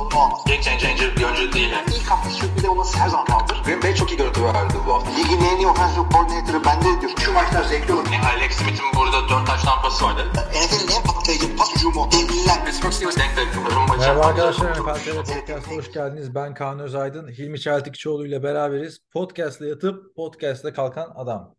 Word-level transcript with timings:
sorunu 0.00 0.24
olmaz. 0.24 0.40
Game 0.46 0.62
changer 0.62 1.16
bir 1.16 1.24
oyuncu 1.24 1.52
değil. 1.52 1.70
Yani. 1.70 1.88
İlk 1.96 2.10
hafta 2.10 2.30
sürpriz 2.30 2.64
olması 2.64 2.98
her 2.98 3.08
zaman 3.08 3.26
kaldır. 3.26 3.62
Green 3.64 3.82
Bay 3.82 3.94
çok 3.94 4.10
iyi 4.12 4.16
görüntü 4.16 4.44
verdi 4.44 4.74
bu 4.86 4.94
hafta. 4.94 5.10
Ligin 5.10 5.40
en 5.50 5.56
iyi 5.58 5.66
offensive 5.66 6.04
coordinator'ı 6.12 6.64
bende 6.64 7.00
diyor. 7.00 7.12
Şu 7.24 7.32
maçlar 7.32 7.64
zevkli 7.64 7.92
olur. 7.92 8.06
Yani 8.12 8.26
Alex 8.26 8.52
Smith'in 8.52 8.88
burada 8.96 9.18
4 9.28 9.46
taş 9.46 9.62
tampası 9.62 10.04
vardı. 10.04 10.22
NFL'in 10.34 10.90
en 10.96 11.02
patlayıcı 11.08 11.56
pas 11.56 11.74
hücumu. 11.76 12.08
Devliler. 12.12 12.64
Pittsburgh 12.64 12.92
Steelers 12.92 13.16
denk. 13.16 13.30
Rumba 13.76 13.96
Merhaba 13.96 14.26
arkadaşlar, 14.26 14.70
NFL 14.70 15.14
Podcast'a 15.14 15.76
hoş 15.76 15.92
geldiniz. 15.92 16.34
Ben 16.34 16.54
Kaan 16.54 16.78
Özaydın, 16.80 17.28
Hilmi 17.28 17.60
Çeltikçioğlu 17.60 18.26
ile 18.26 18.42
beraberiz. 18.42 18.98
Podcast'la 19.12 19.66
yatıp 19.66 20.16
podcast'la 20.16 20.72
kalkan 20.72 21.12
adam. 21.14 21.54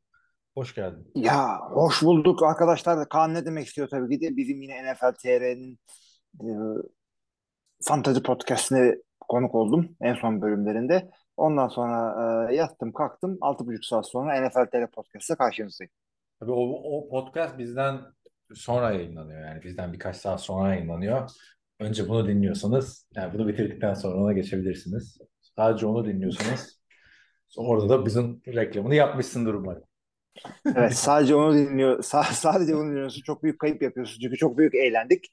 Hoş 0.53 0.76
geldin. 0.76 1.12
Ya 1.16 1.59
hoş 1.73 2.03
bulduk 2.03 2.44
arkadaşlar. 2.44 3.09
Kaan 3.09 3.34
ne 3.34 3.45
demek 3.45 3.67
istiyor 3.67 3.88
tabii 3.88 4.20
ki 4.20 4.22
de 4.22 4.38
bizim 4.38 4.62
yine 4.62 4.94
NFL 4.94 5.14
TR'nin 5.23 5.80
Fantasy 7.84 8.21
Podcast'ine 8.21 8.95
konuk 9.20 9.55
oldum 9.55 9.95
en 10.02 10.13
son 10.13 10.41
bölümlerinde. 10.41 11.09
Ondan 11.38 11.67
sonra 11.67 12.16
e, 12.52 12.55
yattım 12.55 12.94
kalktım 12.94 13.38
6,5 13.41 13.88
saat 13.88 14.08
sonra 14.09 14.41
NFL 14.41 14.66
TR 14.66 14.91
Podcast'ta 14.91 15.35
karşınızdayım. 15.35 15.91
Tabii 16.39 16.52
o, 16.52 16.81
o 16.84 17.09
podcast 17.09 17.58
bizden 17.58 17.99
sonra 18.53 18.91
yayınlanıyor 18.91 19.41
yani 19.48 19.63
bizden 19.63 19.94
birkaç 19.94 20.16
saat 20.16 20.41
sonra 20.41 20.73
yayınlanıyor. 20.73 21.30
Önce 21.80 22.09
bunu 22.09 22.27
dinliyorsanız, 22.27 23.08
yani 23.16 23.33
bunu 23.33 23.47
bitirdikten 23.47 23.94
sonra 23.94 24.16
ona 24.16 24.34
geçebilirsiniz. 24.34 25.17
Sadece 25.41 25.86
onu 25.86 26.06
dinliyorsanız 26.06 26.81
orada 27.58 27.89
da 27.89 28.06
bizim 28.06 28.41
reklamını 28.47 28.95
yapmışsındır 28.95 29.53
umarım. 29.53 29.84
Evet 30.75 30.94
sadece 30.94 31.36
onu 31.36 31.53
dinliyor 31.53 32.00
sa- 32.00 32.34
sadece 32.34 32.75
onu 32.75 32.89
dinliyorsun 32.89 33.22
çok 33.22 33.44
büyük 33.44 33.59
kayıp 33.59 33.81
yapıyorsun 33.81 34.19
çünkü 34.22 34.38
çok 34.38 34.58
büyük 34.58 34.75
eğlendik. 34.75 35.25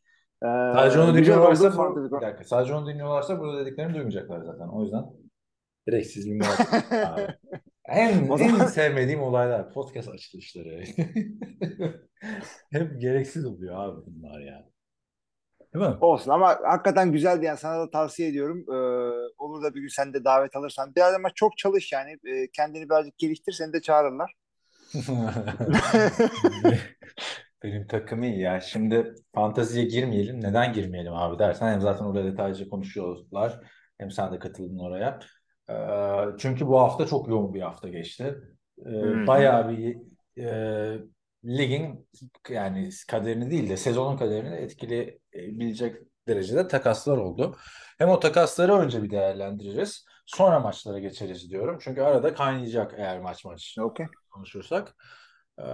Ee, 0.43 0.47
Sadece 0.47 1.01
onu 1.01 1.17
güzel 1.17 1.35
dinliyorlarsa 1.35 1.79
bu, 1.79 2.07
bir 2.07 2.11
dakika, 2.11 2.45
sadece 2.45 2.75
onu 2.75 2.89
dinliyorlarsa 2.89 3.41
burada 3.41 3.67
dediklerimi 3.67 3.95
duymayacaklar 3.95 4.41
zaten. 4.41 4.69
O 4.69 4.83
yüzden 4.83 5.05
direkt 5.89 6.07
siz 6.07 6.27
dinliyorsunuz. 6.27 6.71
Abi. 6.93 7.27
En, 7.91 8.31
en 8.31 8.67
sevmediğim 8.67 9.23
olaylar 9.23 9.73
podcast 9.73 10.09
açılışları. 10.09 10.81
Hep 12.73 13.01
gereksiz 13.01 13.47
oluyor 13.47 13.85
abi 13.85 14.07
bunlar 14.07 14.41
ya. 14.41 14.69
Değil 15.75 15.85
mi? 15.85 15.97
Olsun 16.01 16.31
ama 16.31 16.59
hakikaten 16.63 17.13
güzeldi 17.13 17.45
yani 17.45 17.59
sana 17.59 17.81
da 17.81 17.91
tavsiye 17.91 18.29
ediyorum. 18.29 18.65
Ee, 18.69 18.75
olur 19.39 19.63
da 19.63 19.75
bir 19.75 19.81
gün 19.81 19.89
sen 19.89 20.15
de 20.15 20.25
davet 20.25 20.57
alırsan. 20.57 20.95
Biraz 20.97 21.15
ama 21.15 21.31
çok 21.35 21.59
çalış 21.59 21.93
yani. 21.93 22.19
Ee, 22.27 22.49
kendini 22.53 22.89
birazcık 22.89 23.19
geliştir 23.19 23.53
seni 23.53 23.73
de 23.73 23.81
çağırırlar. 23.81 24.35
Benim 27.63 27.87
takım 27.87 28.23
iyi 28.23 28.41
ya. 28.41 28.61
Şimdi 28.61 29.15
fanteziye 29.35 29.85
girmeyelim. 29.85 30.41
Neden 30.41 30.73
girmeyelim 30.73 31.15
abi 31.15 31.39
dersen 31.39 31.73
hem 31.73 31.81
zaten 31.81 32.05
orada 32.05 32.25
detaylıca 32.25 32.69
konuşuyorlar. 32.69 33.61
Hem 33.99 34.11
sen 34.11 34.33
de 34.33 34.39
katıldın 34.39 34.79
oraya. 34.79 35.19
Ee, 35.71 36.37
çünkü 36.39 36.67
bu 36.67 36.81
hafta 36.81 37.07
çok 37.07 37.29
yoğun 37.29 37.55
bir 37.55 37.61
hafta 37.63 37.89
geçti. 37.89 38.35
Ee, 38.87 38.91
Hı. 38.91 39.27
bayağı 39.27 39.69
bir 39.69 39.97
e, 40.39 40.99
ligin 41.45 42.09
yani 42.49 42.89
kaderini 43.09 43.51
değil 43.51 43.69
de 43.71 43.77
sezonun 43.77 44.17
kaderini 44.17 44.55
etkileyebilecek 44.55 45.97
derecede 46.29 46.69
takaslar 46.69 47.17
oldu. 47.19 47.57
Hem 47.99 48.09
o 48.09 48.21
takasları 48.21 48.75
önce 48.75 49.03
bir 49.03 49.11
değerlendireceğiz. 49.11 50.05
Sonra 50.27 50.61
maçlara 50.61 50.99
geçeriz 50.99 51.51
diyorum. 51.51 51.79
Çünkü 51.81 52.01
arada 52.01 52.35
kaynayacak 52.35 52.95
eğer 52.97 53.21
maç 53.21 53.45
maç 53.45 53.77
Okey. 53.81 54.07
konuşursak. 54.31 54.97
Ee, 55.59 55.65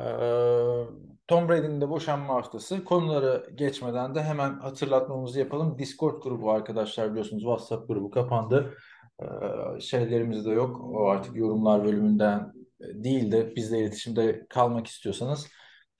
Tom 1.28 1.48
Brady'nin 1.48 1.80
de 1.80 1.88
boşanma 1.88 2.34
haftası. 2.34 2.84
Konuları 2.84 3.50
geçmeden 3.54 4.14
de 4.14 4.22
hemen 4.22 4.58
hatırlatmamızı 4.58 5.38
yapalım. 5.38 5.78
Discord 5.78 6.22
grubu 6.22 6.50
arkadaşlar 6.50 7.10
biliyorsunuz 7.10 7.42
WhatsApp 7.42 7.88
grubu 7.88 8.10
kapandı. 8.10 8.74
Ee, 9.22 9.80
şeylerimiz 9.80 10.46
de 10.46 10.50
yok. 10.50 10.80
O 10.80 11.08
artık 11.08 11.36
yorumlar 11.36 11.84
bölümünden 11.84 12.52
değil 12.80 13.32
de 13.32 13.56
bizle 13.56 13.78
iletişimde 13.78 14.46
kalmak 14.48 14.86
istiyorsanız 14.86 15.46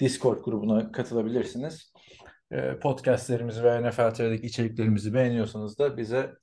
Discord 0.01 0.45
grubuna 0.45 0.93
katılabilirsiniz. 0.93 1.93
Ee, 2.53 2.79
podcastlerimizi 2.83 3.65
ve 3.65 3.89
NFL 3.89 4.15
TV'deki 4.15 4.47
içeriklerimizi 4.47 5.15
beğeniyorsanız 5.15 5.79
da 5.79 5.97
bize 5.97 6.19
e, 6.19 6.35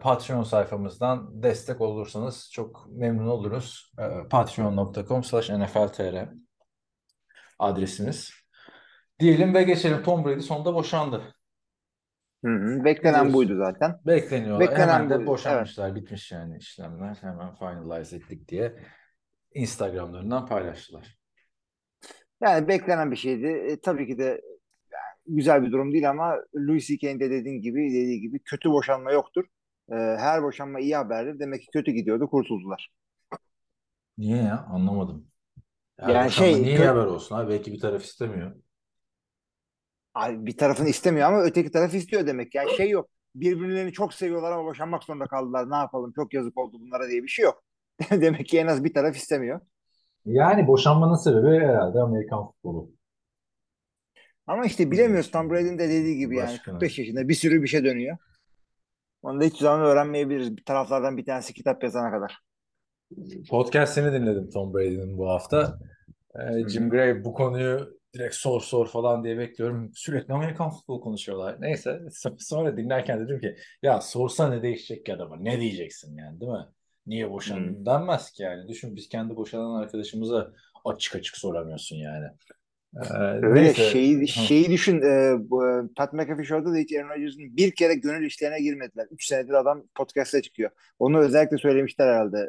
Patreon 0.00 0.42
sayfamızdan 0.42 1.42
destek 1.42 1.80
olursanız 1.80 2.50
çok 2.52 2.86
memnun 2.90 3.26
oluruz. 3.26 3.92
E, 3.98 4.28
Patreon.com 4.28 5.24
slash 5.24 5.50
NFLTR 5.50 6.28
adresimiz. 7.58 8.32
Diyelim 9.20 9.54
ve 9.54 9.62
geçelim. 9.62 10.02
Tom 10.02 10.24
Brady 10.24 10.40
sonunda 10.40 10.74
boşandı. 10.74 11.34
Hı 12.44 12.50
hı. 12.50 12.84
Beklenen 12.84 13.14
Biliyorsun. 13.14 13.34
buydu 13.34 13.56
zaten. 13.56 14.00
Bekleniyor. 14.06 14.60
Beklenen 14.60 14.88
Hemen 14.88 15.10
de 15.10 15.18
buydu, 15.18 15.26
boşanmışlar. 15.26 15.94
Bitmiş 15.94 16.32
yani 16.32 16.56
işlemler. 16.58 17.18
Hemen 17.20 17.54
finalize 17.54 18.16
ettik 18.16 18.48
diye 18.48 18.76
Instagram'larından 19.54 20.46
paylaştılar. 20.46 21.18
Yani 22.42 22.68
beklenen 22.68 23.10
bir 23.10 23.16
şeydi. 23.16 23.46
E, 23.46 23.80
tabii 23.80 24.06
ki 24.06 24.18
de 24.18 24.40
güzel 25.26 25.62
bir 25.62 25.72
durum 25.72 25.92
değil 25.92 26.10
ama 26.10 26.36
Louis 26.56 26.86
C.K.'in 26.86 27.20
de 27.20 27.30
dediğin 27.30 27.62
gibi 27.62 27.90
dediği 27.90 28.20
gibi 28.20 28.38
kötü 28.38 28.70
boşanma 28.70 29.12
yoktur. 29.12 29.44
E, 29.92 29.94
her 29.94 30.42
boşanma 30.42 30.80
iyi 30.80 30.96
haberdir. 30.96 31.38
Demek 31.38 31.60
ki 31.60 31.66
kötü 31.72 31.92
gidiyordu, 31.92 32.30
kurtuldular. 32.30 32.90
Niye 34.18 34.36
ya? 34.36 34.66
Anlamadım. 34.70 35.26
Her 36.00 36.14
Yani 36.14 36.30
şey, 36.30 36.62
niye 36.62 36.86
haber 36.86 37.04
olsun 37.04 37.36
abi? 37.36 37.50
Belki 37.50 37.72
bir 37.72 37.80
taraf 37.80 38.04
istemiyor. 38.04 38.56
Ay, 40.14 40.46
bir 40.46 40.56
tarafını 40.56 40.88
istemiyor 40.88 41.28
ama 41.28 41.42
öteki 41.42 41.70
taraf 41.70 41.94
istiyor 41.94 42.26
demek. 42.26 42.54
Yani 42.54 42.76
şey 42.76 42.90
yok. 42.90 43.08
Birbirlerini 43.34 43.92
çok 43.92 44.14
seviyorlar 44.14 44.52
ama 44.52 44.64
boşanmak 44.64 45.04
zorunda 45.04 45.26
kaldılar. 45.26 45.70
Ne 45.70 45.76
yapalım? 45.76 46.12
Çok 46.16 46.34
yazık 46.34 46.58
oldu 46.58 46.76
bunlara 46.80 47.08
diye 47.08 47.22
bir 47.22 47.28
şey 47.28 47.44
yok. 47.44 47.62
Demek 48.10 48.46
ki 48.46 48.58
en 48.58 48.66
az 48.66 48.84
bir 48.84 48.94
taraf 48.94 49.16
istemiyor. 49.16 49.60
Yani 50.24 50.66
boşanmanın 50.66 51.14
sebebi 51.14 51.64
herhalde 51.64 52.00
Amerikan 52.00 52.46
futbolu. 52.46 52.90
Ama 54.46 54.64
işte 54.64 54.90
bilemiyoruz. 54.90 55.30
Tom 55.30 55.50
Brady'nin 55.50 55.78
de 55.78 55.88
dediği 55.88 56.18
gibi 56.18 56.36
yani 56.36 56.48
Başka. 56.48 56.70
45 56.70 56.98
yaşında 56.98 57.28
bir 57.28 57.34
sürü 57.34 57.62
bir 57.62 57.68
şey 57.68 57.84
dönüyor. 57.84 58.16
Onu 59.22 59.40
da 59.40 59.44
hiç 59.44 59.56
zaman 59.56 59.86
öğrenmeyebiliriz. 59.86 60.56
Bir 60.56 60.64
taraflardan 60.64 61.16
bir 61.16 61.24
tanesi 61.24 61.54
kitap 61.54 61.82
yazana 61.84 62.10
kadar. 62.10 62.38
Podcast'ini 63.50 64.12
dinledim 64.12 64.50
Tom 64.50 64.74
Brady'nin 64.74 65.18
bu 65.18 65.28
hafta. 65.30 65.78
Ee, 66.40 66.68
Jim 66.68 66.90
Gray 66.90 67.24
bu 67.24 67.34
konuyu 67.34 67.98
direkt 68.14 68.34
sor 68.34 68.60
sor 68.60 68.88
falan 68.88 69.24
diye 69.24 69.38
bekliyorum. 69.38 69.90
Sürekli 69.94 70.34
Amerikan 70.34 70.70
futbolu 70.70 71.00
konuşuyorlar. 71.00 71.56
Neyse 71.60 72.00
sonra 72.38 72.76
dinlerken 72.76 73.20
dedim 73.20 73.40
ki 73.40 73.56
ya 73.82 74.00
sorsa 74.00 74.48
ne 74.50 74.62
değişecek 74.62 75.06
ki 75.06 75.14
adama? 75.14 75.36
Ne 75.36 75.60
diyeceksin 75.60 76.16
yani 76.16 76.40
değil 76.40 76.52
mi? 76.52 76.66
Niye 77.06 77.30
boşandın 77.30 77.76
Hmm. 77.76 77.86
denmez 77.86 78.30
ki 78.32 78.42
yani. 78.42 78.68
Düşün 78.68 78.96
biz 78.96 79.08
kendi 79.08 79.36
boşanan 79.36 79.82
arkadaşımıza 79.82 80.52
açık 80.84 81.16
açık 81.16 81.36
soramıyorsun 81.36 81.96
yani. 81.96 82.26
Ee, 82.96 83.14
Öyle 83.42 83.62
neyse. 83.62 83.82
şeyi, 83.82 84.28
şeyi 84.28 84.70
düşün. 84.70 85.02
E, 85.02 85.36
bu, 85.50 85.68
e, 85.68 85.82
Pat 85.96 86.12
McAfee 86.12 86.44
Show'da 86.44 86.72
da 86.72 86.76
hiç 86.76 86.92
Aaron 86.94 87.08
Rodgers'ın 87.08 87.56
bir 87.56 87.70
kere 87.70 87.94
gönül 87.94 88.26
işlerine 88.26 88.60
girmediler. 88.60 89.06
3 89.10 89.26
senedir 89.26 89.52
adam 89.52 89.82
podcast'a 89.94 90.42
çıkıyor. 90.42 90.70
Onu 90.98 91.18
özellikle 91.18 91.58
söylemişler 91.58 92.06
herhalde. 92.06 92.48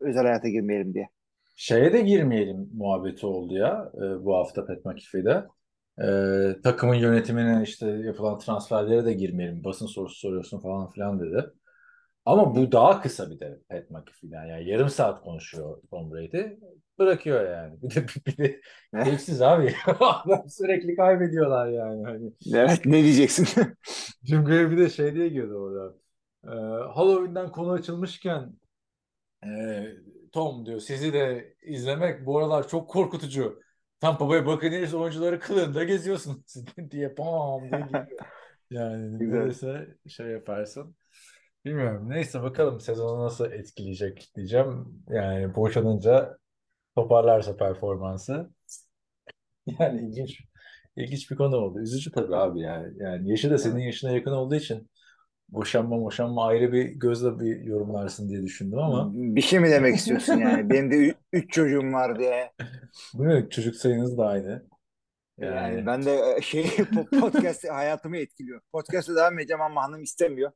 Özel 0.00 0.22
hayata 0.22 0.48
girmeyelim 0.48 0.94
diye. 0.94 1.08
Şeye 1.56 1.92
de 1.92 2.00
girmeyelim 2.00 2.70
muhabbeti 2.74 3.26
oldu 3.26 3.54
ya 3.54 3.92
e, 3.94 4.24
bu 4.24 4.36
hafta 4.36 4.66
Pat 4.66 4.84
McAfee'de. 4.84 5.44
E, 6.02 6.06
takımın 6.62 6.94
yönetimine 6.94 7.62
işte 7.64 7.86
yapılan 7.86 8.38
transferlere 8.38 9.04
de 9.04 9.12
girmeyelim. 9.12 9.64
Basın 9.64 9.86
sorusu 9.86 10.18
soruyorsun 10.18 10.60
falan 10.60 10.90
filan 10.90 11.20
dedi. 11.20 11.44
Ama 12.28 12.56
bu 12.56 12.72
daha 12.72 13.02
kısa 13.02 13.30
bir 13.30 13.40
de 13.40 13.58
Pat 13.68 13.90
McAfee'den. 13.90 14.46
Yani 14.46 14.68
yarım 14.68 14.88
saat 14.88 15.22
konuşuyor 15.22 15.82
Tom 15.90 16.12
Brady. 16.12 16.56
Bırakıyor 16.98 17.50
yani. 17.50 17.82
Bir 17.82 17.94
de, 17.94 18.06
bir 18.26 18.36
de 18.36 18.60
keyifsiz 19.04 19.42
abi. 19.42 19.74
Adam 20.00 20.48
sürekli 20.48 20.96
kaybediyorlar 20.96 21.68
yani. 21.68 22.04
Hani 22.04 22.32
Evet 22.54 22.86
ne 22.86 23.02
diyeceksin? 23.02 23.46
Jim 24.24 24.44
Gray 24.44 24.70
bir 24.70 24.78
de 24.78 24.90
şey 24.90 25.14
diye 25.14 25.28
girdi 25.28 25.54
orada. 25.54 25.94
Ee, 26.44 26.48
Halloween'den 26.94 27.52
konu 27.52 27.72
açılmışken 27.72 28.52
e, 29.44 29.48
Tom 30.32 30.66
diyor 30.66 30.80
sizi 30.80 31.12
de 31.12 31.54
izlemek 31.62 32.26
bu 32.26 32.38
aralar 32.38 32.68
çok 32.68 32.90
korkutucu. 32.90 33.60
Tampa 34.00 34.28
Bay 34.28 34.46
Buccaneers 34.46 34.94
oyuncuları 34.94 35.40
kılığında 35.40 35.84
geziyorsunuz 35.84 36.54
diye 36.90 37.14
pam 37.14 37.60
diye 37.60 37.80
giriyor. 37.80 38.06
Yani 38.70 39.18
Güzel. 39.18 39.86
şey 40.08 40.26
yaparsın. 40.26 40.97
Bilmiyorum. 41.68 42.10
Neyse 42.10 42.42
bakalım 42.42 42.80
sezonu 42.80 43.24
nasıl 43.24 43.52
etkileyecek 43.52 44.32
diyeceğim. 44.36 44.86
Yani 45.08 45.54
boşanınca 45.54 46.38
toparlarsa 46.96 47.56
performansı. 47.56 48.50
Yani 49.80 50.00
ilginç 50.00 50.40
ilginç 50.96 51.30
bir 51.30 51.36
konu 51.36 51.56
oldu. 51.56 51.80
Üzücü 51.80 52.12
tabii 52.12 52.36
abi 52.36 52.60
yani. 52.60 52.94
Yani 52.98 53.30
yaşı 53.30 53.50
da 53.50 53.58
senin 53.58 53.78
yaşına 53.80 54.10
yakın 54.10 54.30
olduğu 54.32 54.54
için 54.54 54.90
boşanma 55.48 56.00
boşanma 56.02 56.46
ayrı 56.46 56.72
bir 56.72 56.84
gözle 56.84 57.40
bir 57.40 57.60
yorumlarsın 57.60 58.28
diye 58.28 58.42
düşündüm 58.42 58.78
ama 58.78 59.10
Bir 59.14 59.40
şey 59.42 59.60
mi 59.60 59.70
demek 59.70 59.96
istiyorsun 59.96 60.34
yani? 60.34 60.70
Benim 60.70 60.90
de 60.90 61.14
üç 61.32 61.52
çocuğum 61.52 61.92
var 61.92 62.18
diye. 62.18 62.52
bu 63.14 63.28
ne 63.28 63.48
çocuk 63.48 63.76
sayınız 63.76 64.18
da 64.18 64.26
aynı. 64.26 64.66
Yani, 65.38 65.54
Yani 65.56 65.86
ben 65.86 66.02
de 66.04 66.34
e, 66.38 66.42
şey 66.42 66.62
po- 66.66 67.20
podcast 67.20 67.64
hayatımı 67.70 68.16
etkiliyor. 68.16 68.60
Podcast'a 68.72 69.16
devam 69.16 69.38
edeceğim 69.38 69.60
ama 69.62 69.82
hanım 69.82 70.02
istemiyor. 70.02 70.52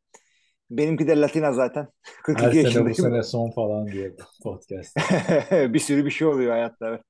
Benimki 0.70 1.08
de 1.08 1.20
Latina 1.20 1.52
zaten. 1.52 1.88
42 2.24 2.64
her 2.64 2.70
sene 2.70 2.90
bu 2.90 2.94
sene 2.94 3.22
son 3.22 3.50
falan 3.50 3.86
diye 3.86 4.16
podcast. 4.42 4.96
bir 5.50 5.78
sürü 5.78 6.04
bir 6.04 6.10
şey 6.10 6.26
oluyor 6.26 6.52
hayatta. 6.52 6.88
Evet. 6.88 7.02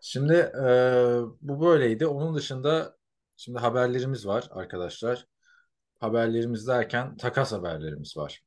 Şimdi 0.00 0.34
e, 0.34 0.68
bu 1.40 1.60
böyleydi. 1.60 2.06
Onun 2.06 2.34
dışında 2.34 2.96
şimdi 3.36 3.58
haberlerimiz 3.58 4.26
var 4.26 4.48
arkadaşlar. 4.50 5.26
Haberlerimiz 6.00 6.68
derken 6.68 7.16
takas 7.16 7.52
haberlerimiz 7.52 8.16
var. 8.16 8.42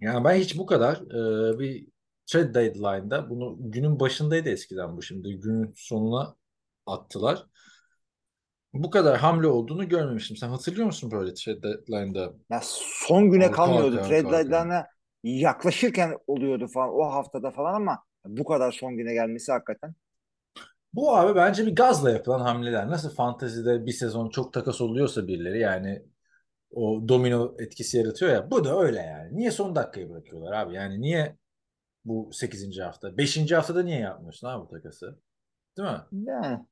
Yani 0.00 0.24
ben 0.24 0.34
hiç 0.34 0.58
bu 0.58 0.66
kadar 0.66 0.96
e, 0.96 1.58
bir 1.58 1.88
trade 2.26 2.54
deadline'da 2.54 3.30
bunu 3.30 3.56
günün 3.60 4.00
başındaydı 4.00 4.48
eskiden 4.48 4.96
bu 4.96 5.02
şimdi 5.02 5.40
günün 5.40 5.72
sonuna 5.76 6.36
attılar. 6.86 7.46
Bu 8.74 8.90
kadar 8.90 9.18
hamle 9.18 9.46
olduğunu 9.46 9.88
görmemiştim. 9.88 10.36
Sen 10.36 10.48
hatırlıyor 10.48 10.86
musun 10.86 11.10
böyle 11.10 11.34
trade 11.34 11.62
deadline'da? 11.62 12.32
Ya 12.50 12.60
son 12.64 13.30
güne 13.30 13.44
Arka 13.44 13.56
kalmıyordu. 13.56 14.02
Trade 14.02 14.30
arkaya. 14.30 14.30
deadline'a 14.30 14.86
yaklaşırken 15.24 16.18
oluyordu 16.26 16.68
falan 16.68 16.90
o 16.94 17.02
haftada 17.12 17.50
falan 17.50 17.74
ama 17.74 18.04
bu 18.26 18.44
kadar 18.44 18.72
son 18.72 18.96
güne 18.96 19.12
gelmesi 19.14 19.52
hakikaten. 19.52 19.94
Bu 20.94 21.16
abi 21.16 21.34
bence 21.36 21.66
bir 21.66 21.76
gazla 21.76 22.10
yapılan 22.10 22.40
hamleler. 22.40 22.88
Nasıl 22.90 23.10
fantezide 23.14 23.86
bir 23.86 23.92
sezon 23.92 24.28
çok 24.30 24.52
takas 24.52 24.80
oluyorsa 24.80 25.26
birileri 25.26 25.58
yani 25.60 26.02
o 26.72 27.08
domino 27.08 27.56
etkisi 27.60 27.98
yaratıyor 27.98 28.32
ya. 28.32 28.52
Bu 28.52 28.64
da 28.64 28.80
öyle 28.80 28.98
yani. 29.00 29.36
Niye 29.36 29.50
son 29.50 29.74
dakikayı 29.76 30.10
bırakıyorlar 30.10 30.52
abi? 30.52 30.74
Yani 30.74 31.00
niye 31.00 31.38
bu 32.06 32.30
8. 32.32 32.82
hafta? 32.82 33.18
5. 33.18 33.56
haftada 33.56 33.82
niye 33.82 34.00
yapmıyorsun 34.00 34.48
abi 34.48 34.62
bu 34.66 34.68
takası? 34.68 35.20
Değil 35.78 35.88
mi? 35.90 36.00
Yani 36.12 36.66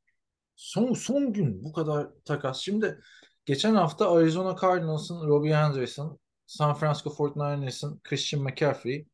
Son 0.61 0.95
son 0.95 1.33
gün 1.33 1.65
bu 1.65 1.73
kadar 1.73 2.09
takas. 2.25 2.61
Şimdi 2.61 3.01
geçen 3.45 3.75
hafta 3.75 4.11
Arizona 4.13 4.57
Cardinals'ın 4.61 5.29
Robbie 5.29 5.57
Anderson, 5.57 6.19
San 6.47 6.75
Francisco 6.75 7.11
49ers'ın 7.11 8.01
Christian 8.03 8.43
McCaffrey, 8.43 9.07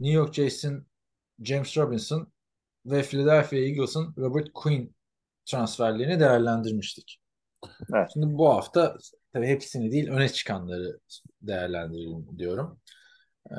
New 0.00 0.16
York 0.16 0.34
Jets'in 0.34 0.86
James 1.42 1.76
Robinson 1.76 2.32
ve 2.86 3.02
Philadelphia 3.02 3.56
Eagles'ın 3.56 4.14
Robert 4.18 4.48
Quinn 4.54 4.94
transferlerini 5.44 6.20
değerlendirmiştik. 6.20 7.20
Evet. 7.94 8.10
Şimdi 8.12 8.26
bu 8.38 8.48
hafta 8.48 8.96
tabii 9.32 9.46
hepsini 9.46 9.92
değil 9.92 10.08
öne 10.08 10.28
çıkanları 10.28 11.00
değerlendirelim 11.42 12.38
diyorum. 12.38 12.80
Ee, 13.50 13.54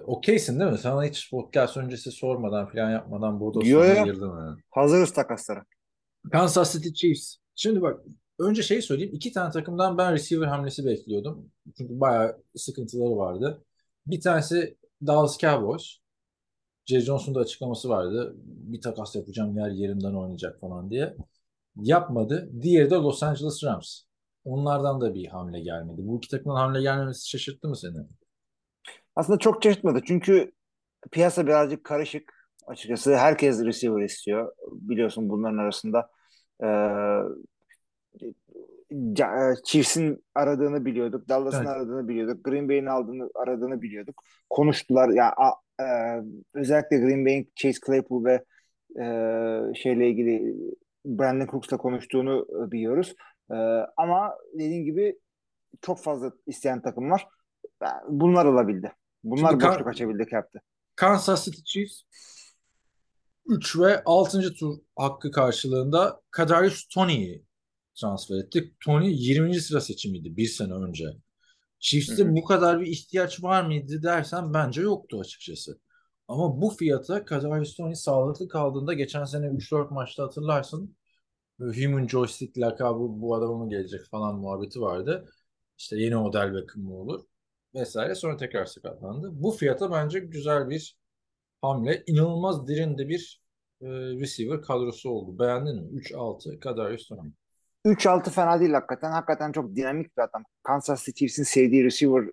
okeysin 0.00 0.60
değil 0.60 0.72
mi? 0.72 0.78
Sana 0.78 1.04
hiç 1.04 1.30
podcast 1.30 1.76
öncesi 1.76 2.12
sormadan 2.12 2.66
falan 2.68 2.90
yapmadan 2.90 3.40
bu 3.40 3.60
Yo, 3.64 3.84
yo. 3.84 4.04
girdim. 4.04 4.30
Yani. 4.38 4.60
hazırız 4.70 5.12
takaslara. 5.12 5.64
Kansas 6.32 6.72
City 6.72 6.88
Chiefs. 6.88 7.36
Şimdi 7.54 7.82
bak 7.82 8.00
önce 8.38 8.62
şeyi 8.62 8.82
söyleyeyim. 8.82 9.14
İki 9.14 9.32
tane 9.32 9.50
takımdan 9.50 9.98
ben 9.98 10.12
receiver 10.12 10.46
hamlesi 10.46 10.86
bekliyordum. 10.86 11.50
Çünkü 11.78 12.00
bayağı 12.00 12.42
sıkıntıları 12.56 13.16
vardı. 13.16 13.64
Bir 14.06 14.20
tanesi 14.20 14.76
Dallas 15.06 15.38
Cowboys. 15.38 15.98
Jerry 16.86 17.00
Jones'un 17.00 17.34
da 17.34 17.40
açıklaması 17.40 17.88
vardı. 17.88 18.34
Bir 18.44 18.80
takas 18.80 19.16
yapacağım 19.16 19.58
yer 19.58 19.70
yerimden 19.70 20.14
oynayacak 20.14 20.60
falan 20.60 20.90
diye. 20.90 21.16
Yapmadı. 21.76 22.50
Diğeri 22.62 22.90
de 22.90 22.94
Los 22.94 23.22
Angeles 23.22 23.64
Rams. 23.64 24.00
Onlardan 24.44 25.00
da 25.00 25.14
bir 25.14 25.26
hamle 25.26 25.60
gelmedi. 25.60 26.00
Bu 26.04 26.18
iki 26.18 26.28
takımdan 26.28 26.56
hamle 26.56 26.80
gelmemesi 26.80 27.28
şaşırttı 27.28 27.68
mı 27.68 27.76
seni? 27.76 27.98
Aslında 29.16 29.38
çok 29.38 29.62
şaşırtmadı 29.62 30.00
çünkü 30.06 30.52
piyasa 31.12 31.46
birazcık 31.46 31.84
karışık 31.84 32.32
açıkçası. 32.66 33.16
Herkes 33.16 33.64
receiver 33.64 34.02
istiyor. 34.02 34.52
Biliyorsun 34.72 35.28
bunların 35.28 35.58
arasında 35.58 36.10
e, 36.62 36.66
Ca- 38.90 39.52
e, 39.52 39.54
Chiefs'in 39.64 40.24
aradığını 40.34 40.84
biliyorduk. 40.84 41.28
Dallas'ın 41.28 41.58
Evet. 41.58 41.68
aradığını 41.68 42.08
biliyorduk. 42.08 42.44
Green 42.44 42.68
Bay'in 42.68 42.86
aldığını 42.86 43.30
aradığını 43.34 43.82
biliyorduk. 43.82 44.22
Konuştular. 44.50 45.08
Ya 45.08 45.32
a- 45.36 45.82
e, 45.82 45.86
özellikle 46.54 46.98
Green 46.98 47.24
Bay'in 47.26 47.50
Chase 47.56 47.78
Claypool 47.86 48.24
ve 48.24 48.44
e, 49.00 49.04
şeyle 49.74 50.08
ilgili 50.10 50.54
Brandon 51.06 51.46
Cooks'la 51.46 51.76
konuştuğunu 51.76 52.46
e, 52.50 52.70
biliyoruz. 52.72 53.14
E, 53.50 53.54
ama 53.96 54.34
dediğin 54.54 54.84
gibi 54.84 55.18
çok 55.82 56.00
fazla 56.02 56.32
isteyen 56.46 56.82
takım 56.82 57.10
var. 57.10 57.28
Bunlar 58.08 58.46
alabildi. 58.46 58.92
Bunlar 59.24 59.50
Şimdi 59.50 59.64
boşluk 59.64 59.86
açabildi 59.86 60.26
cap'te. 60.30 60.58
Kansas 60.96 61.44
City 61.44 61.60
Chiefs 61.64 62.02
3 63.48 63.78
ve 63.78 64.02
6. 64.04 64.54
tur 64.54 64.78
hakkı 64.96 65.30
karşılığında 65.30 66.20
Kadarius 66.30 66.88
Toney'i 66.88 67.44
transfer 67.94 68.36
ettik. 68.36 68.74
Tony 68.84 69.14
20. 69.14 69.60
sıra 69.60 69.80
seçimiydi 69.80 70.36
bir 70.36 70.46
sene 70.46 70.72
önce. 70.72 71.04
Chiefs'te 71.80 72.36
bu 72.36 72.44
kadar 72.44 72.80
bir 72.80 72.86
ihtiyaç 72.86 73.42
var 73.42 73.66
mıydı 73.66 74.02
dersen 74.02 74.54
bence 74.54 74.82
yoktu 74.82 75.20
açıkçası. 75.20 75.80
Ama 76.28 76.60
bu 76.62 76.70
fiyata 76.70 77.24
Kadarius 77.24 77.76
Toney 77.76 77.94
sağlıklı 77.94 78.48
kaldığında 78.48 78.92
geçen 78.94 79.24
sene 79.24 79.46
3-4 79.46 79.94
maçta 79.94 80.22
hatırlarsın 80.22 80.96
Human 81.58 82.06
Joystick 82.06 82.58
lakabı 82.58 82.98
bu 83.00 83.34
adama 83.34 83.58
mı 83.64 83.70
gelecek 83.70 84.04
falan 84.10 84.36
muhabbeti 84.36 84.80
vardı. 84.80 85.26
İşte 85.78 85.96
yeni 86.00 86.14
model 86.14 86.54
Beckham 86.54 86.82
mı 86.82 86.94
olur 86.94 87.24
vesaire. 87.74 88.14
Sonra 88.14 88.36
tekrar 88.36 88.64
sakatlandı. 88.64 89.30
Bu 89.32 89.50
fiyata 89.50 89.90
bence 89.92 90.18
güzel 90.18 90.70
bir 90.70 90.96
hamle. 91.62 92.02
İnanılmaz 92.06 92.68
derinde 92.68 93.08
bir 93.08 93.40
e, 93.82 93.86
receiver 93.88 94.62
kadrosu 94.62 95.10
oldu. 95.10 95.38
Beğendin 95.38 95.76
mi? 95.76 96.00
3-6 96.00 96.60
Kadarius 96.60 97.08
Toney. 97.08 97.32
3-6 97.86 98.30
fena 98.30 98.60
değil 98.60 98.72
hakikaten. 98.72 99.10
Hakikaten 99.12 99.52
çok 99.52 99.76
dinamik 99.76 100.16
bir 100.16 100.22
adam. 100.22 100.44
Kansas 100.62 101.04
City 101.04 101.18
Chiefs'in 101.18 101.42
sevdiği 101.42 101.84
receiver 101.84 102.30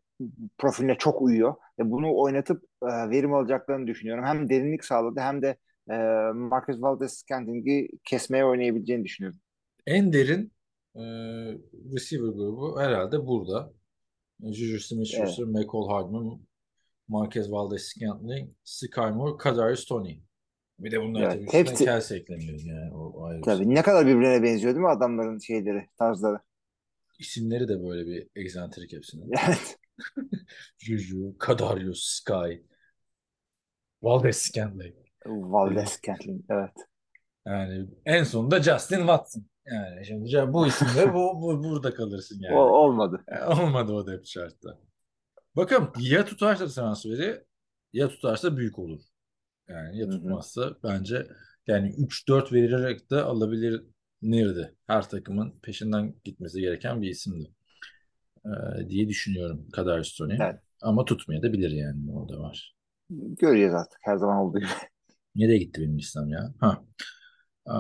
profiline 0.58 0.96
çok 0.98 1.22
uyuyor. 1.22 1.56
Ve 1.80 1.92
bunu 1.92 2.18
oynatıp 2.18 2.64
e, 2.84 3.10
verim 3.10 3.34
alacaklarını 3.34 3.88
düşünüyorum. 3.88 4.24
Hem 4.26 4.50
derinlik 4.50 4.86
sağladı 4.86 5.20
hem 5.20 5.42
de 5.42 5.58
e, 5.90 5.96
Marcus 6.34 6.78
Valdez-Scantling'i 6.82 7.88
kesmeye 8.04 8.46
oynayabileceğini 8.46 9.04
düşünüyorum. 9.04 9.40
En 9.86 10.14
derin 10.14 10.52
e, 10.96 11.04
receiver 11.94 12.30
grubu 12.30 12.82
herhalde 12.82 13.28
burada. 13.28 13.74
Juju 14.52 14.80
Smith-Schuster, 14.80 15.46
Michael 15.46 15.88
Hardman, 15.90 16.40
Marquez 17.08 17.52
Valdez-Scantling, 17.52 18.50
Sky 18.64 19.00
Moore, 19.14 19.38
Kadarius 19.38 19.86
Toney. 19.86 20.24
Bir 20.80 20.92
de 20.92 21.02
bunlar 21.02 21.22
Evet, 21.22 21.32
tabii 21.34 21.52
hepsi- 21.52 21.86
Kelsey 21.86 22.18
ekleniyor 22.18 22.60
yani. 22.60 22.94
O, 22.94 23.24
ayrı 23.26 23.40
bir 23.40 23.46
şey. 23.46 23.54
Tabii 23.54 23.76
ne 23.76 23.82
kadar 23.82 24.08
birbirine 24.08 24.44
benziyor 24.44 24.74
değil 24.76 24.86
mi 24.86 24.90
adamların 24.90 25.40
şeyleri, 25.40 25.90
tarzları. 26.00 26.40
İsimleri 27.20 27.68
de 27.68 27.84
böyle 27.84 28.06
bir 28.06 28.30
egzantrik 28.36 28.94
hepsinin. 28.94 29.32
Evet. 29.48 29.78
Juju, 30.78 31.38
Kadarius, 31.38 32.04
Sky, 32.04 32.64
Valdez-Scantling. 34.02 34.96
Valdez-Scantling 35.26 36.42
evet. 36.50 36.74
Yani 37.48 37.88
en 38.06 38.24
sonunda 38.24 38.64
Justin 38.64 38.98
Watson. 38.98 39.46
Yani 39.66 40.06
şimdi 40.06 40.54
bu 40.54 40.68
isimle 40.68 41.14
bu, 41.14 41.42
bu 41.42 41.64
burada 41.64 41.94
kalırsın 41.94 42.40
yani. 42.42 42.56
O 42.56 42.60
olmadı. 42.62 43.24
E, 43.28 43.44
Olmadı 43.44 43.94
o 43.94 44.08
depth 44.08 44.26
chart'ta. 44.26 44.80
Bakalım 45.56 45.92
ya 46.00 46.26
tutarsa 46.26 46.68
transferi 46.68 47.44
ya 47.94 48.10
tutarsa 48.10 48.58
büyük 48.58 48.80
olur. 48.80 49.02
Yani 49.70 50.00
ya 50.00 50.10
tutmazsa 50.10 50.78
bence 50.84 51.28
yani 51.68 51.96
3-4 51.96 52.54
vererek 52.54 53.12
de 53.12 53.22
alabilirdi. 53.22 54.76
Her 54.88 55.10
takımın 55.10 55.60
peşinden 55.62 56.16
gitmesi 56.24 56.62
gereken 56.62 57.02
bir 57.02 57.10
isimdi. 57.10 57.50
Ee, 58.46 58.90
diye 58.90 59.08
düşünüyorum 59.10 59.70
Kadarius 59.74 60.16
Toney. 60.16 60.38
Evet. 60.42 60.60
Ama 60.82 61.06
tutmayabilir 61.06 61.72
yani 61.72 62.12
o 62.12 62.30
da 62.30 62.40
var. 62.40 62.76
Göreceğiz 63.10 63.74
artık 63.74 64.00
her 64.02 64.18
zaman 64.18 64.38
olduğu 64.38 64.60
gibi. 64.60 64.70
Nereye 65.36 65.58
gitti 65.58 65.82
benim 65.82 65.98
İslam 65.98 66.30
ya? 66.30 66.54
Ha. 66.60 66.84
Ee, 67.68 67.74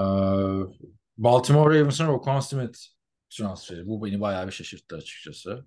Baltimore 1.18 1.80
Ravens'ın 1.80 2.08
Roquan 2.08 2.40
Smith 2.40 2.80
transferi. 3.30 3.88
Bu 3.88 4.06
beni 4.06 4.22
bayağı 4.22 4.48
bir 4.48 4.52
şaşırttı 4.52 4.96
açıkçası. 4.96 5.66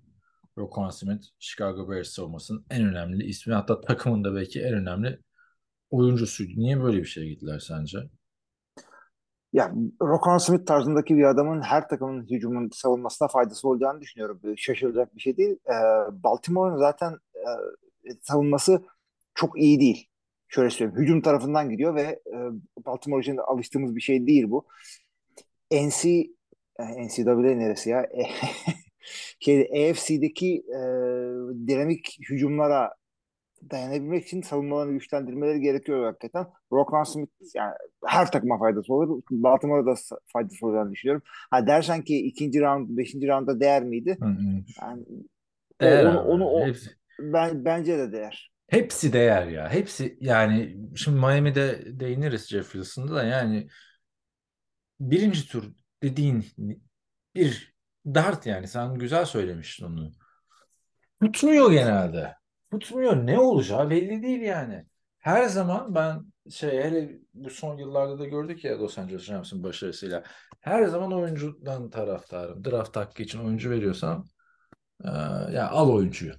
Roquan 0.58 0.90
Smith, 0.90 1.24
Chicago 1.38 1.90
Bears 1.90 2.08
savunmasının 2.08 2.66
en 2.70 2.88
önemli 2.88 3.24
ismi. 3.24 3.54
Hatta 3.54 3.80
takımın 3.80 4.24
da 4.24 4.34
belki 4.34 4.62
en 4.62 4.74
önemli 4.74 5.18
oyuncusuydu. 5.90 6.52
Niye 6.60 6.82
böyle 6.82 6.98
bir 6.98 7.04
şeye 7.04 7.28
gittiler 7.28 7.58
sence? 7.58 7.98
Ya 9.52 9.74
Roquan 10.02 10.38
Smith 10.38 10.66
tarzındaki 10.66 11.16
bir 11.16 11.24
adamın 11.24 11.62
her 11.62 11.88
takımın 11.88 12.26
hücumun 12.30 12.70
savunmasına 12.72 13.28
faydası 13.28 13.68
olacağını 13.68 14.00
düşünüyorum. 14.00 14.40
Şaşıracak 14.56 15.16
bir 15.16 15.20
şey 15.20 15.36
değil. 15.36 15.56
Ee, 15.66 15.72
Baltimore'un 16.22 16.78
zaten 16.78 17.12
e, 17.34 17.50
savunması 18.22 18.82
çok 19.34 19.58
iyi 19.60 19.80
değil. 19.80 20.08
Şöyle 20.48 20.70
söyleyeyim. 20.70 21.02
Hücum 21.02 21.22
tarafından 21.22 21.70
gidiyor 21.70 21.94
ve 21.94 22.02
e, 22.02 22.36
Baltimore 22.86 23.20
için 23.20 23.36
alıştığımız 23.36 23.96
bir 23.96 24.00
şey 24.00 24.26
değil 24.26 24.50
bu. 24.50 24.66
NC 25.72 26.08
e, 26.78 27.06
NCAA 27.06 27.34
neresi 27.34 27.90
ya? 27.90 28.06
şey 29.40 29.90
AFC'deki 29.90 30.64
e, 30.68 30.78
dinamik 31.68 32.18
hücumlara 32.30 32.94
dayanabilmek 33.70 34.26
için 34.26 34.42
savunmalarını 34.42 34.92
güçlendirmeleri 34.92 35.60
gerekiyor 35.60 36.04
hakikaten. 36.06 36.46
Roquan 36.72 37.04
Smith 37.04 37.30
yani 37.54 37.74
her 38.06 38.30
takıma 38.32 38.58
faydası 38.58 38.94
olur. 38.94 39.22
Baltimore'a 39.30 39.86
da 39.86 39.94
faydası 40.26 40.66
olacağını 40.66 40.92
düşünüyorum. 40.92 41.22
Ha 41.50 41.66
dersen 41.66 42.02
ki 42.02 42.18
ikinci 42.26 42.60
round, 42.60 42.98
beşinci 42.98 43.28
rounda 43.28 43.60
değer 43.60 43.84
miydi? 43.84 44.18
Hı 44.20 44.26
hı. 44.26 44.64
Yani 44.82 45.04
Değer 45.80 46.04
onu, 46.04 46.20
abi. 46.20 46.28
onu 46.28 46.44
o, 46.46 46.66
Hepsi, 46.66 46.90
ben 47.20 47.64
bence 47.64 47.98
de 47.98 48.12
değer. 48.12 48.52
hepsi 48.68 49.12
değer 49.12 49.46
ya. 49.46 49.70
Hepsi 49.70 50.18
yani 50.20 50.76
şimdi 50.96 51.18
Miami'de 51.20 51.82
değiniriz 52.00 52.48
Jeff 52.48 52.72
Wilson'da 52.72 53.14
da 53.14 53.24
yani 53.24 53.68
birinci 55.00 55.48
tur 55.48 55.64
dediğin 56.02 56.44
bir 57.34 57.75
dart 58.06 58.46
yani 58.46 58.68
sen 58.68 58.94
güzel 58.94 59.24
söylemiştin 59.24 59.86
onu. 59.86 60.12
Tutmuyor 61.22 61.70
genelde. 61.70 62.34
Tutmuyor. 62.70 63.26
Ne 63.26 63.38
olacağı 63.38 63.90
belli 63.90 64.22
değil 64.22 64.40
yani. 64.40 64.84
Her 65.18 65.44
zaman 65.44 65.94
ben 65.94 66.32
şey 66.50 66.70
hele 66.70 67.18
bu 67.34 67.50
son 67.50 67.78
yıllarda 67.78 68.18
da 68.18 68.24
gördük 68.24 68.64
ya 68.64 68.78
Los 68.78 68.98
Angeles 68.98 69.30
Rams'ın 69.30 69.62
başarısıyla. 69.62 70.22
Her 70.60 70.84
zaman 70.84 71.12
oyuncudan 71.12 71.90
taraftarım. 71.90 72.64
Draft 72.64 72.96
hakkı 72.96 73.22
için 73.22 73.38
oyuncu 73.38 73.70
veriyorsam 73.70 74.24
e, 75.04 75.08
ya 75.52 75.70
al 75.70 75.90
oyuncuyu. 75.90 76.32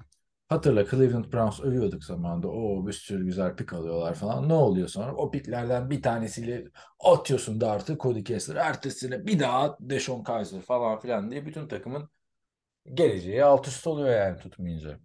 Hatırla 0.49 0.85
Cleveland 0.89 1.33
Browns 1.33 1.59
övüyorduk 1.59 2.03
zamanında. 2.03 2.47
O 2.47 2.87
bir 2.87 2.93
sürü 2.93 3.25
güzel 3.25 3.55
pik 3.55 3.73
alıyorlar 3.73 4.13
falan. 4.15 4.49
Ne 4.49 4.53
oluyor 4.53 4.87
sonra? 4.87 5.15
O 5.15 5.31
piklerden 5.31 5.89
bir 5.89 6.01
tanesiyle 6.01 6.65
atıyorsun 6.99 7.61
dartı 7.61 7.97
Cody 7.97 8.23
Kessler. 8.23 8.55
Ertesine 8.55 9.27
bir 9.27 9.39
daha 9.39 9.77
Deshaun 9.79 10.23
Kaiser 10.23 10.61
falan 10.61 10.99
filan 10.99 11.31
diye 11.31 11.45
bütün 11.45 11.67
takımın 11.67 12.09
geleceği 12.93 13.43
alt 13.43 13.67
üst 13.67 13.87
oluyor 13.87 14.09
yani 14.09 14.37
tutmayınca. 14.39 14.99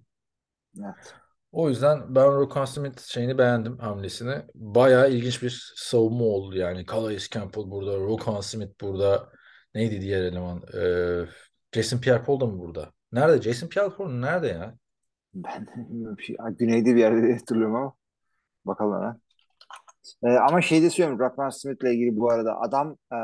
Evet. 0.78 1.14
O 1.52 1.68
yüzden 1.68 2.14
ben 2.14 2.26
Roquan 2.26 2.64
Smith 2.64 3.00
şeyini 3.00 3.38
beğendim 3.38 3.78
hamlesini. 3.78 4.42
Bayağı 4.54 5.10
ilginç 5.10 5.42
bir 5.42 5.72
savunma 5.76 6.24
oldu 6.24 6.56
yani. 6.56 6.86
Calais 6.86 7.30
Campbell 7.30 7.70
burada, 7.70 7.96
Roquan 7.98 8.40
Smith 8.40 8.80
burada. 8.80 9.28
Neydi 9.74 10.00
diğer 10.00 10.22
eleman? 10.22 10.62
Ee, 10.74 11.26
Jason 11.72 11.98
Pierre-Paul 11.98 12.40
da 12.40 12.46
mı 12.46 12.58
burada? 12.58 12.92
Nerede? 13.12 13.42
Jason 13.42 13.68
Pierre-Paul 13.68 14.20
nerede 14.20 14.46
ya? 14.48 14.78
Ben 15.34 15.66
de 15.66 15.70
bilmiyorum 15.88 16.16
bir 16.18 16.22
şey. 16.22 16.36
Güneyde 16.58 16.94
bir 16.94 17.00
yerde 17.00 17.22
diye 17.22 17.36
hatırlıyorum 17.36 17.74
ama 17.74 17.94
bakalım 18.64 18.94
hemen. 18.94 19.20
Ee, 20.24 20.38
ama 20.38 20.60
şey 20.62 20.82
de 20.82 20.90
söyleyeyim 20.90 21.18
Rockman 21.18 21.50
Smith'le 21.50 21.84
ilgili 21.84 22.16
bu 22.16 22.30
arada 22.30 22.60
adam 22.60 22.96
e, 23.12 23.18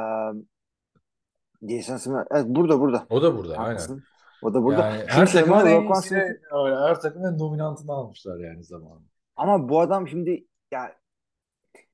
Jason 1.68 1.96
Smith 1.96 2.26
evet, 2.30 2.44
burada 2.48 2.80
burada. 2.80 3.06
O 3.10 3.22
da 3.22 3.36
burada 3.36 3.56
aynen. 3.56 3.70
Haklısın. 3.70 4.02
O 4.42 4.54
da 4.54 4.62
burada. 4.62 4.88
Yani 4.88 5.04
her 5.06 5.26
söyleyeyim 5.26 5.54
takımın 5.54 5.70
en 5.70 5.94
iyisini, 5.94 6.18
Smith- 6.18 6.64
öyle, 6.64 6.76
her 6.76 7.00
takımın 7.00 7.32
en 7.32 7.38
dominantını 7.38 7.92
almışlar 7.92 8.38
yani 8.38 8.64
zamanında. 8.64 9.08
ama 9.36 9.68
bu 9.68 9.80
adam 9.80 10.08
şimdi 10.08 10.46
ya 10.72 10.94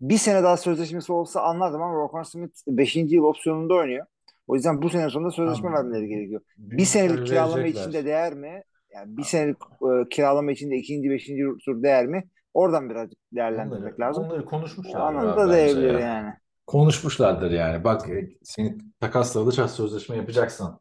bir 0.00 0.18
sene 0.18 0.42
daha 0.42 0.56
sözleşmesi 0.56 1.12
olsa 1.12 1.42
anlardım 1.42 1.83
ama 1.83 1.94
Roquan 1.94 2.23
Smith 2.23 2.56
5. 2.68 2.97
yıl 2.97 3.25
opsiyonunda 3.25 3.75
oynuyor. 3.75 4.06
O 4.47 4.54
yüzden 4.54 4.83
bu 4.83 4.90
sene 4.90 5.11
sonunda 5.11 5.30
sözleşme 5.30 5.73
vermeleri 5.73 6.09
gerekiyor. 6.09 6.40
Bir 6.56 6.85
senelik 6.85 7.26
kiralama 7.26 7.66
için 7.66 7.92
de 7.92 8.04
değer 8.04 8.35
mi? 8.35 8.64
Yani 8.94 9.16
bir 9.16 9.22
senelik 9.22 9.56
e, 9.82 10.08
kiralama 10.08 10.52
için 10.52 10.70
de 10.70 10.76
ikinci, 10.76 11.10
beşinci 11.10 11.42
tur 11.64 11.82
değer 11.82 12.06
mi? 12.06 12.28
Oradan 12.54 12.90
birazcık 12.90 13.18
değerlendirmek 13.32 13.82
Onları, 13.82 14.00
lazım. 14.00 14.24
onları 14.24 14.44
konuşmuşlar. 14.44 15.00
Anında 15.00 15.52
değebilir 15.52 15.98
yani. 15.98 16.32
Konuşmuşlardır 16.66 17.50
yani. 17.50 17.84
Bak 17.84 18.08
e, 18.08 18.28
seni 18.42 18.78
takasla 19.00 19.40
alacağız 19.40 19.70
sözleşme 19.70 20.16
yapacaksan 20.16 20.80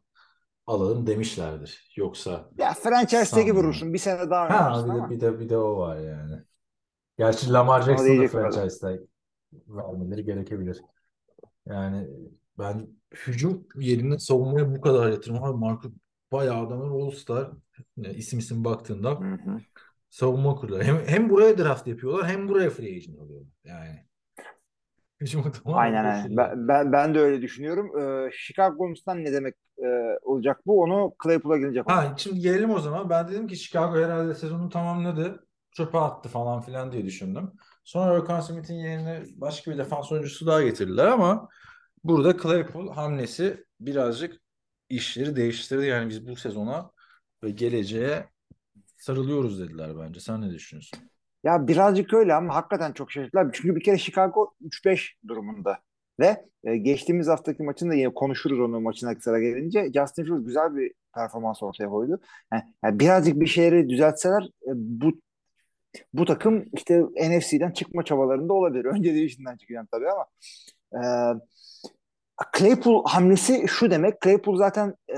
alalım 0.66 1.06
demişlerdir. 1.06 1.92
Yoksa 1.96 2.50
Ya 2.58 2.72
franchise 2.72 3.36
tag'i 3.36 3.52
vurursun. 3.52 3.92
Bir 3.92 3.98
sene 3.98 4.30
daha 4.30 4.50
ha 4.50 4.84
bir 4.84 4.88
de, 4.88 4.92
ama. 4.92 5.10
bir 5.10 5.20
de 5.20 5.40
bir 5.40 5.48
de 5.48 5.56
o 5.56 5.78
var 5.78 5.96
yani. 5.96 6.42
Gerçi 7.18 7.52
Lamar 7.52 7.80
Ama 7.80 7.86
Jackson'a 7.86 8.22
da 8.22 8.28
franchise 8.28 8.80
tag 8.80 9.00
vermeleri 9.68 10.24
gerekebilir. 10.24 10.80
Yani 11.66 12.08
ben 12.58 12.86
hücum 13.26 13.66
yerine 13.76 14.18
savunmaya 14.18 14.76
bu 14.76 14.80
kadar 14.80 15.10
yatırım. 15.10 15.44
Abi 15.44 15.58
Marcus 15.58 15.92
bayağı 16.34 16.66
adamın 16.66 17.00
All-Star 17.00 17.50
e, 18.04 18.14
isim 18.14 18.38
isim 18.38 18.64
baktığında 18.64 19.10
Hı 19.10 19.14
hı. 19.14 19.60
savunma 20.10 20.54
kurdular. 20.54 20.84
Hem, 20.84 21.06
hem 21.06 21.30
buraya 21.30 21.58
draft 21.58 21.86
yapıyorlar 21.86 22.28
hem 22.28 22.48
buraya 22.48 22.70
free 22.70 22.96
agent 22.96 23.18
alıyorlar. 23.18 23.52
Yani 23.64 24.04
Aynen. 25.64 26.36
Ben, 26.36 26.68
ben, 26.68 26.92
ben 26.92 27.14
de 27.14 27.20
öyle 27.20 27.42
düşünüyorum. 27.42 28.00
Ee, 28.00 28.30
Chicago'nun 28.32 29.24
ne 29.24 29.32
demek 29.32 29.54
e, 29.78 30.18
olacak 30.22 30.60
bu? 30.66 30.82
Onu 30.82 31.14
Claypool'a 31.22 31.58
gelecek. 31.58 31.90
Ha 31.90 32.14
şimdi 32.16 32.40
gelelim 32.40 32.70
o 32.70 32.78
zaman. 32.78 33.10
Ben 33.10 33.28
dedim 33.28 33.48
ki 33.48 33.56
Chicago 33.56 33.96
herhalde 33.96 34.34
sezonu 34.34 34.68
tamamladı. 34.68 35.46
Çöpe 35.72 35.98
attı 35.98 36.28
falan 36.28 36.60
filan 36.60 36.92
diye 36.92 37.04
düşündüm. 37.04 37.52
Sonra 37.84 38.16
Roquan 38.16 38.40
Smith'in 38.40 38.74
yerine 38.74 39.22
başka 39.36 39.70
bir 39.70 39.78
defans 39.78 40.12
oyuncusu 40.12 40.46
daha 40.46 40.62
getirdiler 40.62 41.06
ama 41.06 41.48
burada 42.04 42.38
Claypool 42.38 42.92
hamlesi 42.92 43.64
birazcık 43.80 44.40
işleri 44.88 45.36
değiştirdi. 45.36 45.86
Yani 45.86 46.08
biz 46.08 46.28
bu 46.28 46.36
sezona 46.36 46.90
ve 47.44 47.50
geleceğe 47.50 48.28
sarılıyoruz 48.96 49.60
dediler 49.60 49.98
bence. 49.98 50.20
Sen 50.20 50.42
ne 50.42 50.50
düşünüyorsun? 50.50 50.98
Ya 51.44 51.68
birazcık 51.68 52.14
öyle 52.14 52.34
ama 52.34 52.54
hakikaten 52.54 52.92
çok 52.92 53.12
şaşırtılar. 53.12 53.50
Çünkü 53.52 53.76
bir 53.76 53.82
kere 53.82 53.98
Chicago 53.98 54.54
3-5 54.62 55.14
durumunda. 55.28 55.78
Ve 56.20 56.44
e, 56.64 56.76
geçtiğimiz 56.76 57.28
haftaki 57.28 57.62
maçın 57.62 57.90
da 57.90 57.94
yine 57.94 58.14
konuşuruz 58.14 58.60
onun 58.60 58.82
maçına 58.82 59.14
sıra 59.20 59.40
gelince. 59.40 59.92
Justin 59.94 60.24
Fields 60.24 60.46
güzel 60.46 60.76
bir 60.76 60.92
performans 61.14 61.62
ortaya 61.62 61.88
koydu. 61.88 62.20
Yani, 62.52 62.62
yani 62.84 63.00
birazcık 63.00 63.40
bir 63.40 63.46
şeyleri 63.46 63.88
düzeltseler 63.88 64.42
e, 64.42 64.70
bu 64.74 65.20
bu 66.14 66.24
takım 66.24 66.64
işte 66.72 67.02
NFC'den 67.02 67.70
çıkma 67.70 68.04
çabalarında 68.04 68.52
olabilir. 68.52 68.84
Önce 68.96 69.14
division'dan 69.14 69.56
çıkacağım 69.56 69.88
tabii 69.92 70.06
ama 70.10 70.26
e, 70.92 71.00
Claypool 72.58 73.04
hamlesi 73.06 73.68
şu 73.68 73.90
demek. 73.90 74.22
Claypool 74.22 74.56
zaten 74.56 74.94
e, 75.10 75.16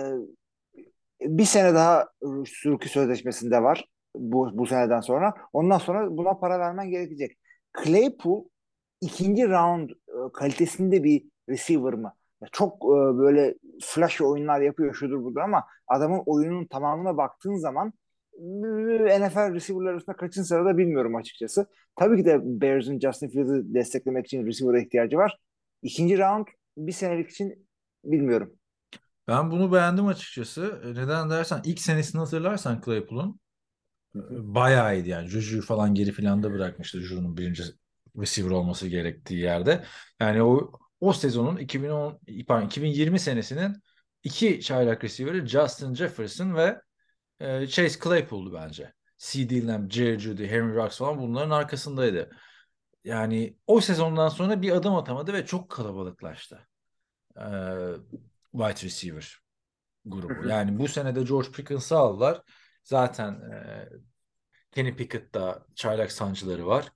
bir 1.21 1.45
sene 1.45 1.75
daha 1.75 2.09
rookie 2.67 2.89
sözleşmesinde 2.89 3.63
var 3.63 3.89
bu, 4.17 4.51
bu 4.59 4.67
seneden 4.67 5.01
sonra. 5.01 5.35
Ondan 5.53 5.79
sonra 5.79 6.17
buna 6.17 6.35
para 6.39 6.59
vermen 6.59 6.91
gerekecek. 6.91 7.39
Claypool 7.85 8.45
ikinci 9.01 9.49
round 9.49 9.91
e, 9.91 9.95
kalitesinde 10.35 11.05
bir 11.05 11.25
receiver 11.49 11.95
mı? 11.95 12.15
Ya 12.43 12.49
çok 12.53 12.75
e, 12.85 13.19
böyle 13.19 13.55
flash 13.83 14.21
oyunlar 14.21 14.61
yapıyor 14.61 14.95
şudur 14.95 15.25
budur 15.25 15.41
ama 15.41 15.65
adamın 15.89 16.23
oyunun 16.27 16.67
tamamına 16.67 17.17
baktığın 17.17 17.57
zaman 17.57 17.93
NFL 18.39 19.55
receiver'lar 19.55 19.93
arasında 19.93 20.17
kaçıncı 20.17 20.49
sırada 20.49 20.79
bilmiyorum 20.79 21.17
açıkçası. 21.17 21.67
Tabii 21.97 22.17
ki 22.17 22.25
de 22.25 22.41
Bears'ın 22.43 23.01
Justin 23.01 23.29
Fields'ı 23.29 23.75
desteklemek 23.75 24.27
için 24.27 24.47
receiver'a 24.47 24.81
ihtiyacı 24.81 25.17
var. 25.17 25.39
İkinci 25.83 26.19
round 26.19 26.47
bir 26.77 26.93
senelik 26.93 27.31
için 27.31 27.69
bilmiyorum. 28.05 28.59
Ben 29.29 29.51
bunu 29.51 29.73
beğendim 29.73 30.07
açıkçası. 30.07 30.81
E, 30.85 30.89
Neden 30.89 31.31
dersen 31.31 31.61
ilk 31.65 31.81
senesini 31.81 32.19
hatırlarsan 32.19 32.83
Claypool'un 32.85 33.41
e, 34.17 34.21
bayağı 34.55 34.97
iyiydi 34.97 35.09
yani. 35.09 35.29
Juju'yu 35.29 35.63
falan 35.63 35.95
geri 35.95 36.13
planda 36.15 36.53
bırakmıştı 36.53 37.01
Juju'nun 37.01 37.37
birinci 37.37 37.63
receiver 38.21 38.51
olması 38.51 38.89
gerektiği 38.89 39.41
yerde. 39.41 39.85
Yani 40.21 40.43
o 40.43 40.73
o 41.01 41.13
sezonun 41.13 41.57
2010 41.57 42.21
pardon 42.49 42.67
2020 42.67 43.21
senesinin 43.21 43.77
iki 44.25 44.61
çaylak 44.61 45.05
receiver'ı 45.05 45.47
Justin 45.47 45.95
Jefferson 45.95 46.55
ve 46.55 46.81
e, 47.41 47.67
Chase 47.67 48.01
Claypool'du 48.05 48.55
bence. 48.55 48.93
C.D. 49.19 49.67
Lamb, 49.67 49.91
Jerry 49.91 50.19
Jeudy, 50.19 50.47
Henry 50.49 50.75
Ruggs 50.75 50.99
falan 50.99 51.19
bunların 51.19 51.51
arkasındaydı. 51.51 52.31
Yani 53.07 53.57
o 53.67 53.81
sezondan 53.81 54.29
sonra 54.29 54.63
bir 54.63 54.73
adım 54.73 54.95
atamadı 54.95 55.33
ve 55.33 55.47
çok 55.47 55.69
kalabalıklaştı. 55.69 56.69
Ee, 57.37 57.43
wide 58.53 58.87
receiver 58.87 59.39
grubu. 60.05 60.49
Yani 60.49 60.79
bu 60.79 60.89
sene 60.89 61.15
de 61.15 61.23
George 61.23 61.51
Pickens'ı 61.51 61.97
aldılar. 61.97 62.43
Zaten 62.85 63.33
e, 63.33 63.89
Kenny 64.73 64.97
Pickett'da 64.97 65.67
çaylak 65.75 66.13
sancıları 66.13 66.67
var. 66.67 66.93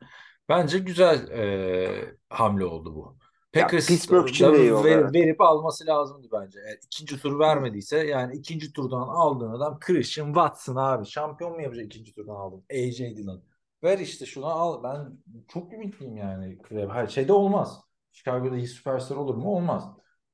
Bence 0.49 0.79
güzel 0.79 1.31
e, 1.31 2.14
hamle 2.29 2.64
oldu 2.64 2.95
bu. 2.95 3.19
Packers 3.52 3.88
Pittsburgh 3.88 4.29
için 4.29 4.52
ver- 4.52 4.99
evet. 4.99 5.14
verip 5.14 5.40
alması 5.40 5.87
lazımdı 5.87 6.29
bence. 6.33 6.59
Eğer 6.67 6.79
ikinci 6.85 7.21
tur 7.21 7.38
vermediyse 7.38 8.07
yani 8.07 8.37
ikinci 8.37 8.73
turdan 8.73 9.09
aldığın 9.09 9.50
adam 9.50 9.81
Christian 9.81 10.26
Watson 10.26 10.76
abi. 10.76 11.07
Şampiyon 11.07 11.52
mu 11.52 11.62
yapacak 11.62 11.87
ikinci 11.87 12.14
turdan 12.14 12.35
aldın? 12.35 12.64
AJ 12.71 12.99
Dillon. 12.99 13.50
Ver 13.85 13.99
işte 13.99 14.27
şunu 14.27 14.47
al. 14.47 14.83
Ben 14.83 15.19
çok 15.49 15.73
ümitliyim 15.73 16.17
yani. 16.17 16.59
Hayır 16.89 17.09
şeyde 17.09 17.33
olmaz. 17.33 17.81
Chicago'da 18.13 18.57
iyi 18.57 18.67
süperstar 18.67 19.17
olur 19.17 19.35
mu? 19.35 19.55
Olmaz. 19.55 19.85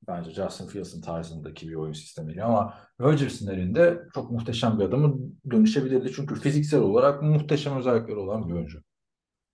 Bence 0.07 0.31
Justin 0.31 0.67
Fields'ın 0.67 1.01
tarzındaki 1.01 1.69
bir 1.69 1.75
oyun 1.75 1.93
sistemiyle 1.93 2.43
ama 2.43 2.73
Rodgers'ın 3.01 3.51
elinde 3.51 4.03
çok 4.13 4.31
muhteşem 4.31 4.79
bir 4.79 4.83
adamı 4.83 5.17
dönüşebilirdi. 5.51 6.11
Çünkü 6.11 6.35
fiziksel 6.35 6.79
olarak 6.79 7.23
muhteşem 7.23 7.77
özellikleri 7.77 8.17
olan 8.17 8.49
bir 8.49 8.53
oyuncu. 8.53 8.79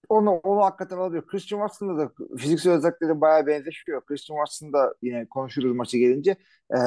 Onu, 0.09 0.31
onu 0.31 0.61
hakikaten 0.61 0.97
alıyor. 0.97 1.27
Christian 1.27 1.59
Watson'da 1.59 1.97
da 1.97 2.11
fiziksel 2.37 2.73
özellikleri 2.73 3.21
bayağı 3.21 3.47
benzeşiyor. 3.47 4.05
Christian 4.05 4.37
Watson'da 4.37 4.93
yine 5.01 5.25
konuşuruz 5.29 5.75
maçı 5.75 5.97
gelince. 5.97 6.31
Ee, 6.71 6.77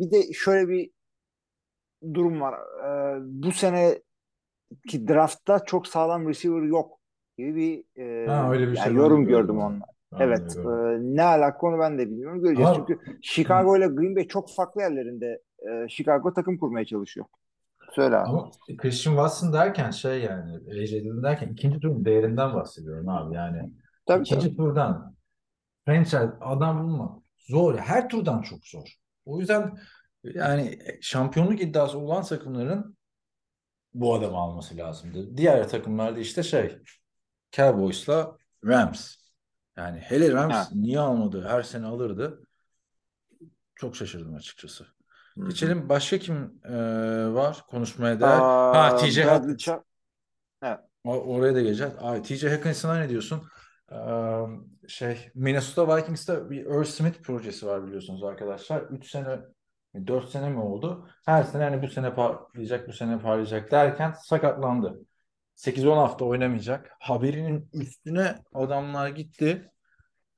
bir 0.00 0.10
de 0.10 0.32
şöyle 0.32 0.68
bir 0.68 0.90
durum 2.14 2.40
var. 2.40 2.54
Ee, 2.54 3.18
bu 3.22 3.52
seneki 4.82 5.08
draftta 5.08 5.64
çok 5.64 5.86
sağlam 5.86 6.28
receiver 6.28 6.62
yok 6.62 6.98
gibi 7.38 7.54
bir, 7.54 8.02
e, 8.02 8.26
Ha, 8.26 8.50
öyle 8.52 8.68
bir 8.68 8.76
yani 8.76 8.84
şey 8.84 8.94
yorum 8.94 9.26
gördüm 9.26 9.60
de 9.60 9.84
Evet, 10.18 10.56
e, 10.56 10.68
ne 11.00 11.22
alaka 11.22 11.66
onu 11.66 11.78
ben 11.78 11.98
de 11.98 12.10
bilmiyorum. 12.10 12.42
Göreceğiz. 12.42 12.70
Ama- 12.70 12.86
Çünkü 12.86 13.00
Chicago 13.22 13.76
ile 13.76 13.86
Green 13.86 14.16
Bay 14.16 14.28
çok 14.28 14.54
farklı 14.54 14.80
yerlerinde. 14.80 15.42
E, 15.58 15.88
Chicago 15.88 16.34
takım 16.34 16.58
kurmaya 16.58 16.84
çalışıyor. 16.84 17.26
Söyle 17.92 18.16
abi. 18.16 18.28
Ama 18.28 18.50
Christian 18.78 19.12
Watson 19.14 19.52
derken 19.52 19.90
şey 19.90 20.20
yani 20.22 20.52
AJ 20.82 20.92
Dillon 20.92 21.22
derken 21.22 21.48
ikinci 21.48 21.80
turun 21.80 22.04
değerinden 22.04 22.54
bahsediyorum 22.54 23.08
abi 23.08 23.34
yani. 23.34 23.72
Tabii 24.06 24.22
ikinci 24.22 24.46
tabii. 24.46 24.56
turdan 24.56 25.14
franchise 25.84 26.30
adam 26.40 26.82
bulmak 26.84 27.22
zor. 27.38 27.76
Her 27.78 28.08
turdan 28.08 28.42
çok 28.42 28.66
zor. 28.66 28.94
O 29.26 29.40
yüzden 29.40 29.78
yani 30.24 30.78
şampiyonluk 31.00 31.62
iddiası 31.62 31.98
olan 31.98 32.22
takımların 32.22 32.96
bu 33.94 34.14
adamı 34.14 34.36
alması 34.36 34.76
lazımdı. 34.76 35.36
Diğer 35.36 35.68
takımlarda 35.68 36.18
işte 36.20 36.42
şey 36.42 36.78
Cowboys'la 37.52 38.36
Rams. 38.64 39.14
Yani 39.76 39.98
hele 39.98 40.32
Rams 40.32 40.54
Ha. 40.54 40.68
niye 40.74 40.98
almadı? 41.00 41.46
Her 41.48 41.62
sene 41.62 41.86
alırdı. 41.86 42.40
Çok 43.74 43.96
şaşırdım 43.96 44.34
açıkçası. 44.34 44.84
Hı 45.34 45.40
hı. 45.40 45.48
Geçelim. 45.48 45.88
Başka 45.88 46.18
kim 46.18 46.60
e, 46.64 46.74
var 47.34 47.64
konuşmaya 47.70 48.20
değer? 48.20 48.38
Aa, 48.40 48.92
Ha 48.92 48.96
TJ 48.96 49.16
Bradley 49.18 49.24
Hawkins. 49.30 49.56
Chubb. 49.58 49.78
Evet. 50.62 50.78
O- 51.04 51.20
oraya 51.34 51.54
da 51.54 51.60
geleceğiz. 51.60 51.92
Ay, 52.00 52.22
TJ 52.22 52.44
Hawkins'ına 52.44 52.98
ne 52.98 53.08
diyorsun? 53.08 53.42
Ee, 53.92 53.96
şey 54.88 55.30
Minnesota 55.34 55.96
Vikings'te 55.96 56.50
bir 56.50 56.60
Irv 56.60 56.84
Smith 56.84 57.22
projesi 57.22 57.66
var 57.66 57.86
biliyorsunuz 57.86 58.24
arkadaşlar. 58.24 58.80
3 58.82 59.10
sene 59.10 59.38
4 60.06 60.28
sene 60.28 60.50
mi 60.50 60.60
oldu? 60.60 61.08
Her 61.26 61.42
sene 61.42 61.62
hani 61.62 61.82
bu 61.82 61.88
sene 61.88 62.14
parlayacak, 62.14 62.88
bu 62.88 62.92
sene 62.92 63.18
parlayacak 63.18 63.70
derken 63.70 64.12
sakatlandı. 64.22 65.00
8-10 65.56 65.94
hafta 65.94 66.24
oynamayacak. 66.24 66.92
Haberinin 67.00 67.70
üstüne 67.72 68.34
adamlar 68.54 69.08
gitti. 69.08 69.70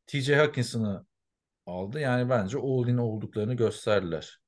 TJ 0.06 0.30
Hawkins'ını 0.30 1.06
aldı. 1.66 2.00
Yani 2.00 2.30
bence 2.30 2.58
all 2.58 2.98
olduklarını 2.98 3.54
gösterdiler. 3.54 4.40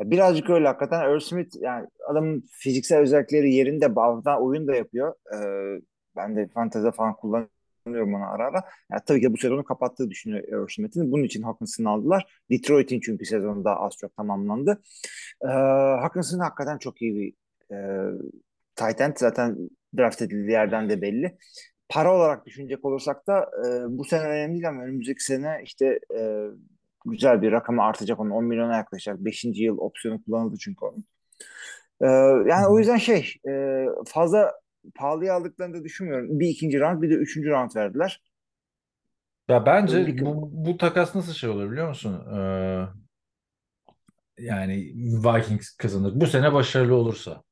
Birazcık 0.00 0.50
öyle 0.50 0.66
hakikaten. 0.66 1.00
Earl 1.00 1.20
Smith 1.20 1.56
yani 1.60 1.86
adamın 2.10 2.48
fiziksel 2.52 2.98
özellikleri 2.98 3.54
yerinde 3.54 3.96
bazen 3.96 4.36
oyun 4.36 4.66
da 4.66 4.74
yapıyor. 4.74 5.14
Ee, 5.34 5.80
ben 6.16 6.36
de 6.36 6.48
fantezide 6.48 6.92
falan 6.92 7.16
kullanıyorum 7.16 7.57
onu 7.94 8.30
ara 8.34 8.46
ara. 8.46 8.62
Yani 8.90 9.02
tabii 9.06 9.20
ki 9.20 9.32
bu 9.32 9.36
sezonu 9.36 9.64
kapattığı 9.64 10.10
düşünüyor 10.10 10.70
Smith'in. 10.70 11.12
Bunun 11.12 11.24
için 11.24 11.42
Hawkinson'ı 11.42 11.90
aldılar. 11.90 12.40
Detroit'in 12.50 13.00
çünkü 13.00 13.24
sezonu 13.24 13.64
daha 13.64 13.76
az 13.76 13.92
çok 14.00 14.16
tamamlandı. 14.16 14.82
Ee, 15.44 15.48
Hawkinson 16.02 16.38
hakikaten 16.38 16.78
çok 16.78 17.02
iyi 17.02 17.14
bir 17.14 17.32
e, 17.76 17.78
tight 18.76 19.00
end. 19.00 19.16
Zaten 19.16 19.56
draft 19.98 20.22
edildiği 20.22 20.50
yerden 20.50 20.90
de 20.90 21.02
belli. 21.02 21.38
Para 21.88 22.16
olarak 22.16 22.46
düşünecek 22.46 22.84
olursak 22.84 23.26
da 23.26 23.40
e, 23.40 23.98
bu 23.98 24.04
sene 24.04 24.22
önemli 24.22 24.52
değil 24.52 24.68
ama 24.68 24.82
önümüzdeki 24.82 25.24
sene 25.24 25.60
işte 25.64 26.00
e, 26.18 26.46
güzel 27.06 27.42
bir 27.42 27.52
rakama 27.52 27.84
artacak 27.86 28.20
onun 28.20 28.30
10 28.30 28.44
milyona 28.44 28.76
yaklaşacak. 28.76 29.18
5. 29.18 29.44
yıl 29.44 29.78
opsiyonu 29.78 30.24
kullanıldı 30.24 30.56
çünkü 30.60 30.84
onun. 30.84 31.04
Ee, 32.00 32.06
yani 32.50 32.66
o 32.66 32.78
yüzden 32.78 32.96
şey 32.96 33.34
e, 33.48 33.84
fazla 34.06 34.52
pahalıya 34.94 35.34
aldıklarını 35.34 35.74
da 35.74 35.84
düşünmüyorum. 35.84 36.40
Bir 36.40 36.48
ikinci 36.48 36.80
round 36.80 37.02
bir 37.02 37.10
de 37.10 37.14
üçüncü 37.14 37.50
round 37.50 37.76
verdiler. 37.76 38.22
Ya 39.48 39.66
bence 39.66 39.96
Öyle 39.96 40.20
bu, 40.20 40.50
bu 40.52 40.76
takas 40.76 41.14
nasıl 41.14 41.32
şey 41.32 41.50
olur 41.50 41.70
biliyor 41.70 41.88
musun? 41.88 42.26
Ee, 42.36 42.86
yani 44.38 44.74
Vikings 44.96 45.76
kazanır. 45.76 46.12
Bu 46.14 46.26
sene 46.26 46.52
başarılı 46.52 46.94
olursa. 46.94 47.42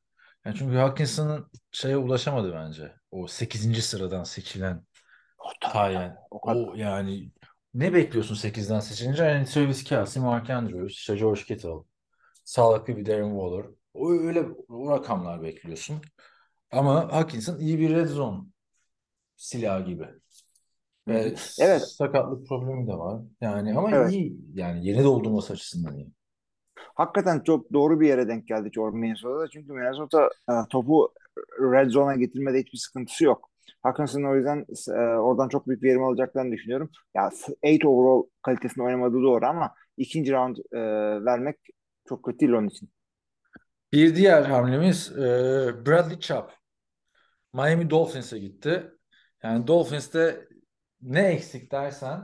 Yani 0.45 0.57
çünkü 0.59 0.77
Hawkinson'ın 0.77 1.51
şeye 1.73 1.97
ulaşamadı 1.97 2.55
bence. 2.55 2.93
O 3.11 3.27
8. 3.29 3.83
sıradan 3.83 4.25
seçilen. 4.25 4.83
Tayen. 5.61 6.17
O 6.31 6.41
kadar. 6.41 6.61
O 6.61 6.75
yani 6.75 7.33
ne 7.75 7.95
bekliyorsun 7.95 8.35
8'den 8.35 8.81
seçilince? 8.81 9.25
Yani 9.25 9.45
Travis 9.45 9.85
Kelce, 9.85 10.21
Mark 10.21 10.51
Andrews, 10.51 10.93
işte 10.93 11.17
George 11.17 11.43
Kittle, 11.43 11.71
sağlıklı 12.45 12.97
bir 12.97 13.07
Darren 13.07 13.31
Waller. 13.31 13.67
O 13.95 14.13
öyle 14.13 14.45
o 14.69 14.91
rakamlar 14.91 15.43
bekliyorsun. 15.43 16.03
Ama 16.77 17.13
Hawkinson 17.13 17.59
iyi 17.59 17.79
bir 17.79 17.91
red 17.95 18.07
zone 18.07 18.45
silahı 19.37 19.85
gibi. 19.85 20.09
Ve 21.09 21.35
Evet. 21.61 21.83
sakatlık 21.83 22.49
problemi 22.49 22.87
de 22.87 22.93
var. 22.93 23.23
Yani 23.41 23.79
ama 23.79 23.91
Evet. 23.91 24.13
iyi 24.13 24.37
yani 24.55 24.87
yeni 24.87 25.05
doldurması 25.05 25.53
açısından 25.53 25.97
iyi. 25.97 26.11
Hakikaten 26.95 27.41
çok 27.41 27.73
doğru 27.73 28.01
bir 28.01 28.09
yere 28.09 28.29
denk 28.29 28.49
geldi 28.49 28.71
George 28.71 28.99
Minnesota'da. 28.99 29.49
Çünkü 29.49 29.73
Minnesota 29.73 30.31
e, 30.51 30.53
topu 30.71 31.13
red 31.61 31.91
zone'a 31.91 32.15
getirmede 32.15 32.61
hiçbir 32.61 32.79
sıkıntısı 32.79 33.25
yok. 33.25 33.51
Hawkinson'ın 33.83 34.25
o 34.25 34.37
yüzden 34.37 34.67
e, 34.89 35.01
oradan 35.19 35.49
çok 35.49 35.69
büyük 35.69 35.83
verim 35.83 36.05
alacaklarını 36.05 36.53
düşünüyorum. 36.53 36.91
Ya 37.15 37.31
8 37.31 37.85
overall 37.85 38.23
kalitesinde 38.43 38.85
oynamadığı 38.85 39.23
doğru 39.23 39.47
ama 39.47 39.75
ikinci 39.97 40.33
round 40.33 40.57
e, 40.73 40.79
vermek 41.25 41.57
çok 42.09 42.25
kötü 42.25 42.39
değil 42.39 42.53
onun 42.53 42.69
için. 42.69 42.91
Bir 43.93 44.17
diğer 44.17 44.43
hamlemiz 44.43 45.13
e, 45.13 45.87
Bradley 45.87 46.21
Chubb. 46.21 46.45
Miami 47.57 47.91
Dolphins'e 47.91 48.39
gitti. 48.39 48.91
Yani 49.43 49.67
Dolphins'te 49.67 50.49
ne 51.01 51.29
eksik 51.29 51.73
dersen 51.73 52.21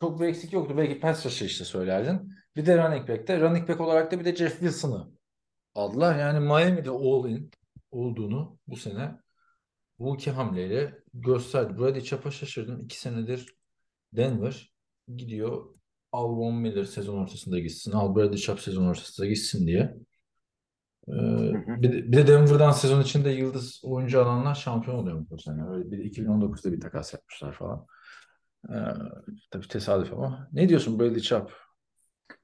çok 0.00 0.20
bir 0.20 0.26
eksik 0.26 0.52
yoktu. 0.52 0.76
Belki 0.76 1.00
pass 1.00 1.26
rusher 1.26 1.46
işte 1.46 1.64
söylerdin. 1.64 2.34
Bir 2.56 2.66
de 2.66 2.78
running 2.78 3.08
back'te. 3.08 3.40
Running 3.40 3.68
back 3.68 3.80
olarak 3.80 4.12
da 4.12 4.20
bir 4.20 4.24
de 4.24 4.36
Jeff 4.36 4.52
Wilson'ı 4.52 5.10
aldılar. 5.74 6.18
Yani 6.18 6.40
Miami'de 6.40 6.90
all 6.90 7.28
in 7.28 7.50
olduğunu 7.90 8.58
bu 8.66 8.76
sene 8.76 9.10
bu 9.98 10.16
iki 10.16 10.30
hamleyle 10.30 10.94
gösterdi. 11.14 11.78
Bradley 11.78 12.02
Chubb'a 12.02 12.30
şaşırdım. 12.30 12.84
İki 12.84 13.00
senedir 13.00 13.56
Denver 14.12 14.72
gidiyor. 15.16 15.74
Al 16.12 16.28
Von 16.36 16.54
Miller 16.54 16.84
sezon 16.84 17.18
ortasında 17.18 17.58
gitsin. 17.58 17.92
Al 17.92 18.16
Bradley 18.16 18.38
Chubb 18.38 18.58
sezon 18.58 18.86
ortasında 18.86 19.26
gitsin 19.26 19.66
diye. 19.66 19.94
Ee, 21.08 21.82
bir, 21.82 21.92
de, 21.92 22.12
bir 22.12 22.16
de 22.16 22.26
Denver'dan 22.26 22.70
sezon 22.70 23.00
içinde 23.00 23.30
yıldız 23.30 23.80
oyuncu 23.84 24.22
alanlar 24.22 24.54
şampiyon 24.54 24.96
oluyor 24.96 25.26
bu 25.30 25.38
sene. 25.38 25.68
Öyle 25.70 25.90
bir 25.90 25.98
de 25.98 26.02
2019'da 26.02 26.72
bir 26.72 26.80
takas 26.80 27.14
yapmışlar 27.14 27.52
falan. 27.52 27.86
Ee, 28.70 28.74
tabii 29.50 29.68
tesadüf 29.68 30.12
ama. 30.12 30.48
Ne 30.52 30.68
diyorsun 30.68 30.98
Bradley 30.98 31.20
Chubb? 31.20 31.48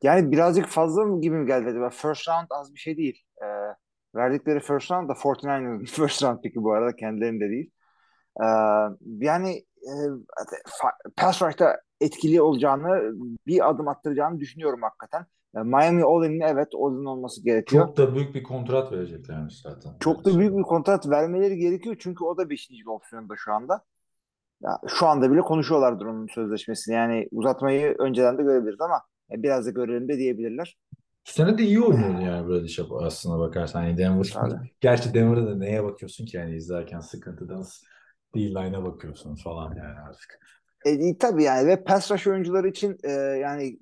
Yani 0.02 0.32
birazcık 0.32 0.66
fazla 0.66 1.04
mı 1.04 1.20
gibi 1.20 1.36
mi 1.36 1.46
geldi 1.46 1.68
acaba? 1.68 1.90
First 1.90 2.28
round 2.28 2.46
az 2.50 2.74
bir 2.74 2.80
şey 2.80 2.96
değil. 2.96 3.24
Ee, 3.42 3.74
verdikleri 4.14 4.60
first 4.60 4.90
round 4.90 5.08
da 5.08 5.12
49ers'ın 5.12 5.84
first 5.96 6.22
round 6.22 6.40
pick'i 6.42 6.62
bu 6.62 6.72
arada 6.72 6.96
kendilerinde 6.96 7.50
değil. 7.50 7.70
Ee, 8.40 8.46
yani 9.20 9.64
e, 9.82 9.92
pass 11.16 11.42
rush'ta 11.42 11.80
etkili 12.00 12.42
olacağını 12.42 13.12
bir 13.46 13.70
adım 13.70 13.88
attıracağını 13.88 14.40
düşünüyorum 14.40 14.82
hakikaten. 14.82 15.26
Yani 15.54 15.68
Miami 15.68 16.04
All-in'in 16.04 16.40
evet 16.40 16.68
All-in 16.74 17.04
olması 17.04 17.44
gerekiyor. 17.44 17.86
Çok 17.86 17.96
da 17.96 18.14
büyük 18.14 18.34
bir 18.34 18.42
kontrat 18.42 18.92
vereceklermiş 18.92 19.60
zaten. 19.62 19.92
Çok 20.00 20.24
da 20.24 20.38
büyük 20.38 20.56
bir 20.56 20.62
kontrat 20.62 21.10
vermeleri 21.10 21.56
gerekiyor 21.56 21.96
çünkü 21.98 22.24
o 22.24 22.36
da 22.36 22.50
5. 22.50 22.68
opsiyonda 22.86 23.34
şu 23.36 23.52
anda. 23.52 23.84
Ya, 24.62 24.78
şu 24.88 25.06
anda 25.06 25.32
bile 25.32 25.40
konuşuyorlardır 25.40 26.06
onun 26.06 26.26
sözleşmesini. 26.26 26.94
Yani 26.94 27.28
uzatmayı 27.32 27.94
önceden 27.98 28.38
de 28.38 28.42
görebiliriz 28.42 28.80
ama 28.80 29.02
e, 29.32 29.42
biraz 29.42 29.66
da 29.66 29.70
görelim 29.70 30.08
de 30.08 30.18
diyebilirler. 30.18 30.78
Bu 31.26 31.30
sene 31.30 31.58
de 31.58 31.62
iyi 31.62 31.80
oynuyordu 31.80 32.20
yani 32.20 32.68
Chubb 32.68 32.92
aslına 32.92 33.38
bakarsan. 33.38 33.82
Yani 33.82 33.98
Denver. 33.98 34.30
Tabii. 34.34 34.70
Gerçi 34.80 35.14
Denver'da 35.14 35.46
da 35.46 35.56
neye 35.56 35.84
bakıyorsun 35.84 36.26
ki 36.26 36.36
yani 36.36 36.56
izlerken 36.56 37.00
sıkıntıdan 37.00 37.64
D-line'a 38.34 38.84
bakıyorsun 38.84 39.36
falan 39.36 39.74
yani 39.74 40.00
artık. 40.08 40.40
E, 40.84 41.18
tabii 41.18 41.42
yani 41.42 41.66
ve 41.66 41.84
pass 41.84 42.10
rush 42.10 42.26
oyuncuları 42.26 42.68
için 42.68 42.98
e, 43.04 43.10
yani 43.12 43.78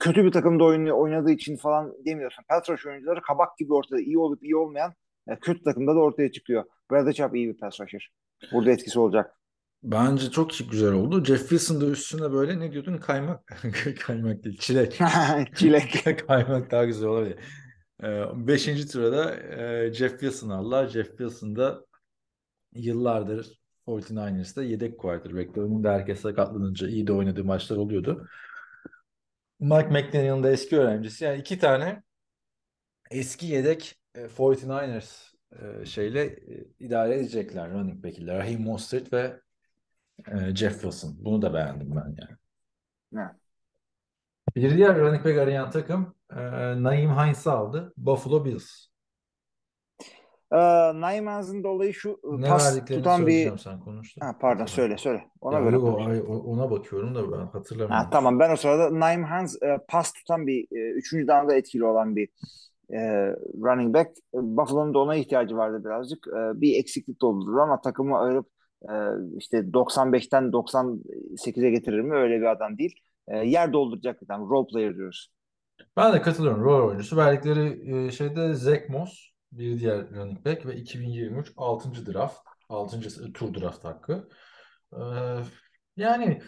kötü 0.00 0.24
bir 0.24 0.32
takımda 0.32 0.64
oynuyor, 0.64 0.98
oynadığı 0.98 1.30
için 1.30 1.56
falan 1.56 1.92
demiyorsun. 2.06 2.44
Pass 2.48 2.70
rush 2.70 2.86
oyuncuları 2.86 3.22
kabak 3.22 3.58
gibi 3.58 3.74
ortada 3.74 4.00
iyi 4.00 4.18
olup 4.18 4.44
iyi 4.44 4.56
olmayan 4.56 4.94
e, 5.28 5.36
kötü 5.36 5.62
takımda 5.62 5.94
da 5.94 5.98
ortaya 5.98 6.32
çıkıyor. 6.32 6.64
Bradley 6.90 7.12
Chubb 7.12 7.34
iyi 7.34 7.48
bir 7.48 7.58
pass 7.58 7.80
rusher. 7.80 8.10
Burada 8.52 8.70
etkisi 8.70 8.98
olacak. 8.98 9.34
Bence 9.82 10.30
çok 10.30 10.50
güzel 10.70 10.92
oldu. 10.92 11.24
Jeff 11.24 11.40
Wilson 11.40 11.80
da 11.80 11.86
üstüne 11.86 12.32
böyle 12.32 12.60
ne 12.60 12.72
diyordun? 12.72 12.98
Kaymak. 12.98 13.46
Kaymak 14.00 14.44
değil. 14.44 14.58
Çilek. 14.58 14.98
Çilek. 15.56 16.04
Kaymak 16.26 16.70
daha 16.70 16.84
güzel 16.84 17.08
olabilir. 17.08 17.38
Ee, 18.02 18.24
beşinci 18.34 18.82
sırada 18.82 19.36
e, 19.36 19.92
Jeff 19.92 20.10
Wilson 20.10 20.50
aldılar. 20.50 20.88
Jeff 20.88 21.08
Wilson 21.08 21.56
da 21.56 21.84
yıllardır 22.74 23.63
49ers'ta 23.86 24.62
yedek 24.62 24.98
quarterback'ti. 24.98 25.60
Önünde 25.60 25.88
herkes 25.88 26.20
sakatlanınca 26.20 26.88
iyi 26.88 27.06
de 27.06 27.12
oynadığı 27.12 27.44
maçlar 27.44 27.76
oluyordu. 27.76 28.28
Mike 29.60 29.88
McDaniel'ın 29.88 30.42
da 30.42 30.50
eski 30.50 30.78
öğrencisi. 30.78 31.24
Yani 31.24 31.38
iki 31.38 31.58
tane 31.58 32.02
eski 33.10 33.46
yedek 33.46 34.00
e, 34.14 34.28
49ers 34.28 35.32
e, 35.52 35.86
şeyle 35.86 36.24
e, 36.24 36.66
idare 36.78 37.14
edecekler 37.14 37.70
running 37.70 38.04
back 38.04 38.18
ile. 38.18 38.38
Raheem 38.38 38.62
Mostert 38.62 39.12
ve 39.12 39.40
e, 40.28 40.54
Jeff 40.54 40.72
Wilson. 40.72 41.16
Bunu 41.18 41.42
da 41.42 41.54
beğendim 41.54 41.90
ben 41.96 42.16
yani. 42.18 42.36
Evet. 43.14 43.36
Bir 44.56 44.76
diğer 44.76 44.98
running 44.98 45.24
back 45.24 45.38
arayan 45.38 45.70
takım 45.70 46.14
e, 46.30 46.36
Naeem 46.82 47.10
Hines'ı 47.10 47.52
aldı. 47.52 47.92
Buffalo 47.96 48.44
Bills. 48.44 48.93
E, 50.52 50.56
Neymans'ın 51.00 51.64
da 51.64 51.68
olayı 51.68 51.94
şu 51.94 52.20
Ne 52.24 52.48
pas 52.48 52.84
tutan 52.86 53.26
bir 53.26 53.58
sen 53.58 53.80
konuş. 53.80 54.16
da. 54.16 54.26
ha, 54.26 54.36
pardon 54.40 54.56
Tamam. 54.58 54.68
söyle 54.68 54.96
söyle. 54.98 55.24
Ona 55.40 55.54
Ya 55.58 55.64
göre 55.64 55.74
yok, 55.76 55.98
ay- 56.08 56.22
ona 56.26 56.70
bakıyorum 56.70 57.14
da 57.14 57.32
ben 57.32 57.46
hatırlamıyorum. 57.46 57.94
Ha, 57.94 58.08
tamam 58.12 58.38
ben 58.38 58.52
o 58.52 58.56
sırada 58.56 59.00
Naim 59.00 59.24
Hans 59.24 59.62
e, 59.62 59.78
pas 59.88 60.12
tutan 60.12 60.46
bir 60.46 60.66
e, 60.76 60.90
üçüncü 60.92 61.28
down'da 61.28 61.54
etkili 61.54 61.84
olan 61.84 62.16
bir 62.16 62.28
e, 62.92 62.98
running 63.62 63.94
back. 63.94 64.10
E, 64.10 64.38
Buffalo'nun 64.42 64.94
da 64.94 64.98
ona 64.98 65.14
ihtiyacı 65.16 65.56
vardı 65.56 65.84
birazcık. 65.84 66.26
E, 66.28 66.60
bir 66.60 66.78
eksiklik 66.78 67.20
doldurdu 67.20 67.60
ama 67.60 67.80
takımı 67.80 68.18
ayırıp 68.18 68.46
e, 68.82 68.92
işte 69.38 69.72
95'ten 69.72 70.52
98'e 70.52 71.70
getirir 71.70 72.00
mi 72.00 72.14
öyle 72.14 72.36
bir 72.40 72.46
adam 72.46 72.78
değil. 72.78 72.94
E, 73.28 73.36
yer 73.36 73.72
dolduracak 73.72 74.22
bir 74.22 74.26
adam. 74.26 74.50
Role 74.50 74.66
player 74.72 74.96
diyoruz. 74.96 75.28
Ben 75.96 76.12
de 76.12 76.22
katılıyorum. 76.22 76.64
Rol 76.64 76.88
oyuncusu. 76.88 77.16
Verdikleri 77.16 77.90
e, 78.06 78.10
şeyde 78.10 78.54
Zach 78.54 78.88
Moss 78.88 79.33
bir 79.58 79.80
diğer 79.80 80.10
running 80.10 80.46
back 80.46 80.66
ve 80.66 80.76
2023 80.76 81.52
6. 81.56 82.06
draft. 82.06 82.38
6. 82.68 83.32
tur 83.32 83.54
draft 83.54 83.84
hakkı. 83.84 84.28
Ee, 84.92 84.98
yani 85.96 86.42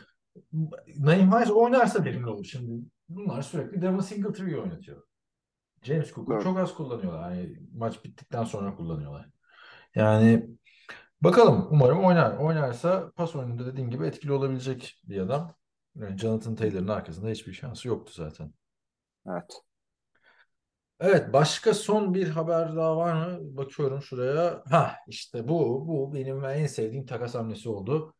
Naeem 0.98 1.32
Hines 1.32 1.50
oynarsa 1.50 2.04
verimli 2.04 2.26
olur. 2.26 2.44
Şimdi 2.44 2.84
bunlar 3.08 3.42
sürekli 3.42 3.82
Devin 3.82 4.00
Singletary'i 4.00 4.56
oynatıyor. 4.56 5.02
James 5.82 6.12
Cook'u 6.12 6.30
Doğru. 6.30 6.42
çok 6.42 6.58
az 6.58 6.74
kullanıyorlar. 6.74 7.30
Yani 7.30 7.56
maç 7.74 8.04
bittikten 8.04 8.44
sonra 8.44 8.76
kullanıyorlar. 8.76 9.28
Yani 9.94 10.50
bakalım 11.20 11.68
umarım 11.70 12.04
oynar. 12.04 12.36
Oynarsa 12.36 13.12
pas 13.16 13.36
oyununda 13.36 13.66
dediğin 13.66 13.90
gibi 13.90 14.06
etkili 14.06 14.32
olabilecek 14.32 15.02
bir 15.04 15.20
adam. 15.20 15.54
Yani 15.94 16.18
Jonathan 16.18 16.54
Taylor'ın 16.54 16.88
arkasında 16.88 17.28
hiçbir 17.28 17.52
şansı 17.52 17.88
yoktu 17.88 18.12
zaten. 18.14 18.52
Evet. 19.28 19.62
Evet, 21.00 21.32
başka 21.32 21.74
son 21.74 22.14
bir 22.14 22.28
haber 22.28 22.76
daha 22.76 22.96
var 22.96 23.12
mı? 23.12 23.56
Bakıyorum 23.56 24.02
şuraya. 24.02 24.62
Ha, 24.70 24.96
işte 25.08 25.48
bu, 25.48 25.88
bu 25.88 26.14
benim 26.14 26.44
en 26.44 26.66
sevdiğim 26.66 27.06
takas 27.06 27.34
hamlesi 27.34 27.68
oldu. 27.68 28.14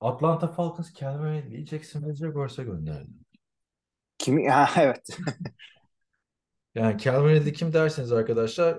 Atlanta 0.00 0.48
Falcons 0.48 0.94
Calvin 0.94 1.32
Ridley'i 1.32 1.66
Jacksonville 1.66 2.14
Jaguars'a 2.14 2.62
gönderdi. 2.62 3.10
Kimi? 4.18 4.50
Ha, 4.50 4.70
evet. 4.82 5.18
Yani 6.74 6.98
Calvin 6.98 7.34
Ridley 7.34 7.52
kim 7.52 7.72
derseniz 7.72 8.12
arkadaşlar 8.12 8.78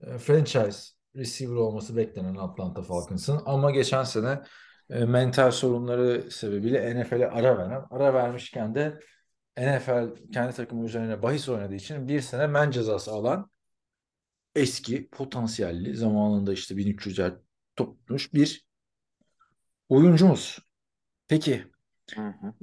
e, 0.00 0.18
franchise 0.18 0.80
receiver 1.16 1.56
olması 1.56 1.96
beklenen 1.96 2.34
Atlanta 2.34 2.82
Falcons'ın 2.82 3.42
ama 3.46 3.70
geçen 3.70 4.02
sene 4.02 4.42
e, 4.90 5.04
mental 5.04 5.50
sorunları 5.50 6.30
sebebiyle 6.30 7.00
NFL'e 7.00 7.30
ara 7.30 7.58
veren, 7.58 7.84
ara 7.90 8.14
vermişken 8.14 8.74
de 8.74 9.00
NFL 9.58 10.32
kendi 10.32 10.56
takımı 10.56 10.84
üzerine 10.86 11.22
bahis 11.22 11.48
oynadığı 11.48 11.74
için 11.74 12.08
bir 12.08 12.20
sene 12.20 12.46
men 12.46 12.70
cezası 12.70 13.10
alan 13.12 13.50
eski 14.54 15.08
potansiyelli 15.10 15.96
zamanında 15.96 16.52
işte 16.52 16.76
1300'er 16.76 17.38
tutmuş 17.76 18.34
bir 18.34 18.66
oyuncumuz. 19.88 20.58
Peki 21.28 21.66
Hı 22.14 22.20
hı. 22.20 22.54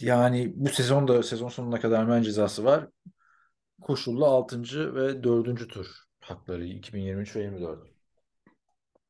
yani 0.00 0.52
bu 0.56 0.68
sezonda 0.68 1.22
sezon 1.22 1.48
sonuna 1.48 1.80
kadar 1.80 2.04
men 2.04 2.22
cezası 2.22 2.64
var. 2.64 2.88
Koşullu 3.80 4.26
6. 4.26 4.94
ve 4.94 5.22
4. 5.22 5.68
tur 5.68 5.86
hakları 6.20 6.64
2023 6.64 7.36
ve 7.36 7.42
24. 7.42 7.97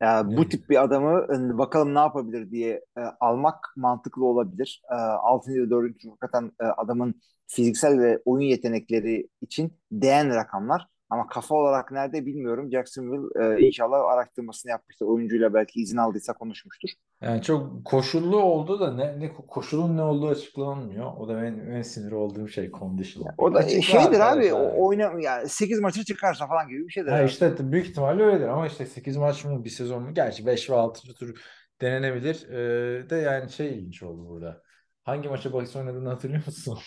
Ya, 0.03 0.23
Ne? 0.23 0.37
bu 0.37 0.49
tip 0.49 0.71
bir 0.71 0.83
adamı 0.85 1.27
e, 1.55 1.59
bakalım 1.59 1.95
ne 1.95 1.99
yapabilir 1.99 2.51
diye 2.51 2.85
e, 2.99 3.01
almak 3.21 3.73
mantıklı 3.77 4.25
olabilir. 4.25 4.83
E, 4.91 4.95
6. 4.95 5.51
ve 5.55 5.71
4. 5.71 5.99
tur 6.01 6.09
hakikaten 6.11 6.53
e, 6.61 6.65
adamın 6.65 7.15
fiziksel 7.47 7.99
ve 8.01 8.23
oyun 8.25 8.47
yetenekleri 8.49 9.29
için 9.41 9.79
değen 9.93 10.35
rakamlar. 10.35 10.89
Ama 11.11 11.27
kafa 11.27 11.55
olarak 11.55 11.93
nerede 11.93 12.27
bilmiyorum. 12.27 12.71
Jacksonville 12.73 13.57
e, 13.57 13.67
inşallah 13.67 14.09
araştırmasını 14.13 14.71
yapmıştır. 14.71 15.07
Oyuncuyla 15.07 15.55
belki 15.55 15.81
izin 15.81 15.97
aldıysa 15.97 16.33
konuşmuştur. 16.33 16.89
Yani 17.23 17.43
çok 17.43 17.85
koşullu 17.85 18.37
oldu 18.37 18.81
da 18.81 18.95
ne, 18.95 19.21
ne 19.21 19.33
koşulun 19.33 19.97
ne 19.97 20.03
olduğu 20.03 20.29
açıklanmıyor. 20.29 21.13
O 21.17 21.29
da 21.29 21.43
benim 21.43 21.73
en 21.73 21.83
sinir 21.83 22.13
olduğum 22.13 22.49
şey 22.49 22.71
condition. 22.71 23.27
O 23.39 23.55
da 23.55 23.59
Açıkla 23.59 23.83
şeydir 23.83 24.21
abi 24.21 24.55
o 24.55 24.87
oyna 24.87 25.13
yani 25.21 25.49
8 25.49 25.81
maçı 25.81 26.05
çıkarsa 26.05 26.47
falan 26.47 26.69
gibi 26.69 26.87
bir 26.87 26.93
şeydir. 26.93 27.09
Ha 27.09 27.17
abi. 27.17 27.27
işte 27.27 27.73
büyük 27.73 27.87
ihtimalle 27.87 28.23
öyledir 28.23 28.49
ama 28.49 28.67
işte 28.67 28.87
8 28.87 29.17
maç 29.17 29.45
mı 29.45 29.65
bir 29.65 29.71
sezon 29.71 30.03
mu? 30.03 30.15
Gerçi 30.15 30.47
5 30.47 30.71
ve 30.71 30.75
6. 30.75 31.15
tur 31.15 31.35
denenebilir. 31.81 32.49
Ee, 32.49 33.11
de 33.11 33.17
yani 33.17 33.51
şey 33.51 33.79
ilginç 33.79 34.03
oldu 34.03 34.29
burada. 34.29 34.63
Hangi 35.05 35.29
maça 35.29 35.53
bahis 35.53 35.77
oynadığını 35.77 36.09
hatırlıyor 36.09 36.47
musun? 36.47 36.79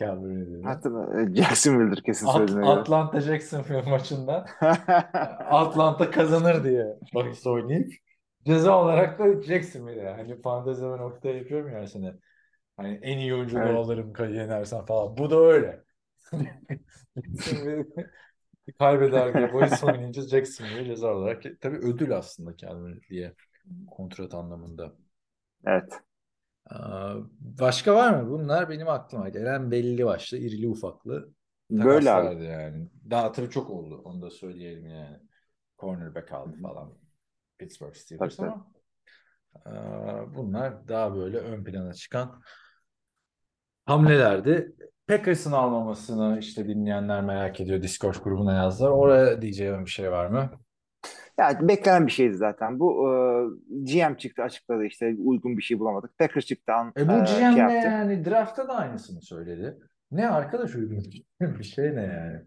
Calvin 0.00 0.40
Ridley'in. 0.40 0.62
Hatırla, 0.62 1.22
e, 1.22 1.34
Jacksonville'dir 1.34 2.02
kesin 2.02 2.26
At- 2.26 2.32
söylediğine 2.36 2.66
göre. 2.66 2.80
Atlanta 2.80 3.20
Jacksonville 3.20 3.82
maçında 3.90 4.46
Atlanta 5.50 6.10
kazanır 6.10 6.64
diye 6.64 6.86
bahis 7.14 7.46
oynayıp 7.46 7.92
ceza 8.46 8.82
olarak 8.82 9.18
da 9.18 9.42
Jacksonville 9.42 10.00
yani. 10.02 10.16
Hani 10.16 10.42
fantezi 10.42 10.82
ben 10.82 10.96
nokta 10.98 11.28
yapıyorum 11.28 11.72
ya 11.72 11.86
sene. 11.86 12.14
Hani 12.76 13.00
en 13.02 13.18
iyi 13.18 13.34
oyuncu 13.34 13.58
Evet. 13.58 13.76
alırım 13.76 14.12
yenersen 14.34 14.84
falan. 14.86 15.16
Bu 15.18 15.30
da 15.30 15.36
öyle. 15.40 15.84
Kaybeder 18.78 19.34
diye 19.34 19.54
bahis 19.54 19.84
oynayınca 19.84 20.22
Jacksonville 20.22 20.84
ceza 20.84 21.14
olarak. 21.14 21.44
Tabii 21.60 21.76
ödül 21.76 22.16
aslında 22.16 22.56
Calvin 22.56 23.00
diye 23.10 23.34
kontrat 23.90 24.34
anlamında. 24.34 24.92
evet. 25.64 26.02
Başka 27.40 27.94
var 27.94 28.22
mı? 28.22 28.30
Bunlar 28.30 28.70
benim 28.70 28.88
aklıma 28.88 29.28
gelen 29.28 29.70
belli 29.70 30.06
başlı 30.06 30.38
irili 30.38 30.68
ufaklı 30.68 31.32
Böyle 31.70 32.10
abi. 32.10 32.44
yani. 32.44 32.88
Tabii 33.10 33.50
çok 33.50 33.70
oldu. 33.70 34.00
Onu 34.04 34.22
da 34.22 34.30
söyleyelim 34.30 34.86
yani. 34.86 35.16
Cornerback 35.78 36.32
aldı 36.32 36.56
falan. 36.62 36.92
Pittsburgh 37.58 37.94
Steelers 37.94 38.36
Tabii, 38.36 38.50
ama 38.50 38.66
bunlar 40.34 40.88
daha 40.88 41.14
böyle 41.14 41.38
ön 41.38 41.64
plana 41.64 41.92
çıkan 41.92 42.42
hamlelerdi. 43.86 44.76
Packers'ın 45.08 45.52
almamasını 45.52 46.38
işte 46.38 46.68
dinleyenler 46.68 47.22
merak 47.22 47.60
ediyor. 47.60 47.82
Discord 47.82 48.14
grubuna 48.14 48.54
yazdılar. 48.54 48.90
Oraya 48.90 49.42
diyeceğim 49.42 49.84
bir 49.84 49.90
şey 49.90 50.12
var 50.12 50.26
mı? 50.26 50.50
Ya 51.38 51.68
beklenen 51.68 52.06
bir 52.06 52.12
şeydi 52.12 52.34
zaten. 52.36 52.80
Bu 52.80 53.08
e, 53.08 53.12
GM 53.84 54.14
çıktı 54.16 54.42
açıkladı 54.42 54.84
işte 54.84 55.16
uygun 55.18 55.56
bir 55.56 55.62
şey 55.62 55.78
bulamadık. 55.78 56.18
Packers 56.18 56.44
çıktı 56.46 56.72
an, 56.72 56.92
E 56.98 57.08
bu 57.08 57.12
e, 57.12 57.18
GM 57.18 57.26
şey 57.26 57.40
ne 57.40 57.58
yaptı. 57.58 57.88
yani? 57.88 58.24
Draftta 58.24 58.68
da 58.68 58.74
aynısını 58.74 59.22
söyledi. 59.22 59.78
Ne 60.10 60.28
arkadaş 60.28 60.74
uygun 60.74 61.04
bir 61.40 61.64
şey 61.64 61.96
ne 61.96 62.02
yani? 62.02 62.40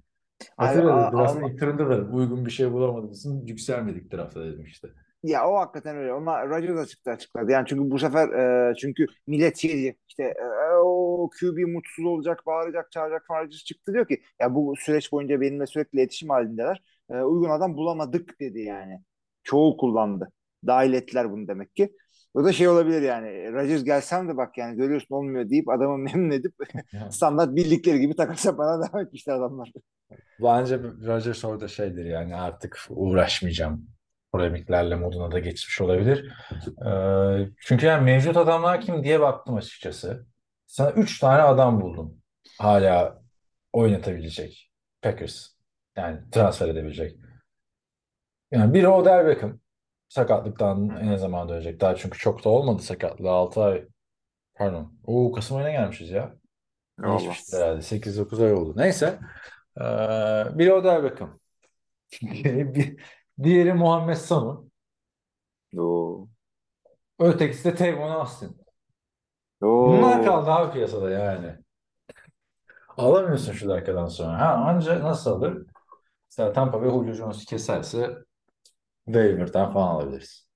Hatırladım. 0.57 1.19
Draft'ın 1.19 1.43
ilk 1.43 1.59
turunda 1.59 1.89
da 1.89 2.11
uygun 2.11 2.45
bir 2.45 2.51
şey 2.51 2.71
bulamadık. 2.71 3.15
yükselmedik 3.49 4.13
draftta 4.13 4.45
dedim 4.45 4.63
işte. 4.65 4.87
Ya 5.23 5.47
o 5.49 5.55
hakikaten 5.59 5.97
öyle. 5.97 6.13
Onlar 6.13 6.49
Rodgers 6.49 6.79
açıkta 6.79 7.11
açıkladı. 7.11 7.51
Yani 7.51 7.65
çünkü 7.67 7.91
bu 7.91 7.99
sefer 7.99 8.29
e, 8.71 8.75
çünkü 8.75 9.05
millet 9.27 9.57
şey 9.57 9.71
diyecek 9.71 9.99
işte 10.07 10.23
e, 10.23 10.75
o 10.83 11.29
QB 11.39 11.57
mutsuz 11.67 12.05
olacak, 12.05 12.45
bağıracak, 12.45 12.91
çağıracak 12.91 13.27
falan 13.27 13.49
çıktı 13.49 13.93
diyor 13.93 14.07
ki 14.07 14.21
ya 14.39 14.55
bu 14.55 14.73
süreç 14.77 15.11
boyunca 15.11 15.41
benimle 15.41 15.65
sürekli 15.67 15.99
iletişim 15.99 16.29
halindeler. 16.29 16.83
E, 17.11 17.21
uygun 17.21 17.49
adam 17.49 17.77
bulamadık 17.77 18.39
dedi 18.39 18.59
yani. 18.59 19.01
Çoğu 19.43 19.77
kullandı. 19.77 20.29
Dahil 20.67 20.93
ettiler 20.93 21.31
bunu 21.31 21.47
demek 21.47 21.75
ki. 21.75 21.93
O 22.33 22.43
da 22.43 22.53
şey 22.53 22.67
olabilir 22.67 23.01
yani. 23.01 23.53
Rodgers 23.53 23.83
gelsem 23.83 24.29
de 24.29 24.37
bak 24.37 24.57
yani 24.57 24.77
görüyorsun 24.77 25.15
olmuyor 25.15 25.49
deyip 25.49 25.69
adamı 25.69 25.97
memnun 26.13 26.31
edip 26.31 26.53
standart 27.09 27.55
bildikleri 27.55 27.99
gibi 27.99 28.15
takas 28.15 28.45
yapmana 28.45 28.87
devam 28.89 29.05
etmişler 29.05 29.33
adamlar. 29.33 29.71
Bence 30.43 30.79
Rodgers 31.05 31.45
orada 31.45 31.67
şeydir 31.67 32.05
yani 32.05 32.35
artık 32.35 32.87
uğraşmayacağım 32.89 33.87
polemiklerle 34.31 34.95
moduna 34.95 35.31
da 35.31 35.39
geçmiş 35.39 35.81
olabilir. 35.81 36.31
Ee, 36.85 37.49
çünkü 37.59 37.85
yani 37.85 38.03
mevcut 38.05 38.37
adamlar 38.37 38.81
kim 38.81 39.03
diye 39.03 39.19
baktım 39.19 39.55
açıkçası. 39.55 40.25
Sana 40.67 40.91
3 40.91 41.19
tane 41.19 41.41
adam 41.41 41.81
buldum. 41.81 42.21
Hala 42.59 43.21
oynatabilecek. 43.73 44.71
Packers. 45.01 45.58
Yani 45.99 46.29
transfer 46.31 46.67
edebilecek. 46.67 47.17
Yani 48.51 48.73
biri 48.73 48.87
Odell 48.87 49.27
Beckham. 49.27 49.59
Sakatlıktan 50.09 50.89
en 50.89 51.15
zaman 51.15 51.49
dönecek. 51.49 51.81
Daha 51.81 51.95
çünkü 51.95 52.17
çok 52.17 52.43
da 52.45 52.49
olmadı 52.49 52.81
sakatlığı. 52.81 53.31
6 53.31 53.63
ay 53.63 53.85
pardon. 54.55 54.93
Oo, 55.05 55.31
Kasım 55.31 55.57
ayına 55.57 55.71
gelmişiz 55.71 56.09
ya. 56.09 56.35
Geçmişti 57.03 57.57
herhalde. 57.57 57.81
8-9 57.81 58.43
ay 58.43 58.53
oldu. 58.53 58.73
Neyse. 58.77 59.19
Ee, 59.77 59.81
biri 60.57 60.73
Odell 60.73 61.03
Beckham. 61.03 61.39
Diğeri 63.43 63.73
Muhammed 63.73 64.15
Sanu. 64.15 64.69
Oo. 65.77 66.27
Ötekisi 67.19 67.65
de 67.65 67.75
Tavon 67.75 68.11
Austin. 68.11 68.57
Oo. 69.61 69.87
Bunlar 69.87 70.23
kaldı 70.25 70.51
abi 70.51 70.73
piyasada 70.73 71.09
yani. 71.09 71.55
Alamıyorsun 72.97 73.53
şu 73.53 73.69
dakikadan 73.69 74.07
sonra. 74.07 74.39
Ha, 74.39 74.53
anca 74.53 75.03
nasıl 75.03 75.31
alır? 75.31 75.65
Mesela 76.29 76.53
Tampa 76.53 76.81
ve 76.81 76.89
Julio 76.89 77.13
Jones'u 77.13 77.45
keserse 77.45 78.09
waiver'dan 79.05 79.73
falan 79.73 79.87
alabiliriz. 79.87 80.49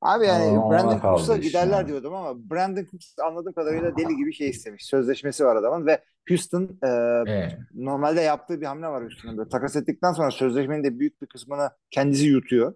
Abi 0.00 0.26
yani 0.26 0.58
Aa, 0.58 0.70
Brandon 0.70 0.98
Cooks'a 1.00 1.36
giderler 1.36 1.76
yani. 1.76 1.88
diyordum 1.88 2.14
ama 2.14 2.50
Brandon 2.50 2.84
Cooks 2.90 3.18
anladığım 3.18 3.52
kadarıyla 3.52 3.96
deli 3.96 4.16
gibi 4.16 4.32
şey 4.34 4.48
istemiş. 4.48 4.86
Sözleşmesi 4.86 5.44
var 5.44 5.56
adamın 5.56 5.86
ve 5.86 6.04
Houston 6.28 6.78
e, 6.82 6.88
Evet. 7.26 7.58
normalde 7.74 8.20
yaptığı 8.20 8.60
bir 8.60 8.66
hamle 8.66 8.86
var 8.86 9.02
Houston'ın. 9.02 9.38
Böyle 9.38 9.48
takas 9.48 9.76
ettikten 9.76 10.12
sonra 10.12 10.30
sözleşmenin 10.30 10.84
de 10.84 10.98
büyük 10.98 11.22
bir 11.22 11.26
kısmını 11.26 11.70
kendisi 11.90 12.26
yutuyor. 12.26 12.74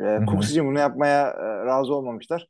E. 0.00 0.18
Cooks 0.30 0.50
için 0.50 0.66
bunu 0.66 0.78
yapmaya 0.78 1.28
e, 1.30 1.66
razı 1.66 1.94
olmamışlar. 1.94 2.48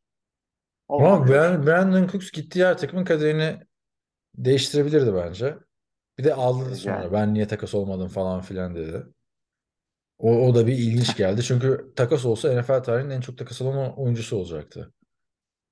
Ama 0.89 1.07
Olmamış. 1.07 1.31
Brand- 1.31 1.67
Brandon 1.67 2.07
Cooks 2.07 2.31
gittiği 2.31 2.65
her 2.67 2.79
takımın 2.79 3.05
kaderini 3.05 3.59
değiştirebilirdi 4.35 5.15
bence. 5.15 5.57
Bir 6.19 6.25
de 6.25 6.35
aldı 6.35 6.77
sonra. 6.77 7.03
Yani. 7.03 7.13
Ben 7.13 7.35
niye 7.35 7.47
takas 7.47 7.75
olmadım 7.75 8.09
falan 8.09 8.41
filan 8.41 8.75
dedi. 8.75 9.07
O, 10.19 10.49
o 10.49 10.55
da 10.55 10.67
bir 10.67 10.73
ilginç 10.73 11.17
geldi. 11.17 11.43
Çünkü 11.43 11.93
takas 11.97 12.25
olsa 12.25 12.61
NFL 12.61 12.83
tarihinin 12.83 13.11
en 13.11 13.21
çok 13.21 13.39
takas 13.39 13.63
olan 13.63 13.99
oyuncusu 13.99 14.37
olacaktı. 14.37 14.93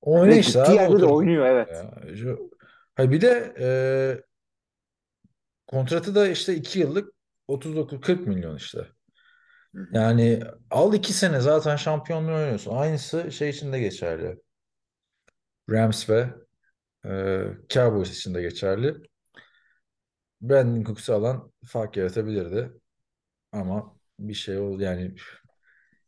O 0.01 0.17
Ve 0.17 0.21
oynayışla 0.21 0.61
gittiği 0.61 0.75
yerde 0.75 1.01
de 1.01 1.07
oynuyor 1.07 1.47
evet. 1.47 1.69
Ya, 1.71 2.37
Hayır 2.95 3.11
bir 3.11 3.21
de 3.21 3.55
e, 3.59 3.69
kontratı 5.67 6.15
da 6.15 6.29
işte 6.29 6.55
2 6.55 6.79
yıllık 6.79 7.13
39-40 7.49 8.29
milyon 8.29 8.57
işte. 8.57 8.89
Yani 9.93 10.41
al 10.71 10.95
2 10.95 11.13
sene 11.13 11.41
zaten 11.41 11.77
şampiyonluğu 11.77 12.35
oynuyorsun. 12.35 12.77
Aynısı 12.77 13.33
şey 13.33 13.51
için 13.51 13.73
de 13.73 13.81
geçerli. 13.81 14.39
Rams 15.71 16.11
ve 16.11 16.29
e, 17.05 17.45
Cowboys 17.69 18.19
için 18.19 18.35
de 18.35 18.43
geçerli. 18.43 18.95
Brandon 20.43 20.85
Cooks'u 20.85 21.15
alan 21.15 21.53
fark 21.67 21.97
yaratabilirdi. 21.97 22.73
Ama 23.53 23.97
bir 24.19 24.35
şey 24.35 24.59
oldu 24.59 24.83
yani 24.83 25.15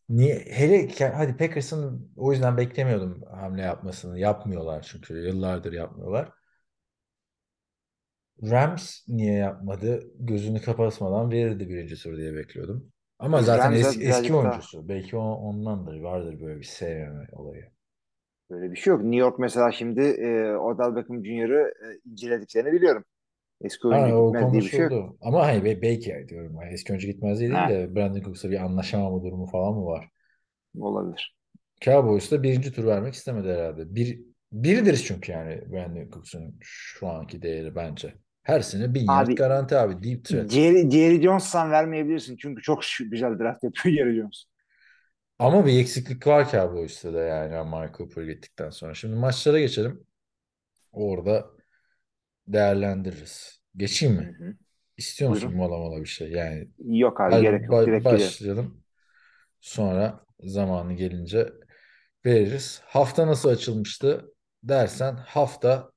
niye 0.08 0.34
hele 0.48 0.88
hadi 0.98 1.36
Packers'ın 1.36 2.12
o 2.16 2.32
yüzden 2.32 2.56
beklemiyordum 2.56 3.22
hamle 3.22 3.62
yapmasını. 3.62 4.18
Yapmıyorlar 4.18 4.82
çünkü 4.90 5.14
yıllardır 5.14 5.72
yapmıyorlar. 5.72 6.32
Rams 8.42 9.08
niye 9.08 9.34
yapmadı? 9.34 10.10
Gözünü 10.18 10.60
kapatmadan 10.60 11.30
verirdi 11.30 11.68
birinci 11.68 12.02
tur 12.02 12.16
diye 12.16 12.34
bekliyordum. 12.34 12.92
Ama 13.18 13.42
zaten 13.42 13.72
Rams'e 13.72 13.88
eski, 13.88 14.04
eski 14.04 14.32
daha- 14.32 14.38
oyuncusu. 14.38 14.88
Belki 14.88 15.16
o, 15.16 15.20
ondandır. 15.20 16.00
Vardır 16.00 16.40
böyle 16.40 16.58
bir 16.58 16.64
sevmeme 16.64 17.26
olayı. 17.32 17.70
Böyle 18.50 18.72
bir 18.72 18.76
şey 18.76 18.90
yok. 18.90 19.02
New 19.02 19.16
York 19.16 19.38
mesela 19.38 19.72
şimdi 19.72 20.00
e, 20.00 20.56
Odell 20.56 20.96
Beckham 20.96 21.24
Jr.'ı 21.24 21.74
e, 21.84 22.10
incelediklerini 22.10 22.72
biliyorum. 22.72 23.04
Eski 23.60 23.88
oyuncu 23.88 24.16
Ha, 24.16 24.26
gitmez 24.26 24.52
diye 24.52 24.62
bir 24.62 24.68
şey 24.68 24.80
yok. 24.80 25.16
Ama 25.20 25.46
hayır 25.46 25.64
be- 25.64 25.82
belki 25.82 26.26
diyorum. 26.28 26.56
Yani 26.62 26.72
eski 26.72 26.92
oyuncu 26.92 27.06
gitmez 27.06 27.40
diye 27.40 27.50
değil 27.50 27.68
de 27.68 27.94
Brandon 27.94 28.20
Cooks'a 28.20 28.50
bir 28.50 28.64
anlaşamama 28.64 29.22
durumu 29.22 29.46
falan 29.46 29.74
mı 29.74 29.84
var? 29.84 30.08
Olabilir. 30.78 31.36
Cowboys 31.80 32.30
da 32.30 32.42
birinci 32.42 32.72
tur 32.72 32.84
vermek 32.84 33.14
istemedi 33.14 33.48
herhalde. 33.48 33.94
Bir, 33.94 34.20
biridir 34.52 34.96
çünkü 34.96 35.32
yani 35.32 35.72
Brandon 35.72 36.10
Cooks'un 36.10 36.58
şu 36.60 37.08
anki 37.08 37.42
değeri 37.42 37.74
bence. 37.74 38.14
Her 38.42 38.60
sene 38.60 38.94
bin 38.94 39.06
yard 39.06 39.26
Abi, 39.26 39.34
garanti 39.34 39.76
abi. 39.76 40.02
Deep 40.02 40.24
threat. 40.24 40.50
Jerry, 40.50 40.90
Jerry 40.90 41.22
Jones'tan 41.22 41.70
vermeyebilirsin. 41.70 42.36
Çünkü 42.36 42.62
çok 42.62 42.82
güzel 43.10 43.38
draft 43.38 43.64
yapıyor 43.64 43.96
Jerry 43.96 44.16
Jones. 44.16 44.44
Ama 45.38 45.66
bir 45.66 45.80
eksiklik 45.80 46.26
var 46.26 46.50
Cowboys'ta 46.50 47.14
da 47.14 47.20
yani 47.20 47.56
Amari 47.56 47.92
Cooper 47.96 48.22
gittikten 48.22 48.70
sonra. 48.70 48.94
Şimdi 48.94 49.16
maçlara 49.16 49.60
geçelim. 49.60 50.06
Orada 50.92 51.46
değerlendiririz. 52.48 53.62
Geçeyim 53.76 54.14
Hı 54.18 54.24
mi? 54.24 54.34
hı. 54.38 54.56
İstiyor 54.96 55.30
musun 55.30 55.52
Buyurun. 55.52 55.56
mola 55.56 55.78
mola 55.78 56.00
bir 56.02 56.06
şey? 56.06 56.30
Yani 56.32 56.68
Yok 57.00 57.20
abi 57.20 57.40
gerek 57.40 57.68
yok. 57.68 57.86
ba- 57.86 57.86
Direkt 57.86 58.10
gidelim. 58.10 58.38
başlayalım. 58.44 58.84
Sonra 59.60 60.26
zamanı 60.40 60.94
gelince 60.94 61.52
veririz. 62.26 62.82
Hafta 62.86 63.26
nasıl 63.26 63.48
açılmıştı 63.48 64.32
dersen 64.62 65.16
hafta 65.16 65.92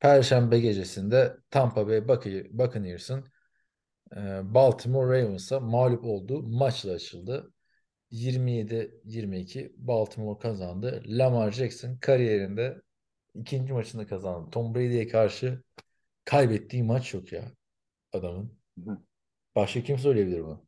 Perşembe 0.00 0.60
gecesinde 0.60 1.36
Tampa 1.50 1.88
Bay 1.88 1.98
Bucca- 1.98 2.48
Buccaneers'ın 2.58 3.24
e, 4.16 4.54
Baltimore 4.54 5.18
Ravens'a 5.22 5.60
mağlup 5.60 6.04
olduğu 6.04 6.42
maçla 6.42 6.92
açıldı. 6.92 7.52
27-22 8.10 9.72
Baltimore 9.76 10.38
kazandı. 10.38 11.02
Lamar 11.06 11.52
Jackson 11.52 11.96
kariyerinde 11.96 12.82
ikinci 13.34 13.72
maçını 13.72 14.06
kazandı. 14.08 14.50
Tom 14.50 14.74
Brady'ye 14.74 15.08
karşı 15.08 15.62
kaybettiği 16.24 16.82
maç 16.82 17.14
yok 17.14 17.32
ya 17.32 17.44
adamın. 18.12 18.58
Hı. 18.84 18.98
Başka 19.56 19.80
kim 19.82 19.98
söyleyebilir 19.98 20.44
bunu? 20.44 20.64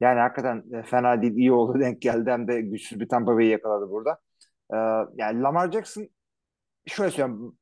Yani 0.00 0.20
hakikaten 0.20 0.64
e, 0.72 0.82
fena 0.82 1.22
değil. 1.22 1.36
iyi 1.36 1.52
oldu 1.52 1.80
denk 1.80 2.02
geldi. 2.02 2.30
Hem 2.30 2.48
de 2.48 2.60
güçsüz 2.60 3.00
bir 3.00 3.08
Tampa 3.08 3.36
Bay'i 3.36 3.48
yakaladı 3.50 3.90
burada. 3.90 4.18
Ee, 4.72 4.76
yani 5.16 5.42
Lamar 5.42 5.72
Jackson 5.72 6.08
şöyle 6.86 7.10
söyleyeyim. 7.10 7.58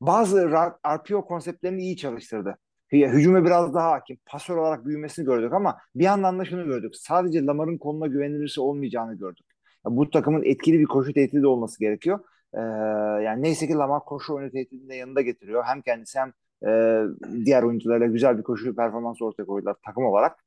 Bazı 0.00 0.50
RPO 0.86 1.24
konseptlerini 1.26 1.82
iyi 1.82 1.96
çalıştırdı. 1.96 2.58
Hü- 2.92 3.08
Hücuma 3.12 3.44
biraz 3.44 3.74
daha 3.74 3.90
hakim. 3.92 4.18
Pasör 4.26 4.56
olarak 4.56 4.86
büyümesini 4.86 5.24
gördük 5.24 5.52
ama 5.52 5.78
bir 5.94 6.04
yandan 6.04 6.38
da 6.38 6.44
şunu 6.44 6.64
gördük. 6.64 6.96
Sadece 6.96 7.44
Lamar'ın 7.46 7.78
koluna 7.78 8.06
güvenilirse 8.06 8.60
olmayacağını 8.60 9.18
gördük. 9.18 9.46
Ya 9.86 9.96
bu 9.96 10.10
takımın 10.10 10.42
etkili 10.44 10.78
bir 10.78 10.84
koşu 10.86 11.12
tehdidi 11.12 11.46
olması 11.46 11.78
gerekiyor. 11.78 12.20
Ee, 12.54 12.60
yani 13.24 13.42
neyse 13.42 13.66
ki 13.66 13.74
Lamar 13.74 14.04
koşu 14.04 14.34
oyunu 14.34 14.50
tehdidini 14.50 14.88
de 14.88 14.94
yanında 14.94 15.20
getiriyor. 15.20 15.64
Hem 15.64 15.82
kendisi 15.82 16.18
hem 16.18 16.32
e, 16.68 17.02
diğer 17.44 17.62
oyuncularla 17.62 18.06
güzel 18.06 18.38
bir 18.38 18.42
koşu 18.42 18.76
performansı 18.76 19.24
ortaya 19.24 19.44
koydular 19.44 19.76
takım 19.84 20.04
olarak. 20.04 20.44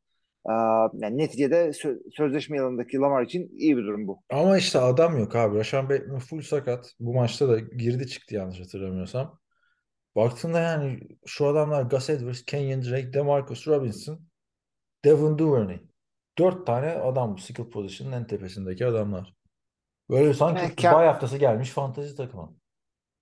Ee, 0.50 0.52
yani 0.94 1.18
neticede 1.18 1.68
sö- 1.68 2.12
sözleşme 2.12 2.58
yılındaki 2.58 2.98
Lamar 2.98 3.22
için 3.24 3.50
iyi 3.58 3.78
bir 3.78 3.84
durum 3.84 4.08
bu. 4.08 4.24
Ama 4.30 4.58
işte 4.58 4.80
adam 4.80 5.18
yok 5.18 5.36
abi. 5.36 5.58
Rashan 5.58 5.90
Bateman 5.90 6.20
full 6.20 6.42
sakat. 6.42 6.94
Bu 7.00 7.14
maçta 7.14 7.50
da 7.50 7.60
girdi 7.60 8.08
çıktı 8.08 8.36
yanlış 8.36 8.60
hatırlamıyorsam. 8.60 9.40
Baktığında 10.16 10.60
yani 10.60 11.00
şu 11.26 11.48
adamlar 11.48 11.84
Gus 11.84 12.10
Edwards, 12.10 12.46
Kenyon 12.46 12.82
Drake, 12.82 13.14
DeMarcus 13.14 13.68
Robinson, 13.68 14.20
Devin 15.06 15.38
Duvernay. 15.38 15.82
Dört 16.38 16.68
tane 16.68 16.88
adam 16.92 17.34
bu 17.34 17.38
skill 17.42 17.70
position'ın 17.70 18.12
en 18.12 18.28
tepesindeki 18.28 18.86
adamlar. 18.86 19.34
Böyle 20.12 20.34
sanki 20.34 20.62
Yani 20.62 20.74
cap- 20.76 20.94
bay 20.96 21.08
haftası 21.08 21.38
gelmiş 21.38 21.70
fantezi 21.70 22.16
takımı. 22.16 22.54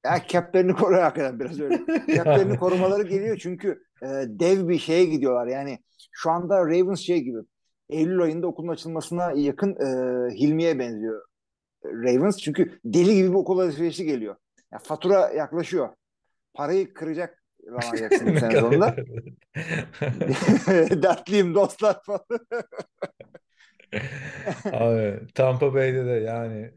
Ya 0.05 0.21
caplerini 0.27 0.73
koruyor 0.73 1.01
hakikaten 1.01 1.39
biraz 1.39 1.59
öyle. 1.59 1.79
Caplerini 2.15 2.57
korumaları 2.57 3.03
geliyor 3.03 3.37
çünkü 3.37 3.83
e, 4.03 4.07
dev 4.27 4.67
bir 4.69 4.79
şeye 4.79 5.05
gidiyorlar. 5.05 5.47
Yani 5.47 5.79
şu 6.11 6.31
anda 6.31 6.57
Ravens 6.59 6.99
şey 6.99 7.19
gibi. 7.21 7.37
Eylül 7.89 8.21
ayında 8.21 8.47
okulun 8.47 8.67
açılmasına 8.67 9.31
yakın 9.35 9.71
e, 9.71 9.85
Hilmi'ye 10.35 10.79
benziyor 10.79 11.21
Ravens. 11.85 12.37
Çünkü 12.37 12.79
deli 12.85 13.15
gibi 13.15 13.29
bir 13.29 13.33
okul 13.33 13.59
alışverişi 13.59 14.05
geliyor. 14.05 14.35
Ya 14.73 14.79
fatura 14.79 15.29
yaklaşıyor. 15.29 15.89
Parayı 16.53 16.93
kıracak 16.93 17.43
Jackson 17.97 18.27
bu 18.27 18.33
Ne 18.33 18.39
sene 18.39 18.49
kadar- 18.53 18.61
sonunda. 18.61 18.95
Dertliyim 21.03 21.55
dostlar 21.55 22.03
falan. 22.03 22.25
Abi, 24.73 25.27
Tampa 25.35 25.73
Bay'de 25.73 26.05
de 26.05 26.09
yani 26.11 26.73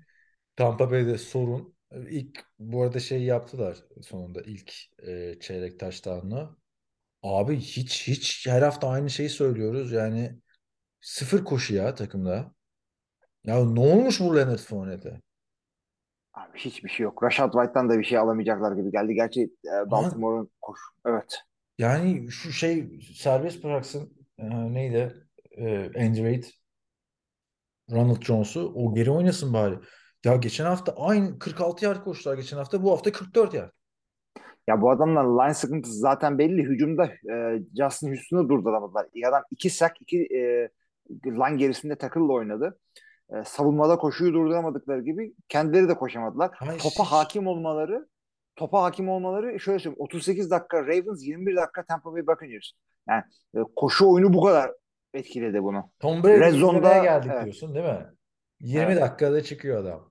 Tampa 0.56 0.90
Bay'de 0.90 1.18
sorun. 1.18 1.74
İlk 2.10 2.44
bu 2.58 2.82
arada 2.82 3.00
şey 3.00 3.22
yaptılar 3.22 3.78
sonunda 4.02 4.42
ilk 4.42 4.74
e, 5.08 5.40
çeyrek 5.40 5.80
taştanlı. 5.80 6.56
Abi 7.22 7.56
hiç 7.56 8.08
hiç 8.08 8.46
her 8.46 8.62
hafta 8.62 8.88
aynı 8.88 9.10
şeyi 9.10 9.28
söylüyoruz. 9.28 9.92
Yani 9.92 10.38
sıfır 11.00 11.44
koşu 11.44 11.74
ya 11.74 11.94
takımda. 11.94 12.54
Ya 13.44 13.64
ne 13.64 13.80
olmuş 13.80 14.20
bu 14.20 14.36
Leonard 14.36 14.58
Fournette'e? 14.58 15.20
Abi 16.34 16.58
hiçbir 16.58 16.88
şey 16.88 17.04
yok. 17.04 17.22
Rashad 17.22 17.52
White'tan 17.52 17.88
da 17.88 17.98
bir 17.98 18.04
şey 18.04 18.18
alamayacaklar 18.18 18.76
gibi 18.76 18.90
geldi. 18.90 19.14
Gerçi 19.14 19.42
e, 19.42 19.90
Baltimore'un 19.90 20.50
koş. 20.60 20.80
Evet. 21.06 21.42
Yani 21.78 22.30
şu 22.30 22.52
şey 22.52 23.00
serbest 23.14 23.64
bıraksın 23.64 24.26
e, 24.38 24.74
neydi? 24.74 25.26
E, 25.58 25.90
Andy 26.06 26.22
Reid 26.24 26.44
Ronald 27.90 28.22
Jones'u 28.22 28.72
o 28.74 28.94
geri 28.94 29.10
oynasın 29.10 29.52
bari. 29.52 29.78
Ya 30.24 30.36
geçen 30.36 30.64
hafta 30.64 30.94
aynı 30.96 31.38
46 31.38 31.84
yard 31.84 32.04
koştular 32.04 32.36
geçen 32.36 32.56
hafta. 32.56 32.82
Bu 32.82 32.92
hafta 32.92 33.12
44 33.12 33.54
yard. 33.54 33.70
Ya 34.68 34.82
bu 34.82 34.90
adamlar 34.90 35.24
line 35.24 35.54
sıkıntısı 35.54 35.98
zaten 35.98 36.38
belli. 36.38 36.62
Hücumda 36.62 37.04
e, 37.04 37.62
Justin 37.78 38.08
Houston'u 38.08 38.48
durduramadılar. 38.48 39.06
Adam 39.28 39.42
iki 39.50 39.70
sack 39.70 40.02
iki 40.02 40.18
e, 40.18 40.68
line 41.26 41.56
gerisinde 41.56 41.96
tackle'la 41.98 42.32
oynadı. 42.32 42.78
E, 43.30 43.44
savunmada 43.44 43.96
koşuyu 43.98 44.34
durduramadıkları 44.34 45.02
gibi 45.02 45.34
kendileri 45.48 45.88
de 45.88 45.94
koşamadılar. 45.94 46.50
Ay, 46.60 46.78
topa 46.78 47.04
şiş. 47.04 47.12
hakim 47.12 47.46
olmaları 47.46 48.08
topa 48.56 48.82
hakim 48.82 49.08
olmaları 49.08 49.60
şöyle 49.60 49.78
söyleyeyim 49.78 49.96
38 49.98 50.50
dakika 50.50 50.86
Ravens 50.86 51.26
21 51.26 51.56
dakika 51.56 51.84
Tampa 51.84 52.12
Bay 52.12 52.26
Buccaneers. 52.26 52.70
Yani 53.08 53.22
e, 53.56 53.58
koşu 53.76 54.12
oyunu 54.12 54.32
bu 54.32 54.42
kadar 54.42 54.70
etkiledi 55.14 55.62
bunu. 55.62 55.90
Tom 56.00 56.22
Brady 56.22 56.40
Red 56.40 56.54
izlemeye 56.54 56.60
zone'da- 56.60 57.02
geldik 57.04 57.30
evet. 57.34 57.44
diyorsun 57.44 57.74
değil 57.74 57.86
mi? 57.86 58.06
20 58.60 58.92
Evet. 58.92 59.02
dakikada 59.02 59.42
çıkıyor 59.42 59.80
adam. 59.84 60.10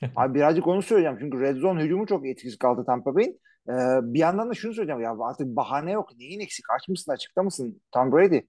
Abi 0.16 0.34
birazcık 0.34 0.66
onu 0.66 0.82
söyleyeceğim. 0.82 1.16
Çünkü 1.20 1.40
Red 1.40 1.56
Zone 1.56 1.82
hücumu 1.82 2.06
çok 2.06 2.26
etkisiz 2.26 2.58
kaldı 2.58 2.84
Tampa 2.86 3.14
Bay'in. 3.14 3.40
Ee, 3.68 3.72
bir 4.02 4.18
yandan 4.18 4.50
da 4.50 4.54
şunu 4.54 4.74
söyleyeceğim. 4.74 5.02
Ya 5.02 5.16
artık 5.20 5.46
bahane 5.46 5.92
yok. 5.92 6.08
Neyin 6.18 6.40
eksik? 6.40 6.64
Aç 6.76 6.88
mısın? 6.88 7.12
Açıkta 7.12 7.42
mısın? 7.42 7.80
Tom 7.92 8.12
Brady. 8.12 8.40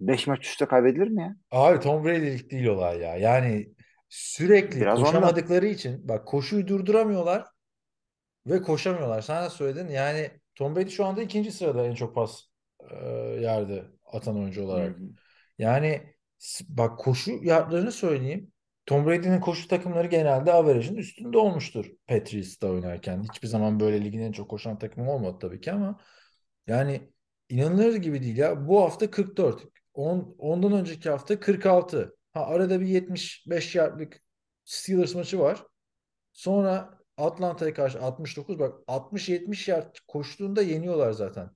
5 0.00 0.26
maç 0.26 0.46
üstte 0.46 0.66
kaybedilir 0.66 1.08
mi 1.08 1.22
ya? 1.22 1.36
Abi 1.50 1.80
Tom 1.80 2.04
Brady'lik 2.04 2.50
değil 2.50 2.66
olay 2.66 2.98
ya. 2.98 3.16
Yani 3.16 3.68
sürekli 4.08 4.80
Biraz 4.80 5.00
koşamadıkları 5.00 5.66
için 5.66 6.08
bak 6.08 6.26
koşuyu 6.26 6.68
durduramıyorlar 6.68 7.44
ve 8.46 8.62
koşamıyorlar. 8.62 9.20
Sen 9.22 9.44
de 9.44 9.50
söyledin 9.50 9.88
yani 9.88 10.30
Tom 10.54 10.76
Brady 10.76 10.90
şu 10.90 11.04
anda 11.04 11.22
ikinci 11.22 11.52
sırada 11.52 11.86
en 11.86 11.94
çok 11.94 12.14
pas 12.14 12.40
e, 12.90 12.96
yerde 13.40 13.84
atan 14.12 14.38
oyuncu 14.38 14.64
olarak. 14.64 14.96
Hı 14.96 15.00
hı. 15.00 15.08
Yani 15.58 16.14
bak 16.68 16.98
koşu 16.98 17.30
yardlarını 17.42 17.92
söyleyeyim. 17.92 18.52
Tom 18.86 19.06
Brady'nin 19.06 19.40
koşu 19.40 19.68
takımları 19.68 20.06
genelde 20.06 20.52
average'ın 20.52 20.96
üstünde 20.96 21.38
olmuştur 21.38 21.86
Patriots'ta 22.06 22.66
oynarken. 22.66 23.22
Hiçbir 23.22 23.48
zaman 23.48 23.80
böyle 23.80 24.04
ligin 24.04 24.20
en 24.20 24.32
çok 24.32 24.50
koşan 24.50 24.78
takımı 24.78 25.12
olmadı 25.12 25.38
tabii 25.40 25.60
ki 25.60 25.72
ama 25.72 26.00
yani 26.66 27.12
inanılır 27.48 27.94
gibi 27.96 28.22
değil 28.22 28.36
ya. 28.36 28.68
Bu 28.68 28.82
hafta 28.82 29.10
44. 29.10 29.64
On, 29.94 30.34
ondan 30.38 30.72
önceki 30.72 31.10
hafta 31.10 31.40
46. 31.40 32.16
Ha 32.32 32.46
arada 32.46 32.80
bir 32.80 32.86
75 32.86 33.74
yardlık 33.74 34.22
Steelers 34.64 35.14
maçı 35.14 35.38
var. 35.38 35.64
Sonra 36.32 36.98
Atlanta'ya 37.16 37.74
karşı 37.74 38.00
69 38.00 38.58
bak 38.58 38.80
60-70 38.86 39.70
yard 39.70 39.96
koştuğunda 40.08 40.62
yeniyorlar 40.62 41.12
zaten. 41.12 41.50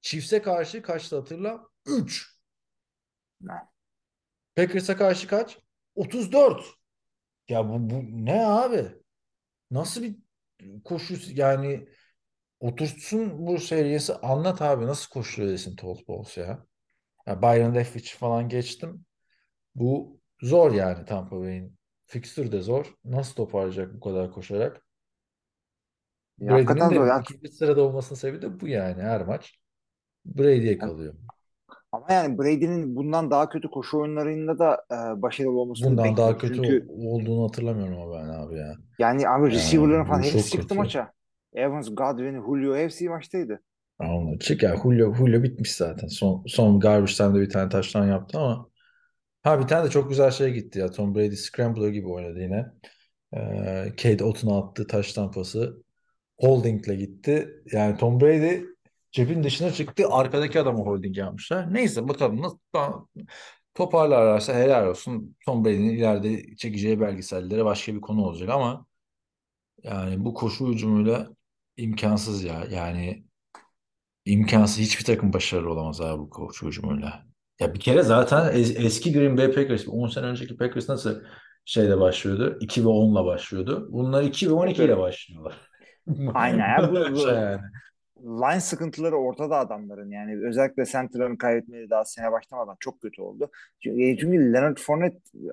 Chiefs'e 0.00 0.42
karşı 0.42 0.82
kaçtı 0.82 1.16
hatırla? 1.16 1.60
3. 1.86 2.37
Packers'a 4.56 4.96
karşı 4.96 5.28
kaç? 5.28 5.58
34. 5.94 6.64
Ya 7.48 7.68
bu, 7.68 7.90
bu 7.90 8.02
ne 8.24 8.46
abi? 8.46 8.84
Nasıl 9.70 10.02
bir 10.02 10.16
koşu 10.84 11.14
yani 11.34 11.88
oturtsun 12.60 13.46
bu 13.46 13.58
seriyesi 13.58 14.14
anlat 14.14 14.62
abi 14.62 14.86
nasıl 14.86 15.10
koşuyor 15.10 15.48
desin 15.48 15.76
Todd 15.76 16.08
Bowles 16.08 16.36
ya. 16.36 16.66
ya 17.26 17.42
Byron 17.42 17.74
Leftwich 17.74 18.14
falan 18.14 18.48
geçtim. 18.48 19.04
Bu 19.74 20.20
zor 20.42 20.72
yani 20.72 21.04
Tampa 21.04 21.40
Bay'in. 21.40 21.78
Fixture 22.06 22.52
de 22.52 22.60
zor. 22.60 22.94
Nasıl 23.04 23.34
toparlayacak 23.34 23.94
bu 23.94 24.00
kadar 24.00 24.32
koşarak? 24.32 24.82
Brady'nin 26.40 26.80
zor. 26.80 26.90
de 26.90 27.08
Yani, 27.08 27.22
ikinci 27.22 27.48
sırada 27.48 27.82
olmasının 27.82 28.18
sebebi 28.18 28.42
de 28.42 28.60
bu 28.60 28.68
yani 28.68 29.02
her 29.02 29.26
maç. 29.26 29.58
Brady'ye 30.24 30.66
yani- 30.66 30.78
kalıyor. 30.78 31.14
Ama 31.92 32.06
yani 32.12 32.38
Brady'nin 32.38 32.96
bundan 32.96 33.30
daha 33.30 33.48
kötü 33.48 33.68
koşu 33.70 33.98
oyunlarında 33.98 34.58
da 34.58 34.84
e, 34.92 35.22
başarılı 35.22 35.58
olmasını 35.60 35.96
Bundan 35.96 36.16
daha 36.16 36.38
kötü 36.38 36.62
Çünkü 36.62 36.86
olduğunu 36.88 37.44
hatırlamıyorum 37.44 38.00
ama 38.00 38.12
ben 38.14 38.28
abi 38.28 38.56
ya. 38.58 38.74
yani 38.98 39.28
abi 39.28 39.50
Yani 39.50 39.50
receiver'ların 39.50 40.04
falan 40.04 40.22
hepsi 40.22 40.50
çıktı 40.50 40.74
kötü. 40.74 40.74
maça. 40.74 41.12
Evans, 41.52 41.88
Godwin, 41.94 42.34
Julio 42.42 42.76
hepsi 42.76 43.08
maçtaydı. 43.08 43.62
Ama 43.98 44.38
çık 44.38 44.62
ya 44.62 44.76
Julio, 44.82 45.14
Julio 45.14 45.42
bitmiş 45.42 45.72
zaten. 45.74 46.08
Son, 46.08 46.44
son 46.46 46.80
garbage 46.80 47.12
time'da 47.14 47.40
bir 47.40 47.50
tane 47.50 47.68
taştan 47.68 48.06
yaptı 48.06 48.38
ama 48.38 48.68
ha 49.42 49.60
bir 49.62 49.68
tane 49.68 49.86
de 49.86 49.90
çok 49.90 50.10
güzel 50.10 50.30
şey 50.30 50.54
gitti 50.54 50.78
ya. 50.78 50.90
Tom 50.90 51.14
Brady 51.14 51.36
Scrambler 51.36 51.88
gibi 51.88 52.08
oynadı 52.08 52.40
yine. 52.40 52.66
Ee, 53.36 53.92
Cade 53.98 54.24
Otton'a 54.24 54.58
attığı 54.60 54.86
taştan 54.86 55.32
pası 55.32 55.84
holdingle 56.40 56.96
gitti. 56.96 57.50
Yani 57.72 57.98
Tom 57.98 58.20
Brady 58.22 58.64
cebin 59.12 59.42
dışına 59.44 59.72
çıktı. 59.72 60.04
Arkadaki 60.10 60.60
adamı 60.60 60.78
holding 60.84 61.16
yapmışlar. 61.18 61.74
Neyse 61.74 62.08
bakalım 62.08 62.42
nasıl 62.42 62.58
toparlarlarsa 63.74 64.54
helal 64.54 64.86
olsun. 64.86 65.36
Tom 65.46 65.64
Brady'nin 65.64 65.90
ileride 65.96 66.56
çekeceği 66.56 67.00
belgesellere 67.00 67.64
başka 67.64 67.94
bir 67.94 68.00
konu 68.00 68.24
olacak 68.24 68.48
ama 68.48 68.86
yani 69.82 70.24
bu 70.24 70.34
koşu 70.34 70.68
hücumuyla 70.68 71.28
imkansız 71.76 72.44
ya. 72.44 72.64
Yani 72.70 73.24
imkansız 74.24 74.78
hiçbir 74.78 75.04
takım 75.04 75.32
başarılı 75.32 75.70
olamaz 75.70 76.00
abi 76.00 76.18
bu 76.18 76.30
koşu 76.30 76.66
hücumuyla. 76.66 77.22
Ya 77.60 77.74
bir 77.74 77.80
kere 77.80 78.02
zaten 78.02 78.52
es- 78.54 78.86
eski 78.86 79.12
Green 79.12 79.36
Bay 79.36 79.52
Packers 79.52 79.88
10 79.88 80.08
sene 80.08 80.26
önceki 80.26 80.56
Packers 80.56 80.88
nasıl 80.88 81.22
şeyle 81.64 82.00
başlıyordu? 82.00 82.58
2 82.60 82.84
ve 82.84 82.88
10'la 82.88 83.24
başlıyordu. 83.24 83.88
Bunlar 83.92 84.22
2 84.22 84.48
ve 84.48 84.52
12 84.52 84.84
ile 84.84 84.98
başlıyorlar. 84.98 85.54
Aynen. 86.34 86.90
Bu, 86.90 87.12
bu 87.12 87.16
Şey 87.18 87.34
yani. 87.34 87.60
Line 88.24 88.60
sıkıntıları 88.60 89.16
ortada 89.16 89.56
adamların 89.58 90.10
yani 90.10 90.46
özellikle 90.46 90.84
center'larını 90.84 91.38
kaybetmeleri 91.38 91.90
daha 91.90 92.04
sene 92.04 92.32
başlamadan 92.32 92.76
çok 92.80 93.00
kötü 93.00 93.22
oldu. 93.22 93.50
Çünkü, 93.80 94.16
çünkü 94.20 94.52
Leonard 94.52 94.78
Fournette 94.78 95.18
e, 95.34 95.52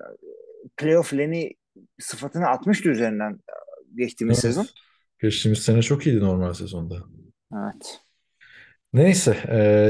playoff 0.76 1.14
Lenny 1.14 1.50
sıfatını 1.98 2.46
atmıştı 2.46 2.88
üzerinden 2.88 3.32
e, 3.32 3.52
geçtiğimiz 3.96 4.36
Evet. 4.36 4.42
sezon. 4.42 4.66
Geçtiğimiz 5.22 5.58
sene 5.58 5.82
çok 5.82 6.06
iyiydi 6.06 6.20
normal 6.20 6.54
sezonda. 6.54 6.96
Evet. 7.54 8.00
Neyse, 8.92 9.36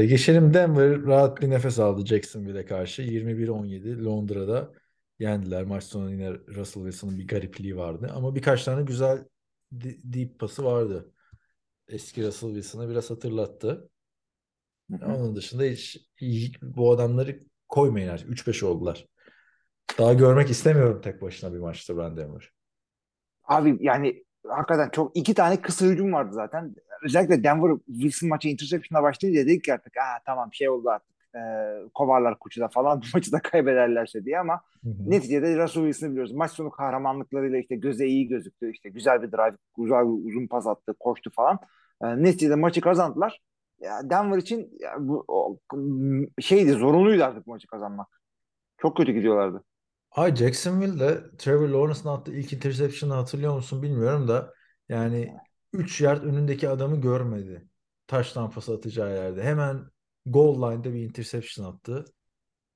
e, 0.01 0.05
geçelim 0.05 0.53
Denver 0.53 1.01
rahat 1.03 1.41
bir 1.41 1.49
nefes 1.49 1.79
aldı 1.79 2.05
Jacksonville'e 2.05 2.65
karşı. 2.65 3.01
21-17 3.01 4.03
Londra'da 4.05 4.73
yendiler. 5.19 5.63
Maç 5.63 5.83
sonu 5.83 6.11
yine 6.11 6.31
Russell 6.33 6.83
Wilson'ın 6.83 7.19
bir 7.19 7.27
garipliği 7.27 7.77
vardı. 7.77 8.11
Ama 8.15 8.35
birkaç 8.35 8.63
tane 8.63 8.83
güzel 8.83 9.25
deep 9.71 10.39
pası 10.39 10.63
vardı. 10.63 11.11
Eski 11.89 12.27
Russell 12.27 12.49
Wilson'ı 12.49 12.89
biraz 12.89 13.09
hatırlattı. 13.09 13.89
Hı 14.91 14.97
hı. 14.97 15.05
Onun 15.05 15.35
dışında 15.35 15.63
hiç, 15.63 15.97
hiç 16.17 16.61
bu 16.61 16.91
adamları 16.91 17.39
koymayın 17.69 18.09
artık. 18.09 18.29
3-5 18.29 18.63
oldular. 18.63 19.05
Daha 19.97 20.13
görmek 20.13 20.49
istemiyorum 20.49 21.01
tek 21.01 21.21
başına 21.21 21.53
bir 21.53 21.59
maçta 21.59 21.97
ben 21.97 22.17
Denver. 22.17 22.51
Abi 23.43 23.77
yani 23.79 24.23
hakikaten 24.47 24.89
çok 24.89 25.17
iki 25.17 25.33
tane 25.33 25.61
kısa 25.61 25.85
hücum 25.85 26.13
vardı 26.13 26.31
zaten. 26.33 26.75
Özellikle 27.03 27.43
Denver 27.43 27.77
Wilson 27.87 28.29
maçı 28.29 28.49
interception'a 28.49 29.03
başlayınca 29.03 29.41
dedik 29.41 29.63
ki 29.63 29.73
artık 29.73 29.97
Aa, 29.97 30.19
tamam 30.25 30.53
şey 30.53 30.69
oldu 30.69 30.89
artık. 30.89 31.16
E, 31.35 31.39
kovarlar 31.93 32.39
kuçuda 32.39 32.67
falan 32.67 33.01
bu 33.01 33.05
maçı 33.13 33.31
da 33.31 33.39
kaybederlerse 33.39 34.25
diye 34.25 34.39
ama 34.39 34.61
Hı 34.83 34.89
hı. 34.89 35.09
neticede 35.09 35.57
Russell 35.57 35.83
Wilson'ı 35.83 36.11
biliyoruz. 36.11 36.31
Maç 36.31 36.51
sonu 36.51 36.71
kahramanlıklarıyla 36.71 37.57
işte 37.59 37.75
göze 37.75 38.05
iyi 38.07 38.27
gözüktü. 38.27 38.71
İşte 38.71 38.89
güzel 38.89 39.23
bir 39.23 39.31
drive, 39.31 39.57
güzel 39.77 40.01
bir 40.05 40.27
uzun 40.29 40.47
pas 40.47 40.67
attı, 40.67 40.93
koştu 40.99 41.31
falan. 41.35 41.59
E, 42.03 42.23
neticede 42.23 42.55
maçı 42.55 42.81
kazandılar. 42.81 43.39
Ya 43.79 44.09
Denver 44.09 44.37
için 44.37 44.77
ya 44.79 44.95
bu 44.99 45.25
o, 45.27 45.59
şeydi 46.41 46.71
zorunluydu 46.71 47.23
artık 47.23 47.47
maçı 47.47 47.67
kazanmak. 47.67 48.07
Çok 48.77 48.97
kötü 48.97 49.11
gidiyorlardı. 49.11 49.63
Ay 50.11 50.35
Jacksonville'de 50.35 51.37
Trevor 51.37 51.69
Lawrence'ın 51.69 52.09
attığı 52.09 52.33
ilk 52.33 52.53
interception'ı 52.53 53.13
hatırlıyor 53.13 53.55
musun 53.55 53.81
bilmiyorum 53.83 54.27
da 54.27 54.53
yani 54.89 55.37
3 55.73 56.01
yard 56.01 56.23
önündeki 56.23 56.69
adamı 56.69 57.01
görmedi. 57.01 57.67
Taş 58.07 58.37
lampası 58.37 58.73
atacağı 58.73 59.15
yerde. 59.15 59.43
Hemen 59.43 59.85
goal 60.31 60.71
line'da 60.71 60.93
bir 60.93 60.99
interception 61.01 61.65
attı. 61.73 62.05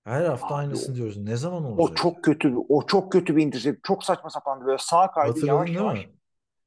Her 0.03 0.25
hafta 0.25 0.47
Abi 0.47 0.53
aynısını 0.53 0.95
diyoruz. 0.95 1.17
Ne 1.17 1.35
zaman 1.37 1.63
O 1.65 1.67
olacak? 1.67 1.97
çok 1.97 2.23
kötü, 2.23 2.55
o 2.69 2.85
çok 2.87 3.11
kötü 3.11 3.35
bir 3.35 3.43
intercept. 3.43 3.83
Çok 3.83 4.03
saçma 4.03 4.29
sapandı 4.29 4.65
böyle 4.65 4.77
sağa 4.81 5.11
kaydı 5.11 5.27
Hatırladın 5.29 5.47
yavaş 5.47 5.69
yavaş. 5.69 5.99
mi? 6.05 6.11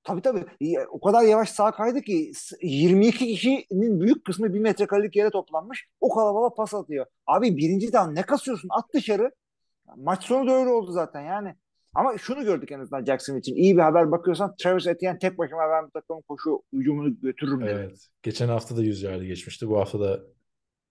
Tabii 0.05 0.21
tabii. 0.21 0.45
O 0.91 1.01
kadar 1.01 1.23
yavaş 1.23 1.51
sağa 1.51 1.71
kaydı 1.71 2.01
ki 2.03 2.31
s- 2.35 2.57
22 2.63 3.27
kişinin 3.27 4.01
büyük 4.01 4.25
kısmı 4.25 4.55
bir 4.55 4.61
metrekarelik 4.61 5.17
yere 5.17 5.31
toplanmış. 5.31 5.87
O 6.01 6.15
kalabalığa 6.15 6.55
pas 6.55 6.75
atıyor. 6.75 7.07
Abi 7.27 7.57
birinci 7.57 7.93
down 7.93 8.15
ne 8.15 8.23
kasıyorsun? 8.23 8.69
At 8.73 8.85
dışarı. 8.95 9.31
Maç 9.97 10.25
sonu 10.25 10.49
da 10.49 10.53
öyle 10.53 10.71
oldu 10.71 10.93
zaten 10.93 11.21
yani. 11.21 11.55
Ama 11.95 12.19
şunu 12.19 12.45
gördük 12.45 12.73
en 12.73 12.81
azından 12.81 13.05
Jackson 13.05 13.37
için. 13.37 13.55
İyi 13.55 13.77
bir 13.77 13.83
haber 13.83 14.13
bakıyorsan 14.13 14.55
Travis 14.57 14.87
Etienne 14.87 15.19
tek 15.19 15.39
başıma 15.39 15.63
ben 15.71 15.87
bu 15.87 15.91
takımın 15.91 16.23
koşu 16.23 16.63
hücumunu 16.73 17.21
götürürüm 17.21 17.61
dedi. 17.61 17.71
Evet. 17.71 18.09
Geçen 18.23 18.49
hafta 18.49 18.77
da 18.77 18.83
100 18.83 19.03
yardı 19.03 19.25
geçmişti. 19.25 19.69
Bu 19.69 19.79
hafta 19.79 20.01
da 20.01 20.21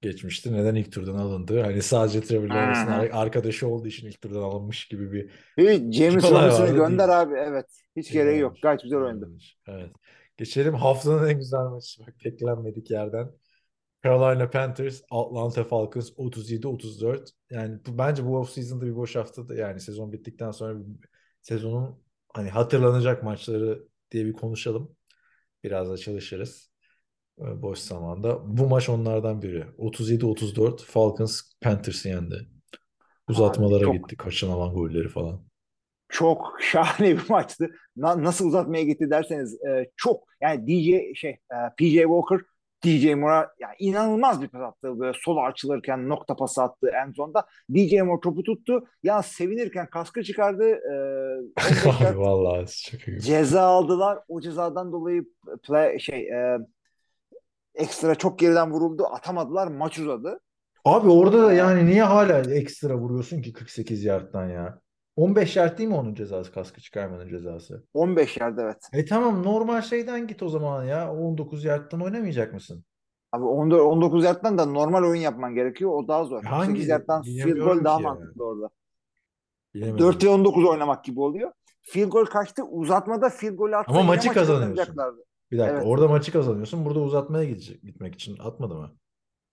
geçmişti. 0.04 0.54
Neden 0.54 0.76
ilk 0.76 0.92
turdan 0.92 1.16
alındı? 1.16 1.62
Hani 1.62 1.82
sadece 1.82 2.22
Trevor 2.22 2.48
Lawrence'ın 2.48 3.12
arkadaşı 3.12 3.68
olduğu 3.68 3.88
için 3.88 4.08
ilk 4.08 4.22
turdan 4.22 4.42
alınmış 4.42 4.88
gibi 4.88 5.12
bir 5.12 5.30
Hiç 5.58 5.96
James 5.98 6.24
Robinson'ı 6.24 6.76
gönder 6.76 7.08
değil. 7.08 7.22
abi. 7.22 7.34
Evet. 7.38 7.66
Hiç 7.96 8.12
gereği 8.12 8.40
yok. 8.40 8.56
Gayet 8.64 8.82
güzel 8.84 9.00
oynadı. 9.00 9.30
Evet. 9.68 9.92
Geçelim 10.38 10.74
haftanın 10.74 11.28
en 11.30 11.38
güzel 11.40 11.60
maçı. 11.60 12.02
Bak 12.08 12.16
beklenmedik 12.26 12.92
yerden. 12.92 13.32
Carolina 14.04 14.50
Panthers, 14.50 15.02
Atlanta 15.12 15.64
Falcons 15.64 16.12
37-34. 16.18 17.30
Yani 17.52 17.80
bu, 17.88 17.98
bence 17.98 18.26
bu 18.26 18.38
offseason'da 18.38 18.86
bir 18.86 18.96
boş 18.96 19.16
haftada 19.16 19.56
yani 19.56 19.80
sezon 19.80 20.14
bittikten 20.14 20.52
sonra 20.52 20.80
bir- 20.80 21.10
sezonun 21.42 22.04
hani 22.34 22.50
hatırlanacak 22.50 23.24
maçları 23.24 23.88
diye 24.12 24.26
bir 24.26 24.34
konuşalım. 24.34 24.96
Biraz 25.64 25.90
da 25.90 25.98
çalışırız 25.98 26.73
boş 27.38 27.80
zamanda. 27.80 28.58
Bu 28.58 28.68
maç 28.68 28.90
onlardan 28.90 29.42
biri. 29.42 29.66
37-34 29.78 30.84
Falcons 30.86 31.42
Panthers'ı 31.62 32.10
yendi. 32.10 32.36
Uzatmalara 33.30 33.84
çok- 33.84 33.94
gitti. 33.94 34.18
Kaçınılan 34.18 34.74
golleri 34.74 35.10
falan. 35.10 35.42
çok 36.10 36.58
şahane 36.62 37.18
bir 37.18 37.30
maçtı. 37.30 37.70
Na- 37.98 38.24
nasıl 38.24 38.48
uzatmaya 38.48 38.84
gitti 38.84 39.10
derseniz 39.10 39.64
e, 39.66 39.90
çok 39.98 40.24
yani 40.42 40.68
DJ 40.68 41.18
şey 41.20 41.30
e, 41.32 41.56
PJ 41.78 41.94
Walker 41.94 42.40
DJ 42.86 43.06
Moore'a 43.14 43.52
yani 43.60 43.76
inanılmaz 43.80 44.42
bir 44.42 44.48
pas 44.48 44.62
attı. 44.62 45.00
Böyle 45.00 45.18
sol 45.22 45.38
açılırken 45.38 46.10
nokta 46.10 46.36
pası 46.36 46.64
attı 46.64 46.92
en 47.06 47.12
zonda. 47.12 47.46
DJ 47.74 47.94
Moore 47.94 48.20
topu 48.22 48.44
tuttu. 48.44 48.84
Ya 49.04 49.22
sevinirken 49.24 49.90
kaskı 49.90 50.24
çıkardı. 50.24 50.64
E, 50.70 50.94
15 51.68 51.86
Abi 51.88 52.04
yard 52.04 52.16
vallahi 52.18 52.66
çok 52.92 53.08
iyi. 53.08 53.22
ceza 53.22 53.62
aldılar. 53.62 54.20
O 54.28 54.42
cezadan 54.42 54.92
dolayı 54.92 55.26
play, 55.68 56.00
şey 56.00 56.30
e, 56.30 56.58
ekstra 57.76 58.16
çok 58.16 58.40
geriden 58.40 58.72
vuruldu. 58.72 59.06
Atamadılar. 59.12 59.68
Maç 59.68 60.00
uzadı. 60.00 60.40
Abi 60.86 61.10
orada 61.10 61.44
da 61.44 61.54
yani 61.54 61.86
niye 61.86 62.04
hala 62.04 62.40
ekstra 62.40 62.98
vuruyorsun 62.98 63.42
ki 63.42 63.54
48 63.54 64.04
yardtan 64.04 64.50
ya? 64.50 64.80
15 65.16 65.56
yard 65.56 65.78
değil 65.78 65.90
mi 65.90 65.96
onun 65.96 66.14
cezası 66.14 66.52
kaskı 66.52 66.82
çıkarmanın 66.82 67.30
cezası? 67.30 67.84
15 67.94 68.38
yard 68.38 68.58
evet. 68.58 68.78
E 68.94 69.06
tamam 69.06 69.44
normal 69.44 69.82
şeyden 69.82 70.28
git 70.28 70.44
o 70.44 70.50
zaman 70.50 70.84
ya. 70.84 71.14
19 71.14 71.64
yardtan 71.66 72.02
oynamayacak 72.02 72.54
mısın? 72.54 72.86
Abi 73.32 73.44
14, 73.44 73.82
19 73.82 74.24
yardtan 74.24 74.58
da 74.58 74.66
normal 74.66 75.04
oyun 75.04 75.22
yapman 75.22 75.56
gerekiyor. 75.56 75.92
O 75.92 76.08
daha 76.08 76.24
zor. 76.24 76.44
Hangi- 76.44 76.72
8 76.72 76.88
yardtan 76.88 77.22
field 77.24 77.58
goal 77.58 77.84
daha 77.84 78.02
ya. 78.02 78.08
mantıklı 78.08 78.46
orada. 78.46 78.70
Bilemedim. 79.74 80.06
4 80.06 80.24
ve 80.24 80.30
19 80.30 80.66
oynamak 80.66 81.04
gibi 81.04 81.20
oluyor. 81.20 81.52
Field 81.82 82.10
goal 82.10 82.26
kaçtı. 82.26 82.64
Uzatmada 82.64 83.30
field 83.30 83.56
goal 83.56 83.72
attı. 83.72 83.92
Ama 83.92 84.04
maçı 84.04 84.34
kazanıyorsun. 84.34 84.96
Bir 85.54 85.58
dakika 85.58 85.76
Evet. 85.78 85.88
orada 85.88 86.08
maçı 86.08 86.32
kazanıyorsun. 86.32 86.86
Burada 86.86 87.00
uzatmaya 87.00 87.46
gidecek, 87.46 87.82
gitmek 87.84 88.16
için 88.16 88.38
atmadı 88.40 88.76
mı? 88.76 88.92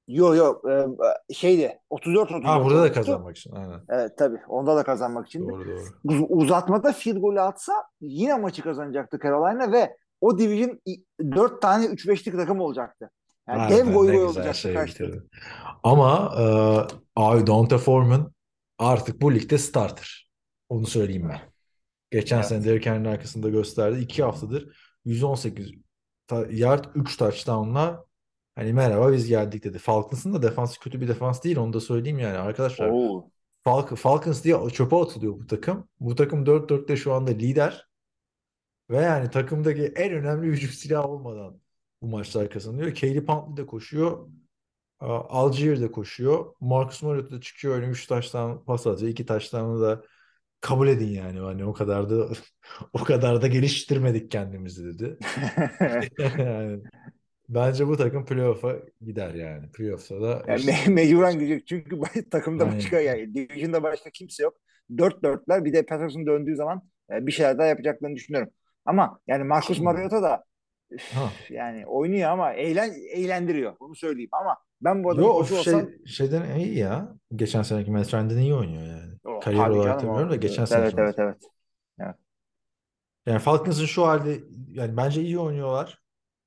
Yok 0.08 0.36
yok 0.36 0.64
e, 0.70 1.34
şeydi 1.34 1.78
34 1.90 2.30
34. 2.30 2.44
Ha 2.44 2.64
burada 2.64 2.74
da 2.74 2.78
olmuştu. 2.78 2.94
kazanmak 2.94 3.36
için. 3.36 3.52
Aynen. 3.52 3.80
Evet 3.88 4.18
tabii. 4.18 4.38
Onda 4.48 4.76
da 4.76 4.82
kazanmak 4.82 5.26
için. 5.26 5.48
Doğru 5.48 5.66
doğru. 5.68 5.80
Uz- 6.04 6.24
uzatmada 6.28 6.92
field 6.92 7.16
golü 7.16 7.40
atsa 7.40 7.72
yine 8.00 8.36
maçı 8.36 8.62
kazanacaktı 8.62 9.18
Carolina 9.22 9.72
ve 9.72 9.96
o 10.20 10.38
division 10.38 10.80
4 11.20 11.62
tane 11.62 11.86
3-5'lik 11.86 12.36
takım 12.36 12.60
olacaktı. 12.60 13.10
Yani 13.48 13.58
Harbiden 13.58 13.86
dev 13.86 13.92
goy 13.94 14.08
ne 14.08 14.16
goy 14.16 14.26
güzel 14.26 14.42
olacaktı 14.42 14.58
şey 14.60 14.74
bitirdi. 14.86 15.22
Ama 15.82 16.34
e, 16.38 16.44
abi 17.16 17.46
Donta 17.46 17.78
Foreman 17.78 18.32
artık 18.78 19.20
bu 19.22 19.34
ligde 19.34 19.58
starter. 19.58 20.30
Onu 20.68 20.86
söyleyeyim 20.86 21.28
ben. 21.28 21.40
Geçen 22.10 22.36
Evet. 22.36 22.46
sene 22.46 22.64
Derrick 22.64 22.90
Henry'nin 22.90 23.08
arkasında 23.08 23.48
gösterdi. 23.48 24.00
2 24.00 24.22
haftadır 24.22 24.76
118 25.04 25.66
ta- 25.70 25.74
yard 26.50 26.84
3 26.94 27.16
touchdown'la 27.16 28.04
hani 28.54 28.72
merhaba 28.72 29.12
biz 29.12 29.26
geldik 29.28 29.64
dedi. 29.64 29.78
Falcons'ın 29.78 30.34
da 30.34 30.42
defansı 30.42 30.80
kötü 30.80 31.00
bir 31.00 31.08
defans 31.08 31.44
değil 31.44 31.56
onu 31.56 31.72
da 31.72 31.80
söyleyeyim 31.80 32.18
yani 32.18 32.38
arkadaşlar. 32.38 32.88
Oo. 32.88 33.30
Falc- 33.66 33.96
Falcons 33.96 34.44
diye 34.44 34.68
çöpe 34.72 34.96
atılıyor 34.96 35.32
bu 35.40 35.46
takım. 35.46 35.88
Bu 36.00 36.14
takım 36.14 36.46
4-4'te 36.46 36.96
şu 36.96 37.12
anda 37.12 37.30
lider. 37.30 37.88
Ve 38.90 38.96
yani 38.96 39.30
takımdaki 39.30 39.82
en 39.82 40.12
önemli 40.12 40.46
hücum 40.46 40.70
silahı 40.70 41.08
olmadan 41.08 41.60
bu 42.02 42.06
maçlar 42.06 42.50
kazanıyor. 42.50 42.94
Caleb 42.94 43.28
Huntley 43.28 43.56
de 43.56 43.66
koşuyor. 43.66 44.28
Algier 45.00 45.80
de 45.80 45.92
koşuyor. 45.92 46.54
Marcus 46.60 47.02
Mariota 47.02 47.30
da 47.30 47.40
çıkıyor. 47.40 47.74
Öyle 47.74 47.86
3 47.86 48.06
taştan 48.06 48.64
pas 48.64 48.86
atıyor. 48.86 49.10
2 49.10 49.26
taştanı 49.26 49.80
da 49.80 50.04
kabul 50.60 50.88
edin 50.88 51.08
yani. 51.08 51.38
Hani 51.38 51.64
o 51.64 51.72
kadar 51.72 52.10
da 52.10 52.28
o 52.92 52.98
kadar 53.04 53.42
da 53.42 53.46
geliştirmedik 53.46 54.30
kendimizi 54.30 54.84
dedi. 54.84 55.18
Yani 56.38 56.82
bence 57.48 57.86
bu 57.86 57.96
takım 57.96 58.24
playoff'a 58.26 58.76
gider 59.00 59.34
yani. 59.34 59.70
Playoff'ta 59.72 60.22
da 60.22 60.42
Yani 60.48 60.60
işte- 60.60 60.72
me- 60.72 60.90
mecburen 60.90 61.32
gidecek 61.34 61.66
çünkü 61.66 62.00
takımda 62.30 62.64
Aynen. 62.64 62.76
başka 62.76 63.00
yani 63.00 63.34
division'da 63.34 63.82
başka 63.82 64.10
kimse 64.10 64.42
yok. 64.42 64.56
4-4'ler 64.90 65.64
bir 65.64 65.72
de 65.72 65.86
Patterson 65.86 66.26
döndüğü 66.26 66.56
zaman 66.56 66.82
e, 67.12 67.26
bir 67.26 67.32
şeyler 67.32 67.58
daha 67.58 67.66
yapacaklarını 67.66 68.16
düşünüyorum. 68.16 68.52
Ama 68.84 69.20
yani 69.26 69.44
Marcus 69.44 69.80
Mariota 69.80 70.22
da 70.22 70.44
üf, 70.90 71.12
yani 71.50 71.86
oynuyor 71.86 72.30
ama 72.30 72.52
eğlen 72.52 72.92
eğlendiriyor. 73.14 73.76
Onu 73.80 73.94
söyleyeyim 73.94 74.30
ama 74.32 74.56
ben 74.80 75.04
bu 75.04 75.10
adamın 75.10 75.26
Yo 75.26 75.32
koçu 75.34 75.48
şey, 75.48 75.74
olsam 75.74 75.90
şeyden 76.06 76.58
iyi 76.58 76.78
ya. 76.78 77.16
Geçen 77.36 77.62
seneki 77.62 77.90
Matt 77.90 78.14
Ryan'den 78.14 78.38
iyi 78.38 78.54
oynuyor 78.54 78.86
yani. 78.86 79.14
O, 79.24 79.40
Kariyer 79.40 79.68
olarak 79.68 80.02
demiyorum 80.02 80.30
da 80.30 80.36
geçen 80.36 80.62
evet, 80.62 80.68
sene 80.68 80.84
evet 80.84 80.94
evet 80.98 81.14
evet. 81.18 81.50
Yani 83.26 83.38
Falcons'ın 83.38 83.86
şu 83.86 84.06
halde 84.06 84.44
yani 84.68 84.96
bence 84.96 85.22
iyi 85.22 85.38
oynuyorlar. 85.38 86.02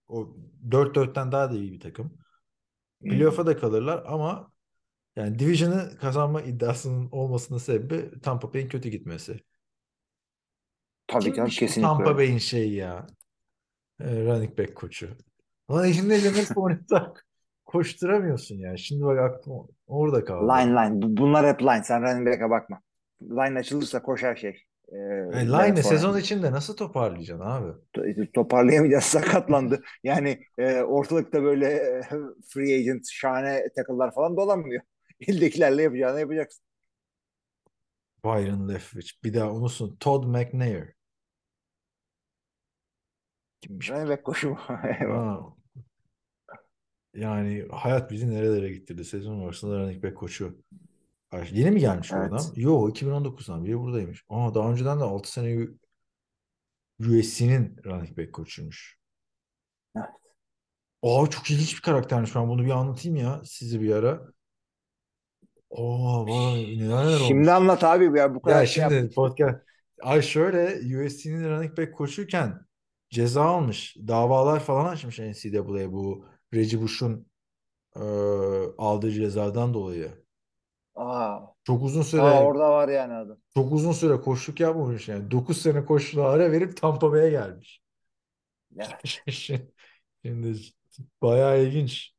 O 0.07 0.35
4-4'ten 0.69 1.31
daha 1.31 1.51
da 1.51 1.55
iyi 1.55 1.71
bir 1.71 1.79
takım. 1.79 2.17
Playoff'a 3.01 3.45
da 3.45 3.57
kalırlar 3.57 4.03
ama 4.07 4.51
yani 5.15 5.39
Division'ı 5.39 5.97
kazanma 5.97 6.41
iddiasının 6.41 7.09
olmasının 7.11 7.59
sebebi 7.59 8.21
Tampa 8.21 8.53
Bay'in 8.53 8.67
kötü 8.67 8.89
gitmesi. 8.89 9.39
Tabii 11.07 11.31
bu 11.31 11.45
kesinlikle. 11.45 11.81
Tampa. 11.81 12.17
Bay'in 12.17 12.37
şeyi 12.37 12.73
ya. 12.73 13.07
Ee, 13.99 14.25
running 14.25 14.57
back 14.57 14.75
koçu. 14.75 15.09
Lan 15.71 15.91
şimdi 15.91 16.23
Leonard 16.23 16.53
Fournette'e 16.53 16.99
koşturamıyorsun 17.73 18.55
ya. 18.55 18.77
Şimdi 18.77 19.03
bak 19.05 19.19
aklım 19.19 19.67
orada 19.87 20.25
kaldı. 20.25 20.47
Line 20.53 20.71
line. 20.71 21.01
Bu- 21.01 21.17
Bunlar 21.17 21.47
hep 21.47 21.61
line. 21.61 21.83
Sen 21.83 22.01
running 22.01 22.27
back'e 22.27 22.49
bakma. 22.49 22.81
Line 23.21 23.59
açılırsa 23.59 24.01
koşar 24.01 24.35
şey. 24.35 24.63
Ee, 24.89 24.97
Yani 24.97 25.33
Leonard 25.33 25.67
Line'ı 25.67 25.81
Fournette. 25.81 25.83
sezon 25.83 26.17
içinde 26.19 26.51
nasıl 26.51 26.77
toparlayacaksın 26.77 27.45
abi? 27.45 27.71
To- 27.95 28.31
toparlayamayacağız 28.33 29.03
sakatlandı. 29.17 29.81
Yani 30.03 30.39
e, 30.57 30.81
ortalıkta 30.81 31.43
böyle 31.43 31.67
e, 31.67 32.01
free 32.53 32.75
agent 32.79 33.07
şahane 33.11 33.63
tackle'lar 33.75 34.13
falan 34.13 34.37
dolanmıyor. 34.37 34.81
Eldekilerle 35.27 35.81
yapacağını 35.83 36.19
yapacaksın. 36.19 36.63
Byron 38.25 38.69
Leftwich. 38.69 39.23
Bir 39.23 39.33
daha 39.33 39.51
unutsun. 39.53 39.95
Todd 39.99 40.23
McNair. 40.25 40.93
Kimmiş? 43.61 43.89
Running 43.89 44.09
back 44.09 44.23
koşumu. 44.23 44.57
Yani 47.13 47.65
hayat 47.71 48.11
bizi 48.11 48.31
nerelere 48.31 48.69
getirdi. 48.69 49.05
Sezon 49.05 49.39
ortasında 49.39 49.79
running 49.79 50.03
back 50.03 50.17
koçu. 50.17 50.57
Yeni 51.51 51.71
mi 51.71 51.79
gelmiş 51.79 52.11
bu 52.11 52.15
Evet. 52.17 52.33
adam? 52.33 52.45
Yo 52.55 52.89
2019'dan 52.89 53.65
beri 53.65 53.79
buradaymış. 53.79 54.25
Aa 54.29 54.55
daha 54.55 54.71
önceden 54.71 54.99
de 54.99 55.03
6 55.03 55.31
sene 55.31 55.67
USC'nin 56.99 57.77
running 57.85 58.17
back 58.17 58.33
koçuymuş. 58.33 58.97
Evet. 59.97 60.07
Aa 61.03 61.27
çok 61.29 61.51
ilginç 61.51 61.75
bir 61.77 61.81
karaktermiş. 61.81 62.35
Ben 62.35 62.49
bunu 62.49 62.65
bir 62.65 62.69
anlatayım 62.71 63.15
ya 63.17 63.41
size 63.45 63.81
bir 63.81 63.95
ara. 63.95 64.33
Aa 65.71 66.25
vay 66.27 66.77
neler 66.79 67.05
neler 67.05 67.19
Şimdi 67.19 67.33
olmuş. 67.33 67.47
anlat 67.49 67.83
abi 67.83 68.19
ya 68.19 68.35
bu 68.35 68.41
kadar 68.41 68.59
Ya 68.59 68.65
şey 68.65 68.83
şimdi 68.83 68.93
yaptık. 68.93 69.15
podcast. 69.15 69.59
Ay 70.01 70.21
şöyle 70.21 70.75
USC'nin 71.05 71.43
running 71.49 71.77
back 71.77 71.93
koşurken 71.95 72.59
ceza 73.09 73.43
almış. 73.43 73.95
Davalar 74.07 74.59
falan 74.59 74.85
açmış 74.93 75.19
NCAA 75.19 75.91
bu 75.91 76.25
Reggie 76.53 76.81
Bush'un 76.81 77.27
e, 77.95 78.01
aldığı 78.77 79.11
cezadan 79.11 79.73
dolayı. 79.73 80.25
Aa, 80.95 81.53
Çok 81.63 81.83
uzun 81.83 82.01
süre 82.01 82.21
aa, 82.21 82.43
orada 82.43 82.69
var 82.71 82.89
yani 82.89 83.13
adam. 83.13 83.37
çok 83.53 83.71
uzun 83.73 83.91
süre 83.91 84.21
koşluk 84.21 84.59
yapmamış 84.59 85.07
yani. 85.07 85.31
9 85.31 85.61
sene 85.61 85.85
koşuğa 85.85 86.29
ara 86.31 86.51
verip 86.51 86.77
Tampa 86.77 87.11
Bay'e 87.11 87.29
gelmiş. 87.29 87.81
Evet. 88.77 89.21
Şimdi 90.25 90.57
bayağı 91.21 91.63
ilginç. 91.63 92.13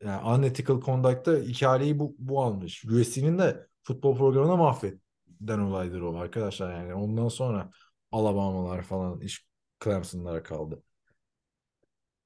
Yani 0.00 0.28
unethical 0.28 0.80
conduct'ta 0.80 1.36
hikayeyi 1.36 1.98
bu, 1.98 2.16
bu 2.18 2.42
almış. 2.42 2.84
USC'nin 2.84 3.38
de 3.38 3.66
futbol 3.82 4.16
programına 4.16 4.56
mahveden 4.56 5.58
olaydır 5.58 6.00
o 6.00 6.16
arkadaşlar 6.18 6.72
yani. 6.74 6.94
Ondan 6.94 7.28
sonra 7.28 7.70
Alabama'lar 8.12 8.82
falan 8.82 9.20
iş 9.20 9.46
Clemson'lara 9.84 10.42
kaldı. 10.42 10.82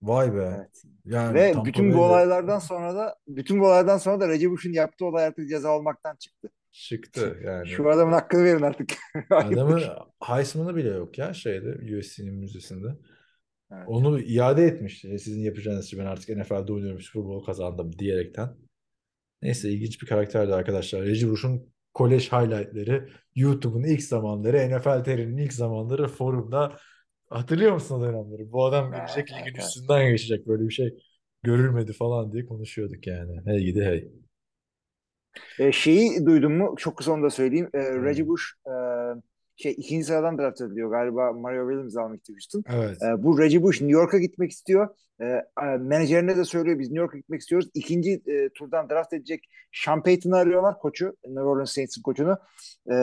Vay 0.05 0.35
be. 0.35 0.55
Evet. 0.57 0.83
Yani 1.05 1.35
Ve 1.35 1.53
Tampa 1.53 1.69
bütün 1.69 1.85
bu 1.85 1.93
Bay'de 1.93 2.01
olaylardan 2.03 2.59
sonra 2.59 2.95
da 2.95 3.17
bütün 3.29 3.61
bu 3.61 3.67
olaylardan 3.67 3.99
sonra 3.99 4.21
da 4.21 4.29
Recep 4.29 4.51
Bush'un 4.51 4.73
yaptığı 4.73 5.05
olay 5.07 5.25
artık 5.25 5.49
ceza 5.49 5.79
olmaktan 5.79 6.17
çıktı. 6.17 6.49
çıktı 6.73 7.39
yani. 7.45 7.69
Şu 7.69 7.91
adamın 7.91 8.13
hakkını 8.13 8.45
verin 8.45 8.63
artık. 8.63 8.93
Adamın 9.31 9.83
Heisman'ı 10.23 10.77
bile 10.77 10.89
yok 10.89 11.19
ya 11.19 11.35
şeyde 11.35 11.99
USC'nin 11.99 12.35
müzesinde. 12.35 12.89
Evet. 13.73 13.85
Onu 13.87 14.21
iade 14.21 14.65
etmiş. 14.65 15.05
E, 15.05 15.19
Sizin 15.19 15.41
yapacağınız 15.41 15.87
için 15.87 15.99
ben 15.99 16.07
artık 16.07 16.37
NFL'de 16.37 16.73
oynuyorum 16.73 17.01
Super 17.01 17.25
Bowl 17.25 17.47
kazandım 17.47 17.99
diyerekten. 17.99 18.49
Neyse 19.43 19.71
ilginç 19.71 20.03
bir 20.03 20.07
karakterdi 20.07 20.55
arkadaşlar. 20.55 21.03
Reggie 21.03 21.31
Bush'un 21.31 21.75
kolej 21.95 22.33
highlightları, 22.33 23.09
YouTube'un 23.35 23.85
ilk 23.85 24.03
zamanları, 24.03 24.57
NFL 24.71 25.05
TR'nin 25.05 25.37
ilk 25.37 25.53
zamanları 25.53 26.09
forumda 26.09 26.77
hatırlıyor 27.29 27.73
musun 27.73 28.01
o 28.01 28.03
dönemleri? 28.03 28.53
Bu 28.53 28.65
adam 28.67 28.93
gelecek 28.93 29.29
evet, 29.33 29.41
ligin 29.41 29.55
evet. 29.55 29.65
üstünden 29.65 30.11
geçecek 30.11 30.47
böyle 30.47 30.65
bir 30.69 30.75
şey 30.75 30.99
görülmedi 31.43 31.93
falan 31.93 32.33
diye 32.33 32.47
konuşuyorduk 32.47 33.07
yani. 33.07 33.41
Hey 33.45 33.65
gidi 33.65 33.85
hey. 33.85 34.13
E, 35.59 35.73
şeyi 35.73 36.27
duydun 36.27 36.53
mu? 36.53 36.75
Çok 36.79 36.97
kısa 36.97 37.13
onu 37.13 37.23
da 37.23 37.31
söyleyeyim. 37.31 37.71
E, 37.75 37.79
Hmm. 37.79 38.05
Reggie 38.05 38.27
Bush 38.29 38.43
e, 38.67 38.73
şey 39.57 39.73
ikinci 39.73 40.05
sıradan 40.05 40.39
draft 40.39 40.61
ediliyor 40.61 40.91
galiba. 40.91 41.33
Mario 41.33 41.69
Williams 41.69 41.97
almıştı 41.97 42.33
Houston. 42.33 42.65
Evet. 42.75 43.03
E, 43.03 43.23
bu 43.23 43.39
Reggie 43.39 43.63
Bush 43.63 43.81
New 43.81 43.93
York'a 43.93 44.19
gitmek 44.19 44.51
istiyor. 44.51 44.89
E, 45.21 45.25
menajerine 45.81 46.37
de 46.37 46.45
söylüyor 46.45 46.79
biz 46.79 46.89
New 46.89 47.01
York'a 47.01 47.19
gitmek 47.19 47.41
istiyoruz. 47.41 47.71
İkinci 47.75 48.23
e, 48.27 48.49
turdan 48.49 48.91
draft 48.91 49.13
edecek 49.13 49.45
Sean 49.73 50.03
Payton'ı 50.03 50.37
arıyorlar 50.37 50.79
koçu. 50.79 51.17
New 51.27 51.43
Orleans 51.43 51.73
Saints'in 51.73 52.03
koçunu. 52.03 52.39
E, 52.91 52.95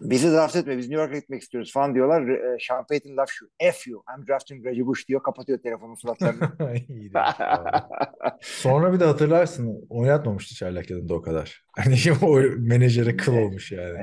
bizi 0.00 0.32
draft 0.32 0.56
etme 0.56 0.78
biz 0.78 0.88
New 0.88 1.02
York'a 1.02 1.18
gitmek 1.18 1.42
istiyoruz 1.42 1.72
falan 1.72 1.94
diyorlar. 1.94 2.28
E, 2.28 2.56
Sean 2.60 2.86
Payton 2.86 3.16
laf 3.16 3.28
şu. 3.30 3.46
F 3.60 3.90
you. 3.90 4.02
I'm 4.16 4.26
drafting 4.26 4.66
Reggie 4.66 4.86
Bush 4.86 5.08
diyor. 5.08 5.22
Kapatıyor 5.22 5.58
telefonun 5.58 5.94
suratlarını. 5.94 6.52
Sonra 8.40 8.92
bir 8.92 9.00
de 9.00 9.04
hatırlarsın 9.04 9.86
oynatmamıştı 9.90 10.54
Çaylak 10.54 10.90
yanında 10.90 11.14
o 11.14 11.22
kadar. 11.22 11.62
Hani 11.76 11.96
o 12.22 12.40
menajere 12.58 13.16
kıl 13.16 13.36
olmuş 13.36 13.72
yani. 13.72 13.98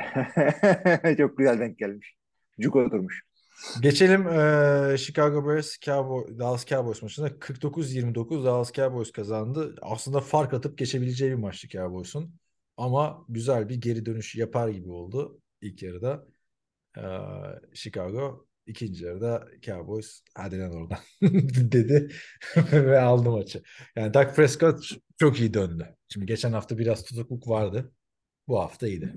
Çok 1.17 1.37
güzel 1.37 1.59
denk 1.59 1.77
gelmiş. 1.77 2.15
Cuk 2.59 2.75
oturmuş. 2.75 3.21
Geçelim 3.81 4.27
eee, 4.27 4.97
Chicago 4.97 5.47
Bears 5.47 5.79
Cowboy, 5.79 6.39
Dallas 6.39 6.65
Cowboys 6.65 7.01
maçına 7.01 7.27
49-29 7.27 8.45
Dallas 8.45 8.73
Cowboys 8.73 9.11
kazandı. 9.11 9.75
Aslında 9.81 10.19
fark 10.19 10.53
atıp 10.53 10.77
geçebileceği 10.77 11.31
bir 11.31 11.37
maçtı 11.37 11.67
Cowboys'un. 11.67 12.35
Ama 12.77 13.25
güzel 13.29 13.69
bir 13.69 13.75
geri 13.75 14.05
dönüş 14.05 14.35
yapar 14.35 14.69
gibi 14.69 14.89
oldu 14.89 15.39
ilk 15.63 15.83
yarıda. 15.83 16.25
Ee, 16.97 17.01
Chicago 17.73 18.47
ikinci 18.65 19.05
yarıda 19.05 19.47
Cowboys 19.61 20.21
hadi 20.35 20.59
lan 20.59 20.75
oradan 20.75 20.99
dedi 21.71 22.09
ve 22.73 22.99
aldı 22.99 23.31
maçı. 23.31 23.63
Yani 23.95 24.13
Dak 24.13 24.35
Prescott 24.35 24.85
çok 25.19 25.39
iyi 25.39 25.53
döndü. 25.53 25.95
Şimdi 26.09 26.25
geçen 26.25 26.53
hafta 26.53 26.77
biraz 26.77 27.03
tutukluk 27.03 27.47
vardı. 27.47 27.93
Bu 28.47 28.59
hafta 28.59 28.87
iyiydi. 28.87 29.13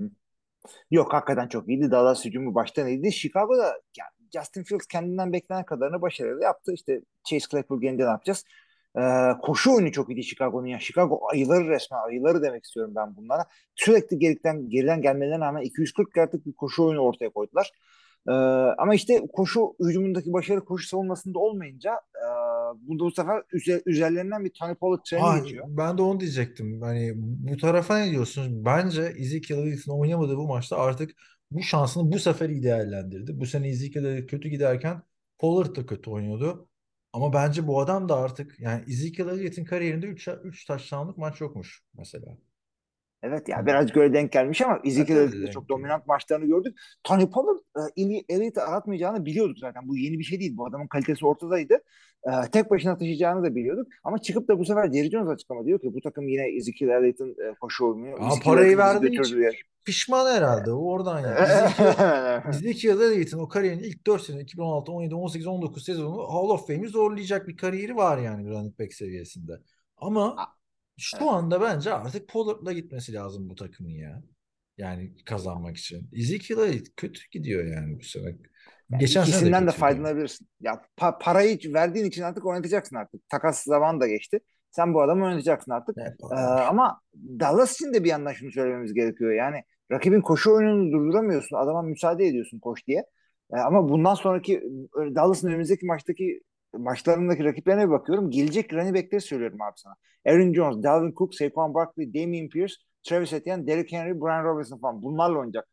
Yok 0.91 1.13
hakikaten 1.13 1.47
çok 1.47 1.69
iyiydi. 1.69 1.91
Dallas 1.91 2.25
hücumu 2.25 2.55
baştan 2.55 2.87
iyiydi. 2.87 3.11
Chicago'da 3.11 3.81
yani 3.97 4.09
Justin 4.33 4.63
Fields 4.63 4.87
kendinden 4.87 5.33
beklenen 5.33 5.65
kadarını 5.65 6.01
başarılı 6.01 6.43
yaptı. 6.43 6.73
İşte 6.73 7.01
Chase 7.23 7.45
Claypool 7.51 7.81
gelince 7.81 8.03
ne 8.03 8.09
yapacağız? 8.09 8.43
Ee, 8.97 9.01
koşu 9.41 9.75
oyunu 9.75 9.91
çok 9.91 10.09
iyiydi 10.09 10.23
Chicago'nun 10.23 10.67
ya. 10.67 10.79
Chicago 10.79 11.19
ayıları 11.31 11.67
resmen 11.69 11.99
ayıları 12.07 12.41
demek 12.41 12.65
istiyorum 12.65 12.93
ben 12.95 13.15
bunlara. 13.15 13.45
Sürekli 13.75 14.19
geriden, 14.19 14.69
geriden 14.69 15.01
gelmelerine 15.01 15.45
rağmen 15.45 15.61
240 15.61 16.17
yardlık 16.17 16.45
bir 16.45 16.53
koşu 16.53 16.83
oyunu 16.85 16.99
ortaya 16.99 17.29
koydular. 17.29 17.71
Ee, 18.27 18.31
ama 18.77 18.95
işte 18.95 19.21
koşu 19.33 19.75
hücumundaki 19.79 20.33
başarı 20.33 20.65
koşu 20.65 20.87
savunmasında 20.87 21.39
olmayınca 21.39 21.91
e, 21.93 22.25
bu, 22.81 22.99
bu 22.99 23.11
sefer 23.11 23.43
üzer, 23.53 23.81
üzerlerinden 23.85 24.45
bir 24.45 24.51
Tony 24.59 24.75
Pollard 24.75 24.99
treni 25.09 25.21
Ha, 25.21 25.39
geçiyor. 25.39 25.65
ben 25.67 25.97
de 25.97 26.01
onu 26.01 26.19
diyecektim. 26.19 26.81
Hani 26.81 27.11
bu 27.15 27.57
tarafa 27.57 27.97
ne 27.97 28.11
diyorsunuz? 28.11 28.65
Bence 28.65 29.01
Ezekiel 29.17 29.57
Elliott'ın 29.57 29.91
oynamadığı 29.99 30.37
bu 30.37 30.47
maçta 30.47 30.77
artık 30.77 31.11
bu 31.51 31.61
şansını 31.61 32.11
bu 32.11 32.19
sefer 32.19 32.49
iyi 32.49 32.63
değerlendirdi. 32.63 33.39
Bu 33.39 33.45
sene 33.45 33.69
Ezekiel 33.69 34.27
kötü 34.27 34.49
giderken 34.49 35.01
Pollard 35.39 35.75
da 35.75 35.85
kötü 35.85 36.09
oynuyordu. 36.09 36.67
Ama 37.13 37.33
bence 37.33 37.67
bu 37.67 37.79
adam 37.81 38.09
da 38.09 38.15
artık 38.17 38.59
yani 38.59 38.83
Ezekiel 38.87 39.27
Elliott'in 39.27 39.65
kariyerinde 39.65 40.07
3 40.07 40.27
3 40.43 40.65
taştanlık 40.65 41.17
maç 41.17 41.41
yokmuş 41.41 41.83
mesela. 41.93 42.37
Evet 43.23 43.49
ya 43.49 43.65
birazcık 43.65 43.97
öyle 43.97 44.13
denk 44.13 44.31
gelmiş 44.31 44.61
ama 44.61 44.79
Ezekiel 44.85 45.17
Evet, 45.17 45.25
Elliott'ın 45.27 45.41
denk 45.45 45.53
çok 45.53 45.69
dominant 45.69 46.07
maçlarını 46.07 46.45
gördük. 46.45 46.77
Tony 47.03 47.29
Pollard 47.29 47.57
e, 47.57 48.01
Eli- 48.01 48.25
Elliott'ı 48.29 48.61
aratmayacağını 48.61 49.25
biliyorduk 49.25 49.57
zaten. 49.59 49.87
Bu 49.87 49.97
yeni 49.97 50.19
bir 50.19 50.23
şey 50.23 50.39
değil. 50.39 50.57
Bu 50.57 50.65
adamın 50.67 50.87
kalitesi 50.87 51.25
ortadaydı. 51.25 51.73
E, 52.23 52.31
tek 52.51 52.69
başına 52.71 52.97
taşıyacağını 52.97 53.43
da 53.43 53.55
biliyorduk. 53.55 53.87
Ama 54.03 54.17
çıkıp 54.17 54.47
da 54.47 54.59
bu 54.59 54.65
sefer 54.65 54.91
Jerry 54.91 55.09
Jones 55.09 55.29
açıklama 55.29 55.65
diyor 55.65 55.79
ki 55.81 55.93
bu 55.93 56.01
takım 56.01 56.27
yine 56.27 56.57
Ezekiel 56.57 56.89
Elliott'ın 56.89 57.29
e, 57.31 57.55
koşu 57.61 57.85
oyunu. 57.85 58.15
Ama 58.19 58.35
parayı 58.43 58.77
verdiği 58.77 59.19
için 59.21 59.37
diye. 59.37 59.51
pişman 59.85 60.35
herhalde. 60.35 60.71
O 60.71 60.91
oradan 60.91 61.19
yani. 61.19 61.37
Ezekiel, 62.49 62.99
Elliott'in 63.01 63.37
o 63.37 63.47
kariyerin 63.47 63.79
ilk 63.79 64.07
4 64.07 64.21
sene 64.21 64.41
2016, 64.41 64.91
17, 64.91 65.15
18, 65.15 65.47
19 65.47 65.85
sezonu 65.85 66.17
Hall 66.17 66.49
of 66.49 66.67
Fame'i 66.67 66.87
zorlayacak 66.87 67.47
bir 67.47 67.57
kariyeri 67.57 67.95
var 67.95 68.17
yani 68.17 68.49
running 68.49 68.79
back 68.79 68.93
seviyesinde. 68.93 69.51
Ama 69.97 70.35
şu 70.99 71.29
anda 71.29 71.61
bence 71.61 71.93
artık 71.93 72.29
Pollard'la 72.29 72.73
gitmesi 72.73 73.13
lazım 73.13 73.49
bu 73.49 73.55
takımın 73.55 73.89
ya. 73.91 74.23
Yani 74.77 75.13
kazanmak 75.25 75.77
için. 75.77 76.09
Ezekiel 76.13 76.83
kötü 76.97 77.21
gidiyor 77.31 77.65
yani 77.65 77.99
bu 77.99 78.03
sene. 78.03 78.35
Geçen 78.99 79.23
sene 79.23 79.25
de 79.25 79.29
İkisinden 79.29 79.61
de 79.61 79.65
kötüydü. 79.65 79.79
faydalanabilirsin. 79.79 80.47
Ya 80.61 80.81
pa- 80.97 81.19
parayı 81.21 81.59
verdiğin 81.73 82.05
için 82.05 82.21
artık 82.21 82.45
oynatacaksın 82.45 82.95
artık. 82.95 83.29
Takas 83.29 83.63
zaman 83.63 84.01
da 84.01 84.07
geçti. 84.07 84.39
Sen 84.71 84.93
bu 84.93 85.01
adamı 85.01 85.25
oynatacaksın 85.25 85.71
artık. 85.71 85.97
Ee, 86.31 86.35
ama 86.35 87.01
Dallas 87.15 87.73
için 87.73 87.93
de 87.93 88.03
bir 88.03 88.09
yandan 88.09 88.33
şunu 88.33 88.51
söylememiz 88.51 88.93
gerekiyor. 88.93 89.31
Yani 89.33 89.63
rakibin 89.91 90.21
koşu 90.21 90.51
oyununu 90.51 90.91
durduramıyorsun. 90.91 91.55
Adama 91.57 91.81
müsaade 91.81 92.25
ediyorsun 92.27 92.59
koş 92.59 92.87
diye. 92.87 93.05
Ee, 93.53 93.57
ama 93.57 93.89
bundan 93.89 94.13
sonraki 94.13 94.63
Dallas'ın 94.95 95.47
önümüzdeki 95.47 95.85
maçtaki 95.85 96.41
maçlarındaki 96.73 97.43
rakiplerine 97.43 97.85
bir 97.85 97.91
bakıyorum. 97.91 98.31
Gelecek 98.31 98.73
running 98.73 98.95
back'leri 98.95 99.21
söylüyorum 99.21 99.61
abi 99.61 99.73
sana. 99.75 99.95
Aaron 100.25 100.53
Jones, 100.53 100.83
Dalvin 100.83 101.13
Cook, 101.17 101.35
Saquon 101.35 101.73
Barkley, 101.73 102.13
Damian 102.13 102.49
Pierce, 102.49 102.73
Travis 103.03 103.33
Etienne, 103.33 103.67
Derrick 103.67 103.97
Henry, 103.97 104.21
Brian 104.21 104.43
Robinson 104.43 104.79
falan. 104.79 105.01
Bunlarla 105.01 105.37
oynayacak. 105.39 105.67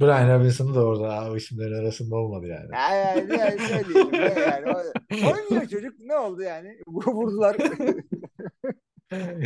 Brian 0.00 0.38
Robinson 0.38 0.74
da 0.74 0.84
orada 0.86 1.12
abi 1.12 1.36
isimlerin 1.36 1.74
arasında 1.74 2.16
olmadı 2.16 2.46
yani. 2.46 2.68
Yani, 2.72 3.40
yani 3.40 3.58
söyleyelim. 3.58 4.12
Ne 4.12 4.40
yani. 4.40 4.66
Oynuyor 5.12 5.68
çocuk. 5.68 5.94
Ne 5.98 6.16
oldu 6.16 6.42
yani? 6.42 6.78
Vurdular. 6.86 7.56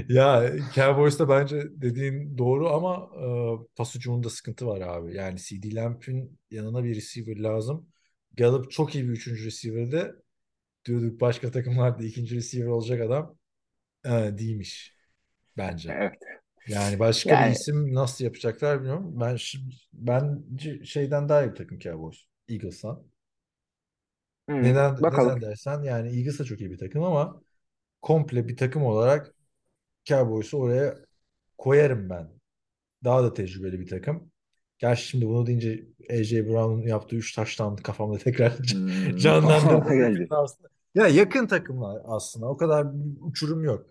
Ya 0.09 0.53
Cowboys'ta 0.75 1.29
bence 1.29 1.63
dediğin 1.71 2.39
doğru 2.39 2.69
ama 2.69 3.11
e, 3.17 3.27
pas 3.77 3.95
hücumunda 3.95 4.31
sıkıntı 4.31 4.67
var 4.67 4.81
abi. 4.81 5.17
Yani 5.17 5.39
CD 5.39 5.75
Lamp'in 5.75 6.39
yanına 6.51 6.85
bir 6.85 6.97
receiver 6.97 7.39
lazım. 7.39 7.89
Gallup 8.37 8.71
çok 8.71 8.95
iyi 8.95 9.05
bir 9.05 9.13
üçüncü 9.13 9.45
receiver'de. 9.45 10.15
Diyorduk 10.89 11.21
başka 11.21 11.51
takımlarda 11.51 12.05
ikinci 12.05 12.37
receiver 12.37 12.67
olacak 12.69 13.01
adam. 13.01 13.37
E, 14.05 14.39
değilmiş 14.39 14.95
bence. 15.57 15.93
evet. 15.99 16.13
Yani 16.69 16.99
başka 16.99 17.31
Yani- 17.31 17.47
bir 17.51 17.57
isim 17.57 17.95
nasıl 17.95 18.25
yapacaklar 18.25 18.79
bilmiyorum. 18.79 19.21
Ben 19.21 19.39
bence 19.93 20.85
şeyden 20.85 21.29
daha 21.29 21.43
iyi 21.45 21.51
bir 21.51 21.57
takım 21.57 21.79
Cowboys. 21.79 22.19
Eagles'tan. 22.49 23.03
Hı, 24.51 24.63
Neden, 24.63 25.03
Bakalım. 25.03 25.37
neden 25.37 25.51
dersen 25.51 25.83
yani 25.83 26.09
Eagles 26.19 26.39
da 26.39 26.45
çok 26.45 26.61
iyi 26.61 26.71
bir 26.71 26.79
takım 26.79 27.03
ama 27.03 27.43
komple 28.03 28.49
bir 28.49 28.57
takım 28.57 28.83
olarak 28.85 29.35
Cowboys'u 30.05 30.59
oraya 30.59 30.97
koyarım 31.59 32.11
ben. 32.11 32.31
Daha 33.05 33.23
da 33.25 33.35
tecrübeli 33.35 33.81
bir 33.81 33.87
takım. 33.89 34.31
Gerçi 34.79 35.03
şimdi 35.07 35.27
bunu 35.27 35.47
deyince 35.47 35.87
AJ 36.11 36.47
Brown'un 36.49 36.83
yaptığı 36.87 37.17
3 37.17 37.35
taştan 37.35 37.77
kafamda 37.77 38.19
tekrar 38.19 38.53
Hmm. 38.59 39.17
canlandırdı. 39.17 40.29
Ya 40.95 41.09
yakın 41.09 41.47
takımlar 41.47 42.03
aslında. 42.05 42.47
O 42.49 42.57
kadar 42.57 42.95
bir 42.95 43.21
uçurum 43.21 43.65
yok. 43.65 43.87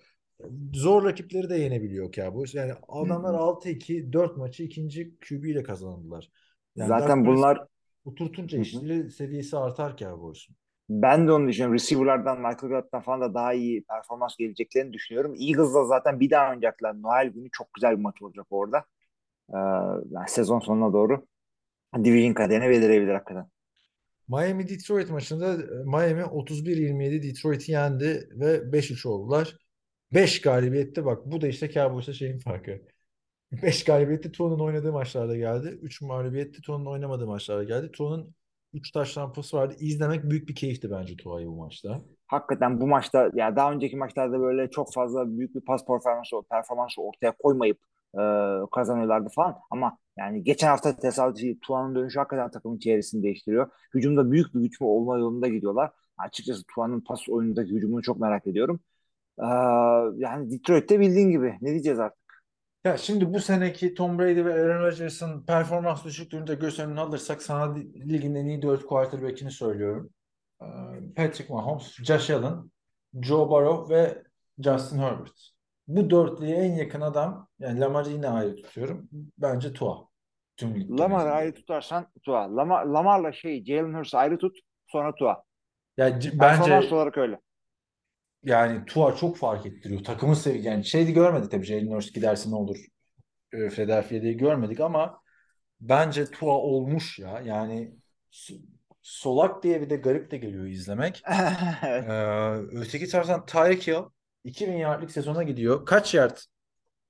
Zor 0.74 1.04
rakipleri 1.04 1.50
de 1.50 1.56
yenebiliyor 1.56 2.12
Cowboys. 2.12 2.56
Yani 2.56 2.74
adamlar 2.88 3.34
Hı 3.34 3.38
hı. 3.38 3.42
6-2 3.42 4.14
4 4.14 4.38
maçı 4.38 4.64
ikinci 4.64 5.16
QB 5.30 5.44
ile 5.50 5.64
kazandılar. 5.64 6.30
Yani 6.76 6.88
Zaten 6.88 7.26
bunlar 7.26 7.64
oturtunca 8.06 8.58
işleri 8.60 9.12
seviyesi 9.12 9.58
artar 9.58 9.98
Cowboys'un. 9.98 10.56
ben 10.90 11.28
de 11.28 11.32
onu 11.32 11.48
düşünüyorum. 11.48 11.74
Receiver'lardan 11.76 12.38
Michael 12.38 12.70
Gallup'tan 12.70 13.02
falan 13.02 13.22
da 13.22 13.34
daha 13.34 13.54
iyi 13.54 13.84
performans 13.84 14.36
geleceklerini 14.38 14.94
düşünüyorum. 14.94 15.36
Eagles'la 15.36 15.86
zaten 15.86 16.20
bir 16.20 16.30
daha 16.30 16.46
oynayacaklar. 16.46 17.02
Noel 17.02 17.28
günü 17.28 17.50
çok 17.52 17.74
güzel 17.74 17.92
bir 17.98 18.02
maç 18.02 18.22
olacak 18.22 18.46
orada. 18.50 18.78
Ee, 19.50 19.58
yani 20.12 20.30
sezon 20.30 20.60
sonuna 20.60 20.94
doğru 20.94 21.28
Division 22.04 22.34
kaderini 22.34 22.70
belirebilir 22.70 23.14
hakikaten. 23.14 23.48
Miami 24.30 24.70
Detroit 24.70 25.10
maçında 25.10 25.54
e, 25.54 25.84
Miami 25.84 26.22
31-27 26.22 27.24
Detroit'i 27.24 27.72
yendi 27.72 28.30
ve 28.32 28.72
5-3 28.72 29.08
oldular. 29.08 29.58
5 30.14 30.42
galibiyette 30.42 31.06
bak 31.06 31.26
bu 31.26 31.42
da 31.42 31.48
işte 31.48 31.72
Cowboys'a 31.72 32.14
şeyin 32.14 32.40
farkı. 32.40 32.82
5 33.52 33.84
galibiyette 33.84 34.32
Tua'nın 34.32 34.60
oynadığı 34.60 34.94
maçlarda 34.94 35.38
geldi. 35.38 35.68
3 35.82 36.02
mağlubiyette 36.02 36.62
Tua'nın 36.62 36.86
oynamadığı 36.86 37.28
maçlarda 37.28 37.64
geldi. 37.64 37.92
Tua'nın 37.92 38.36
3 38.74 38.92
taş 38.92 39.14
tampası 39.14 39.58
vardı. 39.58 39.76
İzlemek 39.80 40.24
büyük 40.24 40.50
bir 40.50 40.56
keyifti 40.56 40.92
bence 40.92 41.16
Tua'yı 41.18 41.48
bu 41.48 41.56
maçta. 41.56 42.02
Hakikaten 42.28 42.82
bu 42.82 42.88
maçta 42.88 43.32
ya 43.34 43.56
daha 43.56 43.72
önceki 43.72 43.98
maçlarda 43.98 44.40
böyle 44.40 44.70
çok 44.70 44.94
fazla 44.94 45.38
büyük 45.38 45.56
bir 45.56 45.62
pas 45.62 45.86
performansı, 45.86 46.36
performansı 46.50 47.02
ortaya 47.02 47.32
koymayıp 47.32 47.80
e, 48.18 48.22
kazanıyorlardı 48.72 49.30
falan. 49.30 49.56
Ama 49.72 49.98
yani 50.18 50.44
geçen 50.44 50.68
hafta 50.68 50.96
tesadüfi 50.98 51.60
Tuan'ın 51.60 51.96
dönüşü 51.96 52.20
hakikaten 52.20 52.52
takımın 52.52 52.80
çevresini 52.80 53.24
değiştiriyor. 53.24 53.70
Hücumda 53.94 54.32
büyük 54.32 54.56
bir 54.56 54.60
güç 54.62 54.82
olma 54.82 55.18
yolunda 55.18 55.48
gidiyorlar. 55.48 55.92
Açıkçası 56.18 56.64
Tuan'ın 56.76 57.02
pas 57.02 57.30
oyunundaki 57.30 57.72
hücumunu 57.72 58.02
çok 58.02 58.20
merak 58.20 58.48
ediyorum. 58.48 58.80
Ee, 59.40 59.46
yani 60.18 60.52
Detroit'te 60.52 61.00
bildiğin 61.00 61.32
gibi. 61.32 61.58
Ne 61.62 61.72
diyeceğiz 61.72 62.00
artık? 62.00 62.44
Ya 62.84 62.98
şimdi 62.98 63.34
bu 63.34 63.40
seneki 63.40 63.94
Tom 63.94 64.20
Brady 64.20 64.46
ve 64.46 64.54
Aaron 64.54 64.80
Rodgers'ın 64.86 65.46
performans 65.46 66.06
düşüklüğünü 66.06 66.48
de 66.48 66.56
göz 66.56 66.80
önüne 66.80 67.00
alırsak 67.00 67.42
sana 67.42 67.76
ligin 67.96 68.36
en 68.36 68.46
iyi 68.46 68.62
4 68.62 68.86
quarterback'ini 68.86 69.52
söylüyorum. 69.52 70.10
Ee, 70.62 70.66
Patrick 71.16 71.54
Mahomes, 71.54 71.96
Josh 72.04 72.30
Allen, 72.30 72.72
Joe 73.22 73.50
Burrow 73.50 73.96
ve 73.96 74.24
Justin 74.60 75.00
Herbert. 75.00 75.57
Bu 75.88 76.10
dörtlüye 76.10 76.56
en 76.56 76.74
yakın 76.76 77.02
adam 77.02 77.48
yani 77.60 77.80
Lamar'ı 77.80 78.10
yine 78.10 78.28
ayrı 78.28 78.56
tutuyorum. 78.56 79.10
Bence 79.38 79.74
Tua. 79.74 80.08
Tüm 80.58 80.98
Lamar'ı 81.00 81.32
ayrı 81.32 81.54
tutarsan 81.54 82.08
Tua. 82.24 82.56
Lamar, 82.56 82.86
Lamar'la 82.86 83.32
şey 83.32 83.66
Jalen 83.66 83.94
Hurts'ı 83.94 84.18
ayrı 84.18 84.38
tut. 84.38 84.58
Sonra 84.88 85.16
Tua. 85.16 85.44
Ya 85.98 86.20
c- 86.20 86.40
bence 86.40 86.74
olarak 86.92 87.18
öyle. 87.18 87.40
yani 88.44 88.86
Tua 88.86 89.16
çok 89.16 89.38
fark 89.38 89.66
ettiriyor. 89.66 90.04
Takımı 90.04 90.36
sev 90.36 90.56
yani 90.56 90.86
şeydi 90.86 91.14
görmedik 91.14 91.52
tabii 91.52 91.66
Jalen 91.66 91.92
Hurts 91.92 92.12
giderse 92.12 92.52
ne 92.52 92.56
olur 92.56 92.78
e, 93.54 93.70
Philadelphia'yı 93.70 94.38
görmedik 94.38 94.80
ama 94.80 95.22
bence 95.82 96.26
Tua 96.26 96.54
olmuş 96.54 97.20
ya. 97.20 97.42
Yani 97.46 97.96
solak 99.02 99.64
diye 99.64 99.82
bir 99.82 99.90
de 99.90 99.96
garip 99.96 100.32
de 100.32 100.38
geliyor 100.38 100.66
izlemek. 100.66 101.24
evet. 101.84 102.08
Ee, 102.08 102.52
öteki 102.72 103.08
taraftan 103.08 103.46
Tyreek 103.46 103.88
Hill 103.88 104.04
2000 104.48 104.74
yardlık 104.74 105.12
sezona 105.12 105.44
gidiyor. 105.44 105.86
Kaç 105.86 106.14
yard 106.14 106.38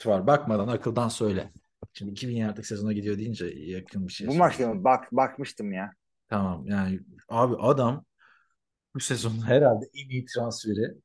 var? 0.05 0.27
Bakmadan 0.27 0.67
akıldan 0.67 1.07
söyle. 1.07 1.51
Şimdi 1.93 2.11
2000 2.11 2.35
yardlık 2.35 2.65
sezona 2.65 2.93
gidiyor 2.93 3.17
deyince 3.17 3.45
yakın 3.45 4.07
bir 4.07 4.13
şey 4.13 4.27
Bu 4.27 4.33
maçta 4.33 4.73
mı? 4.73 4.83
Bak, 4.83 5.11
bakmıştım 5.11 5.71
ya. 5.71 5.91
Tamam 6.29 6.67
yani 6.67 6.99
abi 7.29 7.55
adam 7.55 8.05
bu 8.95 8.99
sezon 8.99 9.47
herhalde 9.47 9.85
en 9.93 10.09
iyi 10.09 10.25
transferi 10.25 10.95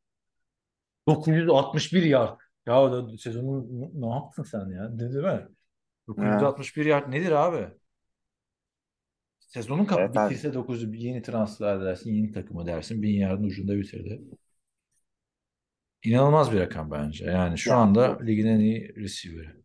961 1.09 2.03
yard. 2.03 2.41
Ya 2.67 2.83
o 2.83 2.93
da 2.93 3.19
sezonun 3.19 3.91
ne 3.95 4.15
yaptın 4.15 4.43
sen 4.43 4.69
ya? 4.69 4.99
Değil 4.99 5.11
mi? 5.11 5.49
Evet. 6.19 6.41
961 6.41 6.87
yard 6.87 7.13
nedir 7.13 7.33
abi? 7.33 7.69
Sezonun 9.39 9.85
kapı 9.85 10.03
Evet 10.03 10.15
bitirse 10.15 10.49
9'u 10.49 10.95
yeni 10.95 11.23
transfer 11.23 11.81
dersin, 11.81 12.15
yeni 12.15 12.33
takımı 12.33 12.67
dersin. 12.67 13.03
1000 13.03 13.19
yardın 13.19 13.45
ucunda 13.45 13.77
bitirdi. 13.77 14.23
İnanılmaz 16.05 16.53
bir 16.53 16.61
rakam 16.61 16.91
bence. 16.91 17.25
Yani 17.25 17.59
şu 17.59 17.71
Ya, 17.71 17.77
anda 17.77 18.19
ligin 18.23 18.47
en 18.47 18.59
iyi 18.61 18.97
receiver'ı. 18.97 19.63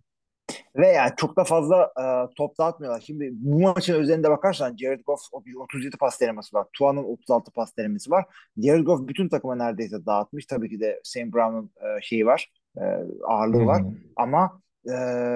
Ve 0.76 0.88
yani 0.88 1.12
çok 1.18 1.38
da 1.38 1.44
fazla 1.44 1.84
e, 2.30 2.34
top 2.36 2.58
dağıtmıyorlar. 2.60 3.02
Şimdi 3.02 3.30
bu 3.34 3.60
maçın 3.62 3.94
özelinde 3.94 4.30
bakarsan 4.30 4.76
Jared 4.78 5.00
Goff 5.06 5.22
o- 5.32 5.44
37 5.60 5.98
pas 5.98 6.22
denemesi 6.22 6.56
var. 6.56 6.68
Tua'nın 6.74 7.04
36 7.04 7.52
pas 7.52 7.78
denemesi 7.78 8.12
var. 8.12 8.26
Jared 8.64 8.86
Goff 8.86 9.08
bütün 9.08 9.30
takıma 9.30 9.56
neredeyse 9.56 10.06
dağıtmış. 10.06 10.46
Tabii 10.46 10.70
ki 10.70 10.80
de 10.80 11.00
Sam 11.04 11.34
Brown'un 11.34 11.72
e, 11.82 12.02
şeyi 12.02 12.26
var. 12.26 12.52
e, 12.78 12.82
ağırlığı 13.28 13.66
var. 13.66 13.84
Ama 14.16 14.62
e, 14.86 14.92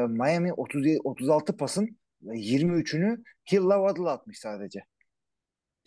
Miami 0.09 0.53
37, 0.53 0.99
36 1.03 1.57
pasın 1.57 1.97
23'ünü 2.23 3.23
Hill'la 3.51 3.75
Waddle 3.87 4.09
atmış 4.09 4.39
sadece. 4.39 4.83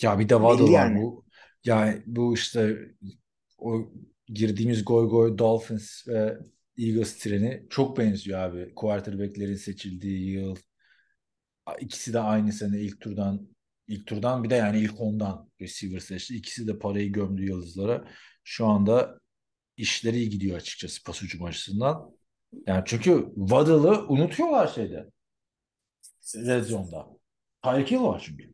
Ya 0.03 0.19
bir 0.19 0.29
de 0.29 0.35
Waddle 0.35 0.65
var 0.65 0.71
yani. 0.71 1.03
bu. 1.03 1.25
Yani 1.65 2.03
bu 2.07 2.35
işte 2.35 2.79
o 3.59 3.89
girdiğimiz 4.27 4.85
goy 4.85 5.09
goy 5.09 5.39
Dolphins 5.39 6.09
ve 6.09 6.39
Eagles 6.79 7.19
treni 7.19 7.67
çok 7.71 7.99
benziyor 7.99 8.39
abi. 8.39 8.75
Quarterback'lerin 8.75 9.57
seçildiği 9.57 10.31
yıl. 10.31 10.57
İkisi 11.81 12.13
de 12.13 12.21
aynı 12.21 12.53
sene 12.53 12.81
ilk 12.81 13.01
turdan 13.01 13.49
ilk 13.89 14.07
turdan 14.07 14.45
bir 14.45 14.51
de 14.51 14.55
yani 14.55 14.81
ilk 14.81 15.01
ondan 15.01 15.51
receiver 15.61 15.99
seçti. 15.99 16.37
İkisi 16.37 16.69
de 16.69 16.79
parayı 16.79 17.13
gömdü 17.13 17.45
yıldızlara. 17.45 18.09
Şu 18.45 18.67
anda 18.67 19.19
işleri 19.77 20.17
iyi 20.17 20.31
gidiyor 20.31 20.57
açıkçası 20.57 21.03
pas 21.03 21.23
hücum 21.23 21.45
açısından. 21.45 22.17
Yani 22.67 22.83
çünkü 22.87 23.33
Waddle'ı 23.37 24.09
unutuyorlar 24.09 24.69
şeyde. 24.69 25.11
Red 26.37 26.65
Zone'da. 26.65 27.07
Tyreek 27.63 27.91
Hill 27.91 28.01
var 28.01 28.23
çünkü. 28.27 28.54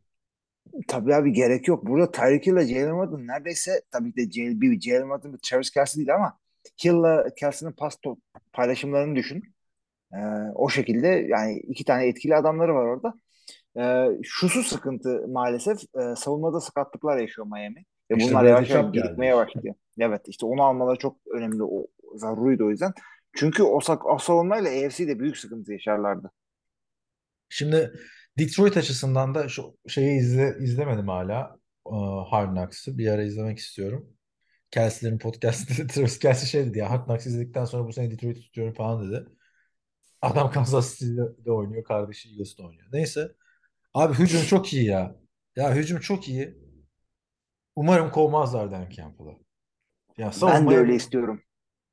Tabii 0.87 1.15
abi 1.15 1.31
gerek 1.33 1.67
yok. 1.67 1.87
Burada 1.87 2.11
Tyreek 2.11 2.47
Hill'la 2.47 2.61
Jalen 2.61 3.03
Waddle 3.03 3.27
neredeyse 3.27 3.81
tabii 3.91 4.13
ki 4.13 4.17
de 4.17 4.31
Jalen, 4.31 4.61
bir 4.61 4.81
Jalen 4.81 5.01
Waddle 5.01 5.33
bir 5.33 5.37
Travis 5.37 5.69
Kelce 5.69 5.95
değil 5.95 6.15
ama 6.15 6.37
Hill'la 6.83 7.25
Kelce'nin 7.37 7.71
pas 7.71 7.97
top 8.03 8.19
paylaşımlarını 8.53 9.15
düşün. 9.15 9.43
Ee, 10.13 10.17
o 10.55 10.69
şekilde 10.69 11.07
yani 11.07 11.59
iki 11.59 11.85
tane 11.85 12.07
etkili 12.07 12.35
adamları 12.35 12.75
var 12.75 12.85
orada. 12.85 13.13
Ee, 13.77 14.07
şusu 14.23 14.63
sıkıntı 14.63 15.27
maalesef. 15.27 15.77
Ee, 15.81 16.15
savunmada 16.15 16.59
sakatlıklar 16.59 17.17
yaşıyor 17.17 17.47
Miami. 17.47 17.85
Ve 18.11 18.15
İşte 18.17 18.29
bunlar 18.31 18.45
yavaş 18.45 18.69
yavaş 18.69 18.93
birikmeye 18.93 19.35
başlıyor. 19.35 19.75
Evet 19.99 20.21
işte 20.27 20.45
onu 20.45 20.63
almaları 20.63 20.97
çok 20.97 21.17
önemli. 21.33 21.63
O, 21.63 21.87
zaruriydi 22.15 22.63
o 22.63 22.69
yüzden. 22.69 22.93
Çünkü 23.35 23.63
o, 23.63 23.79
sak- 23.79 24.05
o 24.05 24.17
savunmayla 24.17 24.85
AFC'de 24.85 25.19
büyük 25.19 25.37
sıkıntı 25.37 25.71
yaşarlardı. 25.73 26.31
Şimdi 27.49 27.91
Detroit 28.39 28.77
açısından 28.77 29.35
da 29.35 29.49
şu 29.49 29.77
şeyi 29.87 30.19
izle, 30.19 30.57
izlemedim 30.59 31.07
hala. 31.07 31.57
Ee, 31.87 31.91
Hard 32.29 32.49
Knocks'ı. 32.51 32.97
Bir 32.97 33.07
ara 33.07 33.23
izlemek 33.23 33.57
istiyorum. 33.59 34.09
Kelsey'lerin 34.71 35.19
podcast'ında 35.19 35.87
Travis 35.93 36.19
Kelsey 36.19 36.49
şey 36.49 36.65
dedi 36.65 36.79
ya 36.79 36.89
Hard 36.89 37.05
Knocks 37.05 37.25
izledikten 37.25 37.65
sonra 37.65 37.87
bu 37.87 37.93
sene 37.93 38.11
Detroit'i 38.11 38.41
tutuyorum 38.41 38.73
falan 38.73 39.11
dedi. 39.11 39.25
Adam 40.21 40.51
Kansas 40.53 40.99
City'de 40.99 41.51
oynuyor. 41.51 41.83
Kardeşi 41.83 42.29
Eagles'da 42.29 42.63
oynuyor. 42.63 42.87
Neyse. 42.93 43.31
Abi 43.93 44.13
hücum 44.13 44.43
çok 44.43 44.73
iyi 44.73 44.85
ya. 44.85 45.15
Ya 45.55 45.75
hücum 45.75 45.99
çok 45.99 46.29
iyi. 46.29 46.57
Umarım 47.75 48.11
kovmazlar 48.11 48.71
Dan 48.71 48.89
Campbell'ı. 48.89 49.37
Ya 50.17 50.31
Ben 50.41 50.69
de 50.69 50.75
öyle 50.77 50.95
istiyorum. 50.95 51.41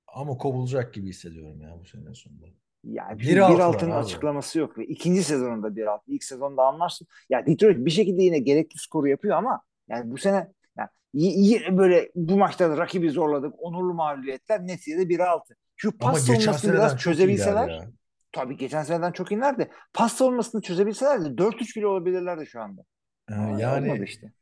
ama 0.07 0.39
kovulacak 0.39 0.95
gibi 0.95 1.09
hissediyorum 1.09 1.61
ya 1.61 1.80
bu 1.80 1.84
sene 1.84 2.14
sonunda. 2.14 2.47
Yani 2.85 3.18
Bir 3.18 3.26
bir 3.29 3.39
abi. 3.39 3.93
açıklaması 3.93 4.59
yok. 4.59 4.79
Ve 4.79 4.87
ikinci 4.87 5.24
sezonunda 5.24 5.76
bir 5.76 5.87
altı. 5.87 6.05
İlk 6.11 6.24
sezonda 6.24 6.62
anlarsın. 6.62 7.07
Ya 7.31 7.47
Detroit 7.47 7.87
bir 7.87 7.91
şekilde 7.91 8.22
yine 8.22 8.39
gerekli 8.39 8.79
skoru 8.79 9.09
yapıyor 9.09 9.37
ama 9.37 9.62
yani 9.89 10.11
bu 10.11 10.18
sene 10.18 10.53
yani 10.79 10.89
yine 11.14 11.79
böyle 11.79 12.11
bu 12.14 12.37
maçta 12.37 12.76
rakibi 12.76 13.11
zorladık. 13.11 13.55
Onurlu 13.59 13.95
mağlubiyetler. 13.95 14.66
Neticede 14.66 15.09
bir 15.09 15.18
altı. 15.18 15.57
Şu 15.76 15.99
pas 15.99 16.26
savunmasını 16.26 16.72
biraz 16.72 16.97
çözebilseler 16.97 17.68
ya. 17.68 17.91
tabii 18.33 18.57
geçen 18.57 18.83
seneden 18.83 19.12
çok 19.12 19.33
iyiler 19.33 19.59
de 19.59 19.70
pas 19.93 20.12
savunmasını 20.12 20.62
çözebilseler 20.62 21.24
de 21.24 21.29
4-3 21.29 21.76
bile 21.76 21.87
olabilirlerdi 21.87 22.47
şu 22.47 22.61
anda. 22.61 22.83
Ee, 23.31 23.35
olmadı 23.35 23.61
yani 23.61 24.05
işte. 24.05 24.33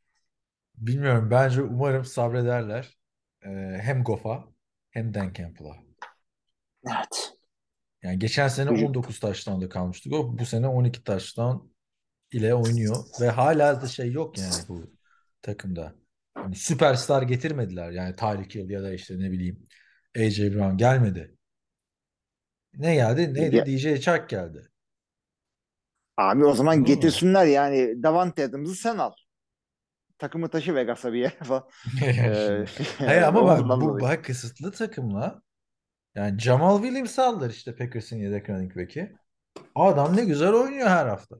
bilmiyorum. 0.77 1.27
Bence 1.31 1.61
umarım 1.61 2.05
sabrederler. 2.05 2.97
Ee, 3.45 3.49
hem 3.81 4.03
Goff'a 4.03 4.43
hem 4.89 5.13
Dan 5.13 5.33
Campbell'a. 5.33 5.75
Evet. 6.87 7.36
Yani 8.03 8.19
geçen 8.19 8.47
sene 8.47 8.69
Hücum. 8.71 8.87
19 8.87 9.19
taştanla 9.19 9.69
kalmıştık. 9.69 10.13
O 10.13 10.37
bu 10.37 10.45
sene 10.45 10.67
12 10.67 11.03
taştan 11.03 11.71
ile 12.31 12.55
oynuyor 12.55 13.03
ve 13.21 13.29
hala 13.29 13.81
da 13.81 13.87
şey 13.87 14.11
yok 14.11 14.37
yani 14.37 14.67
bu 14.67 14.81
takımda. 15.41 15.95
Hani 16.33 16.55
süperstar 16.55 17.21
getirmediler. 17.21 17.91
Yani 17.91 18.15
Tyreek 18.15 18.55
Hill 18.55 18.69
ya 18.69 18.83
da 18.83 18.93
işte 18.93 19.19
ne 19.19 19.31
bileyim 19.31 19.63
AJ 20.17 20.55
Brown 20.55 20.77
gelmedi. 20.77 21.35
Ne 22.73 22.95
geldi? 22.95 23.33
Neydi? 23.33 23.55
Ya- 23.55 23.65
DJ 23.65 24.01
Chark 24.01 24.29
geldi. 24.29 24.69
Abi 26.17 26.45
o 26.45 26.53
zaman 26.53 26.79
mı? 26.79 26.85
getirsinler 26.85 27.45
yani 27.45 28.03
Davante 28.03 28.43
Adams'ı 28.43 28.75
sen 28.75 28.97
al. 28.97 29.11
Takımı 30.17 30.49
taşı 30.49 30.75
Vegas'a 30.75 31.13
bir 31.13 31.19
yere 31.19 31.43
falan. 31.43 31.69
Ee, 32.03 32.65
Hayır 32.97 33.21
ama 33.21 33.45
bak 33.45 33.81
bu 33.81 33.99
bak 34.01 34.25
kısıtlı 34.25 34.71
takımla 34.71 35.41
yani 36.17 36.39
Jamal 36.39 36.81
Williams 36.81 37.19
aldılar 37.19 37.49
işte 37.49 37.75
Packers'ın 37.75 38.17
yedek 38.17 38.49
running 38.49 38.75
back'i. 38.77 39.15
Adam 39.75 40.17
ne 40.17 40.25
güzel 40.25 40.53
oynuyor 40.53 40.87
her 40.87 41.07
hafta. 41.07 41.35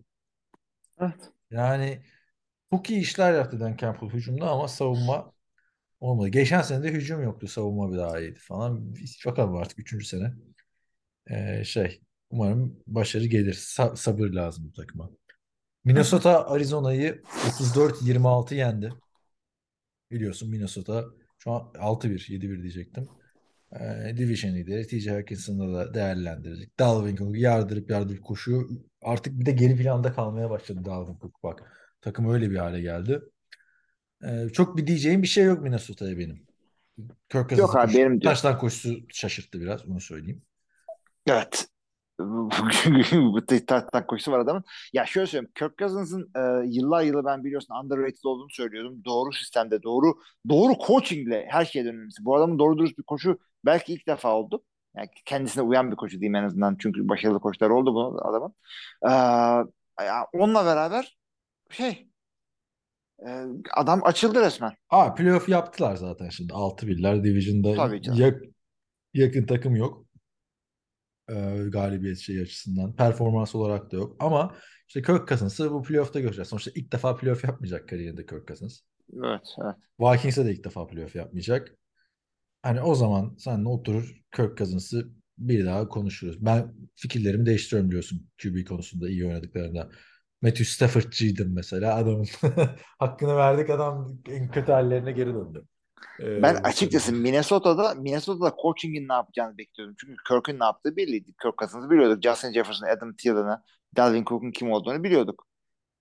Evet. 0.99 1.31
Yani 1.51 2.03
çok 2.73 2.89
iyi 2.89 3.01
işler 3.01 3.33
yaptı 3.33 3.59
Dan 3.59 3.77
Campbell 3.77 4.09
hücumda 4.09 4.49
ama 4.49 4.67
savunma 4.67 5.33
olmadı. 5.99 6.27
Geçen 6.27 6.61
sene 6.61 6.83
de 6.83 6.91
hücum 6.91 7.23
yoktu. 7.23 7.47
Savunma 7.47 7.91
bir 7.91 7.97
daha 7.97 8.19
iyiydi 8.19 8.39
falan. 8.39 8.95
Bakalım 9.25 9.55
artık 9.55 9.79
üçüncü 9.79 10.05
sene. 10.05 10.33
Ee, 11.29 11.63
şey 11.63 12.01
umarım 12.29 12.79
başarı 12.87 13.25
gelir. 13.25 13.53
Sa- 13.53 13.97
sabır 13.97 14.29
lazım 14.29 14.65
bu 14.67 14.73
takıma. 14.73 15.09
Minnesota 15.83 16.47
Arizona'yı 16.49 17.21
34-26 17.47 18.55
yendi. 18.55 18.93
Biliyorsun 20.11 20.49
Minnesota 20.49 21.05
şu 21.37 21.51
an 21.51 21.71
6-1, 21.73 22.31
7-1 22.31 22.61
diyecektim. 22.61 23.07
Ee, 23.73 24.17
Division 24.17 24.55
lideri 24.55 24.87
TJ 24.87 25.07
Hawkinson'ı 25.07 25.73
da 25.73 25.93
değerlendirdik. 25.93 26.79
Dalvin 26.79 27.15
Cook 27.15 27.37
yardırıp 27.37 27.89
yardırıp 27.89 28.23
koşuyor. 28.23 28.69
Artık 29.01 29.39
bir 29.39 29.45
de 29.45 29.51
geri 29.51 29.75
planda 29.75 30.13
kalmaya 30.13 30.49
başladı 30.49 30.85
Dalvin 30.85 31.17
Cook 31.21 31.43
bak. 31.43 31.63
Takım 32.01 32.29
öyle 32.33 32.51
bir 32.51 32.55
hale 32.55 32.81
geldi. 32.81 33.21
Ee, 34.23 34.49
çok 34.53 34.77
bir 34.77 34.87
diyeceğim 34.87 35.21
bir 35.21 35.27
şey 35.27 35.43
yok 35.43 35.61
Minnesota'ya 35.63 36.17
benim. 36.17 36.47
Kirk 37.29 37.51
Yok 37.57 37.71
Cousins'ın 37.71 37.77
abi 37.79 37.85
koşu, 37.85 37.97
benim 37.97 38.09
de 38.11 38.13
yok. 38.15 38.23
taştan 38.23 38.57
koşusu 38.57 39.05
şaşırttı 39.09 39.61
biraz 39.61 39.85
onu 39.85 40.01
söyleyeyim. 40.01 40.41
Evet. 41.27 41.67
Bu 43.13 43.45
tahtak 43.45 44.07
koşusu 44.07 44.31
var 44.31 44.39
adamın. 44.39 44.63
Ya 44.93 45.05
şöyle 45.05 45.27
söyleyeyim. 45.27 45.51
Kirk 45.55 45.77
Cousins'ın 45.77 46.31
e, 46.35 46.67
yıllar 46.67 47.03
yılı 47.03 47.25
ben 47.25 47.43
biliyorsun 47.43 47.75
underrated 47.83 48.23
olduğunu 48.23 48.49
söylüyordum. 48.49 49.03
Doğru 49.05 49.33
sistemde, 49.33 49.83
doğru 49.83 50.13
doğru 50.49 50.73
coachingle 50.87 51.45
her 51.49 51.65
şeyden 51.65 51.95
önemlisi. 51.95 52.25
Bu 52.25 52.35
adamın 52.35 52.59
doğru 52.59 52.77
dürüst 52.77 52.97
bir 52.97 53.03
koşu 53.03 53.39
belki 53.65 53.93
ilk 53.93 54.07
defa 54.07 54.35
oldu. 54.35 54.63
Yani 54.95 55.07
kendisine 55.25 55.63
uyan 55.63 55.91
bir 55.91 55.95
koşu 55.95 56.19
diyeyim 56.19 56.35
en 56.35 56.43
azından. 56.43 56.75
Çünkü 56.79 57.09
başarılı 57.09 57.39
koçlar 57.39 57.69
oldu 57.69 57.93
bu 57.93 58.21
adamın. 58.23 58.53
Ee, 59.05 59.11
ya 60.05 60.27
onunla 60.33 60.65
beraber 60.65 61.17
şey 61.69 62.07
e, 63.27 63.29
adam 63.75 64.01
açıldı 64.03 64.41
resmen. 64.41 64.73
Aa 64.89 65.13
playoff 65.13 65.49
yaptılar 65.49 65.95
zaten 65.95 66.29
şimdi 66.29 66.53
6-1'ler 66.53 67.23
Division'da 67.23 67.75
Tabii 67.75 68.01
canım. 68.01 68.19
yak- 68.19 68.41
yakın 69.13 69.45
takım 69.45 69.75
yok. 69.75 70.06
Ee, 71.29 71.63
galibiyet 71.67 72.17
şeyi 72.17 72.41
açısından. 72.41 72.95
Performans 72.95 73.55
olarak 73.55 73.91
da 73.91 73.95
yok. 73.95 74.15
Ama 74.19 74.55
işte 74.87 75.01
Kirk 75.01 75.27
Cousins'ı 75.27 75.71
bu 75.71 75.83
playoff'ta 75.83 76.19
göreceğiz. 76.19 76.49
Sonuçta 76.49 76.71
ilk 76.75 76.93
defa 76.93 77.15
playoff 77.15 77.43
yapmayacak 77.43 77.89
kariyerinde 77.89 78.25
Kirk 78.25 78.47
Cousins. 78.47 78.79
Evet, 79.23 79.47
evet. 79.63 79.75
Vikings'e 79.99 80.45
de 80.45 80.51
ilk 80.51 80.63
defa 80.63 80.87
playoff 80.87 81.15
yapmayacak. 81.15 81.75
Hani 82.63 82.81
o 82.81 82.95
zaman 82.95 83.35
seninle 83.39 83.69
oturur 83.69 84.21
Kirk 84.35 84.57
Cousins'ı 84.57 85.09
bir 85.37 85.65
daha 85.65 85.87
konuşuruz. 85.87 86.45
Ben 86.45 86.73
fikirlerimi 86.95 87.45
değiştiriyorum 87.45 87.89
biliyorsun 87.89 88.29
QB 88.43 88.67
konusunda 88.67 89.09
iyi 89.09 89.27
oynadıklarında. 89.27 89.89
Matthew 90.41 90.65
Stafford'cıydım 90.65 91.53
mesela 91.53 91.95
adamın 91.95 92.27
hakkını 92.99 93.35
verdik 93.35 93.69
adam 93.69 94.17
en 94.29 94.51
kötü 94.51 94.71
hallerine 94.71 95.11
geri 95.11 95.33
döndü. 95.33 95.65
Ee, 96.19 96.41
Ben 96.43 96.55
bu 96.55 96.59
açıkçası. 96.67 97.13
Minnesota'da 97.13 97.93
Minnesota'da 97.93 98.55
coaching'in 98.61 99.07
ne 99.07 99.13
yapacağını 99.13 99.57
bekliyordum. 99.57 99.95
Çünkü 99.99 100.15
Kirk'ün 100.27 100.59
ne 100.59 100.63
yaptığı 100.63 100.97
belliydi. 100.97 101.33
Kirk 101.41 101.57
Cousins'ı 101.57 101.89
biliyorduk. 101.89 102.23
Justin 102.23 102.53
Jefferson, 102.53 102.87
Adam 102.87 103.15
Thielen'ı, 103.15 103.63
Dalvin 103.97 104.25
Cook'un 104.25 104.51
kim 104.51 104.71
olduğunu 104.71 105.03
biliyorduk. 105.03 105.47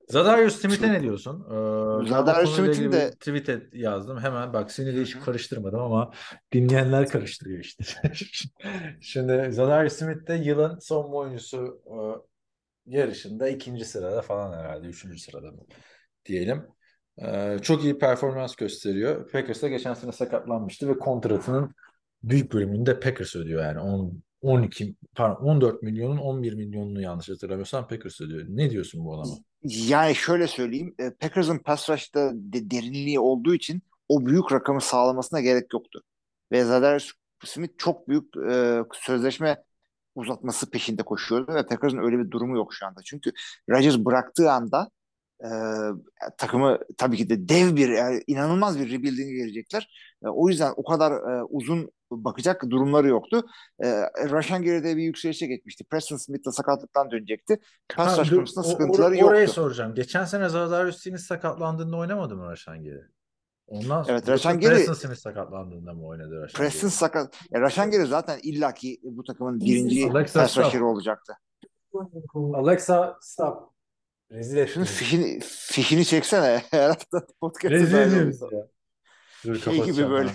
Zadarius 0.09 0.61
Smith'e 0.61 0.92
ne 0.92 1.03
diyorsun? 1.03 1.40
Ee, 1.44 2.09
Zadarius 2.09 2.57
Smith'in 2.57 2.92
de- 2.92 3.11
tweet 3.11 3.49
et, 3.49 3.74
yazdım. 3.74 4.18
Hemen 4.18 4.53
bak 4.53 4.70
seni 4.70 4.97
de 4.97 5.03
hiç 5.03 5.18
karıştırmadım 5.20 5.80
ama 5.80 6.12
dinleyenler 6.53 7.09
karıştırıyor 7.09 7.59
işte. 7.61 7.84
Şimdi 9.01 9.53
Zadarius 9.53 9.92
Smith 9.92 10.26
de 10.28 10.34
yılın 10.34 10.78
son 10.78 11.12
oyuncusu 11.12 11.82
e, 11.86 11.97
yarışında 12.97 13.49
ikinci 13.49 13.84
sırada 13.84 14.22
falan 14.22 14.59
herhalde. 14.59 14.86
Üçüncü 14.86 15.18
sırada 15.18 15.47
mı 15.51 15.61
diyelim. 16.24 16.66
Ee, 17.22 17.58
çok 17.62 17.84
iyi 17.84 17.98
performans 17.98 18.56
gösteriyor. 18.56 19.30
Packers'ta 19.30 19.68
geçen 19.68 19.94
sene 19.94 20.12
sakatlanmıştı 20.12 20.88
ve 20.88 20.98
kontratının 20.98 21.74
büyük 22.22 22.52
bölümünü 22.52 22.86
de 22.86 23.00
Packers 23.00 23.36
ödüyor 23.36 23.62
yani. 23.62 23.80
10, 23.80 24.22
12 24.42 24.94
pardon 25.14 25.44
14 25.44 25.82
milyonun 25.82 26.16
11 26.16 26.52
milyonunu 26.52 27.00
yanlış 27.00 27.28
hatırlamıyorsam 27.28 27.88
Packers 27.88 28.20
ödüyor. 28.20 28.46
Ne 28.48 28.70
diyorsun 28.70 29.04
bu 29.04 29.14
adama? 29.14 29.34
Yani 29.62 30.14
şöyle 30.14 30.46
söyleyeyim. 30.46 30.94
e, 30.98 31.10
Packers'ın 31.10 31.58
pass 31.58 31.90
rush'ta 31.90 32.32
de 32.34 32.70
derinliği 32.70 33.20
olduğu 33.20 33.54
için 33.54 33.82
o 34.08 34.26
büyük 34.26 34.52
rakamı 34.52 34.80
sağlamasına 34.80 35.40
gerek 35.40 35.72
yoktu. 35.72 36.02
Ve 36.52 36.64
Zadarius 36.64 37.12
Smith 37.44 37.74
çok 37.78 38.08
büyük 38.08 38.36
e, 38.50 38.82
sözleşme 38.92 39.64
uzatması 40.14 40.70
peşinde 40.70 41.02
koşuyordu 41.02 41.54
ve 41.54 41.66
Packers'ın 41.66 41.98
öyle 41.98 42.18
bir 42.18 42.30
durumu 42.30 42.56
yok 42.56 42.74
şu 42.74 42.86
anda. 42.86 43.00
Çünkü 43.04 43.32
Rodgers 43.70 43.98
bıraktığı 43.98 44.50
anda 44.50 44.90
e, 45.45 45.49
takımı 46.39 46.78
tabii 46.99 47.16
ki 47.16 47.30
de 47.30 47.49
dev 47.49 47.76
bir 47.76 47.89
yani 47.89 48.22
inanılmaz 48.26 48.78
bir 48.78 48.87
rebuilding'e 48.91 49.32
girecekler. 49.37 49.89
E, 50.24 50.28
o 50.28 50.49
yüzden 50.49 50.72
o 50.76 50.84
kadar 50.84 51.12
e, 51.12 51.43
uzun 51.43 51.91
bakacak 52.11 52.62
durumları 52.70 53.09
yoktu. 53.09 53.47
E, 53.82 53.89
Rashan 54.30 54.62
Gary'de 54.62 54.97
bir 54.97 55.03
yükselişe 55.03 55.47
geçmişti. 55.47 55.84
Preston 55.91 56.16
Smith 56.16 56.47
de 56.47 56.51
sakatlıktan 56.53 57.11
dönecekti. 57.11 57.59
Pass 57.97 58.18
rush 58.18 58.30
konusunda 58.30 58.68
sıkıntıları 58.68 59.14
or- 59.14 59.24
Orayı 59.24 59.41
yoktu. 59.43 59.55
soracağım. 59.55 59.95
Geçen 59.95 60.24
sene 60.24 60.49
Zadarius 60.49 60.99
Smith 61.03 61.20
sakatlandığında 61.20 61.97
oynamadı 61.97 62.37
mı 62.37 62.51
Rashan 62.51 62.84
Gary? 62.84 63.01
Ondan 63.66 64.03
sonra 64.03 64.12
Evet, 64.12 64.28
Rashan 64.28 64.61
Gary- 64.61 64.68
Preston 64.68 64.93
Smith 64.93 65.18
sakatlandığında 65.18 65.93
mı 65.95 66.07
oynadı 66.07 66.43
Rashan 66.43 66.59
Preston 66.59 66.80
Gary? 66.89 66.91
sakat. 66.97 67.34
Ya 67.51 67.61
Rashan 67.61 67.91
Gary 67.91 68.07
zaten 68.07 68.39
illaki 68.43 69.01
bu 69.03 69.24
takımın 69.24 69.61
birinci 69.61 70.11
Alexa 70.11 70.41
pass 70.41 70.59
rusher'ı 70.59 70.87
olacaktı. 70.87 71.32
Alexa 72.55 73.16
stop. 73.20 73.76
Rezil 74.33 74.66
Şunun 74.66 74.85
ettin. 74.85 74.95
fişini, 74.95 75.41
fişini 75.43 76.05
çeksene. 76.05 76.62
Her 76.70 76.89
hafta 76.89 77.27
podcast'ı 77.41 77.70
Rezil 77.70 77.99
ediyoruz 77.99 78.41
ya. 78.53 78.66
Dur 79.47 79.57
Şey 79.61 79.85
gibi 79.85 80.11
böyle. 80.11 80.31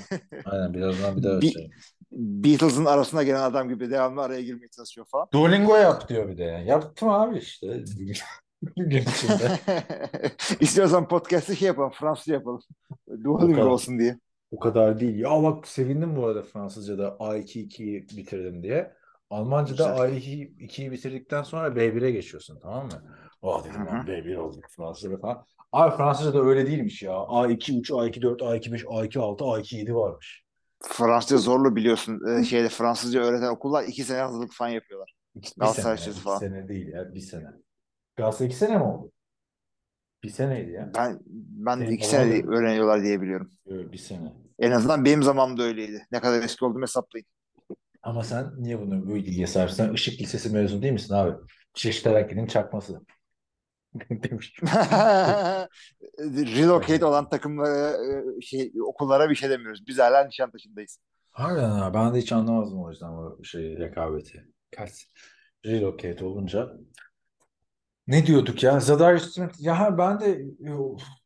Aynen 0.45 0.73
birazdan 0.73 1.17
bir 1.17 1.23
daha 1.23 1.41
Bir- 1.41 1.47
açacağım. 1.47 1.71
Beatles'ın 2.11 2.85
arasına 2.85 3.23
gelen 3.23 3.41
adam 3.41 3.69
gibi 3.69 3.91
devamlı 3.91 4.21
araya 4.21 4.41
girmeye 4.41 4.67
çalışıyor 4.67 5.07
falan. 5.11 5.27
Duolingo 5.33 5.75
yap 5.75 6.09
diyor 6.09 6.29
bir 6.29 6.37
de. 6.37 6.43
Yaptım 6.43 7.09
abi 7.09 7.37
işte. 7.37 7.67
Gün 8.77 9.01
içinde. 9.01 9.59
İstiyorsan 10.59 11.07
podcast'ı 11.07 11.55
şey 11.55 11.67
yapalım. 11.67 11.91
Fransızca 11.91 12.33
yapalım. 12.33 12.61
Duolingo 13.23 13.61
olsun 13.65 13.99
diye. 13.99 14.19
O 14.51 14.59
kadar 14.59 14.99
değil. 14.99 15.19
Ya 15.19 15.43
bak 15.43 15.67
sevindim 15.67 16.15
bu 16.15 16.25
arada 16.27 16.43
Fransızca'da 16.43 17.07
A2-2'yi 17.19 18.07
bitirdim 18.17 18.63
diye. 18.63 18.93
Almanca'da 19.29 19.95
A2-2'yi 19.95 20.91
bitirdikten 20.91 21.43
sonra 21.43 21.67
B1'e 21.67 22.11
geçiyorsun 22.11 22.59
tamam 22.61 22.85
mı? 22.85 23.03
Oh 23.41 23.63
dedim 23.65 23.85
lan 23.85 24.07
B1 24.07 24.35
olacak 24.35 24.65
Fransızca'da 24.77 25.17
falan. 25.17 25.45
Abi 25.71 25.97
Fransızca'da 25.97 26.41
öyle 26.41 26.67
değilmiş 26.67 27.01
ya. 27.03 27.11
A2, 27.11 27.79
3, 27.79 27.91
A2, 27.91 28.21
4, 28.21 28.41
A2, 28.41 28.71
5, 28.71 28.83
A2, 28.83 29.19
6, 29.19 29.43
A2, 29.43 29.75
7 29.75 29.95
varmış. 29.95 30.43
Fransızca 30.83 31.37
zorlu 31.37 31.75
biliyorsun. 31.75 32.21
Ee, 32.29 32.43
şeyde 32.43 32.69
Fransızca 32.69 33.21
öğreten 33.21 33.49
okullar 33.49 33.83
iki 33.83 34.03
sene 34.03 34.19
hazırlık 34.19 34.53
falan 34.53 34.69
yapıyorlar. 34.69 35.15
İki, 35.35 35.61
bir 35.61 35.65
sene, 35.65 35.95
bir 35.95 36.11
falan. 36.11 36.37
sene 36.37 36.67
değil 36.67 36.87
ya 36.87 37.13
bir 37.13 37.19
sene. 37.19 37.47
Galatasaray 38.15 38.47
iki 38.47 38.57
sene 38.57 38.77
mi 38.77 38.83
oldu? 38.83 39.11
Bir 40.23 40.29
seneydi 40.29 40.71
ya. 40.71 40.91
Ben 40.95 41.19
ben 41.25 41.81
de 41.81 41.91
iki 41.91 42.07
sene 42.07 42.43
da- 42.43 42.47
öğreniyorlar 42.47 43.03
diye 43.03 43.21
biliyorum. 43.21 43.51
Yok, 43.65 43.91
bir 43.91 43.97
sene. 43.97 44.33
En 44.59 44.71
azından 44.71 45.05
benim 45.05 45.23
zamanımda 45.23 45.63
öyleydi. 45.63 46.07
Ne 46.11 46.19
kadar 46.19 46.43
eski 46.43 46.65
olduğumu 46.65 46.81
hesaplayın. 46.81 47.27
Ama 48.03 48.23
sen 48.23 48.51
niye 48.57 48.81
bunu 48.81 49.07
bu 49.09 49.17
ilgiye? 49.17 49.47
Sen 49.47 49.93
Işık 49.93 50.21
Lisesi 50.21 50.49
mezunu 50.49 50.81
değil 50.81 50.93
misin 50.93 51.13
abi? 51.13 51.37
Şiş 51.75 52.01
Terakki'nin 52.01 52.47
çakması. 52.47 53.01
Demiş. 54.09 54.55
Relocate 56.19 57.05
olan 57.05 57.29
takımlara 57.29 57.91
e, 58.37 58.41
şey 58.41 58.71
okullara 58.85 59.29
bir 59.29 59.35
şey 59.35 59.49
demiyoruz. 59.49 59.87
Biz 59.87 59.99
hala 59.99 60.23
Nişantaşı'ndayız. 60.23 60.99
Harbiden 61.31 61.69
ha. 61.69 61.93
Ben 61.93 62.13
de 62.13 62.17
hiç 62.17 62.31
anlamazdım 62.31 62.83
o 62.83 62.89
yüzden 62.89 63.09
o 63.09 63.43
şey 63.43 63.77
rekabeti. 63.77 64.45
Kaç 64.71 65.07
relocate 65.65 66.25
olunca. 66.25 66.73
Ne 68.07 68.25
diyorduk 68.25 68.63
ya? 68.63 68.79
Zadarius 68.79 69.33
Smith. 69.33 69.55
Ya 69.59 69.97
ben 69.97 70.19
de 70.19 70.45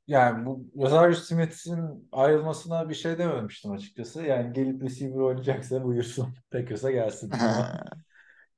yani 0.08 0.46
bu 0.46 0.66
Zadarius 0.76 1.28
Smith'in 1.28 2.10
ayrılmasına 2.12 2.90
bir 2.90 2.94
şey 2.96 3.18
dememiştim 3.18 3.72
açıkçası. 3.72 4.24
Yani 4.24 4.54
gelip 4.54 4.84
receiver 4.84 5.20
oynayacaksa 5.20 5.84
buyursun. 5.84 6.34
Packers'a 6.52 6.92
gelsin. 6.92 7.32
Ama 7.32 7.84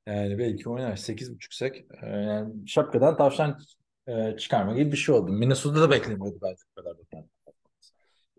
yani 0.07 0.37
belki 0.37 0.69
oynar. 0.69 0.95
8.5 0.95 1.55
sek. 1.55 1.85
Ee, 2.03 2.07
Yani 2.07 2.67
şapkadan 2.67 3.17
tavşan 3.17 3.59
e, 4.07 4.37
çıkarma 4.37 4.73
gibi 4.73 4.91
bir 4.91 4.97
şey 4.97 5.15
oldu. 5.15 5.31
Minnesota'da 5.31 5.81
da 5.81 5.91
beklemiyordu 5.91 6.37
belki 6.41 6.61
bu 6.71 6.81
kadar. 6.81 6.95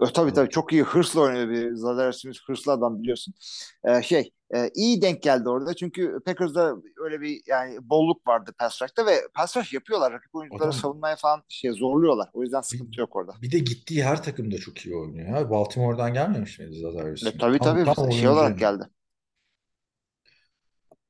Ö, 0.01 0.07
tabii 0.07 0.33
tabii 0.33 0.49
çok 0.51 0.73
iyi 0.73 0.83
hırsla 0.83 1.21
oynuyor 1.21 1.49
bir 1.49 1.75
Zadarius 1.75 2.21
Smith 2.21 2.39
hırslı 2.47 2.73
adam 2.73 3.03
biliyorsun. 3.03 3.35
Ee, 3.85 4.03
şey 4.03 4.31
e, 4.55 4.71
iyi 4.75 5.03
denk 5.03 5.23
geldi 5.23 5.49
orada 5.49 5.75
çünkü 5.75 6.21
Packers'da 6.27 6.77
öyle 7.05 7.21
bir 7.21 7.41
yani 7.47 7.79
bolluk 7.83 8.27
vardı 8.27 8.51
pass 8.59 8.83
rush'ta 8.83 9.07
ve 9.07 9.21
pass 9.35 9.57
rush 9.57 9.73
yapıyorlar. 9.73 10.13
Rakip 10.13 10.35
oyuncuları 10.35 10.73
savunmaya 10.73 11.17
falan 11.17 11.43
şey 11.49 11.71
zorluyorlar. 11.73 12.29
O 12.33 12.43
yüzden 12.43 12.61
sıkıntı 12.61 13.01
yok 13.01 13.17
orada. 13.17 13.33
Bir 13.43 13.53
de 13.53 13.59
gittiği 13.59 14.05
her 14.05 14.23
takımda 14.23 14.59
çok 14.59 14.87
iyi 14.87 14.97
oynuyor. 14.97 15.29
Ya. 15.29 15.51
Baltimore'dan 15.51 16.15
gelmemiş 16.15 16.59
miydi 16.59 16.79
Zadarius 16.81 17.23
E, 17.23 17.31
Smith? 17.31 17.41
tabii 17.41 17.59
Tam- 17.59 17.77
tabii 17.77 17.95
tam 17.95 18.13
şey 18.13 18.29
olarak 18.29 18.59
geldi. 18.59 18.85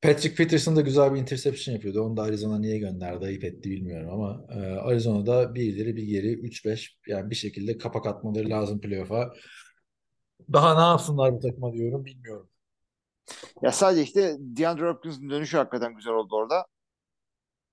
Patrick 0.02 0.36
Peterson 0.36 0.76
da 0.76 0.80
güzel 0.80 1.14
bir 1.14 1.20
interception 1.20 1.74
yapıyordu. 1.74 2.02
Onu 2.02 2.16
da 2.16 2.22
Arizona 2.22 2.58
niye 2.58 2.78
gönderdi 2.78 3.24
ayıp 3.24 3.44
etti 3.44 3.70
bilmiyorum 3.70 4.10
ama 4.10 4.44
e, 4.48 4.58
Arizona'da 4.60 5.54
bir 5.54 5.62
ileri 5.62 5.96
bir 5.96 6.02
geri 6.02 6.32
3-5 6.32 6.96
yani 7.06 7.30
bir 7.30 7.34
şekilde 7.34 7.78
kapak 7.78 8.06
atmaları 8.06 8.50
lazım 8.50 8.80
playoff'a. 8.80 9.32
Daha 10.52 10.74
ne 10.74 10.80
yapsınlar 10.80 11.32
bu 11.32 11.40
takıma 11.40 11.72
diyorum 11.72 12.04
bilmiyorum. 12.04 12.48
Ya 13.62 13.72
sadece 13.72 14.02
işte 14.02 14.36
DeAndre 14.38 14.90
Hopkins'in 14.90 15.30
dönüşü 15.30 15.56
hakikaten 15.56 15.96
güzel 15.96 16.12
oldu 16.14 16.36
orada. 16.36 16.66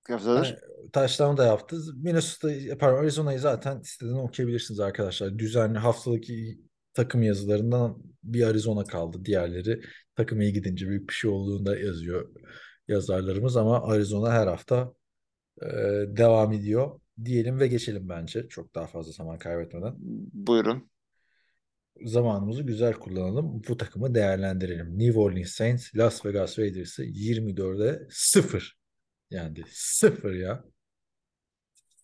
Yani, 0.08 0.90
touchdown 0.92 1.36
da 1.36 1.46
yaptı. 1.46 1.76
Minnesota, 1.96 2.78
pardon 2.78 2.98
Arizona'yı 2.98 3.38
zaten 3.38 3.80
istediğini 3.80 4.20
okuyabilirsiniz 4.20 4.80
arkadaşlar. 4.80 5.38
Düzenli 5.38 5.78
haftalık 5.78 6.24
takım 6.94 7.22
yazılarından 7.22 7.98
bir 8.22 8.46
Arizona 8.46 8.84
kaldı. 8.84 9.24
Diğerleri 9.24 9.80
takım 10.16 10.40
iyi 10.40 10.52
gidince 10.52 10.88
büyük 10.88 11.08
bir 11.08 11.14
şey 11.14 11.30
olduğunda 11.30 11.78
yazıyor 11.78 12.28
yazarlarımız 12.88 13.56
ama 13.56 13.84
Arizona 13.84 14.32
her 14.32 14.46
hafta 14.46 14.94
e, 15.62 15.66
devam 16.16 16.52
ediyor 16.52 17.00
diyelim 17.24 17.60
ve 17.60 17.68
geçelim 17.68 18.08
bence. 18.08 18.48
Çok 18.48 18.74
daha 18.74 18.86
fazla 18.86 19.12
zaman 19.12 19.38
kaybetmeden. 19.38 19.94
Buyurun. 20.32 20.90
Zamanımızı 22.04 22.62
güzel 22.62 22.92
kullanalım. 22.92 23.62
Bu 23.68 23.76
takımı 23.76 24.14
değerlendirelim. 24.14 24.98
New 24.98 25.20
Orleans 25.20 25.50
Saints, 25.50 25.96
Las 25.96 26.26
Vegas 26.26 26.58
Raiders'ı 26.58 27.04
24'e 27.04 28.06
0. 28.10 28.78
Yani 29.30 29.62
0 29.70 30.34
ya. 30.34 30.64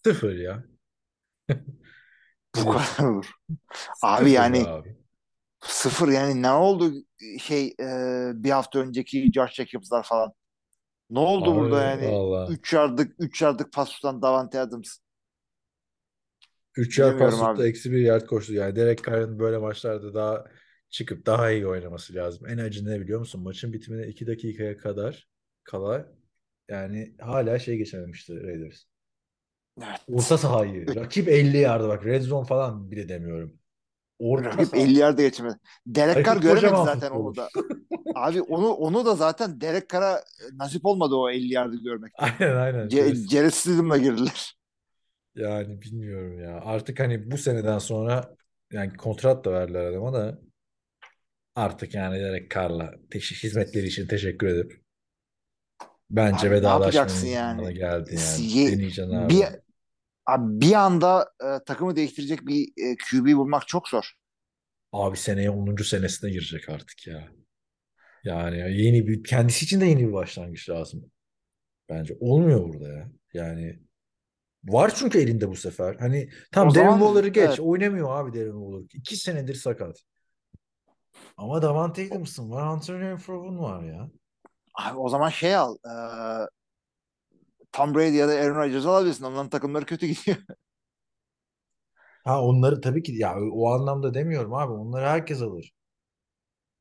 0 0.05 0.35
ya. 0.35 0.65
Bu 2.57 2.71
kadar 2.71 3.09
olur. 3.09 3.31
Abi 4.03 4.31
yani 4.31 4.69
abi. 4.69 4.97
sıfır 5.61 6.09
yani 6.09 6.43
ne 6.43 6.51
oldu 6.51 6.93
şey 7.41 7.75
e, 7.81 7.87
bir 8.35 8.51
hafta 8.51 8.79
önceki 8.79 9.33
Josh 9.33 9.55
Jacobs'lar 9.55 10.03
falan. 10.03 10.33
Ne 11.11 11.19
oldu 11.19 11.51
Abi, 11.51 11.61
burada 11.61 11.83
yani? 11.83 12.13
vallahi. 12.13 12.53
3 12.53 12.73
yardık 12.73 13.15
3 13.19 13.43
yardık 13.43 13.73
pas 13.73 13.91
tutan 13.91 14.23
Davante 14.23 14.61
Adams. 14.61 14.99
3 16.77 16.99
yard 16.99 17.19
pas 17.19 17.41
tuttu, 17.41 17.67
eksi 17.67 17.93
1 17.93 17.99
yard 17.99 18.27
koştu. 18.27 18.55
Yani 18.55 18.77
Derek 18.77 19.05
Carr'ın 19.05 19.39
böyle 19.39 19.59
maçlarda 19.59 20.15
daha 20.15 20.45
çıkıp 20.91 21.27
daha 21.27 21.51
iyi 21.51 21.67
oynaması 21.67 22.15
lazım. 22.15 22.49
En 22.49 22.59
acı 22.59 22.87
ne 22.87 23.01
biliyor 23.01 23.19
musun? 23.21 23.43
Maçın 23.43 23.73
bitimine 23.73 24.07
2 24.07 24.27
dakikaya 24.27 24.77
kadar 24.77 25.29
kala 25.65 26.13
yani 26.69 27.15
hala 27.21 27.59
şey 27.59 27.77
geçememişti 27.77 28.43
Raiders. 28.43 28.83
Evet. 29.79 30.01
Orta 30.09 30.39
sahayı. 30.39 30.95
Rakip 30.95 31.29
50 31.29 31.59
yardı 31.59 31.89
bak. 31.89 32.07
Red 32.07 32.23
zone 32.23 32.47
falan 32.47 32.91
bile 32.91 33.09
demiyorum. 33.09 33.59
Rakip 34.45 34.69
saha. 34.69 34.81
50 34.81 34.99
yerde 34.99 35.23
geçemedi. 35.23 35.55
Derek 35.87 36.17
Rakip 36.17 36.27
Carr 36.27 36.37
göremedi 36.37 36.61
kocaman 36.65 36.85
zaten 36.85 37.11
onu 37.11 37.37
da. 37.37 37.49
Abi 38.15 38.43
onu 38.43 38.69
onu 38.69 39.07
da 39.07 39.15
zaten 39.15 39.61
Derek 39.61 39.89
Carr'a 39.91 40.19
e, 40.19 40.23
nasip 40.59 40.87
olmadı 40.87 41.15
o 41.15 41.31
50 41.31 41.53
yardı 41.53 41.77
görmek. 41.77 42.13
Aynen 42.19 42.57
aynen. 42.57 42.89
Ce 42.89 43.15
Jared 43.15 43.51
Stidham'la 43.51 43.99
girdiler. 43.99 44.57
Yani 45.35 45.83
bilmiyorum 45.83 46.41
ya. 46.41 46.61
Artık 46.65 47.01
hani 47.01 47.31
bu 47.31 47.39
seneden 47.39 47.79
sonra 47.79 48.35
yani 48.73 48.97
kontrat 48.97 49.45
da 49.45 49.53
verdiler 49.53 49.85
adama 49.85 50.13
da 50.13 50.39
artık 51.55 51.95
yani 51.95 52.21
Derek 52.21 52.51
teş- 53.11 53.43
hizmetleri 53.45 53.87
için 53.87 54.07
teşekkür 54.07 54.47
edip 54.47 54.83
bence 56.11 56.39
Abi 56.39 56.47
ne 56.47 56.51
vedalaşmanın 56.51 56.83
yapacaksın 56.85 57.27
zamanı 57.27 57.63
yani? 57.63 57.75
geldi 57.75 58.15
yani. 58.15 58.53
Ye- 58.59 58.73
Deneyeceksin 58.73 59.13
abi. 59.13 59.29
Bir 59.35 59.45
Abi 60.27 60.61
bir 60.61 60.73
anda 60.73 61.33
e, 61.45 61.65
takımı 61.67 61.97
değiştirecek 61.97 62.47
bir 62.47 62.69
e, 62.77 62.97
QB 62.97 63.37
bulmak 63.37 63.69
çok 63.69 63.89
zor. 63.89 64.13
Abi 64.93 65.17
seneye 65.17 65.51
10. 65.51 65.85
senesine 65.85 66.31
girecek 66.31 66.69
artık 66.69 67.07
ya. 67.07 67.29
Yani 68.25 68.57
yeni 68.83 69.09
bir 69.09 69.25
kendisi 69.25 69.65
için 69.65 69.81
de 69.81 69.87
yeni 69.87 70.09
bir 70.09 70.13
başlangıç 70.13 70.71
lazım. 70.71 71.11
Bence 71.89 72.17
olmuyor 72.21 72.69
burada 72.69 72.89
ya. 72.89 73.13
Yani 73.35 73.81
var 74.65 74.93
çünkü 74.97 75.19
elinde 75.21 75.49
bu 75.49 75.57
sefer. 75.57 75.95
Hani 76.01 76.31
tam 76.53 76.69
O 76.69 76.75
Darren 76.75 76.85
zaman 76.91 76.99
Waller'ı 76.99 77.29
geç. 77.29 77.49
evet. 77.49 77.61
Oynamıyor 77.61 78.17
abi 78.17 78.39
Darren 78.41 78.53
Waller. 78.53 78.87
İki 78.95 79.17
senedir 79.17 79.55
sakat. 79.55 80.03
Ama 81.37 81.63
Davante 81.63 82.07
Adams'ın 82.09 82.51
var. 82.51 82.69
Hunter 82.75 82.99
Renfrow'un 83.01 83.59
var 83.59 83.83
ya. 83.85 84.11
Abi 84.75 84.99
o 84.99 85.09
zaman 85.09 85.29
şey 85.29 85.57
al. 85.57 85.77
e, 85.87 85.93
Tom 87.73 87.95
Brady 87.95 88.17
ya 88.17 88.29
da 88.29 88.33
Aaron 88.33 88.57
Rodgers'ı 88.57 88.91
alabilirsin. 88.91 89.25
Onların 89.25 89.49
takımları 89.51 89.87
kötü 89.87 90.07
gidiyor. 90.07 90.37
Ha 92.25 92.43
onları 92.45 92.81
tabii 92.81 93.03
ki 93.03 93.13
ya 93.13 93.37
o 93.53 93.69
anlamda 93.71 94.15
demiyorum 94.15 94.55
abi. 94.55 94.73
Onları 94.73 95.07
herkes 95.07 95.43
alır. 95.43 95.73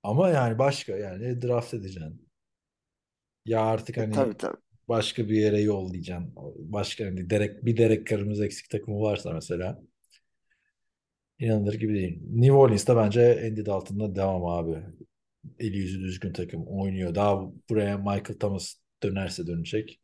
Ama 0.04 0.30
yani 0.30 0.60
başka 0.60 0.98
yani 0.98 1.42
draft 1.42 1.74
edeceksin. 1.74 2.28
Ya 3.46 3.62
artık 3.66 3.98
E, 3.98 4.02
hani 4.02 4.10
tabii 4.10 4.38
tabii. 4.38 4.58
başka 4.88 5.30
bir 5.30 5.36
yere 5.38 5.62
yollayacaksın. 5.62 6.34
Başka 6.58 7.06
hani 7.06 7.30
Derek, 7.30 7.66
bir 7.66 7.78
Derek 7.78 8.08
Carr'ımız 8.08 8.42
eksik 8.42 8.70
takımı 8.70 9.02
varsa 9.02 9.34
mesela 9.34 9.82
inanılır 11.40 11.74
gibi 11.74 11.94
değil. 11.94 12.20
New 12.30 12.54
Orleans'ta 12.54 12.96
bence 12.98 13.42
Andy 13.48 13.66
Dalton'la 13.66 14.16
devam 14.16 14.46
abi. 14.46 14.78
Eli 15.60 15.78
yüzü 15.78 16.02
düzgün 16.02 16.34
takım 16.34 16.66
oynuyor. 16.68 17.16
Daha 17.16 17.42
buraya 17.70 17.98
Michael 17.98 18.40
Thomas 18.40 18.76
dönerse 19.04 19.48
dönecek. 19.48 20.02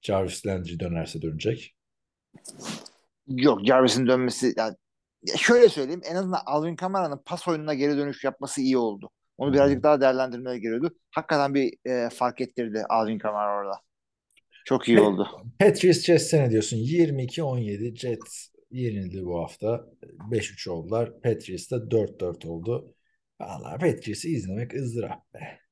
Jarvis 0.00 0.46
Landry 0.46 0.80
dönerse 0.80 1.22
dönecek. 1.22 1.74
Yok 3.26 3.60
Jarvis'in 3.64 4.06
dönmesi 4.06 4.54
yani 4.56 4.76
ya 5.22 5.36
şöyle 5.36 5.68
söyleyeyim 5.68 6.02
en 6.04 6.14
azından 6.14 6.40
Alvin 6.46 6.76
Kamara'nın 6.76 7.22
pas 7.24 7.48
oyununa 7.48 7.74
geri 7.74 7.96
dönüş 7.96 8.24
yapması 8.24 8.60
iyi 8.60 8.78
oldu. 8.78 9.10
Onu 9.38 9.52
birazcık 9.52 9.82
daha 9.82 10.00
değerlendirmeye 10.00 10.58
geliyordu. 10.58 10.94
Hakikaten 11.10 11.54
bir 11.54 11.90
e, 11.90 12.10
fark 12.10 12.40
ettirdi 12.40 12.84
Alvin 12.88 13.18
Kamara 13.18 13.60
orada. 13.60 13.74
Çok 14.64 14.88
iyi 14.88 15.00
oldu. 15.00 15.28
Patriots 15.58 16.04
Jets'e 16.04 16.42
ne 16.42 16.50
diyorsun? 16.50 16.76
22-17 16.76 17.96
Jets 17.96 18.48
yenildi 18.70 19.24
bu 19.24 19.42
hafta. 19.42 19.86
5-3 20.30 20.70
oldular. 20.70 21.20
Patriots 21.22 21.70
da 21.70 21.76
4-4 21.76 22.46
oldu. 22.46 22.94
Valla 23.40 23.78
Patriots'ı 23.78 24.28
izlemek 24.28 24.74
ızdırap 24.74 25.34
be. 25.34 25.67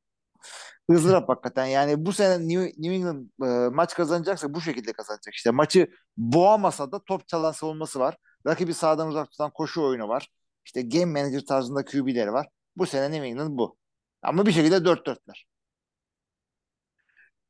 Hızlı 0.91 1.13
hakikaten. 1.13 1.67
Yani 1.67 2.07
bu 2.07 2.13
sene 2.13 2.49
New, 2.49 2.65
New 2.67 2.95
England 2.95 3.27
e, 3.43 3.69
maç 3.75 3.95
kazanacaksa 3.95 4.55
bu 4.55 4.61
şekilde 4.61 4.93
kazanacak. 4.93 5.35
İşte 5.35 5.51
maçı 5.51 5.91
boğamasa 6.17 6.93
da 6.93 7.05
top 7.05 7.29
çalan 7.29 7.53
savunması 7.53 8.01
var. 8.01 8.17
Rakibi 8.47 8.75
sağdan 8.75 9.09
uzak 9.09 9.31
tutan 9.31 9.51
koşu 9.51 9.83
oyunu 9.83 10.09
var. 10.09 10.29
İşte 10.65 10.83
game 10.83 11.05
manager 11.05 11.41
tarzında 11.41 11.85
QB'leri 11.85 12.33
var. 12.33 12.47
Bu 12.77 12.87
sene 12.87 13.11
New 13.13 13.27
England 13.27 13.59
bu. 13.59 13.77
Ama 14.23 14.47
bir 14.47 14.53
şekilde 14.53 14.77
4-4'ler. 14.77 15.47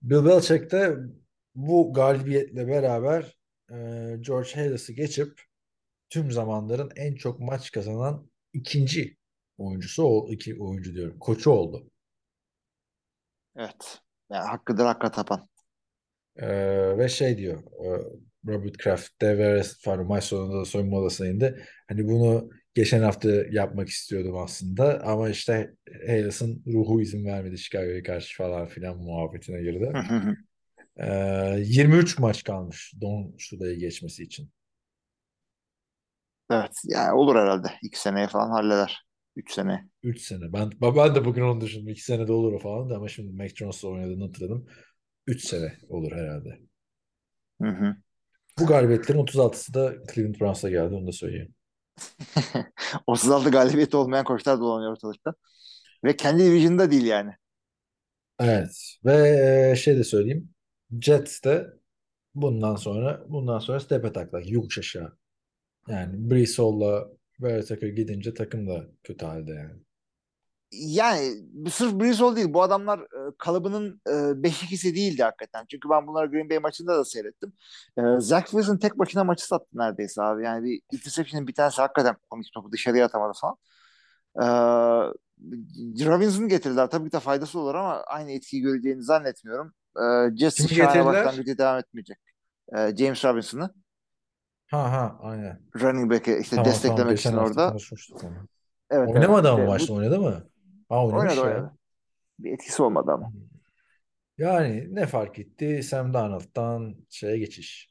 Bill 0.02 0.24
Belichick 0.24 0.70
de 0.70 0.96
bu 1.54 1.92
galibiyetle 1.92 2.68
beraber 2.68 3.36
e, 3.70 3.76
George 4.20 4.50
Halas'ı 4.54 4.92
geçip 4.92 5.42
tüm 6.08 6.30
zamanların 6.30 6.90
en 6.96 7.14
çok 7.14 7.40
maç 7.40 7.70
kazanan 7.70 8.30
ikinci 8.52 9.16
oyuncusu, 9.58 10.04
o 10.04 10.28
iki 10.30 10.60
oyuncu 10.60 10.94
diyorum, 10.94 11.18
koçu 11.18 11.50
oldu. 11.50 11.90
Evet. 13.56 14.00
Yani 14.30 14.46
hakkıdır 14.48 14.84
hakka 14.84 15.10
tapan. 15.10 15.48
E, 16.36 16.48
ve 16.98 17.08
şey 17.08 17.38
diyor 17.38 17.62
e, 17.84 17.88
Robert 18.46 18.76
Kraft 18.76 19.20
de 19.20 19.38
ve 19.38 19.62
Faruk 19.80 20.08
maç 20.08 20.24
sonunda 20.24 20.60
da 20.60 20.64
soyunma 20.64 20.96
odasına 20.96 21.26
indi. 21.28 21.66
Hani 21.88 22.08
bunu 22.08 22.50
geçen 22.74 23.02
hafta 23.02 23.30
yapmak 23.50 23.88
istiyordum 23.88 24.38
aslında 24.38 25.00
ama 25.04 25.28
işte 25.28 25.74
Halas'ın 26.06 26.62
ruhu 26.66 27.00
izin 27.00 27.24
vermedi 27.24 27.58
Chicago'ya 27.58 28.02
karşı 28.02 28.36
falan 28.36 28.66
filan 28.66 28.96
muhabbetine 28.96 29.62
girdi. 29.62 29.92
E, 30.96 31.06
23 31.58 32.18
maç 32.18 32.44
kalmış 32.44 32.94
Don 33.00 33.34
Shula'yı 33.38 33.78
geçmesi 33.78 34.22
için. 34.22 34.50
Evet. 36.50 36.80
Yani 36.84 37.12
olur 37.12 37.36
herhalde. 37.36 37.68
İki 37.82 38.00
seneye 38.00 38.28
falan 38.28 38.50
halleder. 38.50 39.05
Üç 39.36 39.52
sene. 39.52 39.88
3 40.02 40.20
sene. 40.20 40.52
Ben, 40.52 40.70
ben 40.82 41.14
de 41.14 41.24
bugün 41.24 41.42
onu 41.42 41.60
düşündüm. 41.60 41.88
2 41.88 42.04
senede 42.04 42.32
olur 42.32 42.52
o 42.52 42.58
falan 42.58 42.90
da 42.90 42.96
ama 42.96 43.08
şimdi 43.08 43.32
Mac 43.32 43.54
Jones'la 43.54 43.88
oynadığını 43.88 44.24
hatırladım. 44.24 44.66
3 45.26 45.44
sene 45.44 45.72
olur 45.88 46.12
herhalde. 46.12 46.60
Hı 47.62 47.68
hı. 47.68 47.96
Bu 48.58 48.66
galibiyetlerin 48.66 49.18
36'sı 49.18 49.74
da 49.74 49.94
Cleveland 50.14 50.40
Browns'a 50.40 50.70
geldi 50.70 50.94
onu 50.94 51.06
da 51.06 51.12
söyleyeyim. 51.12 51.54
36 53.06 53.50
galibiyeti 53.50 53.96
olmayan 53.96 54.24
koçlar 54.24 54.60
dolanıyor 54.60 54.92
ortalıkta. 54.92 55.34
Ve 56.04 56.16
kendi 56.16 56.44
division'da 56.44 56.90
değil 56.90 57.04
yani. 57.04 57.32
Evet 58.40 58.96
ve 59.04 59.14
e, 59.72 59.76
şey 59.76 59.96
de 59.96 60.04
söyleyeyim. 60.04 60.54
Jets 61.00 61.42
de 61.44 61.66
bundan 62.34 62.76
sonra 62.76 63.24
bundan 63.28 63.58
sonra 63.58 63.80
step 63.80 64.14
taklak 64.14 64.50
yokuş 64.50 64.78
aşağı. 64.78 65.18
Yani 65.88 66.30
Brees 66.30 66.58
Hall'la 66.58 67.08
Whitaker 67.38 67.88
gidince 67.88 68.34
takım 68.34 68.68
da 68.68 68.86
kötü 69.02 69.26
halde 69.26 69.52
yani. 69.52 69.86
Yani 70.72 71.34
sırf 71.70 72.20
Hall 72.20 72.36
değil. 72.36 72.54
Bu 72.54 72.62
adamlar 72.62 72.98
e, 72.98 73.32
kalıbının 73.38 74.00
e, 74.06 74.42
5-2'si 74.42 74.94
değildi 74.94 75.22
hakikaten. 75.22 75.66
Çünkü 75.70 75.88
ben 75.90 76.06
bunları 76.06 76.30
Green 76.30 76.50
Bay 76.50 76.58
maçında 76.58 76.98
da 76.98 77.04
seyrettim. 77.04 77.52
E, 77.98 78.02
Zach 78.18 78.44
Wilson 78.44 78.76
tek 78.76 78.98
başına 78.98 79.24
maçı 79.24 79.46
sattı 79.46 79.68
neredeyse 79.74 80.22
abi. 80.22 80.44
Yani 80.44 80.64
bir 80.64 80.80
interception'ın 80.92 81.46
bir 81.46 81.54
tanesi 81.54 81.80
hakikaten 81.80 82.16
komik 82.30 82.52
topu 82.54 82.72
dışarıya 82.72 83.04
atamadı 83.06 83.32
falan. 83.40 83.56
E, 84.42 84.46
Robinson'ı 86.06 86.48
getirdiler. 86.48 86.90
Tabii 86.90 87.08
ki 87.08 87.12
de 87.12 87.20
faydası 87.20 87.58
olur 87.58 87.74
ama 87.74 88.00
aynı 88.00 88.30
etkiyi 88.30 88.62
göreceğini 88.62 89.02
zannetmiyorum. 89.02 89.72
E, 89.96 90.00
şahane 90.00 90.68
getirdiler? 90.68 91.04
başlangıcı 91.04 91.58
devam 91.58 91.78
etmeyecek. 91.78 92.18
E, 92.76 92.96
James 92.96 93.24
Robinson'ı 93.24 93.70
Ha 94.66 94.82
ha 94.92 95.18
aynen. 95.22 95.62
running 95.74 96.10
back'e 96.10 96.38
işte 96.40 96.56
Tamam 96.56 96.64
desteklemek 96.64 96.84
tamam 96.84 97.18
için 97.18 97.34
geçen 97.34 97.38
hafta 97.38 97.58
orada. 97.58 97.62
konuşmuştuk 97.62 98.24
onu. 98.24 98.48
Evet, 98.90 99.10
evet. 99.16 99.34
Oynamadı 99.34 99.50
ama 99.50 99.78
İşte 99.78 99.78
bu- 99.78 99.92
oynadı 99.92 100.20
mı? 100.20 100.50
Ha 100.88 101.06
oynamış 101.06 101.34
oynadı 101.34 101.40
ya. 101.44 101.64
oynadı. 101.64 101.74
Bir 102.40 102.52
etkisi 102.54 102.82
olmadı 102.84 103.12
ama. 103.12 103.32
Yani 104.38 104.94
ne 104.94 105.06
fark 105.06 105.38
etti? 105.38 105.82
Sam 105.82 106.14
Darnold'dan 106.14 106.96
şeye 107.10 107.38
geçiş. 107.38 107.90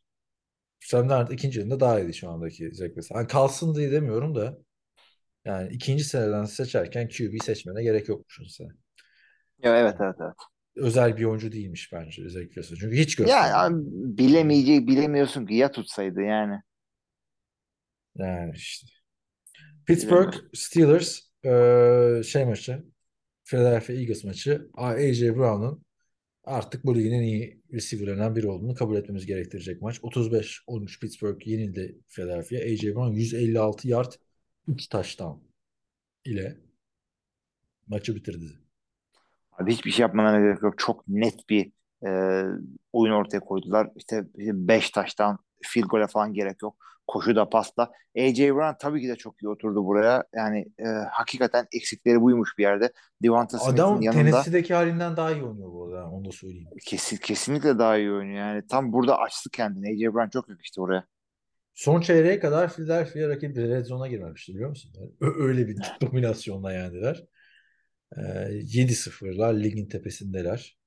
Sam 0.82 1.10
Darnold 1.10 1.32
ikinci 1.32 1.60
yılında 1.60 1.80
daha 1.80 2.02
iyiydi 2.02 2.14
şu 2.16 2.30
andaki 2.32 2.76
Zach 2.76 2.88
Wilson. 2.90 3.16
Hani 3.18 3.28
kalsın 3.28 3.76
diye 3.76 3.92
demiyorum 3.92 4.36
da 4.36 4.58
yani 5.46 5.74
ikinci 5.74 6.04
seneden 6.04 6.46
seçerken 6.46 7.10
QB 7.10 7.40
seçmene 7.40 7.84
gerek 7.84 8.10
yokmuş 8.10 8.40
sen. 8.50 8.70
Ya, 9.58 9.78
evet 9.78 9.96
evet 10.02 10.16
evet. 10.20 10.36
Özel 10.76 11.18
bir 11.18 11.24
oyuncu 11.24 11.52
değilmiş 11.52 11.92
bence 11.94 12.30
Zach 12.30 12.44
Wilson. 12.46 12.76
Çünkü 12.76 12.98
hiç 12.98 13.16
Ya 13.18 13.26
göstermedi. 13.26 13.54
abi, 13.54 13.82
bilemeyecek 14.18 14.88
bilemiyorsun 14.88 15.46
ki 15.46 15.54
ya 15.56 15.72
tutsaydı 15.72 16.22
yani. 16.22 16.62
Yani 18.16 18.54
işte. 18.56 18.88
Pittsburgh 19.86 20.36
Steelers 20.54 21.20
eee, 21.44 22.22
şey 22.26 22.46
maçı 22.46 22.84
Philadelphia 23.46 23.94
Eagles 23.94 24.24
maçı 24.24 24.70
A.J. 24.76 25.36
Brown'un 25.38 25.86
artık 26.46 26.86
bu 26.86 26.96
ligin 26.98 27.12
en 27.14 27.22
iyi 27.24 27.62
receiver'larından 27.74 28.36
biri 28.36 28.48
olduğunu 28.48 28.76
kabul 28.76 28.98
etmemiz 28.98 29.26
gerektirecek 29.26 29.82
maç. 29.82 30.00
35-13 30.04 31.00
Pittsburgh 31.02 31.48
yenildi 31.48 32.00
Philadelphia. 32.10 32.58
A.J. 32.58 32.96
Brown 32.96 33.14
156 33.14 33.88
yard 33.90 34.14
3 34.68 34.88
touchdown 34.90 35.40
ile 36.26 36.58
maçı 37.88 38.16
bitirdi. 38.16 38.60
Abi 39.60 39.72
hiçbir 39.74 39.92
şey 39.92 40.04
yapmana 40.04 40.40
gerek 40.40 40.62
yok. 40.64 40.78
Çok 40.78 41.08
net 41.08 41.50
bir 41.50 41.72
e, 42.08 42.10
oyun 42.94 43.14
ortaya 43.14 43.40
koydular. 43.40 43.90
İşte 43.96 44.24
5 44.36 44.90
taştan 44.90 45.40
field 45.64 45.86
goal'e 45.86 46.08
falan 46.08 46.34
gerek 46.34 46.62
yok. 46.62 46.76
Koşu 47.08 47.36
da 47.36 47.50
pasta. 47.50 47.92
A.J. 48.18 48.56
Brown 48.56 48.78
tabii 48.80 49.02
ki 49.02 49.08
de 49.08 49.16
çok 49.16 49.44
iyi 49.44 49.50
oturdu 49.50 49.86
buraya. 49.86 50.24
Yani 50.36 50.66
e, 50.80 50.86
hakikaten 51.12 51.68
eksikleri 51.72 52.22
buymuş 52.22 52.58
bir 52.58 52.64
yerde. 52.64 52.92
Devonta 53.24 53.60
Smith'in 53.60 53.74
Adam 53.74 54.02
yanında 54.02 54.32
Tennessee'deki 54.32 54.74
halinden 54.74 55.18
daha 55.18 55.32
iyi 55.32 55.44
oynuyor 55.44 55.72
bu 55.72 55.86
arada. 55.86 56.10
Onu 56.10 56.26
da 56.26 56.32
söyleyeyim. 56.32 56.68
kesin, 56.86 57.18
kesinlikle 57.18 57.80
daha 57.80 57.98
iyi 57.98 58.12
oynuyor. 58.12 58.38
Yani 58.38 58.68
tam 58.68 58.94
burada 58.94 59.20
açtı 59.20 59.50
kendini. 59.50 59.88
A.J. 59.88 60.14
Brown 60.14 60.30
çok 60.30 60.50
yakıştı 60.50 60.82
oraya. 60.82 61.08
Son 61.74 62.02
çeyreğe 62.02 62.40
kadar 62.40 62.74
Philadelphia 62.74 63.30
rakibi 63.30 63.70
Red 63.70 63.86
Zone'a 63.86 64.08
girmemişti 64.08 64.54
biliyor 64.54 64.70
musun? 64.70 64.92
Ö- 65.22 65.44
Öyle 65.44 65.68
bir 65.68 65.78
dominasyonla 66.02 66.74
yendiler. 66.74 67.24
Ee, 68.18 68.22
7-0'lar 68.22 69.64
ligin 69.64 69.90
tepesindeler. 69.90 70.78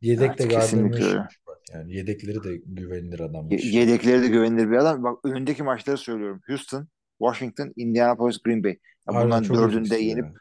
Yedek 0.00 0.20
de 0.20 0.26
Evet, 0.26 0.38
Gardner 0.38 0.60
kesinlikle 0.60 0.96
öyle. 0.96 1.04
Minshew'muş 1.04 1.38
bak. 1.46 1.58
Yani 1.74 1.94
yedekleri 1.94 2.44
de 2.44 2.56
güvenilir 2.66 3.18
Ye- 3.18 3.26
adammış. 3.26 3.64
Yedekleri 3.64 4.22
de 4.22 4.28
güvenilir 4.28 4.70
bir 4.70 4.76
adam. 4.76 5.02
Bak 5.02 5.18
önündeki 5.24 5.62
maçları 5.62 5.96
söylüyorum. 5.96 6.40
Houston, 6.46 6.88
Washington, 7.18 7.72
Indianapolis, 7.76 8.38
Green 8.38 8.64
Bay. 8.64 8.78
Ya 9.12 9.40
iyi 9.40 9.48
dördünü 9.48 9.90
de 9.90 9.96
yenip 9.96 10.24
ya. 10.24 10.34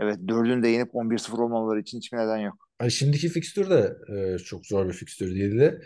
evet 0.00 0.18
dördünü 0.28 0.62
de 0.62 0.68
yenip 0.68 0.94
11-0 0.94 1.38
olmamaları 1.38 1.80
için 1.80 1.98
hiçbir 1.98 2.18
neden 2.18 2.38
yok. 2.38 2.68
Ay, 2.78 2.90
şimdiki 2.90 3.28
fikstür 3.28 3.70
de 3.70 3.96
e, 4.14 4.38
çok 4.38 4.66
zor 4.66 4.88
bir 4.88 4.92
fikstür 4.92 5.34
değildi. 5.34 5.80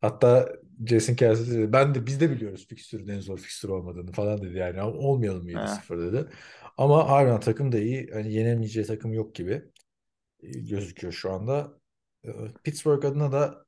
Hatta 0.00 0.52
Jason 0.86 1.14
Kelsey 1.14 1.58
dedi 1.58 1.72
ben 1.72 1.94
de 1.94 2.06
biz 2.06 2.20
de 2.20 2.30
biliyoruz 2.30 2.66
fikstürün 2.68 3.08
en 3.08 3.20
zor 3.20 3.38
fikstür 3.38 3.68
olmadığını 3.68 4.12
falan 4.12 4.42
dedi 4.42 4.56
yani 4.58 4.82
olmayalım 4.82 5.48
7-0 5.48 5.98
dedi. 5.98 6.30
Ama 6.76 7.08
harbiden 7.08 7.40
takım 7.40 7.72
da 7.72 7.78
iyi. 7.78 8.10
Hani 8.12 8.32
yenemeyeceği 8.32 8.86
takım 8.86 9.12
yok 9.12 9.34
gibi 9.34 9.62
e, 10.42 10.48
gözüküyor 10.60 11.12
şu 11.12 11.32
anda. 11.32 11.80
E, 12.24 12.30
Pittsburgh 12.64 13.04
adına 13.04 13.32
da 13.32 13.64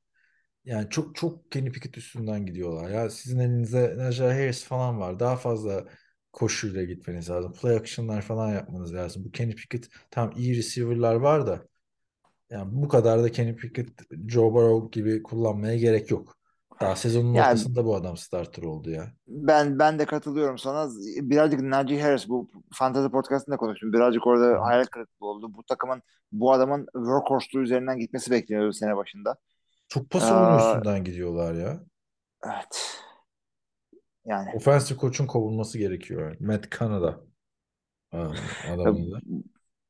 yani 0.65 0.89
çok 0.89 1.15
çok 1.15 1.51
Kenny 1.51 1.71
Pickett 1.71 1.97
üstünden 1.97 2.45
gidiyorlar. 2.45 2.89
Ya 2.89 3.09
sizin 3.09 3.39
elinizde 3.39 3.97
Najee 3.97 4.27
Harris 4.27 4.63
falan 4.63 4.99
var. 4.99 5.19
Daha 5.19 5.35
fazla 5.37 5.85
koşuyla 6.33 6.83
gitmeniz 6.83 7.29
lazım. 7.29 7.53
Play 7.53 7.75
action'lar 7.75 8.21
falan 8.21 8.53
yapmanız 8.53 8.93
lazım. 8.93 9.25
Bu 9.25 9.31
Kenny 9.31 9.55
Pickett 9.55 9.89
tam 10.11 10.31
iyi 10.37 10.57
receiver'lar 10.57 11.15
var 11.15 11.47
da 11.47 11.67
yani 12.49 12.69
bu 12.83 12.87
kadar 12.87 13.23
da 13.23 13.31
Kenny 13.31 13.55
Pickett, 13.55 13.89
Joe 14.27 14.53
Burrow 14.53 15.01
gibi 15.01 15.23
kullanmaya 15.23 15.77
gerek 15.77 16.11
yok. 16.11 16.37
Daha 16.81 16.95
sezonun 16.95 17.33
Yani 17.33 17.45
ortasında 17.51 17.85
bu 17.85 17.95
adam 17.95 18.17
starter 18.17 18.63
oldu 18.63 18.89
ya. 18.91 19.13
ben 19.27 19.79
ben 19.79 19.99
de 19.99 20.05
katılıyorum 20.05 20.57
sana. 20.57 20.89
Birazcık 21.21 21.61
Najee 21.61 22.01
Harris 22.01 22.29
bu 22.29 22.49
Fantasy 22.73 23.07
Podcast'ında 23.11 23.57
konuştum. 23.57 23.93
Birazcık 23.93 24.27
orada 24.27 24.61
hayal 24.65 24.85
kırıklığı 24.85 25.25
oldu. 25.27 25.53
Bu 25.53 25.63
takımın 25.63 26.01
bu 26.31 26.53
adamın 26.53 26.85
workhorse'luğu 26.93 27.61
üzerinden 27.63 27.99
gitmesi 27.99 28.31
bekleniyordu 28.31 28.73
sene 28.73 28.95
başında. 28.97 29.37
Çok 29.87 30.09
pas 30.09 30.23
Ee, 30.23 30.25
oyunu 30.31 30.55
üstünden 30.55 31.03
gidiyorlar 31.03 31.53
ya. 31.53 31.83
evet. 32.43 33.01
Yani 34.25 34.49
Offensive 34.51 34.97
koçun 34.97 35.27
kovulması 35.27 35.77
gerekiyor. 35.77 36.35
Matt 36.39 36.79
Canada 36.79 37.21
Aa, 38.11 38.33
Ya, 38.63 38.73
adamın 38.73 39.11
da. 39.11 39.21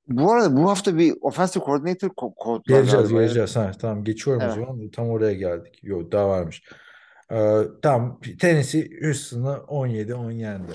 Bu 0.08 0.32
arada 0.32 0.56
bu 0.58 0.70
hafta 0.70 0.98
bir 0.98 1.14
offensive 1.22 1.64
coordinator 1.64 2.08
ko- 2.10 2.36
kovdular 2.36 2.80
Geleceğiz 2.80 3.04
galiba. 3.10 3.22
Geleceğiz. 3.22 3.56
Ha, 3.56 3.72
tamam 3.82 4.04
geçiyorum 4.04 4.42
o 4.42 4.46
Evet. 4.46 4.56
zaman. 4.56 4.90
Tam 4.90 5.10
oraya 5.10 5.34
geldik. 5.34 5.80
Yok 5.84 6.12
daha 6.12 6.30
varmış. 6.30 6.64
Ee, 7.32 7.62
tamam 7.82 8.20
Tennessee 8.40 8.90
Houston'ı 9.04 9.54
17-10 9.68 10.32
yendi. 10.32 10.72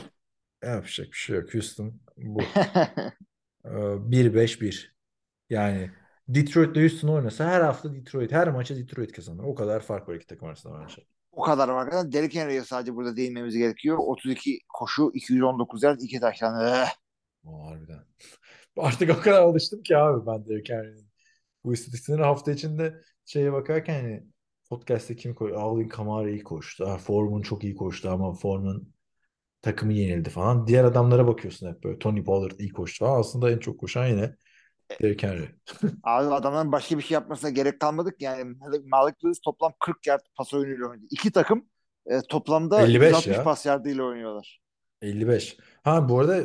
Yapacak 0.65 1.07
bir 1.07 1.17
şey 1.17 1.37
yok. 1.37 1.55
Houston 1.55 2.01
bu. 2.17 2.41
Ee, 3.65 3.69
1-5-1. 4.11 4.93
Yani 5.51 5.91
Detroit 6.29 6.77
ile 6.77 6.81
Houston 6.81 7.09
oynasa 7.09 7.45
her 7.47 7.61
hafta 7.61 7.95
Detroit, 7.95 8.33
her 8.33 8.49
maçı 8.49 8.77
Detroit 8.77 9.13
kazanır. 9.13 9.45
O 9.45 9.55
kadar 9.55 9.81
fark 9.81 10.09
var 10.09 10.15
iki 10.15 10.27
takım 10.27 10.49
arasında 10.49 10.81
bence. 10.83 11.03
O 11.33 11.43
kadar 11.43 11.69
var. 11.69 11.83
arkadaşlar. 11.83 12.13
Derrick 12.13 12.41
Henry'e 12.41 12.63
sadece 12.65 12.95
burada 12.95 13.17
değinmemiz 13.17 13.57
gerekiyor. 13.57 13.99
32 14.01 14.59
koşu, 14.75 15.11
219 15.15 15.83
yard, 15.83 16.01
2 16.01 16.21
taştan. 16.21 16.67
Eh. 16.67 16.89
O 17.45 17.67
harbiden. 17.67 18.01
Artık 18.79 19.11
o 19.11 19.21
kadar 19.21 19.43
alıştım 19.43 19.83
ki 19.83 19.97
abi 19.97 20.27
ben 20.27 20.47
de 20.47 20.63
Henry'nin. 20.69 21.09
Bu 21.65 21.75
istatistikleri 21.75 22.23
hafta 22.23 22.53
içinde 22.53 22.95
şeye 23.25 23.53
bakarken 23.53 23.95
hani 23.95 24.23
podcast'te 24.71 25.17
kim 25.17 25.35
koy? 25.35 25.55
Alvin 25.57 25.89
Kamara 25.89 26.31
iyi 26.31 26.43
koştu. 26.43 26.89
Ha, 26.89 26.99
Foreman 26.99 27.43
çok 27.43 27.65
iyi 27.65 27.77
koştu 27.77 28.11
ama 28.11 28.35
Foreman 28.35 28.87
takımı 29.63 29.93
yenildi 29.93 30.31
falan. 30.31 30.67
Diğer 30.67 30.85
adamlara 30.85 31.27
bakıyorsun 31.27 31.69
hep 31.69 31.85
böyle. 31.85 31.99
Tony 31.99 32.25
Pollard 32.25 32.59
iyi 32.59 32.73
koştu 32.73 33.05
falan. 33.05 33.21
Aslında 33.21 33.51
en 33.51 33.59
çok 33.59 33.81
koşan 33.81 34.07
yine 34.07 34.35
Derrick 35.03 35.27
Henry. 35.27 35.49
Abi 36.03 36.35
adamların 36.35 36.73
başka 36.73 36.99
bir 36.99 37.03
şey 37.03 37.15
yapmasına 37.15 37.51
gerek 37.51 37.81
kalmadı 37.81 38.17
ki. 38.17 38.25
Yani 38.25 38.57
Malik 38.85 39.15
Willis 39.15 39.41
toplam 39.41 39.73
40 39.81 40.07
yard 40.07 40.21
pas 40.37 40.55
oyunuyla 40.55 40.89
oynadı. 40.89 41.07
İki 41.11 41.33
takım 41.33 41.65
e, 42.07 42.21
toplamda 42.29 42.83
55 42.83 43.07
160 43.07 43.37
ya. 43.37 43.43
pas 43.43 43.67
yardıyla 43.67 44.05
oynuyorlar. 44.05 44.61
55. 45.03 45.57
Ha 45.83 46.09
bu 46.09 46.21
arada 46.21 46.45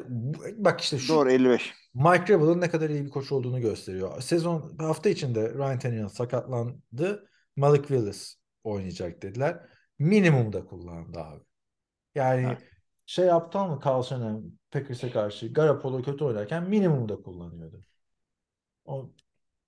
bak 0.58 0.82
işte 0.82 0.98
şu 0.98 1.14
Doğru 1.14 1.32
55. 1.32 1.83
Mike 1.94 2.34
Vrabel'ın 2.34 2.62
ne 2.62 2.70
kadar 2.70 2.90
iyi 2.90 3.06
bir 3.06 3.10
koç 3.10 3.32
olduğunu 3.32 3.62
gösteriyor. 3.62 4.22
Sezon 4.22 4.78
hafta 4.78 5.10
içinde 5.10 5.54
Ryan 5.54 5.80
Tannehill 5.80 6.08
sakatlandı. 6.08 7.30
Malik 7.56 7.88
Willis 7.88 8.36
oynayacak 8.64 9.22
dediler. 9.22 9.60
Minimumda 10.00 10.66
kullandı 10.66 11.20
abi. 11.20 11.44
Yani 12.16 12.46
Evet. 12.48 12.62
şey 13.06 13.32
aptal 13.32 13.68
mı 13.70 13.80
Carl 13.86 14.04
Shanahan 14.04 14.60
Packers'e 14.72 15.12
karşı 15.12 15.54
Garoppolo 15.54 16.02
kötü 16.02 16.24
oynarken 16.24 16.64
minimumda 16.70 17.16
kullanıyordu. 17.16 17.82
O 18.86 19.10